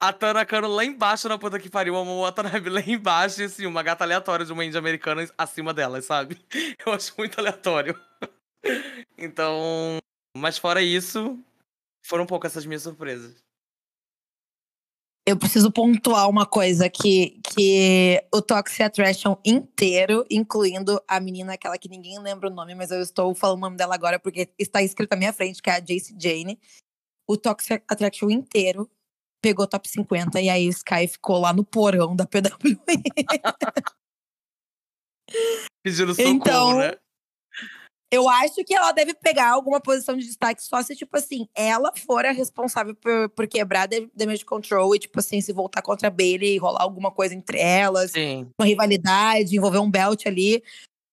A 0.00 0.12
Tana 0.12 0.44
Kano 0.44 0.68
lá 0.68 0.84
embaixo 0.84 1.28
na 1.28 1.38
puta 1.38 1.58
que 1.58 1.70
pariu, 1.70 1.96
a 1.96 2.02
Watanabe 2.02 2.68
lá 2.70 2.80
embaixo 2.80 3.42
e 3.42 3.44
assim, 3.44 3.66
uma 3.66 3.82
gata 3.82 4.04
aleatória 4.04 4.44
de 4.44 4.52
uma 4.52 4.64
índia 4.64 4.78
americana 4.78 5.26
acima 5.36 5.72
delas, 5.72 6.04
sabe? 6.06 6.38
Eu 6.84 6.92
acho 6.92 7.14
muito 7.18 7.38
aleatório. 7.38 7.98
Então. 9.16 9.98
Mas 10.36 10.58
fora 10.58 10.82
isso, 10.82 11.38
foram 12.04 12.24
um 12.24 12.26
pouco 12.26 12.46
essas 12.46 12.66
minhas 12.66 12.82
surpresas. 12.82 13.43
Eu 15.26 15.38
preciso 15.38 15.72
pontuar 15.72 16.28
uma 16.28 16.44
coisa 16.44 16.90
que, 16.90 17.40
que 17.42 18.22
o 18.32 18.42
Toxic 18.42 18.82
Attraction 18.82 19.34
inteiro, 19.42 20.26
incluindo 20.30 21.02
a 21.08 21.18
menina, 21.18 21.54
aquela 21.54 21.78
que 21.78 21.88
ninguém 21.88 22.20
lembra 22.20 22.50
o 22.50 22.54
nome, 22.54 22.74
mas 22.74 22.90
eu 22.90 23.00
estou 23.00 23.34
falando 23.34 23.56
o 23.56 23.60
nome 23.62 23.78
dela 23.78 23.94
agora 23.94 24.18
porque 24.18 24.50
está 24.58 24.82
escrito 24.82 25.14
à 25.14 25.16
minha 25.16 25.32
frente, 25.32 25.62
que 25.62 25.70
é 25.70 25.76
a 25.76 25.80
Jace 25.80 26.14
Jane. 26.18 26.60
O 27.26 27.38
Toxic 27.38 27.82
Attraction 27.88 28.28
inteiro 28.28 28.86
pegou 29.42 29.66
top 29.66 29.88
50 29.88 30.42
e 30.42 30.50
aí 30.50 30.68
Sky 30.68 31.08
ficou 31.08 31.38
lá 31.38 31.54
no 31.54 31.64
porão 31.64 32.14
da 32.14 32.26
PWE. 32.26 32.78
Pedindo 35.82 36.14
socorro, 36.14 36.34
Então, 36.34 36.78
né? 36.78 36.98
Eu 38.14 38.28
acho 38.28 38.64
que 38.64 38.72
ela 38.72 38.92
deve 38.92 39.12
pegar 39.12 39.50
alguma 39.50 39.80
posição 39.80 40.16
de 40.16 40.24
destaque 40.24 40.62
só 40.62 40.80
se, 40.82 40.94
tipo 40.94 41.16
assim, 41.16 41.48
ela 41.54 41.92
for 41.96 42.24
a 42.24 42.30
responsável 42.30 42.94
por, 42.94 43.28
por 43.30 43.46
quebrar 43.48 43.88
damage 44.14 44.44
control 44.44 44.94
e, 44.94 45.00
tipo 45.00 45.18
assim, 45.18 45.40
se 45.40 45.52
voltar 45.52 45.82
contra 45.82 46.06
a 46.06 46.10
Bailey 46.10 46.54
e 46.54 46.58
rolar 46.58 46.82
alguma 46.82 47.10
coisa 47.10 47.34
entre 47.34 47.58
elas, 47.58 48.12
Sim. 48.12 48.48
uma 48.58 48.66
rivalidade, 48.66 49.56
envolver 49.56 49.78
um 49.78 49.90
belt 49.90 50.26
ali. 50.26 50.62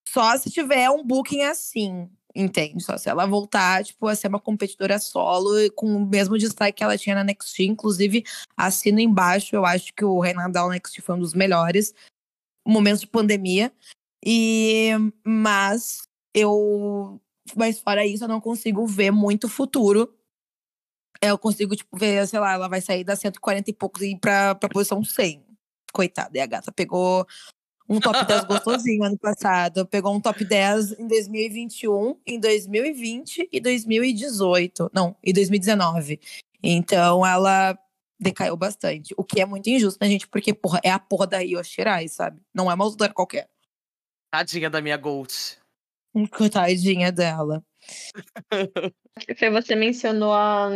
Só 0.07 0.37
se 0.37 0.51
tiver 0.51 0.89
um 0.91 1.03
booking 1.03 1.41
assim. 1.41 2.07
Entende? 2.35 2.81
Só 2.83 2.97
se 2.97 3.09
ela 3.09 3.25
voltar, 3.25 3.83
tipo, 3.83 4.07
a 4.07 4.15
ser 4.15 4.27
uma 4.27 4.39
competidora 4.39 4.99
solo 4.99 5.59
e 5.59 5.69
com 5.69 5.87
o 5.87 6.05
mesmo 6.05 6.37
destaque 6.37 6.77
que 6.77 6.83
ela 6.83 6.97
tinha 6.97 7.15
na 7.15 7.23
NXT. 7.23 7.63
Inclusive, 7.63 8.23
assino 8.55 8.99
embaixo, 8.99 9.55
eu 9.55 9.65
acho 9.65 9.93
que 9.93 10.05
o 10.05 10.19
reinado 10.19 10.53
da 10.53 10.65
NXT 10.67 11.01
foi 11.01 11.15
um 11.15 11.19
dos 11.19 11.33
melhores 11.33 11.93
momentos 12.65 13.01
de 13.01 13.07
pandemia. 13.07 13.71
E 14.23 14.91
mas 15.25 16.03
eu 16.33 17.19
mas 17.55 17.79
fora 17.79 18.05
isso 18.05 18.23
eu 18.23 18.27
não 18.27 18.41
consigo 18.41 18.85
ver 18.85 19.11
muito 19.11 19.49
futuro. 19.49 20.13
Eu 21.21 21.37
consigo 21.37 21.75
tipo 21.75 21.97
ver, 21.97 22.27
sei 22.27 22.39
lá, 22.39 22.53
ela 22.53 22.67
vai 22.67 22.81
sair 22.81 23.03
da 23.03 23.15
140 23.15 23.69
e 23.69 23.73
poucos 23.73 24.01
e 24.01 24.11
ir 24.11 24.19
pra, 24.19 24.55
pra 24.55 24.69
posição 24.69 25.03
100. 25.03 25.43
Coitada, 25.93 26.37
e 26.37 26.41
a 26.41 26.45
gata 26.45 26.71
pegou 26.71 27.27
um 27.89 27.99
top 27.99 28.25
10 28.25 28.45
gostosinho 28.45 29.03
ano 29.03 29.17
passado. 29.19 29.85
Pegou 29.85 30.15
um 30.15 30.21
top 30.21 30.43
10 30.45 30.99
em 30.99 31.07
2021, 31.07 32.17
em 32.25 32.39
2020 32.39 33.49
e 33.51 33.59
2018. 33.59 34.89
Não, 34.93 35.15
e 35.23 35.33
2019. 35.33 36.19
Então 36.63 37.25
ela 37.25 37.77
decaiu 38.19 38.55
bastante. 38.55 39.13
O 39.17 39.23
que 39.23 39.41
é 39.41 39.45
muito 39.45 39.69
injusto, 39.69 39.97
né, 40.01 40.09
gente? 40.09 40.27
Porque, 40.27 40.53
porra, 40.53 40.79
é 40.83 40.91
a 40.91 40.99
porra 40.99 41.27
da 41.27 41.43
Io 41.43 41.61
Shirai, 41.63 42.07
sabe? 42.07 42.41
Não 42.53 42.71
é 42.71 42.73
uma 42.73 42.85
lutadora 42.85 43.13
qualquer. 43.13 43.49
Tadinha 44.31 44.69
da 44.69 44.81
minha 44.81 44.95
Gold. 44.95 45.60
Coitadinha 46.31 47.11
dela. 47.11 47.63
Você 49.53 49.75
mencionou 49.75 50.33
a, 50.33 50.69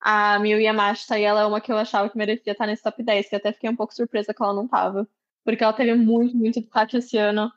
a 0.00 0.38
Miyu 0.38 0.60
Yamashita 0.60 1.18
e 1.18 1.22
ela 1.22 1.42
é 1.42 1.46
uma 1.46 1.60
que 1.60 1.72
eu 1.72 1.76
achava 1.76 2.10
que 2.10 2.16
merecia 2.16 2.52
estar 2.52 2.66
nesse 2.66 2.82
top 2.82 3.02
10, 3.02 3.28
que 3.28 3.36
até 3.36 3.52
fiquei 3.52 3.70
um 3.70 3.76
pouco 3.76 3.94
surpresa 3.94 4.34
que 4.34 4.42
ela 4.42 4.54
não 4.54 4.68
tava. 4.68 5.08
Porque 5.44 5.62
ela 5.62 5.72
teve 5.72 5.94
muito, 5.94 6.36
muito 6.36 6.60
destaque 6.60 6.96
esse 6.96 7.16
ano. 7.16 7.50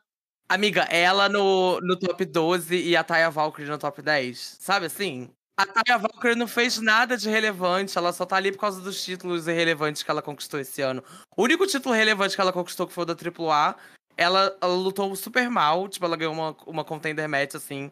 Amiga, 0.48 0.82
ela 0.82 1.28
no, 1.28 1.80
no 1.80 1.96
top 1.98 2.24
12 2.24 2.76
e 2.76 2.96
a 2.96 3.02
Taya 3.02 3.30
Valkyrie 3.30 3.68
no 3.68 3.78
top 3.78 4.00
10. 4.00 4.58
Sabe 4.60 4.86
assim? 4.86 5.28
A 5.58 5.66
Taya 5.66 5.98
Valkyrie 5.98 6.36
não 6.36 6.46
fez 6.46 6.78
nada 6.78 7.16
de 7.16 7.28
relevante, 7.28 7.96
ela 7.96 8.12
só 8.12 8.24
tá 8.26 8.36
ali 8.36 8.52
por 8.52 8.58
causa 8.58 8.80
dos 8.80 9.02
títulos 9.02 9.48
irrelevantes 9.48 10.02
que 10.02 10.10
ela 10.10 10.22
conquistou 10.22 10.60
esse 10.60 10.82
ano. 10.82 11.02
O 11.36 11.42
único 11.42 11.66
título 11.66 11.94
relevante 11.94 12.34
que 12.36 12.40
ela 12.40 12.52
conquistou, 12.52 12.86
que 12.86 12.92
foi 12.92 13.02
o 13.02 13.06
da 13.06 13.14
AAA, 13.14 13.74
ela, 14.16 14.56
ela 14.60 14.74
lutou 14.74 15.14
super 15.14 15.50
mal, 15.50 15.88
tipo, 15.88 16.04
ela 16.04 16.16
ganhou 16.16 16.32
uma, 16.32 16.56
uma 16.66 16.84
contender 16.84 17.28
match, 17.28 17.54
assim, 17.54 17.90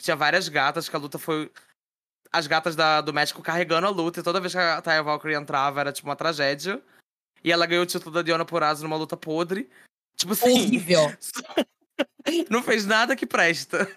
tinha 0.00 0.16
várias 0.16 0.48
gatas, 0.48 0.88
que 0.88 0.96
a 0.96 0.98
luta 0.98 1.18
foi... 1.18 1.50
As 2.32 2.46
gatas 2.46 2.76
da, 2.76 3.00
do 3.00 3.12
México 3.12 3.42
carregando 3.42 3.86
a 3.86 3.90
luta, 3.90 4.20
e 4.20 4.22
toda 4.22 4.40
vez 4.40 4.52
que 4.52 4.58
a 4.58 4.80
Taya 4.80 5.02
Valkyrie 5.02 5.36
entrava 5.36 5.80
era, 5.80 5.92
tipo, 5.92 6.08
uma 6.08 6.16
tragédia. 6.16 6.80
E 7.42 7.50
ela 7.50 7.66
ganhou 7.66 7.82
o 7.82 7.86
título 7.86 8.14
da 8.14 8.22
Diona 8.22 8.44
Purrazzo 8.44 8.84
numa 8.84 8.96
luta 8.96 9.16
podre. 9.16 9.68
Tipo 10.14 10.32
assim. 10.34 10.52
Horrível. 10.52 11.12
não 12.48 12.62
fez 12.62 12.86
nada 12.86 13.16
que 13.16 13.26
presta. 13.26 13.88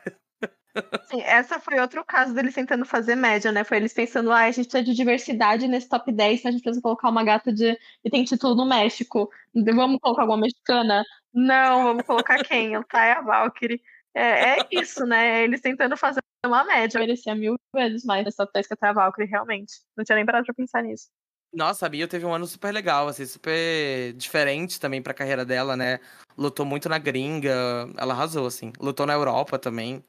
Sim, 1.05 1.21
essa 1.21 1.59
foi 1.59 1.79
outro 1.79 2.03
caso 2.03 2.33
deles 2.33 2.55
tentando 2.55 2.85
fazer 2.85 3.15
média, 3.15 3.51
né? 3.51 3.63
Foi 3.63 3.77
eles 3.77 3.93
pensando, 3.93 4.31
ah, 4.31 4.45
a 4.45 4.51
gente 4.51 4.67
precisa 4.67 4.83
de 4.83 4.95
diversidade 4.95 5.67
nesse 5.67 5.87
top 5.87 6.11
10, 6.11 6.39
então 6.39 6.49
a 6.49 6.51
gente 6.51 6.63
precisa 6.63 6.81
colocar 6.81 7.09
uma 7.09 7.23
gata 7.23 7.53
de 7.53 7.77
que 8.01 8.09
tem 8.09 8.23
título 8.23 8.55
no 8.55 8.65
México. 8.65 9.29
Vamos 9.53 9.99
colocar 10.01 10.23
alguma 10.23 10.39
mexicana? 10.39 11.03
Não, 11.33 11.83
vamos 11.83 12.03
colocar 12.03 12.43
quem? 12.43 12.77
O 12.77 12.83
Taya 12.83 13.21
Valkyrie. 13.21 13.81
É, 14.13 14.59
é 14.59 14.67
isso, 14.71 15.05
né? 15.05 15.43
Eles 15.43 15.61
tentando 15.61 15.97
fazer 15.97 16.21
uma 16.45 16.63
média. 16.63 16.99
Merecia 16.99 17.33
mil 17.33 17.55
vezes 17.73 18.03
mais 18.05 18.35
top 18.35 18.51
10 18.53 18.67
que 18.67 18.73
a 18.73 18.77
Taya 18.77 18.93
Valkyrie, 18.93 19.29
realmente. 19.29 19.73
Não 19.97 20.03
tinha 20.03 20.15
nem 20.15 20.25
parado 20.25 20.45
pra 20.45 20.53
pensar 20.53 20.83
nisso. 20.83 21.07
Nossa, 21.53 21.85
a 21.85 21.89
Mia 21.89 22.07
teve 22.07 22.25
um 22.25 22.33
ano 22.33 22.47
super 22.47 22.73
legal, 22.73 23.07
assim, 23.07 23.25
super 23.27 24.11
diferente 24.13 24.79
também 24.79 25.03
pra 25.03 25.13
carreira 25.13 25.45
dela, 25.45 25.77
né? 25.77 25.99
Lutou 26.35 26.65
muito 26.65 26.89
na 26.89 26.97
gringa, 26.97 27.53
ela 27.95 28.13
arrasou, 28.13 28.47
assim. 28.47 28.73
Lutou 28.79 29.05
na 29.05 29.13
Europa 29.13 29.59
também. 29.59 30.03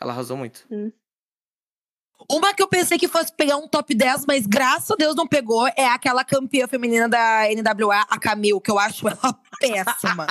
Ela 0.00 0.12
arrasou 0.12 0.36
muito. 0.36 0.66
Hum. 0.70 0.92
Uma 2.28 2.54
que 2.54 2.62
eu 2.62 2.68
pensei 2.68 2.98
que 2.98 3.08
fosse 3.08 3.32
pegar 3.32 3.56
um 3.56 3.68
top 3.68 3.94
10, 3.94 4.24
mas 4.26 4.46
graças 4.46 4.90
a 4.90 4.96
Deus 4.96 5.14
não 5.14 5.26
pegou, 5.26 5.66
é 5.68 5.86
aquela 5.86 6.24
campeã 6.24 6.66
feminina 6.66 7.08
da 7.08 7.42
NWA, 7.48 8.06
a 8.08 8.18
Camille, 8.18 8.60
que 8.60 8.70
eu 8.70 8.78
acho 8.78 9.08
ela 9.08 9.38
péssima. 9.60 10.26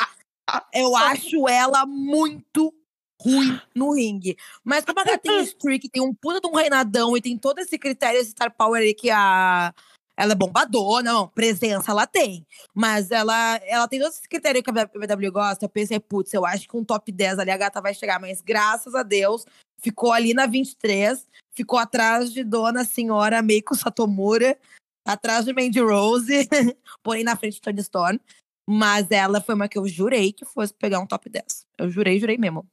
eu 0.74 0.96
acho 0.96 1.48
ela 1.48 1.86
muito 1.86 2.74
ruim 3.22 3.60
no 3.76 3.94
ringue. 3.94 4.38
Mas 4.64 4.86
como 4.86 5.00
ela 5.00 5.18
tem 5.18 5.42
streak, 5.44 5.90
tem 5.90 6.02
um 6.02 6.14
puta 6.14 6.40
de 6.40 6.48
um 6.48 6.56
reinadão 6.56 7.16
e 7.18 7.22
tem 7.22 7.38
todo 7.38 7.60
esse 7.60 7.78
critério, 7.78 8.20
esse 8.20 8.32
star 8.32 8.54
power 8.56 8.82
aí 8.82 8.94
que 8.94 9.10
a 9.10 9.74
ela 10.20 10.34
é 10.34 10.36
bombadona, 10.36 11.14
não, 11.14 11.30
presença 11.30 11.92
ela 11.92 12.06
tem. 12.06 12.46
Mas 12.76 13.10
ela, 13.10 13.56
ela 13.64 13.88
tem 13.88 14.00
todos 14.00 14.16
esses 14.16 14.28
critérios 14.28 14.66
que 14.66 14.70
a 14.70 14.74
BW 14.74 15.32
gosta. 15.32 15.64
Eu 15.64 15.70
pensei, 15.70 15.98
putz, 15.98 16.34
eu 16.34 16.46
acho 16.46 16.68
que 16.68 16.76
um 16.76 16.84
top 16.84 17.10
10 17.10 17.40
ali 17.40 17.52
a 17.52 17.56
gata 17.56 17.80
vai 17.80 17.94
chegar. 17.94 18.20
Mas 18.20 18.42
graças 18.42 18.94
a 18.96 19.02
Deus, 19.02 19.46
ficou 19.82 20.12
ali 20.12 20.34
na 20.34 20.46
23, 20.46 21.26
ficou 21.52 21.80
atrás 21.80 22.32
de 22.32 22.44
Dona 22.44 22.84
Senhora 22.86 23.42
Meiko 23.42 23.76
Satomura, 23.76 24.58
atrás 25.06 25.46
de 25.46 25.54
Mandy 25.54 25.80
Rose, 25.80 26.48
porém 27.04 27.24
na 27.24 27.36
frente 27.36 27.56
de 27.56 27.62
Tony 27.62 27.82
Storm. 27.82 28.20
Mas 28.68 29.10
ela 29.10 29.42
foi 29.42 29.56
uma 29.56 29.68
que 29.68 29.78
eu 29.78 29.88
jurei 29.88 30.32
que 30.32 30.46
fosse 30.46 30.74
pegar 30.74 31.00
um 31.00 31.08
top 31.08 31.28
10. 31.30 31.66
Eu 31.78 31.90
jurei, 31.90 32.20
jurei 32.20 32.38
mesmo. 32.38 32.68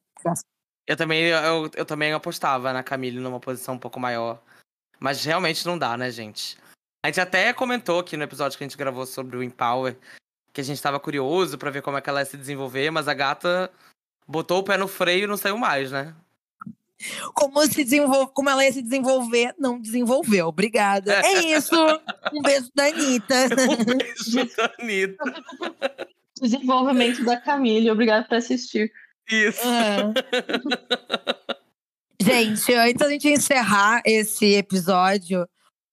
Eu 0.86 0.96
também, 0.96 1.22
eu, 1.24 1.70
eu 1.74 1.84
também 1.86 2.12
apostava 2.12 2.72
na 2.72 2.82
Camille 2.82 3.18
numa 3.18 3.40
posição 3.40 3.74
um 3.74 3.78
pouco 3.78 3.98
maior. 3.98 4.42
Mas 5.00 5.24
realmente 5.24 5.64
não 5.66 5.78
dá, 5.78 5.96
né, 5.96 6.10
gente? 6.10 6.58
A 7.02 7.08
gente 7.08 7.20
até 7.20 7.52
comentou 7.52 8.00
aqui 8.00 8.16
no 8.16 8.24
episódio 8.24 8.58
que 8.58 8.64
a 8.64 8.66
gente 8.66 8.76
gravou 8.76 9.06
sobre 9.06 9.36
o 9.36 9.42
Empower 9.42 9.96
que 10.56 10.60
a 10.62 10.64
gente 10.64 10.80
tava 10.80 10.98
curioso 10.98 11.58
para 11.58 11.70
ver 11.70 11.82
como 11.82 11.98
é 11.98 12.00
que 12.00 12.08
ela 12.08 12.20
ia 12.20 12.24
se 12.24 12.34
desenvolver, 12.34 12.90
mas 12.90 13.08
a 13.08 13.12
gata 13.12 13.70
botou 14.26 14.60
o 14.60 14.62
pé 14.62 14.78
no 14.78 14.88
freio 14.88 15.24
e 15.24 15.26
não 15.26 15.36
saiu 15.36 15.58
mais, 15.58 15.92
né? 15.92 16.14
Como, 17.34 17.60
se 17.66 17.84
desenvol... 17.84 18.26
como 18.28 18.48
ela 18.48 18.64
ia 18.64 18.72
se 18.72 18.82
desenvolver, 18.82 19.54
não 19.58 19.80
desenvolveu. 19.80 20.48
Obrigada. 20.48 21.14
É 21.14 21.56
isso. 21.56 21.74
Um 22.32 22.42
beijo 22.42 22.70
da 22.74 22.86
Anitta. 22.86 23.34
um 23.92 23.96
beijo 23.96 24.56
da 24.56 24.72
Anitta. 24.78 25.44
Desenvolvimento 26.40 27.24
da 27.24 27.38
Camille. 27.38 27.90
Obrigada 27.90 28.26
por 28.26 28.36
assistir. 28.36 28.92
Isso. 29.30 29.60
É. 29.66 30.12
gente, 32.20 32.74
antes 32.74 32.96
da 32.96 33.08
gente 33.08 33.28
encerrar 33.28 34.02
esse 34.04 34.54
episódio, 34.54 35.48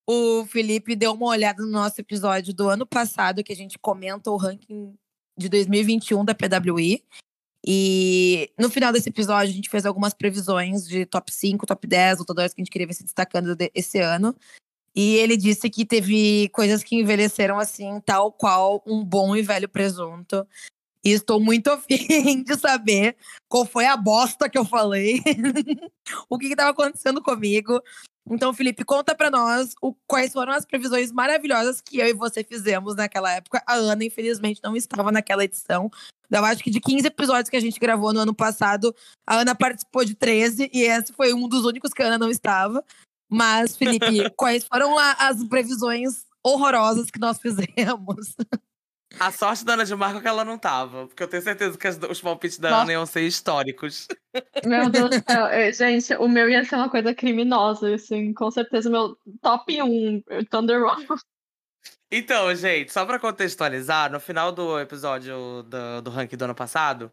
o 0.08 0.45
Felipe 0.45 0.95
deu 0.95 1.14
uma 1.14 1.28
olhada 1.28 1.64
no 1.64 1.72
nosso 1.72 1.99
episódio 2.01 2.54
do 2.54 2.68
ano 2.70 2.86
passado, 2.86 3.43
que 3.43 3.54
a 3.54 3.56
gente 3.56 3.80
comenta 3.80 4.30
o 4.30 4.38
ranking 4.38 4.93
de 5.38 5.49
2021 5.49 6.26
da 6.26 6.36
PWI. 6.36 7.04
E 7.66 8.51
no 8.59 8.70
final 8.70 8.91
desse 8.91 9.09
episódio, 9.09 9.51
a 9.51 9.55
gente 9.55 9.70
fez 9.70 9.86
algumas 9.86 10.14
previsões 10.14 10.86
de 10.86 11.05
top 11.05 11.32
5, 11.32 11.66
top 11.66 11.88
10 11.88 12.20
lutadores 12.20 12.53
que 12.53 12.61
a 12.61 12.64
gente 12.64 12.72
queria 12.72 12.88
ver 12.88 12.93
se 12.93 13.03
destacando 13.03 13.55
esse 13.74 13.99
ano. 13.99 14.36
E 14.95 15.16
ele 15.16 15.36
disse 15.38 15.70
que 15.70 15.86
teve 15.86 16.49
coisas 16.49 16.84
que 16.84 16.95
envelheceram 16.95 17.57
assim, 17.57 17.99
tal 18.05 18.32
qual 18.32 18.84
um 18.86 19.03
bom 19.03 19.36
e 19.36 19.41
velho 19.41 19.68
presunto. 19.68 20.45
E 21.04 21.12
estou 21.12 21.39
muito 21.39 21.70
afim 21.72 22.43
de 22.43 22.56
saber 22.58 23.16
qual 23.49 23.66
foi 23.66 23.86
a 23.86 23.97
bosta 23.97 24.49
que 24.49 24.57
eu 24.57 24.65
falei, 24.65 25.22
o 26.30 26.38
que 26.38 26.48
estava 26.48 26.72
acontecendo 26.72 27.22
comigo. 27.22 27.82
Então, 28.30 28.53
Felipe, 28.53 28.86
conta 28.86 29.14
para 29.14 29.30
nós 29.30 29.73
o, 29.82 29.94
quais 30.07 30.32
foram 30.32 30.53
as 30.53 30.65
previsões 30.65 31.11
maravilhosas 31.11 31.82
que 31.82 31.99
eu 31.99 32.07
e 32.07 32.14
você 32.14 32.44
fizemos 32.44 32.95
naquela 32.95 33.32
época. 33.34 33.61
A 33.68 33.73
Ana, 33.73 34.06
infelizmente, 34.06 34.61
não 34.64 34.78
estava 34.78 35.11
naquela 35.11 35.44
edição. 35.44 35.91
Eu 36.32 36.45
acho 36.45 36.64
que 36.64 36.72
de 36.72 36.80
15 36.80 37.06
episódios 37.06 37.49
que 37.49 37.57
a 37.57 37.60
gente 37.60 37.80
gravou 37.80 38.14
no 38.14 38.22
ano 38.22 38.34
passado, 38.34 38.95
a 39.28 39.36
Ana 39.36 39.53
participou 39.53 40.06
de 40.06 40.15
13 40.15 40.72
e 40.73 40.84
esse 40.84 41.11
foi 41.11 41.34
um 41.34 41.48
dos 41.49 41.65
únicos 41.65 41.91
que 41.94 42.02
a 42.02 42.07
Ana 42.07 42.18
não 42.18 42.30
estava. 42.30 42.84
Mas, 43.30 43.76
Felipe, 43.76 44.30
quais 44.38 44.64
foram 44.64 44.98
as 44.98 45.44
previsões 45.48 46.26
horrorosas 46.41 47.11
que 47.11 47.19
nós 47.19 47.40
fizemos? 47.40 48.36
A 49.19 49.31
sorte 49.31 49.64
da 49.64 49.73
Ana 49.73 49.85
de 49.85 49.95
Marco 49.95 50.18
é 50.18 50.22
que 50.22 50.27
ela 50.27 50.44
não 50.44 50.57
tava, 50.57 51.07
porque 51.07 51.22
eu 51.23 51.27
tenho 51.27 51.44
certeza 51.44 51.77
que 51.77 51.88
as, 51.88 51.98
os 52.10 52.19
palpites 52.19 52.57
da 52.57 52.69
Nossa. 52.69 52.84
Ana 52.84 52.94
iam 52.94 53.06
ser 53.06 53.22
históricos. 53.22 54.07
Meu 54.65 54.90
Deus 54.90 55.10
do 55.10 55.23
céu, 55.31 55.48
gente, 55.73 56.15
o 56.15 56.27
meu 56.27 56.49
ia 56.49 56.65
ser 56.65 56.76
uma 56.76 56.90
coisa 56.90 57.14
criminosa, 57.14 57.94
assim, 57.94 58.34
com 58.34 58.49
certeza 58.49 58.90
meu 58.90 59.18
top 59.41 59.81
1, 59.81 60.23
Thunder 60.49 60.81
Rock. 60.81 61.06
Então, 62.11 62.53
gente, 62.56 62.91
só 62.91 63.06
pra 63.06 63.19
contextualizar, 63.19 64.11
no 64.11 64.19
final 64.19 64.52
do 64.52 64.80
episódio 64.80 65.64
do, 65.64 66.02
do 66.02 66.11
ranking 66.11 66.38
do 66.38 66.45
ano 66.45 66.56
passado, 66.56 67.11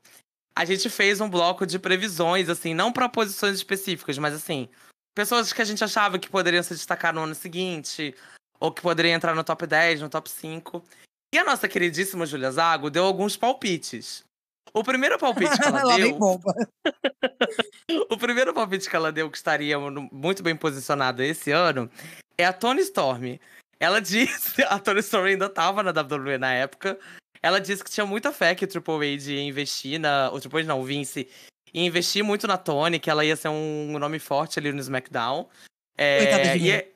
a 0.54 0.64
gente 0.64 0.90
fez 0.90 1.20
um 1.20 1.28
bloco 1.28 1.66
de 1.66 1.78
previsões, 1.78 2.48
assim, 2.48 2.74
não 2.74 2.92
para 2.92 3.08
posições 3.08 3.54
específicas, 3.54 4.18
mas 4.18 4.34
assim, 4.34 4.68
pessoas 5.14 5.52
que 5.52 5.62
a 5.62 5.64
gente 5.64 5.82
achava 5.82 6.18
que 6.18 6.28
poderiam 6.28 6.62
se 6.62 6.74
destacar 6.74 7.14
no 7.14 7.22
ano 7.22 7.34
seguinte, 7.34 8.14
ou 8.58 8.70
que 8.70 8.82
poderiam 8.82 9.16
entrar 9.16 9.34
no 9.34 9.42
top 9.42 9.66
10, 9.66 10.02
no 10.02 10.08
top 10.08 10.28
5. 10.28 10.84
E 11.32 11.38
a 11.38 11.44
nossa 11.44 11.68
queridíssima 11.68 12.26
Julia 12.26 12.50
Zago 12.50 12.90
deu 12.90 13.04
alguns 13.04 13.36
palpites. 13.36 14.24
O 14.72 14.84
primeiro 14.84 15.18
palpite 15.18 15.56
que 15.58 15.66
ela 15.66 15.96
deu. 15.96 16.18
o 18.10 18.16
primeiro 18.16 18.52
palpite 18.54 18.88
que 18.88 18.96
ela 18.96 19.12
deu 19.12 19.30
que 19.30 19.36
estaria 19.36 19.78
muito 20.12 20.42
bem 20.42 20.56
posicionada 20.56 21.24
esse 21.24 21.50
ano 21.50 21.90
é 22.38 22.44
a 22.44 22.52
Tony 22.52 22.80
Storm. 22.82 23.38
Ela 23.78 24.00
disse, 24.02 24.62
a 24.62 24.78
Tony 24.78 25.00
Storm 25.00 25.26
ainda 25.26 25.46
estava 25.46 25.82
na 25.82 25.90
WWE 25.90 26.38
na 26.38 26.52
época. 26.52 26.98
Ela 27.42 27.60
disse 27.60 27.82
que 27.82 27.90
tinha 27.90 28.04
muita 28.04 28.32
fé 28.32 28.54
que 28.54 28.64
o 28.64 28.68
Triple 28.68 29.14
H 29.14 29.30
ia 29.30 29.42
investir 29.42 29.98
na. 29.98 30.30
O 30.30 30.38
Triple 30.40 30.60
H 30.60 30.68
não, 30.68 30.80
o 30.80 30.84
Vince 30.84 31.26
e 31.72 31.86
investi 31.86 32.22
muito 32.22 32.46
na 32.46 32.58
Tony, 32.58 32.98
que 32.98 33.08
ela 33.08 33.24
ia 33.24 33.36
ser 33.36 33.48
um 33.48 33.98
nome 33.98 34.18
forte 34.18 34.58
ali 34.58 34.72
no 34.72 34.80
SmackDown. 34.80 35.48
É, 35.96 36.56
e, 36.56 36.70
é- 36.70 36.92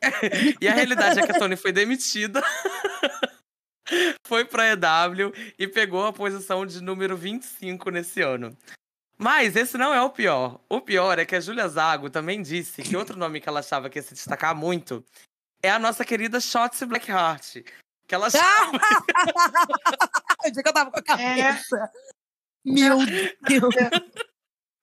e 0.61 0.67
a 0.67 0.73
realidade 0.75 1.21
é 1.21 1.27
que 1.27 1.33
a 1.33 1.39
Tony 1.39 1.57
foi 1.57 1.73
demitida. 1.73 2.43
foi 4.27 4.45
pra 4.45 4.73
EW 4.73 5.33
e 5.59 5.67
pegou 5.67 6.07
a 6.07 6.13
posição 6.13 6.67
de 6.67 6.83
número 6.83 7.17
25 7.17 7.91
nesse 7.91 8.21
ano. 8.23 8.57
Mas 9.17 9.55
esse 9.57 9.79
não 9.79 9.95
é 9.95 10.03
o 10.03 10.11
pior. 10.11 10.61
O 10.69 10.81
pior 10.81 11.19
é 11.19 11.25
que 11.25 11.37
a 11.37 11.41
Julia 11.41 11.69
Zago 11.69 12.11
também 12.11 12.43
disse 12.43 12.83
que 12.83 12.97
outro 12.97 13.17
nome 13.17 13.41
que 13.41 13.49
ela 13.49 13.61
achava 13.61 13.89
que 13.89 13.99
ia 13.99 14.03
se 14.03 14.15
destacar 14.15 14.55
muito 14.55 15.05
é 15.63 15.71
a 15.71 15.79
nossa 15.79 16.05
querida 16.05 16.41
Shotzi 16.41 16.85
Blackheart. 16.85 17.63
Que 18.07 18.15
ela 18.15 18.27
achava 18.29 18.73
dia 20.53 20.63
que 20.63 20.69
eu 20.69 20.73
tava 20.73 20.91
com 20.91 20.99
a 20.99 21.03
cabeça. 21.03 21.91
Meu 22.65 22.99
Deus. 23.07 23.75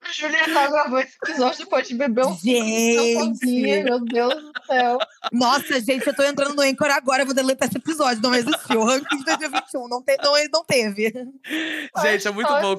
A 0.04 0.12
Julia 0.12 0.44
só 0.52 0.70
gravou 0.70 0.98
esse 0.98 1.16
episódio 1.22 1.58
depois 1.58 1.88
de 1.88 1.94
beber 1.94 2.26
um 2.26 2.34
sozinha, 2.34 3.24
Gente. 3.24 3.82
meu 3.84 4.04
Deus 4.04 4.34
do 4.34 4.52
céu. 4.66 4.98
Nossa, 5.30 5.80
gente, 5.80 6.06
eu 6.06 6.14
tô 6.14 6.22
entrando 6.24 6.54
no 6.54 6.62
Anchor 6.62 6.90
agora, 6.90 7.22
eu 7.22 7.26
vou 7.26 7.34
deletar 7.34 7.68
esse 7.68 7.78
episódio. 7.78 8.22
Não 8.22 8.34
existiu. 8.34 8.80
O 8.80 8.84
ranking 8.84 9.18
de 9.18 9.24
2021 9.24 9.88
não, 9.88 10.02
te, 10.02 10.16
não, 10.16 10.34
não 10.52 10.64
teve. 10.64 11.12
Gente, 12.02 12.26
é 12.26 12.30
muito 12.30 12.48
bom. 12.48 12.76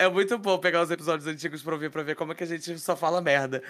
É 0.00 0.08
muito 0.08 0.38
bom 0.38 0.56
pegar 0.56 0.80
os 0.80 0.90
episódios 0.90 1.26
antigos 1.26 1.62
pra 1.62 1.74
ouvir, 1.74 1.90
pra 1.90 2.02
ver 2.02 2.16
como 2.16 2.32
é 2.32 2.34
que 2.34 2.42
a 2.42 2.46
gente 2.46 2.78
só 2.78 2.96
fala 2.96 3.20
merda. 3.20 3.62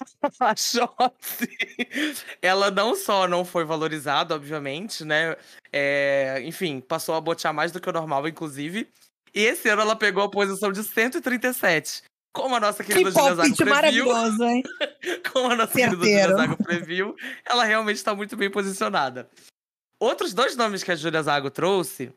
A 0.40 0.54
Shotzi, 0.56 1.48
ela 2.42 2.72
não 2.72 2.96
só 2.96 3.28
não 3.28 3.44
foi 3.44 3.64
valorizada, 3.64 4.34
obviamente, 4.34 5.04
né? 5.04 5.36
É, 5.72 6.40
enfim, 6.42 6.80
passou 6.80 7.14
a 7.14 7.20
botear 7.20 7.54
mais 7.54 7.70
do 7.70 7.80
que 7.80 7.88
o 7.88 7.92
normal, 7.92 8.26
inclusive. 8.26 8.88
E 9.32 9.44
esse 9.44 9.68
ano 9.68 9.82
ela 9.82 9.94
pegou 9.94 10.24
a 10.24 10.30
posição 10.30 10.72
de 10.72 10.82
137. 10.82 12.02
Como 12.36 12.54
a 12.54 12.60
nossa 12.60 12.84
Que 12.84 12.92
querida 12.92 13.10
Julia 13.10 13.34
Zago 13.34 13.56
previu, 13.56 14.44
hein? 14.44 14.62
como 15.32 15.50
a 15.50 15.56
nossa 15.56 15.72
querida 15.72 15.96
Julia 15.96 16.12
Certeiro. 16.20 16.36
Zago 16.36 16.62
previu, 16.62 17.16
ela 17.46 17.64
realmente 17.64 17.96
está 17.96 18.14
muito 18.14 18.36
bem 18.36 18.50
posicionada. 18.50 19.26
Outros 19.98 20.34
dois 20.34 20.54
nomes 20.54 20.84
que 20.84 20.92
a 20.92 20.96
Julia 20.96 21.22
Zago 21.22 21.50
trouxe, 21.50 22.12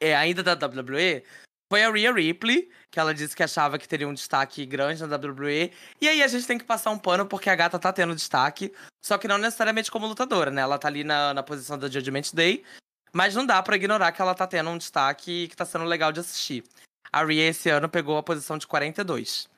é, 0.00 0.16
ainda 0.16 0.42
da 0.42 0.54
WWE, 0.54 1.22
foi 1.70 1.84
a 1.84 1.90
Rhea 1.92 2.12
Ripley, 2.12 2.68
que 2.90 2.98
ela 2.98 3.14
disse 3.14 3.36
que 3.36 3.42
achava 3.44 3.78
que 3.78 3.86
teria 3.86 4.08
um 4.08 4.14
destaque 4.14 4.66
grande 4.66 5.06
na 5.06 5.16
WWE. 5.16 5.72
E 6.00 6.08
aí 6.08 6.20
a 6.20 6.26
gente 6.26 6.44
tem 6.44 6.58
que 6.58 6.64
passar 6.64 6.90
um 6.90 6.98
pano 6.98 7.24
porque 7.24 7.48
a 7.48 7.54
gata 7.54 7.78
tá 7.78 7.92
tendo 7.92 8.16
destaque, 8.16 8.74
só 9.04 9.16
que 9.18 9.28
não 9.28 9.38
necessariamente 9.38 9.88
como 9.88 10.08
lutadora, 10.08 10.50
né? 10.50 10.62
Ela 10.62 10.80
tá 10.80 10.88
ali 10.88 11.04
na, 11.04 11.32
na 11.32 11.44
posição 11.44 11.78
da 11.78 11.88
Judgment 11.88 12.32
Day, 12.34 12.64
mas 13.12 13.36
não 13.36 13.46
dá 13.46 13.62
pra 13.62 13.76
ignorar 13.76 14.10
que 14.10 14.20
ela 14.20 14.34
tá 14.34 14.48
tendo 14.48 14.70
um 14.70 14.78
destaque 14.78 15.46
que 15.46 15.54
tá 15.56 15.64
sendo 15.64 15.84
legal 15.84 16.10
de 16.10 16.18
assistir. 16.18 16.64
A 17.12 17.24
Rhea 17.24 17.48
esse 17.48 17.68
ano 17.70 17.88
pegou 17.88 18.16
a 18.16 18.22
posição 18.22 18.58
de 18.58 18.66
42. 18.66 19.48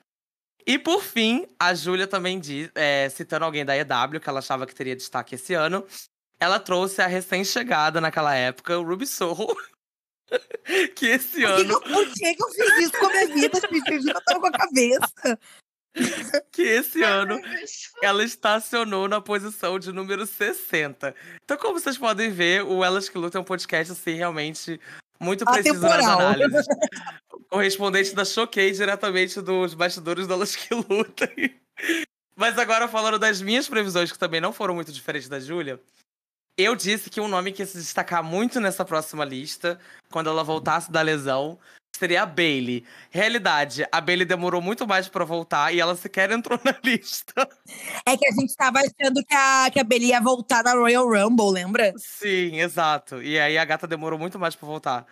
E 0.65 0.77
por 0.77 1.01
fim, 1.01 1.47
a 1.59 1.73
Júlia 1.73 2.07
também 2.07 2.39
diz, 2.39 2.69
é, 2.75 3.09
citando 3.09 3.45
alguém 3.45 3.65
da 3.65 3.75
EW, 3.75 4.19
que 4.19 4.29
ela 4.29 4.39
achava 4.39 4.67
que 4.67 4.75
teria 4.75 4.95
destaque 4.95 5.35
esse 5.35 5.53
ano, 5.53 5.85
ela 6.39 6.59
trouxe 6.59 7.01
a 7.01 7.07
recém-chegada 7.07 7.99
naquela 7.99 8.35
época, 8.35 8.77
o 8.77 8.83
Ruby 8.83 9.07
Soho, 9.07 9.55
que 10.95 11.07
esse 11.07 11.41
Por 11.41 11.55
que, 11.55 11.61
ano 11.61 11.81
que 11.81 11.89
por 11.89 12.13
que 12.13 12.35
que 12.35 12.43
eu 12.43 12.49
fiz 12.49 12.77
isso 12.79 12.99
com 12.99 13.05
a 13.05 13.09
minha 13.09 13.27
vida? 13.27 13.57
Eu 13.57 14.21
tava 14.23 14.39
com 14.39 14.47
a 14.47 14.51
cabeça. 14.51 15.39
que 16.51 16.61
esse 16.61 17.03
ano 17.03 17.39
ela 18.01 18.23
estacionou 18.23 19.07
na 19.07 19.19
posição 19.19 19.77
de 19.77 19.91
número 19.91 20.25
60. 20.25 21.13
Então, 21.43 21.57
como 21.57 21.79
vocês 21.79 21.97
podem 21.97 22.31
ver, 22.31 22.63
o 22.63 22.83
Elas 22.83 23.09
que 23.09 23.17
Lutam 23.17 23.39
é 23.39 23.41
um 23.41 23.45
podcast, 23.45 23.91
assim, 23.91 24.13
realmente 24.13 24.79
muito 25.19 25.45
preciso 25.45 25.81
nas 25.81 26.05
análises. 26.05 26.65
O 27.51 27.55
correspondente 27.55 28.15
da 28.15 28.23
Choquei 28.23 28.71
diretamente 28.71 29.41
dos 29.41 29.73
bastidores 29.73 30.25
do 30.25 30.33
Elas 30.33 30.55
que 30.55 30.73
Lutam. 30.73 31.27
Mas 32.33 32.57
agora, 32.57 32.87
falando 32.87 33.19
das 33.19 33.41
minhas 33.41 33.67
previsões, 33.67 34.09
que 34.09 34.17
também 34.17 34.39
não 34.39 34.53
foram 34.53 34.73
muito 34.73 34.89
diferentes 34.89 35.27
da 35.27 35.37
Júlia, 35.37 35.77
eu 36.57 36.77
disse 36.77 37.09
que 37.09 37.19
um 37.19 37.27
nome 37.27 37.51
que 37.51 37.61
ia 37.61 37.65
se 37.65 37.77
destacar 37.77 38.23
muito 38.23 38.61
nessa 38.61 38.85
próxima 38.85 39.25
lista, 39.25 39.77
quando 40.09 40.29
ela 40.29 40.45
voltasse 40.45 40.89
da 40.89 41.01
lesão, 41.01 41.59
seria 41.93 42.23
a 42.23 42.25
Bailey. 42.25 42.85
Realidade, 43.09 43.85
a 43.91 43.99
Bailey 43.99 44.25
demorou 44.25 44.61
muito 44.61 44.87
mais 44.87 45.09
pra 45.09 45.25
voltar 45.25 45.73
e 45.73 45.81
ela 45.81 45.95
sequer 45.97 46.31
entrou 46.31 46.57
na 46.63 46.73
lista. 46.81 47.47
É 48.05 48.15
que 48.15 48.27
a 48.27 48.31
gente 48.31 48.55
tava 48.55 48.79
achando 48.79 49.23
que 49.25 49.35
a, 49.35 49.69
que 49.69 49.79
a 49.79 49.83
Belly 49.83 50.07
ia 50.07 50.21
voltar 50.21 50.63
na 50.63 50.73
Royal 50.73 51.05
Rumble, 51.05 51.51
lembra? 51.51 51.93
Sim, 51.97 52.61
exato. 52.61 53.21
E 53.21 53.37
aí 53.37 53.57
a 53.57 53.65
gata 53.65 53.85
demorou 53.85 54.17
muito 54.17 54.39
mais 54.39 54.55
pra 54.55 54.65
voltar. 54.65 55.05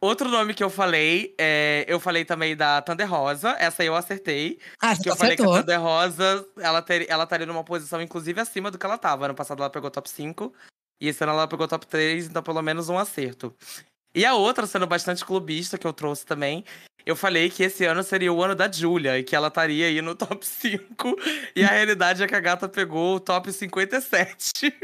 Outro 0.00 0.28
nome 0.28 0.52
que 0.52 0.62
eu 0.62 0.68
falei, 0.68 1.34
é, 1.38 1.84
eu 1.88 1.98
falei 1.98 2.24
também 2.24 2.54
da 2.54 2.82
Thunder 2.82 3.10
Rosa, 3.10 3.56
essa 3.58 3.82
aí 3.82 3.88
eu 3.88 3.94
acertei. 3.96 4.58
Ah, 4.80 4.94
Que 4.94 5.04
você 5.04 5.10
eu 5.10 5.16
falei 5.16 5.36
que 5.36 5.42
a 5.42 5.46
acertou. 5.46 5.62
Thunder 5.62 5.80
Rosa, 5.80 6.46
ela, 6.58 6.82
ter, 6.82 7.06
ela 7.08 7.24
estaria 7.24 7.46
numa 7.46 7.64
posição, 7.64 8.00
inclusive, 8.02 8.38
acima 8.40 8.70
do 8.70 8.78
que 8.78 8.84
ela 8.84 8.98
tava. 8.98 9.24
Ano 9.24 9.34
passado 9.34 9.60
ela 9.62 9.70
pegou 9.70 9.90
top 9.90 10.08
5, 10.08 10.52
e 11.00 11.08
esse 11.08 11.22
ano 11.24 11.32
ela 11.32 11.48
pegou 11.48 11.66
top 11.66 11.86
3, 11.86 12.26
então 12.26 12.42
pelo 12.42 12.60
menos 12.62 12.88
um 12.88 12.98
acerto. 12.98 13.54
E 14.14 14.24
a 14.24 14.34
outra, 14.34 14.66
sendo 14.66 14.86
bastante 14.86 15.24
clubista, 15.24 15.78
que 15.78 15.86
eu 15.86 15.92
trouxe 15.92 16.24
também, 16.26 16.64
eu 17.04 17.14
falei 17.14 17.48
que 17.48 17.62
esse 17.62 17.84
ano 17.84 18.02
seria 18.02 18.32
o 18.32 18.42
ano 18.42 18.54
da 18.54 18.70
Julia, 18.70 19.18
e 19.18 19.24
que 19.24 19.34
ela 19.36 19.48
estaria 19.48 19.86
aí 19.86 20.02
no 20.02 20.14
top 20.16 20.44
5. 20.44 21.16
E 21.54 21.64
a 21.64 21.68
realidade 21.68 22.22
é 22.22 22.26
que 22.26 22.34
a 22.34 22.40
gata 22.40 22.68
pegou 22.68 23.16
o 23.16 23.20
top 23.20 23.50
57. 23.52 24.74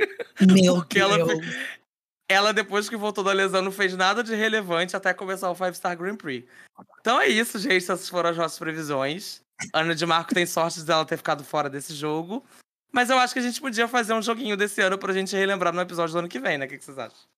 Meu 0.40 0.76
Porque 0.80 0.98
ela 0.98 1.16
Deus. 1.16 1.38
Ela, 2.28 2.52
depois 2.52 2.88
que 2.88 2.96
voltou 2.96 3.22
da 3.22 3.32
lesão, 3.32 3.62
não 3.62 3.72
fez 3.72 3.96
nada 3.96 4.22
de 4.22 4.34
relevante 4.34 4.96
até 4.96 5.12
começar 5.12 5.50
o 5.50 5.54
Five 5.54 5.74
Star 5.74 5.96
Grand 5.96 6.16
Prix. 6.16 6.48
Então 7.00 7.20
é 7.20 7.28
isso, 7.28 7.58
gente. 7.58 7.76
Essas 7.76 8.08
foram 8.08 8.30
as 8.30 8.36
nossas 8.36 8.58
previsões. 8.58 9.42
Ana 9.72 9.94
de 9.94 10.06
Marco 10.06 10.34
tem 10.34 10.46
sorte 10.46 10.82
dela 10.82 11.04
ter 11.04 11.16
ficado 11.16 11.44
fora 11.44 11.68
desse 11.68 11.94
jogo. 11.94 12.44
Mas 12.92 13.10
eu 13.10 13.18
acho 13.18 13.32
que 13.32 13.40
a 13.40 13.42
gente 13.42 13.60
podia 13.60 13.88
fazer 13.88 14.12
um 14.12 14.22
joguinho 14.22 14.56
desse 14.56 14.80
ano 14.80 14.98
pra 14.98 15.12
gente 15.12 15.34
relembrar 15.34 15.72
no 15.72 15.80
episódio 15.80 16.12
do 16.12 16.18
ano 16.20 16.28
que 16.28 16.38
vem, 16.38 16.58
né? 16.58 16.66
O 16.66 16.68
que 16.68 16.78
que 16.78 16.84
vocês 16.84 16.98
acham? 16.98 17.31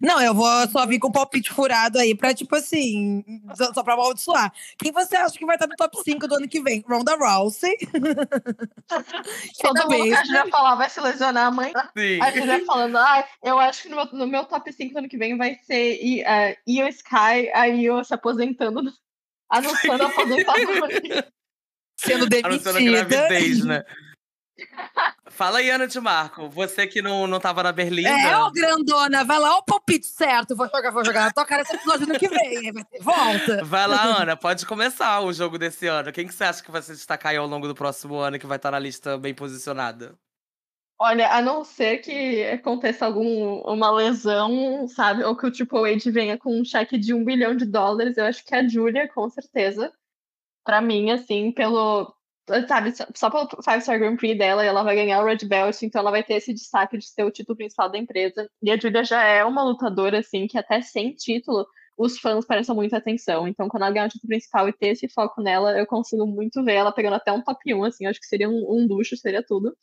Não, 0.00 0.20
eu 0.20 0.34
vou 0.34 0.48
só 0.68 0.86
vir 0.86 0.98
com 0.98 1.08
o 1.08 1.12
palpite 1.12 1.52
furado 1.52 1.98
aí 1.98 2.14
pra, 2.14 2.34
tipo 2.34 2.54
assim, 2.56 3.24
só, 3.54 3.82
pra 3.82 3.94
amaldiçoar. 3.94 4.52
Quem 4.76 4.92
você 4.92 5.16
acha 5.16 5.38
que 5.38 5.46
vai 5.46 5.56
estar 5.56 5.66
no 5.66 5.76
top 5.76 5.96
5 6.02 6.26
do 6.26 6.34
ano 6.34 6.48
que 6.48 6.60
vem? 6.60 6.84
Ronda 6.86 7.16
Rousey. 7.16 7.76
Todo 9.62 9.90
mundo 9.90 10.04
que 10.04 10.14
a. 10.14 10.24
Julia 10.24 10.48
falar 10.48 10.74
vai 10.74 10.90
se 10.90 11.00
lesionar 11.00 11.46
amanhã. 11.46 11.72
Sim. 11.96 12.20
A 12.20 12.30
Julia 12.30 12.64
falando, 12.66 12.98
ah, 12.98 13.26
eu 13.42 13.58
acho 13.58 13.82
que 13.82 13.88
no 13.88 13.96
meu, 13.96 14.06
no 14.12 14.26
meu 14.26 14.44
top 14.44 14.70
5 14.72 14.92
do 14.92 14.98
ano 14.98 15.08
que 15.08 15.16
vem 15.16 15.38
vai 15.38 15.58
ser 15.62 15.96
uh, 15.96 16.56
Io 16.66 16.88
Sky, 16.88 17.50
a 17.54 17.68
Io 17.68 18.04
se 18.04 18.12
aposentando, 18.12 18.82
anunciando 19.48 20.02
a 20.02 20.08
aposentadoria. 20.08 21.32
Sendo 21.96 22.24
Anunciando 22.44 22.78
a 22.78 22.80
demitida. 22.80 23.04
gravidez, 23.04 23.64
né? 23.64 23.84
Fala 25.34 25.58
aí, 25.58 25.68
Ana 25.68 25.88
de 25.88 25.98
Marco. 26.00 26.48
Você 26.48 26.86
que 26.86 27.02
não, 27.02 27.26
não 27.26 27.40
tava 27.40 27.60
na 27.64 27.72
Berlinda. 27.72 28.08
É, 28.08 28.38
ô 28.38 28.52
grandona, 28.52 29.24
vai 29.24 29.38
lá, 29.40 29.58
o 29.58 29.64
palpite 29.64 30.06
certo. 30.06 30.54
Vou 30.54 30.68
jogar, 30.72 30.92
vou 30.92 31.04
jogar 31.04 31.24
na 31.24 31.32
tua 31.32 31.44
cara 31.44 31.62
esse 31.62 31.74
episódio 31.74 32.08
ano 32.08 32.18
que 32.18 32.28
vem. 32.28 32.72
Volta. 33.00 33.64
Vai 33.64 33.88
lá, 33.88 34.22
Ana, 34.22 34.36
pode 34.36 34.64
começar 34.64 35.20
o 35.22 35.32
jogo 35.32 35.58
desse 35.58 35.88
ano. 35.88 36.12
Quem 36.12 36.28
que 36.28 36.32
você 36.32 36.44
acha 36.44 36.62
que 36.62 36.70
vai 36.70 36.80
se 36.82 36.92
destacar 36.92 37.32
aí 37.32 37.36
ao 37.36 37.48
longo 37.48 37.66
do 37.66 37.74
próximo 37.74 38.16
ano 38.16 38.36
e 38.36 38.38
que 38.38 38.46
vai 38.46 38.58
estar 38.58 38.70
na 38.70 38.78
lista 38.78 39.18
bem 39.18 39.34
posicionada? 39.34 40.14
Olha, 40.96 41.28
a 41.32 41.42
não 41.42 41.64
ser 41.64 41.98
que 41.98 42.44
aconteça 42.44 43.04
alguma 43.04 43.90
lesão, 43.90 44.86
sabe? 44.86 45.24
Ou 45.24 45.36
que 45.36 45.46
o 45.46 45.52
Triple 45.52 45.92
H 45.92 46.12
venha 46.12 46.38
com 46.38 46.60
um 46.60 46.64
cheque 46.64 46.96
de 46.96 47.12
um 47.12 47.24
bilhão 47.24 47.56
de 47.56 47.66
dólares, 47.66 48.16
eu 48.16 48.24
acho 48.24 48.44
que 48.44 48.54
a 48.54 48.66
Julia, 48.66 49.08
com 49.08 49.28
certeza. 49.28 49.92
Pra 50.64 50.80
mim, 50.80 51.10
assim, 51.10 51.50
pelo. 51.50 52.14
Sabe, 52.68 52.92
só- 53.14 53.30
pelo 53.30 53.48
Five 53.62 53.80
Star 53.80 53.98
Grand 53.98 54.16
Prix 54.16 54.36
dela, 54.36 54.62
ela 54.64 54.82
vai 54.82 54.94
ganhar 54.94 55.20
o 55.22 55.24
Red 55.24 55.38
Belt, 55.46 55.80
então 55.82 56.00
ela 56.00 56.10
vai 56.10 56.22
ter 56.22 56.34
esse 56.34 56.52
destaque 56.52 56.98
de 56.98 57.06
ser 57.06 57.24
o 57.24 57.30
título 57.30 57.56
principal 57.56 57.90
da 57.90 57.96
empresa. 57.98 58.50
E 58.62 58.70
a 58.70 58.76
Julia 58.78 59.02
já 59.02 59.22
é 59.24 59.42
uma 59.44 59.62
lutadora, 59.64 60.18
assim, 60.18 60.46
que 60.46 60.58
até 60.58 60.82
sem 60.82 61.14
título, 61.14 61.66
os 61.96 62.18
fãs 62.18 62.44
prestam 62.46 62.74
muita 62.74 62.98
atenção. 62.98 63.48
Então, 63.48 63.66
quando 63.68 63.84
ela 63.84 63.92
ganhar 63.92 64.06
o 64.06 64.08
título 64.10 64.28
principal 64.28 64.68
e 64.68 64.72
ter 64.74 64.88
esse 64.88 65.08
foco 65.08 65.40
nela, 65.40 65.78
eu 65.78 65.86
consigo 65.86 66.26
muito 66.26 66.62
ver 66.62 66.74
ela 66.74 66.92
pegando 66.92 67.14
até 67.16 67.32
um 67.32 67.42
top 67.42 67.72
1, 67.74 67.82
assim, 67.84 68.04
acho 68.06 68.20
que 68.20 68.26
seria 68.26 68.48
um, 68.50 68.54
um 68.68 68.86
luxo, 68.86 69.16
seria 69.16 69.42
tudo. 69.42 69.74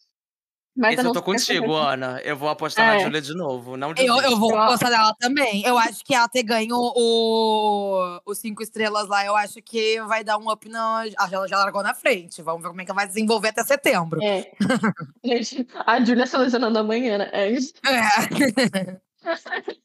Mas 0.75 0.93
Esse 0.93 0.99
a 0.99 1.01
eu 1.01 1.05
não 1.05 1.13
tô 1.13 1.19
que 1.19 1.25
contigo, 1.25 1.73
Ana. 1.75 2.21
Eu 2.23 2.37
vou 2.37 2.47
apostar 2.47 2.85
na 2.87 2.95
É. 2.95 2.99
Júlia 3.03 3.21
de 3.21 3.33
novo. 3.35 3.75
Não 3.75 3.89
Eu, 3.89 3.93
desisto. 3.95 4.21
eu 4.23 4.37
vou 4.37 4.51
Eu- 4.51 4.65
gostar 4.67 4.89
dela 4.89 5.13
também. 5.19 5.61
Eu 5.65 5.77
acho 5.99 6.03
que 6.05 6.15
ela 6.15 6.29
ter 6.29 6.43
ganho 6.43 6.75
o, 6.77 8.21
os 8.25 8.37
cinco 8.37 8.63
estrelas 8.63 9.07
lá, 9.09 9.25
eu 9.25 9.35
acho 9.35 9.61
que 9.61 10.01
vai 10.03 10.23
dar 10.23 10.37
um 10.37 10.49
up 10.49 10.69
na. 10.69 11.03
Ah, 11.17 11.27
já, 11.29 11.45
já 11.45 11.57
largou 11.57 11.83
na 11.83 11.93
frente. 11.93 12.41
Vamos 12.41 12.61
ver 12.61 12.69
como 12.69 12.81
é 12.81 12.85
que 12.85 12.91
ela 12.91 12.95
vai 13.01 13.07
desenvolver 13.07 13.49
até 13.49 13.63
setembro. 13.63 14.23
É. 14.23 14.49
Gente, 15.23 15.67
a 15.85 16.03
Julia 16.03 16.25
se 16.25 16.37
lesionando 16.37 16.79
amanhã, 16.79 17.17
né? 17.17 17.29
É 17.33 17.49
isso. 17.51 17.73
É. 17.85 19.01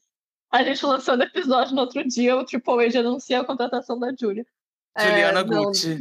A 0.49 0.63
gente 0.63 0.85
lançando 0.85 1.23
episódio 1.23 1.75
no 1.75 1.81
outro 1.81 2.07
dia, 2.07 2.35
o 2.37 2.45
Triple 2.45 2.85
H 2.85 2.99
anuncia 3.01 3.41
a 3.41 3.45
contratação 3.45 3.99
da 3.99 4.13
Julia. 4.17 4.45
É, 4.95 5.05
Juliana 5.09 5.43
não, 5.43 5.63
Gucci. 5.65 5.99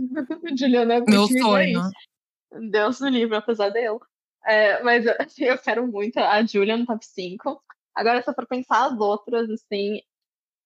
Juliana 0.57 1.01
Gucci. 1.01 1.35
Meu 1.35 1.43
sonho. 1.43 1.81
Deus 2.71 3.01
no 3.01 3.09
livro, 3.09 3.37
apesar 3.37 3.71
dele. 3.71 3.99
É, 4.47 4.83
mas 4.83 5.05
eu, 5.39 5.59
quero 5.59 5.87
muito 5.87 6.19
a 6.19 6.45
Julia 6.45 6.77
no 6.77 6.87
top 6.87 7.05
5. 7.05 7.63
Agora, 7.95 8.23
se 8.23 8.31
eu 8.31 8.35
for 8.35 8.47
pensar 8.47 8.87
as 8.87 8.99
outras, 8.99 9.51
assim, 9.51 10.01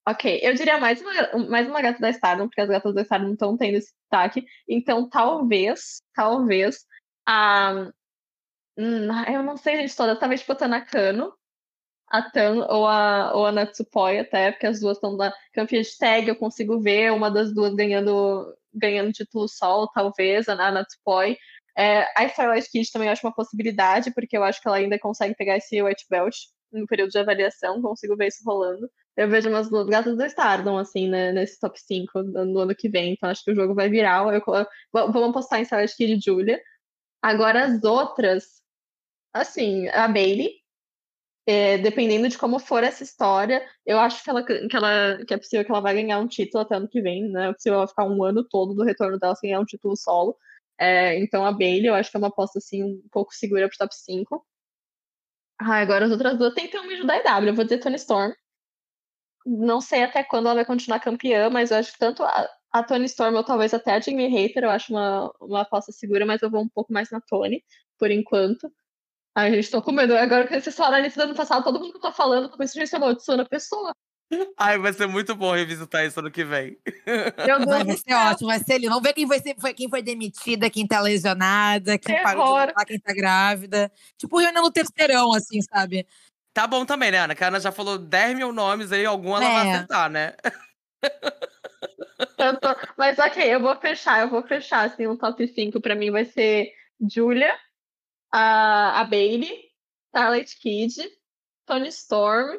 Ok, 0.08 0.40
eu 0.42 0.54
diria 0.54 0.78
mais 0.78 1.00
uma, 1.00 1.48
mais 1.48 1.68
uma 1.68 1.80
gata 1.82 2.00
da 2.00 2.10
Stardom, 2.10 2.48
porque 2.48 2.60
as 2.60 2.68
gatas 2.68 2.94
da 2.94 3.02
Stardom 3.02 3.26
não 3.26 3.32
estão 3.34 3.56
tendo 3.56 3.76
esse 3.76 3.92
destaque. 4.00 4.46
Então, 4.68 5.08
talvez, 5.08 6.02
talvez, 6.14 6.86
a. 7.26 7.90
Hum, 8.76 9.08
eu 9.32 9.42
não 9.42 9.56
sei, 9.56 9.76
gente, 9.76 9.94
todas. 9.96 10.18
Talvez, 10.18 10.40
tipo, 10.40 10.52
a 10.52 10.56
Tanakano, 10.56 11.32
a 12.08 12.22
Tan 12.30 12.66
ou 12.68 12.86
a, 12.86 13.32
ou 13.34 13.46
a 13.46 13.52
Natsupoi 13.52 14.18
até, 14.20 14.52
porque 14.52 14.66
as 14.66 14.80
duas 14.80 14.96
estão 14.96 15.16
na 15.16 15.32
campeã 15.52 15.82
de 15.82 15.98
tag, 15.98 16.28
eu 16.28 16.36
consigo 16.36 16.80
ver 16.80 17.12
uma 17.12 17.30
das 17.30 17.54
duas 17.54 17.74
ganhando, 17.74 18.56
ganhando 18.74 19.12
título 19.12 19.48
sol, 19.48 19.88
talvez, 19.92 20.48
a, 20.48 20.54
a 20.54 20.72
Natsupoi. 20.72 21.36
É, 21.76 22.06
a 22.16 22.24
Starlight 22.26 22.70
Kid 22.70 22.90
também 22.90 23.08
acho 23.08 23.26
uma 23.26 23.34
possibilidade, 23.34 24.12
porque 24.12 24.36
eu 24.36 24.44
acho 24.44 24.60
que 24.60 24.68
ela 24.68 24.76
ainda 24.78 24.98
consegue 24.98 25.34
pegar 25.34 25.56
esse 25.56 25.82
white 25.82 26.06
belt 26.08 26.36
no 26.72 26.86
período 26.86 27.10
de 27.10 27.18
avaliação, 27.18 27.82
consigo 27.82 28.16
ver 28.16 28.28
isso 28.28 28.42
rolando. 28.44 28.88
Eu 29.16 29.28
vejo 29.28 29.48
umas 29.48 29.68
duas 29.68 29.86
gatas 29.86 30.16
do 30.16 30.24
Stardom, 30.24 30.78
assim, 30.78 31.08
né, 31.08 31.32
nesse 31.32 31.58
top 31.58 31.78
5 31.80 32.22
no 32.22 32.60
ano 32.60 32.74
que 32.74 32.88
vem, 32.88 33.12
então 33.12 33.28
acho 33.28 33.44
que 33.44 33.52
o 33.52 33.54
jogo 33.54 33.74
vai 33.74 33.88
virar. 33.88 34.22
Eu, 34.32 34.42
eu, 34.54 34.66
vamos 35.12 35.30
apostar 35.30 35.60
em 35.60 35.62
Starlight 35.62 35.96
Kid 35.96 36.14
e 36.14 36.20
Julia. 36.20 36.60
Agora 37.22 37.64
as 37.64 37.82
outras, 37.84 38.62
assim, 39.34 39.88
a 39.88 40.08
Bailey, 40.08 40.60
é, 41.46 41.78
dependendo 41.78 42.28
de 42.28 42.38
como 42.38 42.58
for 42.58 42.84
essa 42.84 43.02
história, 43.02 43.66
eu 43.84 43.98
acho 43.98 44.22
que, 44.22 44.30
ela, 44.30 44.44
que, 44.44 44.76
ela, 44.76 45.24
que 45.26 45.34
é 45.34 45.36
possível 45.36 45.64
que 45.64 45.70
ela 45.70 45.80
vai 45.80 45.94
ganhar 45.94 46.18
um 46.18 46.28
título 46.28 46.62
até 46.62 46.76
ano 46.76 46.88
que 46.88 47.02
vem, 47.02 47.28
né? 47.30 47.48
É 47.48 47.52
possível 47.52 47.78
ela 47.78 47.88
ficar 47.88 48.04
um 48.04 48.22
ano 48.22 48.44
todo 48.48 48.74
do 48.74 48.84
retorno 48.84 49.18
dela 49.18 49.34
sem 49.34 49.50
ganhar 49.50 49.60
um 49.60 49.64
título 49.64 49.96
solo. 49.96 50.36
É, 50.80 51.18
então 51.18 51.44
a 51.44 51.52
Bailey, 51.52 51.86
eu 51.88 51.94
acho 51.94 52.10
que 52.10 52.16
é 52.16 52.18
uma 52.18 52.28
aposta 52.28 52.58
assim, 52.58 52.82
um 52.82 53.02
pouco 53.12 53.34
segura 53.34 53.68
pro 53.68 53.76
top 53.76 53.94
5. 53.94 54.46
Ah, 55.60 55.76
agora 55.80 56.06
as 56.06 56.10
outras 56.10 56.38
duas 56.38 56.54
ter 56.54 56.78
um 56.80 56.86
mijo 56.86 57.06
da 57.06 57.16
EW. 57.18 57.48
Eu 57.48 57.54
vou 57.54 57.64
dizer 57.64 57.78
Tony 57.78 57.96
Storm. 57.96 58.32
Não 59.44 59.80
sei 59.80 60.02
até 60.02 60.22
quando 60.24 60.46
ela 60.46 60.54
vai 60.54 60.64
continuar 60.64 61.00
campeã, 61.00 61.50
mas 61.50 61.70
eu 61.70 61.76
acho 61.78 61.92
que 61.92 61.98
tanto 61.98 62.22
a, 62.22 62.48
a 62.72 62.82
Tony 62.82 63.04
Storm 63.06 63.36
ou 63.36 63.44
talvez 63.44 63.74
até 63.74 63.92
a 63.92 64.00
Jamie 64.00 64.28
Hater 64.28 64.64
eu 64.64 64.70
acho 64.70 64.92
uma, 64.92 65.30
uma 65.40 65.60
aposta 65.62 65.92
segura, 65.92 66.24
mas 66.24 66.40
eu 66.42 66.50
vou 66.50 66.62
um 66.62 66.68
pouco 66.68 66.92
mais 66.92 67.10
na 67.10 67.20
Tony, 67.20 67.62
por 67.98 68.10
enquanto. 68.10 68.72
Ai, 69.34 69.52
gente, 69.54 69.70
tô 69.70 69.82
com 69.82 69.92
medo. 69.92 70.16
Agora 70.16 70.46
que 70.46 70.60
vocês 70.60 70.76
falaram 70.76 71.06
isso 71.06 71.16
do 71.18 71.24
ano 71.24 71.34
passado, 71.34 71.64
todo 71.64 71.78
mundo 71.80 71.92
que 71.92 71.98
eu 71.98 72.02
tô 72.02 72.12
falando, 72.12 72.50
tô 72.50 72.58
pensando 72.58 72.84
em 72.84 72.96
amaldiçoando 72.96 73.42
a 73.42 73.48
pessoa. 73.48 73.94
Ai, 74.56 74.78
vai 74.78 74.92
ser 74.92 75.06
muito 75.06 75.34
bom 75.34 75.52
revisitar 75.52 76.04
isso 76.04 76.20
ano 76.20 76.30
que 76.30 76.44
vem. 76.44 76.78
Meu 77.46 77.58
Deus 77.58 77.84
vai 77.84 77.96
ser 77.96 78.14
ótimo, 78.14 78.48
vai 78.48 78.58
ser 78.60 78.78
lindo. 78.78 78.90
Vamos 78.90 79.02
ver 79.02 79.12
quem 79.12 79.26
foi, 79.26 79.74
quem 79.74 79.88
foi 79.88 80.02
demitida, 80.02 80.70
quem 80.70 80.86
tá 80.86 81.00
lesionada, 81.00 81.98
quem 81.98 82.14
Terror. 82.14 82.22
parou 82.22 82.60
de 82.60 82.66
lutar, 82.66 82.86
quem 82.86 83.00
tá 83.00 83.12
grávida. 83.12 83.90
Tipo, 84.16 84.38
reunião 84.38 84.62
no 84.62 84.70
terceirão, 84.70 85.32
assim, 85.32 85.60
sabe? 85.62 86.06
Tá 86.52 86.66
bom 86.66 86.84
também, 86.84 87.10
né, 87.10 87.18
Ana? 87.18 87.34
Que 87.34 87.42
a 87.42 87.48
Ana 87.48 87.60
já 87.60 87.72
falou 87.72 87.98
10 87.98 88.36
mil 88.36 88.52
nomes 88.52 88.92
aí, 88.92 89.04
algum 89.04 89.36
ela 89.36 89.44
é. 89.44 89.52
vai 89.52 89.70
acertar, 89.70 90.10
né? 90.10 90.34
Tô... 92.60 92.76
Mas 92.96 93.18
ok, 93.18 93.42
eu 93.42 93.60
vou 93.60 93.76
fechar, 93.76 94.20
eu 94.20 94.28
vou 94.28 94.42
fechar, 94.42 94.86
assim, 94.86 95.06
um 95.06 95.16
top 95.16 95.46
5 95.46 95.80
pra 95.80 95.94
mim 95.94 96.10
vai 96.10 96.24
ser 96.24 96.72
Julia, 97.00 97.54
a, 98.32 99.00
a 99.00 99.04
Bailey, 99.04 99.70
Starlight 100.08 100.58
Kid, 100.58 100.94
Tony 101.66 101.88
Storm, 101.88 102.58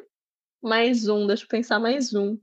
mais 0.62 1.08
um, 1.08 1.26
deixa 1.26 1.44
eu 1.44 1.48
pensar 1.48 1.78
mais 1.78 2.14
um. 2.14 2.38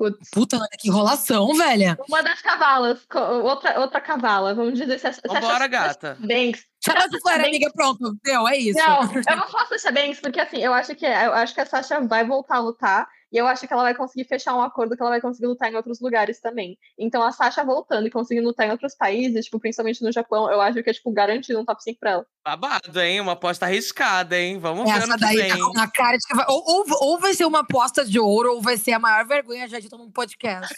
Putz. 0.00 0.30
Puta, 0.30 0.58
que 0.78 0.88
enrolação, 0.88 1.52
velha. 1.54 1.98
Uma 2.08 2.22
das 2.22 2.40
cavalas, 2.40 3.06
outra, 3.44 3.78
outra 3.80 4.00
cavala, 4.00 4.54
vamos 4.54 4.78
dizer. 4.78 4.98
Se, 4.98 5.12
se 5.12 5.20
Vambora, 5.26 5.66
gata. 5.66 6.16
Banks. 6.18 6.64
Chama 6.82 7.04
a 7.04 7.20
Flora, 7.20 7.46
amiga, 7.46 7.70
pronto. 7.70 8.16
Deu, 8.24 8.48
é 8.48 8.56
isso. 8.56 8.78
Não, 8.78 9.02
eu 9.02 9.36
não 9.36 9.48
faço 9.48 9.78
Sasha 9.78 9.92
Banks, 9.92 10.18
porque 10.18 10.40
assim, 10.40 10.56
eu 10.56 10.72
acho 10.72 10.94
que 10.94 11.04
eu 11.04 11.34
acho 11.34 11.54
que 11.54 11.60
a 11.60 11.66
Sasha 11.66 12.00
vai 12.00 12.24
voltar 12.24 12.56
a 12.56 12.60
lutar. 12.60 13.06
E 13.32 13.36
eu 13.36 13.46
acho 13.46 13.66
que 13.66 13.72
ela 13.72 13.82
vai 13.82 13.94
conseguir 13.94 14.24
fechar 14.24 14.56
um 14.56 14.62
acordo 14.62 14.96
que 14.96 15.02
ela 15.02 15.10
vai 15.10 15.20
conseguir 15.20 15.46
lutar 15.46 15.70
em 15.70 15.76
outros 15.76 16.00
lugares 16.00 16.40
também. 16.40 16.76
Então 16.98 17.22
a 17.22 17.30
Sasha 17.30 17.64
voltando 17.64 18.06
e 18.06 18.10
conseguindo 18.10 18.46
lutar 18.46 18.66
em 18.66 18.70
outros 18.70 18.94
países, 18.94 19.44
tipo, 19.44 19.60
principalmente 19.60 20.02
no 20.02 20.10
Japão, 20.10 20.50
eu 20.50 20.60
acho 20.60 20.82
que 20.82 20.90
é, 20.90 20.92
tipo, 20.92 21.12
garantido 21.12 21.60
um 21.60 21.64
top 21.64 21.82
5 21.82 21.98
pra 22.00 22.10
ela. 22.10 22.26
Babado, 22.44 23.00
hein? 23.00 23.20
Uma 23.20 23.32
aposta 23.32 23.66
arriscada, 23.66 24.36
hein? 24.36 24.58
Vamos 24.58 24.90
Essa 24.90 25.06
ver 25.06 25.18
daí 25.18 25.36
vem. 25.36 25.50
tá 25.50 25.58
na 25.74 25.90
cara 25.90 26.16
de 26.16 26.26
que 26.26 26.34
vai, 26.34 26.46
ou, 26.48 26.64
ou, 26.66 26.84
ou, 27.00 27.18
vai 27.20 27.34
ser 27.34 27.44
uma 27.44 27.60
aposta 27.60 28.04
de 28.04 28.18
ouro, 28.18 28.54
ou 28.54 28.62
vai 28.62 28.76
ser 28.76 28.92
a 28.92 28.98
maior 28.98 29.26
vergonha 29.26 29.68
já 29.68 29.78
dita 29.78 29.96
num 29.96 30.10
podcast. 30.10 30.74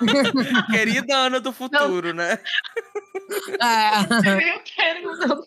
Querida 0.72 1.14
Ana 1.16 1.40
do 1.40 1.52
futuro, 1.52 2.08
Não. 2.08 2.24
né? 2.24 2.38
É. 3.60 3.96
Eu 4.56 4.60
quero, 4.64 5.02
não. 5.18 5.44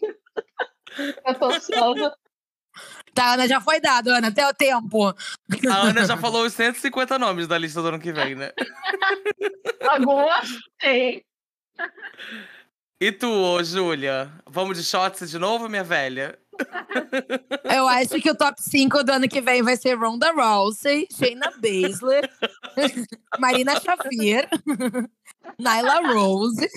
Eu 1.26 1.36
tô. 1.36 1.50
Tá, 3.14 3.34
Ana, 3.34 3.48
já 3.48 3.60
foi 3.60 3.80
dado, 3.80 4.10
Ana, 4.10 4.30
até 4.30 4.48
o 4.48 4.54
tempo. 4.54 5.14
A 5.70 5.82
Ana 5.82 6.06
já 6.06 6.16
falou 6.16 6.46
os 6.46 6.54
150 6.54 7.20
nomes 7.20 7.48
da 7.48 7.58
lista 7.58 7.82
do 7.82 7.90
ano 7.90 8.00
que 8.00 8.12
vem, 8.12 8.36
né? 8.36 8.52
Tem. 10.80 11.24
E 13.02 13.12
tu, 13.12 13.64
Júlia? 13.64 14.32
Vamos 14.46 14.78
de 14.78 14.84
shots 14.84 15.30
de 15.30 15.40
novo, 15.40 15.70
minha 15.70 15.84
velha? 15.84 16.38
Eu 17.64 17.88
acho 17.88 18.20
que 18.22 18.30
o 18.30 18.36
top 18.36 18.62
5 18.62 19.04
do 19.04 19.14
ano 19.14 19.30
que 19.30 19.40
vem 19.40 19.64
vai 19.64 19.78
ser 19.78 19.96
Ronda 19.96 20.34
Rousey, 20.34 21.08
Shayna 21.12 21.52
Baszler, 21.58 22.30
Marina 23.40 23.80
Xavier, 23.80 24.50
Nyla 25.58 26.14
Rose. 26.14 26.68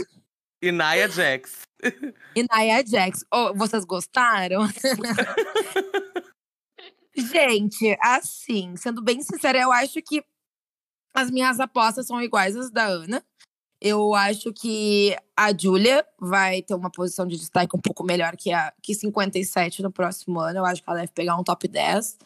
E 0.63 0.71
Nia 0.71 1.09
Jax. 1.09 1.63
E 2.35 2.43
Nia 2.43 2.85
Jax. 2.87 3.25
Oh, 3.33 3.53
vocês 3.55 3.85
gostaram? 3.85 4.67
Gente, 7.15 7.97
assim, 8.01 8.75
sendo 8.77 9.03
bem 9.03 9.21
sincera, 9.21 9.59
eu 9.61 9.71
acho 9.71 10.01
que 10.01 10.25
as 11.15 11.31
minhas 11.31 11.61
apostas 11.61 12.07
são 12.07 12.23
iguais 12.23 12.57
às 12.57 12.71
da 12.71 12.85
Ana. 12.85 13.23
Eu 13.81 14.15
acho 14.15 14.53
que 14.53 15.17
a 15.37 15.53
Julia 15.57 16.07
vai 16.19 16.63
ter 16.63 16.75
uma 16.75 16.91
posição 16.91 17.27
de 17.27 17.37
destaque 17.37 17.77
um 17.77 17.81
pouco 17.81 18.05
melhor 18.05 18.37
que 18.37 18.53
a 18.53 18.73
que 18.81 18.95
57 18.95 19.83
no 19.83 19.91
próximo 19.91 20.39
ano. 20.39 20.61
Eu 20.61 20.65
acho 20.65 20.83
que 20.83 20.89
ela 20.89 21.01
deve 21.01 21.13
pegar 21.13 21.37
um 21.37 21.43
top 21.43 21.67
10. 21.67 22.17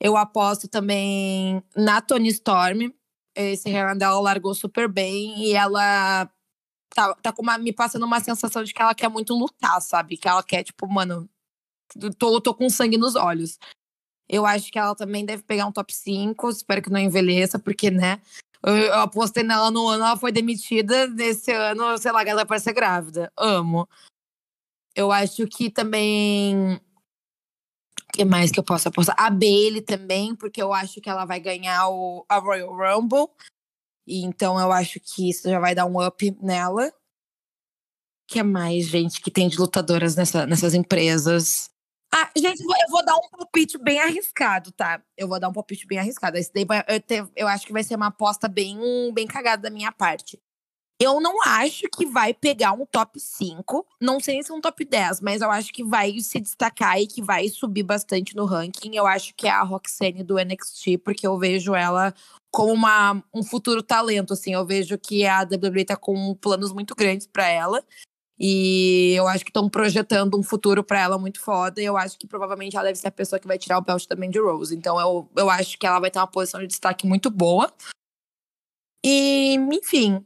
Eu 0.00 0.16
aposto 0.16 0.68
também 0.68 1.62
na 1.76 2.02
Tony 2.02 2.28
Storm. 2.28 2.90
Esse 3.34 3.70
run 3.70 3.96
dela 3.96 4.18
largou 4.20 4.54
super 4.54 4.88
bem 4.88 5.44
e 5.44 5.52
ela 5.52 6.28
tá, 6.96 7.14
tá 7.16 7.32
com 7.32 7.42
uma, 7.42 7.58
me 7.58 7.72
passando 7.72 8.06
uma 8.06 8.20
sensação 8.20 8.64
de 8.64 8.72
que 8.72 8.80
ela 8.80 8.94
quer 8.94 9.10
muito 9.10 9.34
lutar, 9.34 9.80
sabe? 9.82 10.16
Que 10.16 10.26
ela 10.26 10.42
quer, 10.42 10.64
tipo, 10.64 10.88
mano, 10.88 11.28
tô, 12.18 12.40
tô 12.40 12.54
com 12.54 12.70
sangue 12.70 12.96
nos 12.96 13.14
olhos. 13.14 13.58
Eu 14.28 14.46
acho 14.46 14.72
que 14.72 14.78
ela 14.78 14.94
também 14.94 15.24
deve 15.24 15.42
pegar 15.42 15.66
um 15.66 15.72
top 15.72 15.94
5. 15.94 16.48
Espero 16.48 16.82
que 16.82 16.90
não 16.90 16.98
envelheça, 16.98 17.58
porque, 17.58 17.90
né? 17.90 18.20
Eu, 18.64 18.94
apostei 18.94 19.44
nela 19.44 19.70
no 19.70 19.86
ano, 19.86 20.04
ela 20.04 20.16
foi 20.16 20.32
demitida. 20.32 21.06
Nesse 21.06 21.52
ano, 21.52 21.98
sei 21.98 22.10
lá, 22.10 22.22
ela 22.22 22.44
vai 22.44 22.58
ser 22.58 22.72
grávida. 22.72 23.30
Amo. 23.36 23.86
Eu 24.94 25.12
acho 25.12 25.46
que 25.46 25.70
também. 25.70 26.80
O 28.08 28.12
que 28.12 28.24
mais 28.24 28.50
que 28.50 28.58
eu 28.58 28.64
posso 28.64 28.88
apostar? 28.88 29.14
A 29.18 29.28
Bailey 29.28 29.82
também, 29.82 30.34
porque 30.34 30.62
eu 30.62 30.72
acho 30.72 31.00
que 31.02 31.10
ela 31.10 31.26
vai 31.26 31.38
ganhar 31.38 31.88
o, 31.88 32.24
a 32.28 32.38
Royal 32.38 32.74
Rumble. 32.74 33.28
E 34.06 34.24
então 34.24 34.58
eu 34.60 34.70
acho 34.70 35.00
que 35.00 35.28
isso 35.30 35.48
já 35.48 35.58
vai 35.58 35.74
dar 35.74 35.86
um 35.86 36.04
up 36.04 36.36
nela. 36.40 36.92
Que 38.28 38.40
é 38.40 38.42
mais, 38.42 38.86
gente, 38.86 39.20
que 39.20 39.30
tem 39.30 39.48
de 39.48 39.58
lutadoras 39.58 40.16
nessa, 40.16 40.46
nessas 40.46 40.74
empresas? 40.74 41.70
Ah, 42.12 42.30
gente, 42.36 42.60
eu 42.60 42.90
vou 42.90 43.04
dar 43.04 43.14
um 43.16 43.28
palpite 43.30 43.78
bem 43.78 44.00
arriscado, 44.00 44.72
tá? 44.72 45.02
Eu 45.16 45.28
vou 45.28 45.38
dar 45.38 45.48
um 45.48 45.52
palpite 45.52 45.86
bem 45.86 45.98
arriscado. 45.98 46.36
Esse 46.36 46.52
daí 46.52 46.64
vai, 46.64 46.82
eu, 46.88 47.00
te, 47.00 47.24
eu 47.36 47.46
acho 47.46 47.66
que 47.66 47.72
vai 47.72 47.84
ser 47.84 47.96
uma 47.96 48.06
aposta 48.06 48.48
bem, 48.48 49.12
bem 49.12 49.26
cagada 49.26 49.62
da 49.62 49.70
minha 49.70 49.92
parte. 49.92 50.40
Eu 50.98 51.20
não 51.20 51.42
acho 51.44 51.82
que 51.94 52.06
vai 52.06 52.32
pegar 52.32 52.72
um 52.72 52.86
top 52.86 53.20
5. 53.20 53.86
Não 54.00 54.18
sei 54.18 54.42
se 54.42 54.50
é 54.50 54.54
um 54.54 54.60
top 54.62 54.82
10, 54.82 55.20
mas 55.20 55.42
eu 55.42 55.50
acho 55.50 55.70
que 55.72 55.84
vai 55.84 56.18
se 56.20 56.40
destacar 56.40 56.98
e 56.98 57.06
que 57.06 57.20
vai 57.20 57.48
subir 57.48 57.82
bastante 57.82 58.34
no 58.34 58.46
ranking. 58.46 58.96
Eu 58.96 59.06
acho 59.06 59.34
que 59.34 59.46
é 59.46 59.50
a 59.50 59.62
Roxane 59.62 60.22
do 60.24 60.36
NXT, 60.36 60.98
porque 61.04 61.26
eu 61.26 61.38
vejo 61.38 61.74
ela 61.74 62.14
como 62.50 62.72
uma, 62.72 63.22
um 63.34 63.42
futuro 63.42 63.82
talento, 63.82 64.32
assim. 64.32 64.54
Eu 64.54 64.64
vejo 64.64 64.96
que 64.96 65.26
a 65.26 65.42
WWE 65.42 65.84
tá 65.84 65.96
com 65.96 66.34
planos 66.34 66.72
muito 66.72 66.94
grandes 66.94 67.26
para 67.26 67.46
ela. 67.46 67.84
E 68.38 69.12
eu 69.14 69.28
acho 69.28 69.44
que 69.44 69.50
estão 69.50 69.68
projetando 69.68 70.38
um 70.38 70.42
futuro 70.42 70.82
para 70.82 71.00
ela 71.00 71.18
muito 71.18 71.40
foda. 71.40 71.80
E 71.80 71.84
eu 71.84 71.96
acho 71.98 72.18
que 72.18 72.26
provavelmente 72.26 72.74
ela 72.74 72.86
deve 72.86 72.98
ser 72.98 73.08
a 73.08 73.12
pessoa 73.12 73.38
que 73.38 73.46
vai 73.46 73.58
tirar 73.58 73.76
o 73.78 73.82
belt 73.82 74.06
também 74.06 74.30
de 74.30 74.38
Rose. 74.38 74.74
Então 74.74 74.98
eu, 74.98 75.30
eu 75.36 75.50
acho 75.50 75.78
que 75.78 75.86
ela 75.86 76.00
vai 76.00 76.10
ter 76.10 76.18
uma 76.18 76.26
posição 76.26 76.60
de 76.60 76.66
destaque 76.66 77.06
muito 77.06 77.30
boa. 77.30 77.70
E, 79.04 79.54
enfim. 79.72 80.24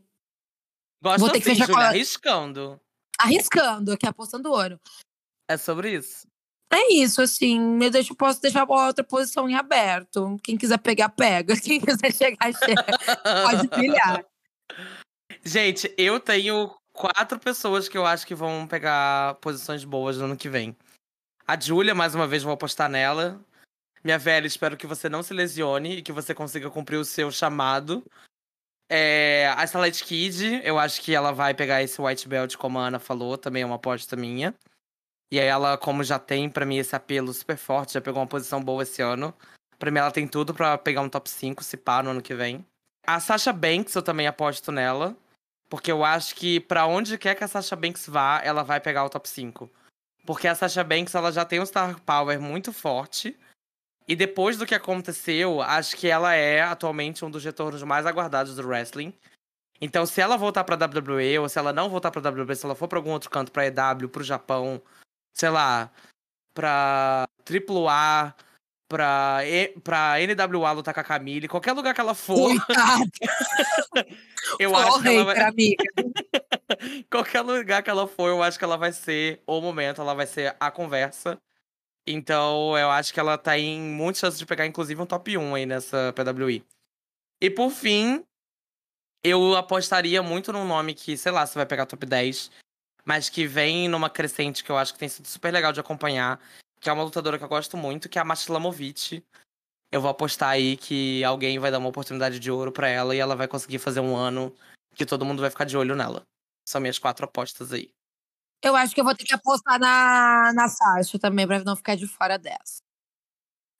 Gosto 1.03 1.21
vou 1.21 1.31
ter 1.31 1.39
assim, 1.39 1.51
que 1.51 1.51
fechar 1.51 1.67
Julia, 1.67 1.83
a... 1.83 1.89
arriscando. 1.89 2.81
Arriscando, 3.19 3.93
aqui 3.93 4.07
apostando 4.07 4.51
ouro. 4.51 4.81
É 5.49 5.57
sobre 5.57 5.93
isso. 5.93 6.27
É 6.73 6.93
isso, 6.93 7.21
assim. 7.21 7.83
Eu 7.83 7.91
deixo, 7.91 8.15
posso 8.15 8.41
deixar 8.41 8.63
a 8.63 8.87
outra 8.87 9.03
posição 9.03 9.49
em 9.49 9.57
aberto. 9.57 10.37
Quem 10.43 10.57
quiser 10.57 10.79
pegar, 10.79 11.09
pega. 11.09 11.59
Quem 11.61 11.81
quiser 11.81 12.13
chegar, 12.13 12.53
chega. 12.53 12.87
Pode 13.45 13.69
pilhar. 13.69 14.25
Gente, 15.45 15.93
eu 15.99 16.21
tenho 16.21 16.73
quatro 16.93 17.39
pessoas 17.41 17.89
que 17.89 17.99
eu 17.99 18.07
acho 18.07 18.27
que 18.27 18.35
vão 18.35 18.67
pegar 18.67 19.35
posições 19.37 19.85
boas 19.85 20.19
no 20.19 20.27
ano 20.27 20.37
que 20.37 20.49
vem. 20.49 20.77
A 21.47 21.59
Júlia, 21.59 21.95
mais 21.95 22.15
uma 22.15 22.29
vez, 22.29 22.45
vou 22.45 22.53
apostar 22.53 22.89
nela. 22.89 23.45
Minha 24.05 24.19
velha, 24.19 24.47
espero 24.47 24.77
que 24.77 24.87
você 24.87 25.09
não 25.09 25.23
se 25.23 25.35
lesione 25.35 25.97
e 25.97 26.03
que 26.03 26.13
você 26.13 26.33
consiga 26.33 26.71
cumprir 26.71 26.97
o 26.97 27.05
seu 27.05 27.33
chamado. 27.33 28.05
É, 28.93 29.55
a 29.57 29.63
Starlight 29.63 30.03
Kid, 30.03 30.63
eu 30.65 30.77
acho 30.77 31.01
que 31.01 31.15
ela 31.15 31.33
vai 31.33 31.55
pegar 31.55 31.81
esse 31.81 32.03
white 32.03 32.27
belt, 32.27 32.57
como 32.57 32.77
a 32.77 32.89
Ana 32.89 32.99
falou, 32.99 33.39
também 33.39 33.63
é 33.63 33.67
uma 33.67 33.77
aposta 33.77 34.17
minha. 34.17 34.53
E 35.31 35.39
aí 35.39 35.47
ela, 35.47 35.79
como 35.79 36.03
já 36.03 36.19
tem 36.19 36.51
para 36.51 36.67
mim 36.67 36.77
esse 36.79 36.97
apelo 36.97 37.33
super 37.33 37.57
forte, 37.57 37.93
já 37.93 38.01
pegou 38.01 38.21
uma 38.21 38.27
posição 38.27 38.61
boa 38.61 38.83
esse 38.83 39.01
ano. 39.01 39.33
Pra 39.79 39.93
mim 39.93 40.01
ela 40.01 40.11
tem 40.11 40.27
tudo 40.27 40.53
para 40.53 40.77
pegar 40.77 41.03
um 41.03 41.09
top 41.09 41.31
5, 41.31 41.63
se 41.63 41.77
pá, 41.77 42.03
no 42.03 42.11
ano 42.11 42.21
que 42.21 42.35
vem. 42.35 42.67
A 43.07 43.21
Sasha 43.21 43.53
Banks, 43.53 43.95
eu 43.95 44.03
também 44.03 44.27
aposto 44.27 44.73
nela. 44.73 45.17
Porque 45.69 45.93
eu 45.93 46.05
acho 46.05 46.35
que 46.35 46.59
para 46.59 46.85
onde 46.85 47.17
quer 47.17 47.37
que 47.37 47.45
a 47.45 47.49
Sasha 47.49 47.77
Banks 47.77 48.09
vá, 48.09 48.41
ela 48.43 48.65
vai 48.65 48.81
pegar 48.81 49.05
o 49.05 49.09
top 49.09 49.29
5. 49.29 49.71
Porque 50.27 50.49
a 50.49 50.55
Sasha 50.57 50.83
Banks, 50.83 51.15
ela 51.15 51.31
já 51.31 51.45
tem 51.45 51.61
um 51.61 51.67
star 51.67 52.01
power 52.01 52.41
muito 52.41 52.73
forte. 52.73 53.39
E 54.11 54.17
depois 54.17 54.59
do 54.59 54.67
que 54.67 54.75
aconteceu, 54.75 55.63
acho 55.63 55.97
que 55.97 56.09
ela 56.09 56.35
é 56.35 56.63
atualmente 56.63 57.25
um 57.25 57.31
dos 57.31 57.45
retornos 57.45 57.81
mais 57.85 58.05
aguardados 58.05 58.57
do 58.57 58.67
wrestling. 58.67 59.15
Então, 59.81 60.05
se 60.05 60.21
ela 60.21 60.37
voltar 60.37 60.65
pra 60.65 60.75
WWE, 60.75 61.39
ou 61.39 61.49
se 61.49 61.61
ela 61.61 61.73
não 61.73 61.89
voltar 61.89 62.11
pra 62.11 62.29
WWE, 62.29 62.57
se 62.57 62.67
ela 62.67 62.75
for 62.75 62.89
pra 62.89 62.99
algum 62.99 63.13
outro 63.13 63.31
canto, 63.31 63.53
pra 63.53 63.69
EW, 63.69 64.09
pro 64.09 64.25
Japão, 64.25 64.83
sei 65.33 65.49
lá, 65.49 65.93
pra 66.53 67.25
AAA, 67.49 68.35
pra, 68.89 69.43
e, 69.45 69.69
pra 69.79 70.17
NWA 70.19 70.73
lutar 70.73 70.93
com 70.93 70.99
a 70.99 71.05
Camille, 71.05 71.47
qualquer 71.47 71.73
lugar 71.73 71.95
que 71.95 72.01
ela 72.01 72.13
for. 72.13 72.51
eu 74.59 74.75
acho 74.75 75.03
que 75.03 75.09
ela 75.09 75.25
vai. 75.25 75.41
Amiga. 75.41 75.85
qualquer 77.09 77.43
lugar 77.43 77.85
que 77.85 77.91
ela 77.91 78.09
for, 78.09 78.27
eu 78.27 78.43
acho 78.43 78.59
que 78.59 78.65
ela 78.65 78.77
vai 78.77 78.93
ser 78.93 79.41
o 79.47 79.61
momento, 79.61 80.01
ela 80.01 80.15
vai 80.15 80.27
ser 80.27 80.57
a 80.59 80.69
conversa. 80.69 81.39
Então, 82.07 82.77
eu 82.77 82.91
acho 82.91 83.13
que 83.13 83.21
ela 83.21 83.37
tá 83.39 83.59
em 83.59 83.81
muitas 83.81 84.21
chances 84.21 84.39
de 84.39 84.47
pegar, 84.47 84.67
inclusive, 84.67 85.01
um 85.01 85.07
top 85.07 85.37
1 85.37 85.55
aí 85.55 85.67
nessa 85.67 86.13
PWI. 86.15 86.65
E 87.41 87.51
por 87.51 87.71
fim, 87.71 88.25
eu 89.23 89.55
apostaria 89.55 90.23
muito 90.23 90.53
num 90.53 90.67
nome 90.67 90.95
que, 90.95 91.17
sei 91.17 91.31
lá, 91.33 91.47
você 91.47 91.55
vai 91.55 91.67
pegar 91.67 91.87
top 91.87 92.05
10, 92.07 92.51
mas 93.05 93.29
que 93.29 93.47
vem 93.47 93.89
numa 93.89 94.11
crescente 94.11 94.65
que 94.65 94.71
eu 94.71 94.79
acho 94.79 94.93
que 94.93 94.99
tem 94.99 95.09
sido 95.09 95.27
super 95.27 95.53
legal 95.53 95.73
de 95.73 95.81
acompanhar, 95.81 96.41
que 96.81 96.89
é 96.89 96.93
uma 96.93 97.05
lutadora 97.05 97.39
que 97.39 97.45
eu 97.45 97.49
gosto 97.49 97.77
muito, 97.77 98.09
que 98.09 98.19
é 98.19 98.23
a 98.23 98.25
Mastilamovic. 98.25 99.23
Eu 99.93 100.01
vou 100.01 100.11
apostar 100.11 100.51
aí 100.51 100.77
que 100.77 101.23
alguém 101.25 101.59
vai 101.59 101.71
dar 101.71 101.79
uma 101.79 101.89
oportunidade 101.89 102.39
de 102.39 102.51
ouro 102.51 102.73
para 102.73 102.89
ela 102.89 103.15
e 103.15 103.19
ela 103.19 103.37
vai 103.37 103.49
conseguir 103.49 103.79
fazer 103.79 104.01
um 104.01 104.17
ano 104.17 104.55
que 104.95 105.05
todo 105.05 105.25
mundo 105.25 105.41
vai 105.41 105.51
ficar 105.51 105.65
de 105.65 105.77
olho 105.77 105.97
nela. 105.97 106.23
São 106.65 106.81
minhas 106.81 106.99
quatro 106.99 107.25
apostas 107.25 107.73
aí. 107.73 107.91
Eu 108.63 108.77
acho 108.77 108.95
que 108.95 109.01
eu 109.01 109.05
vou 109.05 109.15
ter 109.15 109.25
que 109.25 109.35
apostar 109.35 109.79
na, 109.79 110.53
na 110.55 110.69
Sasha 110.69 111.19
também, 111.19 111.47
pra 111.47 111.65
não 111.65 111.77
ficar 111.77 111.97
de 111.97 112.07
fora 112.07 112.39
dessa. 112.39 112.83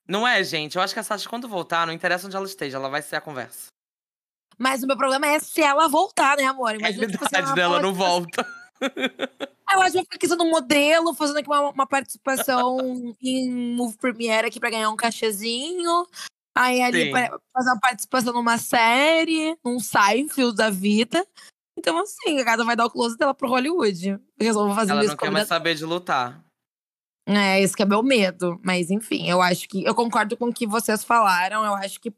Não 0.07 0.27
é, 0.27 0.43
gente. 0.43 0.75
Eu 0.75 0.81
acho 0.81 0.93
que 0.93 0.99
a 0.99 1.03
Sasha, 1.03 1.29
quando 1.29 1.47
voltar, 1.47 1.85
não 1.85 1.93
interessa 1.93 2.25
onde 2.25 2.35
ela 2.35 2.45
esteja, 2.45 2.77
ela 2.77 2.89
vai 2.89 3.01
ser 3.01 3.15
a 3.15 3.21
conversa. 3.21 3.67
Mas 4.57 4.83
o 4.83 4.87
meu 4.87 4.97
problema 4.97 5.27
é 5.27 5.39
se 5.39 5.61
ela 5.61 5.87
voltar, 5.87 6.37
né, 6.37 6.45
amor? 6.45 6.75
Imagina, 6.75 7.05
é 7.05 7.07
verdade, 7.07 7.29
tipo, 7.29 7.35
ela 7.35 7.53
dela 7.53 7.81
não 7.81 7.93
volta. 7.93 8.45
Eu 9.73 9.79
acho 9.81 9.91
que 9.91 9.97
vai 9.97 10.03
ficar 10.03 10.15
aqui 10.17 10.27
sendo 10.27 10.45
modelo, 10.45 11.13
fazendo 11.13 11.37
aqui 11.37 11.47
uma, 11.47 11.69
uma 11.69 11.87
participação 11.87 13.15
em 13.21 13.49
Move 13.73 13.97
Premiere 13.97 14.47
aqui 14.47 14.59
pra 14.59 14.69
ganhar 14.69 14.89
um 14.89 14.97
cachezinho. 14.97 16.05
Aí 16.53 16.81
ali 16.81 17.11
fazer 17.53 17.69
uma 17.69 17.79
participação 17.79 18.33
numa 18.33 18.57
série, 18.57 19.57
num 19.63 19.79
Seinfeld 19.79 20.57
da 20.57 20.69
vida. 20.69 21.25
Então, 21.81 21.97
assim, 21.97 22.39
a 22.39 22.43
gata 22.43 22.63
vai 22.63 22.75
dar 22.75 22.85
o 22.85 22.91
close 22.91 23.17
dela 23.17 23.33
pro 23.33 23.49
Hollywood. 23.49 24.19
Resolvo 24.39 24.75
fazer 24.75 24.91
Ela 24.91 25.01
isso. 25.01 25.09
não 25.09 25.17
quer 25.17 25.31
mais 25.31 25.47
saber 25.47 25.73
de 25.73 25.83
lutar. 25.83 26.45
É, 27.27 27.59
esse 27.59 27.75
que 27.75 27.81
é 27.81 27.85
meu 27.85 28.03
medo. 28.03 28.59
Mas, 28.63 28.91
enfim, 28.91 29.27
eu 29.27 29.41
acho 29.41 29.67
que. 29.67 29.83
Eu 29.83 29.95
concordo 29.95 30.37
com 30.37 30.49
o 30.49 30.53
que 30.53 30.67
vocês 30.67 31.03
falaram. 31.03 31.65
Eu 31.65 31.73
acho 31.73 31.99
que 31.99 32.13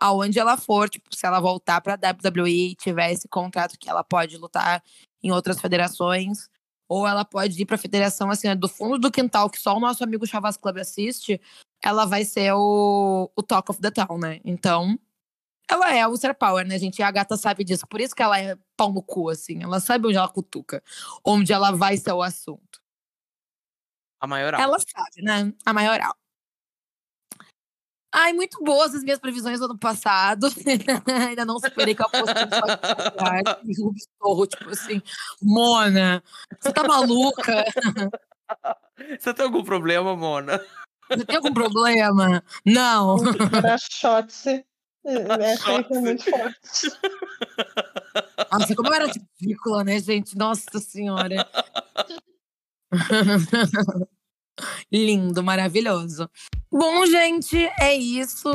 aonde 0.00 0.38
ela 0.38 0.56
for, 0.56 0.88
tipo, 0.88 1.14
se 1.14 1.26
ela 1.26 1.40
voltar 1.40 1.80
pra 1.80 1.94
WWE 1.94 2.70
e 2.70 2.74
tiver 2.76 3.10
esse 3.10 3.26
contrato 3.26 3.76
que 3.76 3.90
ela 3.90 4.04
pode 4.04 4.36
lutar 4.38 4.80
em 5.20 5.32
outras 5.32 5.60
federações, 5.60 6.48
ou 6.88 7.04
ela 7.04 7.24
pode 7.24 7.60
ir 7.60 7.66
pra 7.66 7.76
federação, 7.76 8.30
assim, 8.30 8.54
do 8.54 8.68
fundo 8.68 8.98
do 8.98 9.10
quintal, 9.10 9.50
que 9.50 9.60
só 9.60 9.76
o 9.76 9.80
nosso 9.80 10.04
amigo 10.04 10.24
Chavas 10.28 10.56
Club 10.56 10.78
assiste, 10.78 11.40
ela 11.82 12.04
vai 12.04 12.24
ser 12.24 12.52
o, 12.54 13.28
o 13.34 13.42
Talk 13.42 13.68
of 13.72 13.80
the 13.80 13.90
Town, 13.90 14.16
né? 14.16 14.40
Então, 14.44 14.96
ela 15.70 15.94
é 15.94 16.16
Star 16.16 16.34
Power, 16.34 16.66
né, 16.66 16.78
gente? 16.78 16.98
E 16.98 17.02
a 17.02 17.10
gata 17.10 17.36
sabe 17.36 17.62
disso. 17.62 17.86
Por 17.86 18.00
isso 18.00 18.14
que 18.14 18.22
ela 18.22 18.38
é 18.40 18.56
pau 18.76 18.92
no 18.92 19.02
cu, 19.02 19.28
assim. 19.28 19.62
Ela 19.62 19.80
sabe 19.80 20.06
onde 20.06 20.16
ela 20.16 20.28
cutuca. 20.28 20.82
Onde 21.24 21.52
ela 21.52 21.72
vai 21.72 21.96
ser 21.96 22.12
o 22.12 22.22
assunto. 22.22 22.80
A 24.20 24.26
maioral. 24.26 24.60
Ela 24.60 24.78
sabe, 24.78 25.22
né? 25.22 25.52
A 25.64 25.72
maioral. 25.72 26.14
Ai, 28.10 28.32
muito 28.32 28.64
boas 28.64 28.94
as 28.94 29.04
minhas 29.04 29.18
previsões 29.18 29.60
do 29.60 29.66
ano 29.66 29.78
passado. 29.78 30.46
Ainda 31.28 31.44
não 31.44 31.58
superei 31.60 31.94
que 31.94 32.02
eu 32.02 32.06
apostei 32.06 32.46
no 32.46 33.94
Estou, 33.94 34.46
tipo 34.46 34.70
assim, 34.70 35.02
Mona, 35.42 36.22
você 36.58 36.72
tá 36.72 36.82
maluca? 36.84 37.64
Você 39.20 39.32
tem 39.32 39.44
algum 39.44 39.62
problema, 39.62 40.16
Mona? 40.16 40.58
Você 41.08 41.24
tem 41.24 41.36
algum 41.36 41.52
problema? 41.52 42.42
Não. 42.64 43.16
Era 43.56 43.76
shot. 43.78 44.64
Essa 45.04 45.76
aí 45.76 45.84
foi 45.84 45.98
muito 46.00 46.24
forte. 46.24 46.90
Nossa, 48.52 48.74
como 48.74 48.92
era 48.92 49.06
ridícula, 49.06 49.84
né, 49.84 49.98
gente? 50.00 50.36
Nossa 50.36 50.78
Senhora. 50.78 51.48
Lindo, 54.92 55.42
maravilhoso. 55.42 56.28
Bom, 56.70 57.06
gente, 57.06 57.56
é 57.78 57.94
isso. 57.96 58.50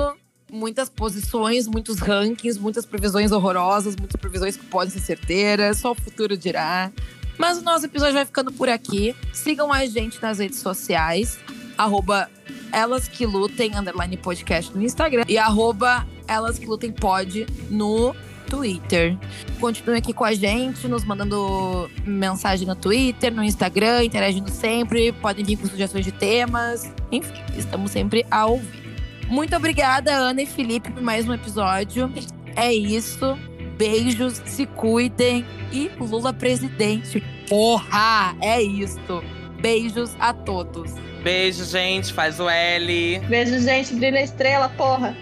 Muitas 0.52 0.90
posições, 0.90 1.68
muitos 1.68 2.00
rankings, 2.00 2.60
muitas 2.60 2.86
previsões 2.86 3.32
horrorosas, 3.32 3.96
muitas 3.96 4.20
previsões 4.20 4.56
que 4.56 4.66
podem 4.66 4.92
ser 4.92 5.00
certeiras, 5.00 5.78
só 5.78 5.92
o 5.92 5.96
futuro 5.96 6.38
dirá. 6.38 6.92
Mas 7.38 7.58
o 7.58 7.62
nosso 7.62 7.86
episódio 7.86 8.14
vai 8.14 8.26
ficando 8.26 8.52
por 8.52 8.70
aqui. 8.70 9.16
Sigam 9.34 9.74
a 9.74 9.86
gente 9.86 10.22
nas 10.22 10.38
redes 10.38 10.60
sociais, 10.60 11.40
arroba 11.78 12.30
elas 12.72 13.08
que 13.08 13.26
lutem, 13.26 13.76
underline 13.76 14.18
podcast 14.18 14.76
no 14.76 14.82
Instagram 14.84 15.24
e 15.28 15.38
arroba 15.38 16.08
elas 16.28 16.58
que 16.58 16.66
lutem 16.66 16.92
pod 16.92 17.46
no 17.70 18.16
Twitter. 18.50 19.18
Continue 19.60 19.98
aqui 19.98 20.14
com 20.14 20.24
a 20.24 20.34
gente, 20.34 20.88
nos 20.88 21.04
mandando 21.04 21.90
mensagem 22.06 22.68
no 22.68 22.76
Twitter, 22.76 23.34
no 23.34 23.44
Instagram, 23.44 24.04
interagindo 24.04 24.50
sempre. 24.50 25.12
Podem 25.12 25.44
vir 25.44 25.58
com 25.58 25.68
sugestões 25.68 26.06
de 26.06 26.12
temas. 26.12 26.92
Enfim, 27.12 27.34
estamos 27.58 27.92
sempre 27.92 28.26
a 28.30 28.46
ouvir. 28.46 28.84
Muito 29.28 29.56
obrigada, 29.56 30.14
Ana 30.14 30.42
e 30.44 30.46
Felipe, 30.46 30.92
por 30.92 31.02
mais 31.02 31.28
um 31.28 31.34
episódio. 31.34 32.12
É 32.56 32.72
isso. 32.72 33.38
Beijos, 33.78 34.42
se 34.46 34.66
cuidem. 34.66 35.46
E 35.72 35.90
Lula 36.00 36.32
presidente. 36.32 37.24
Porra! 37.50 38.36
É 38.42 38.62
isso. 38.62 39.24
Beijos 39.60 40.16
a 40.20 40.34
todos. 40.34 40.92
Beijo, 41.24 41.64
gente. 41.64 42.12
Faz 42.14 42.40
o 42.40 42.50
L. 42.50 43.20
Beijo, 43.30 43.60
gente. 43.60 43.94
Brilha 43.96 44.22
estrela, 44.22 44.70
porra. 44.70 45.16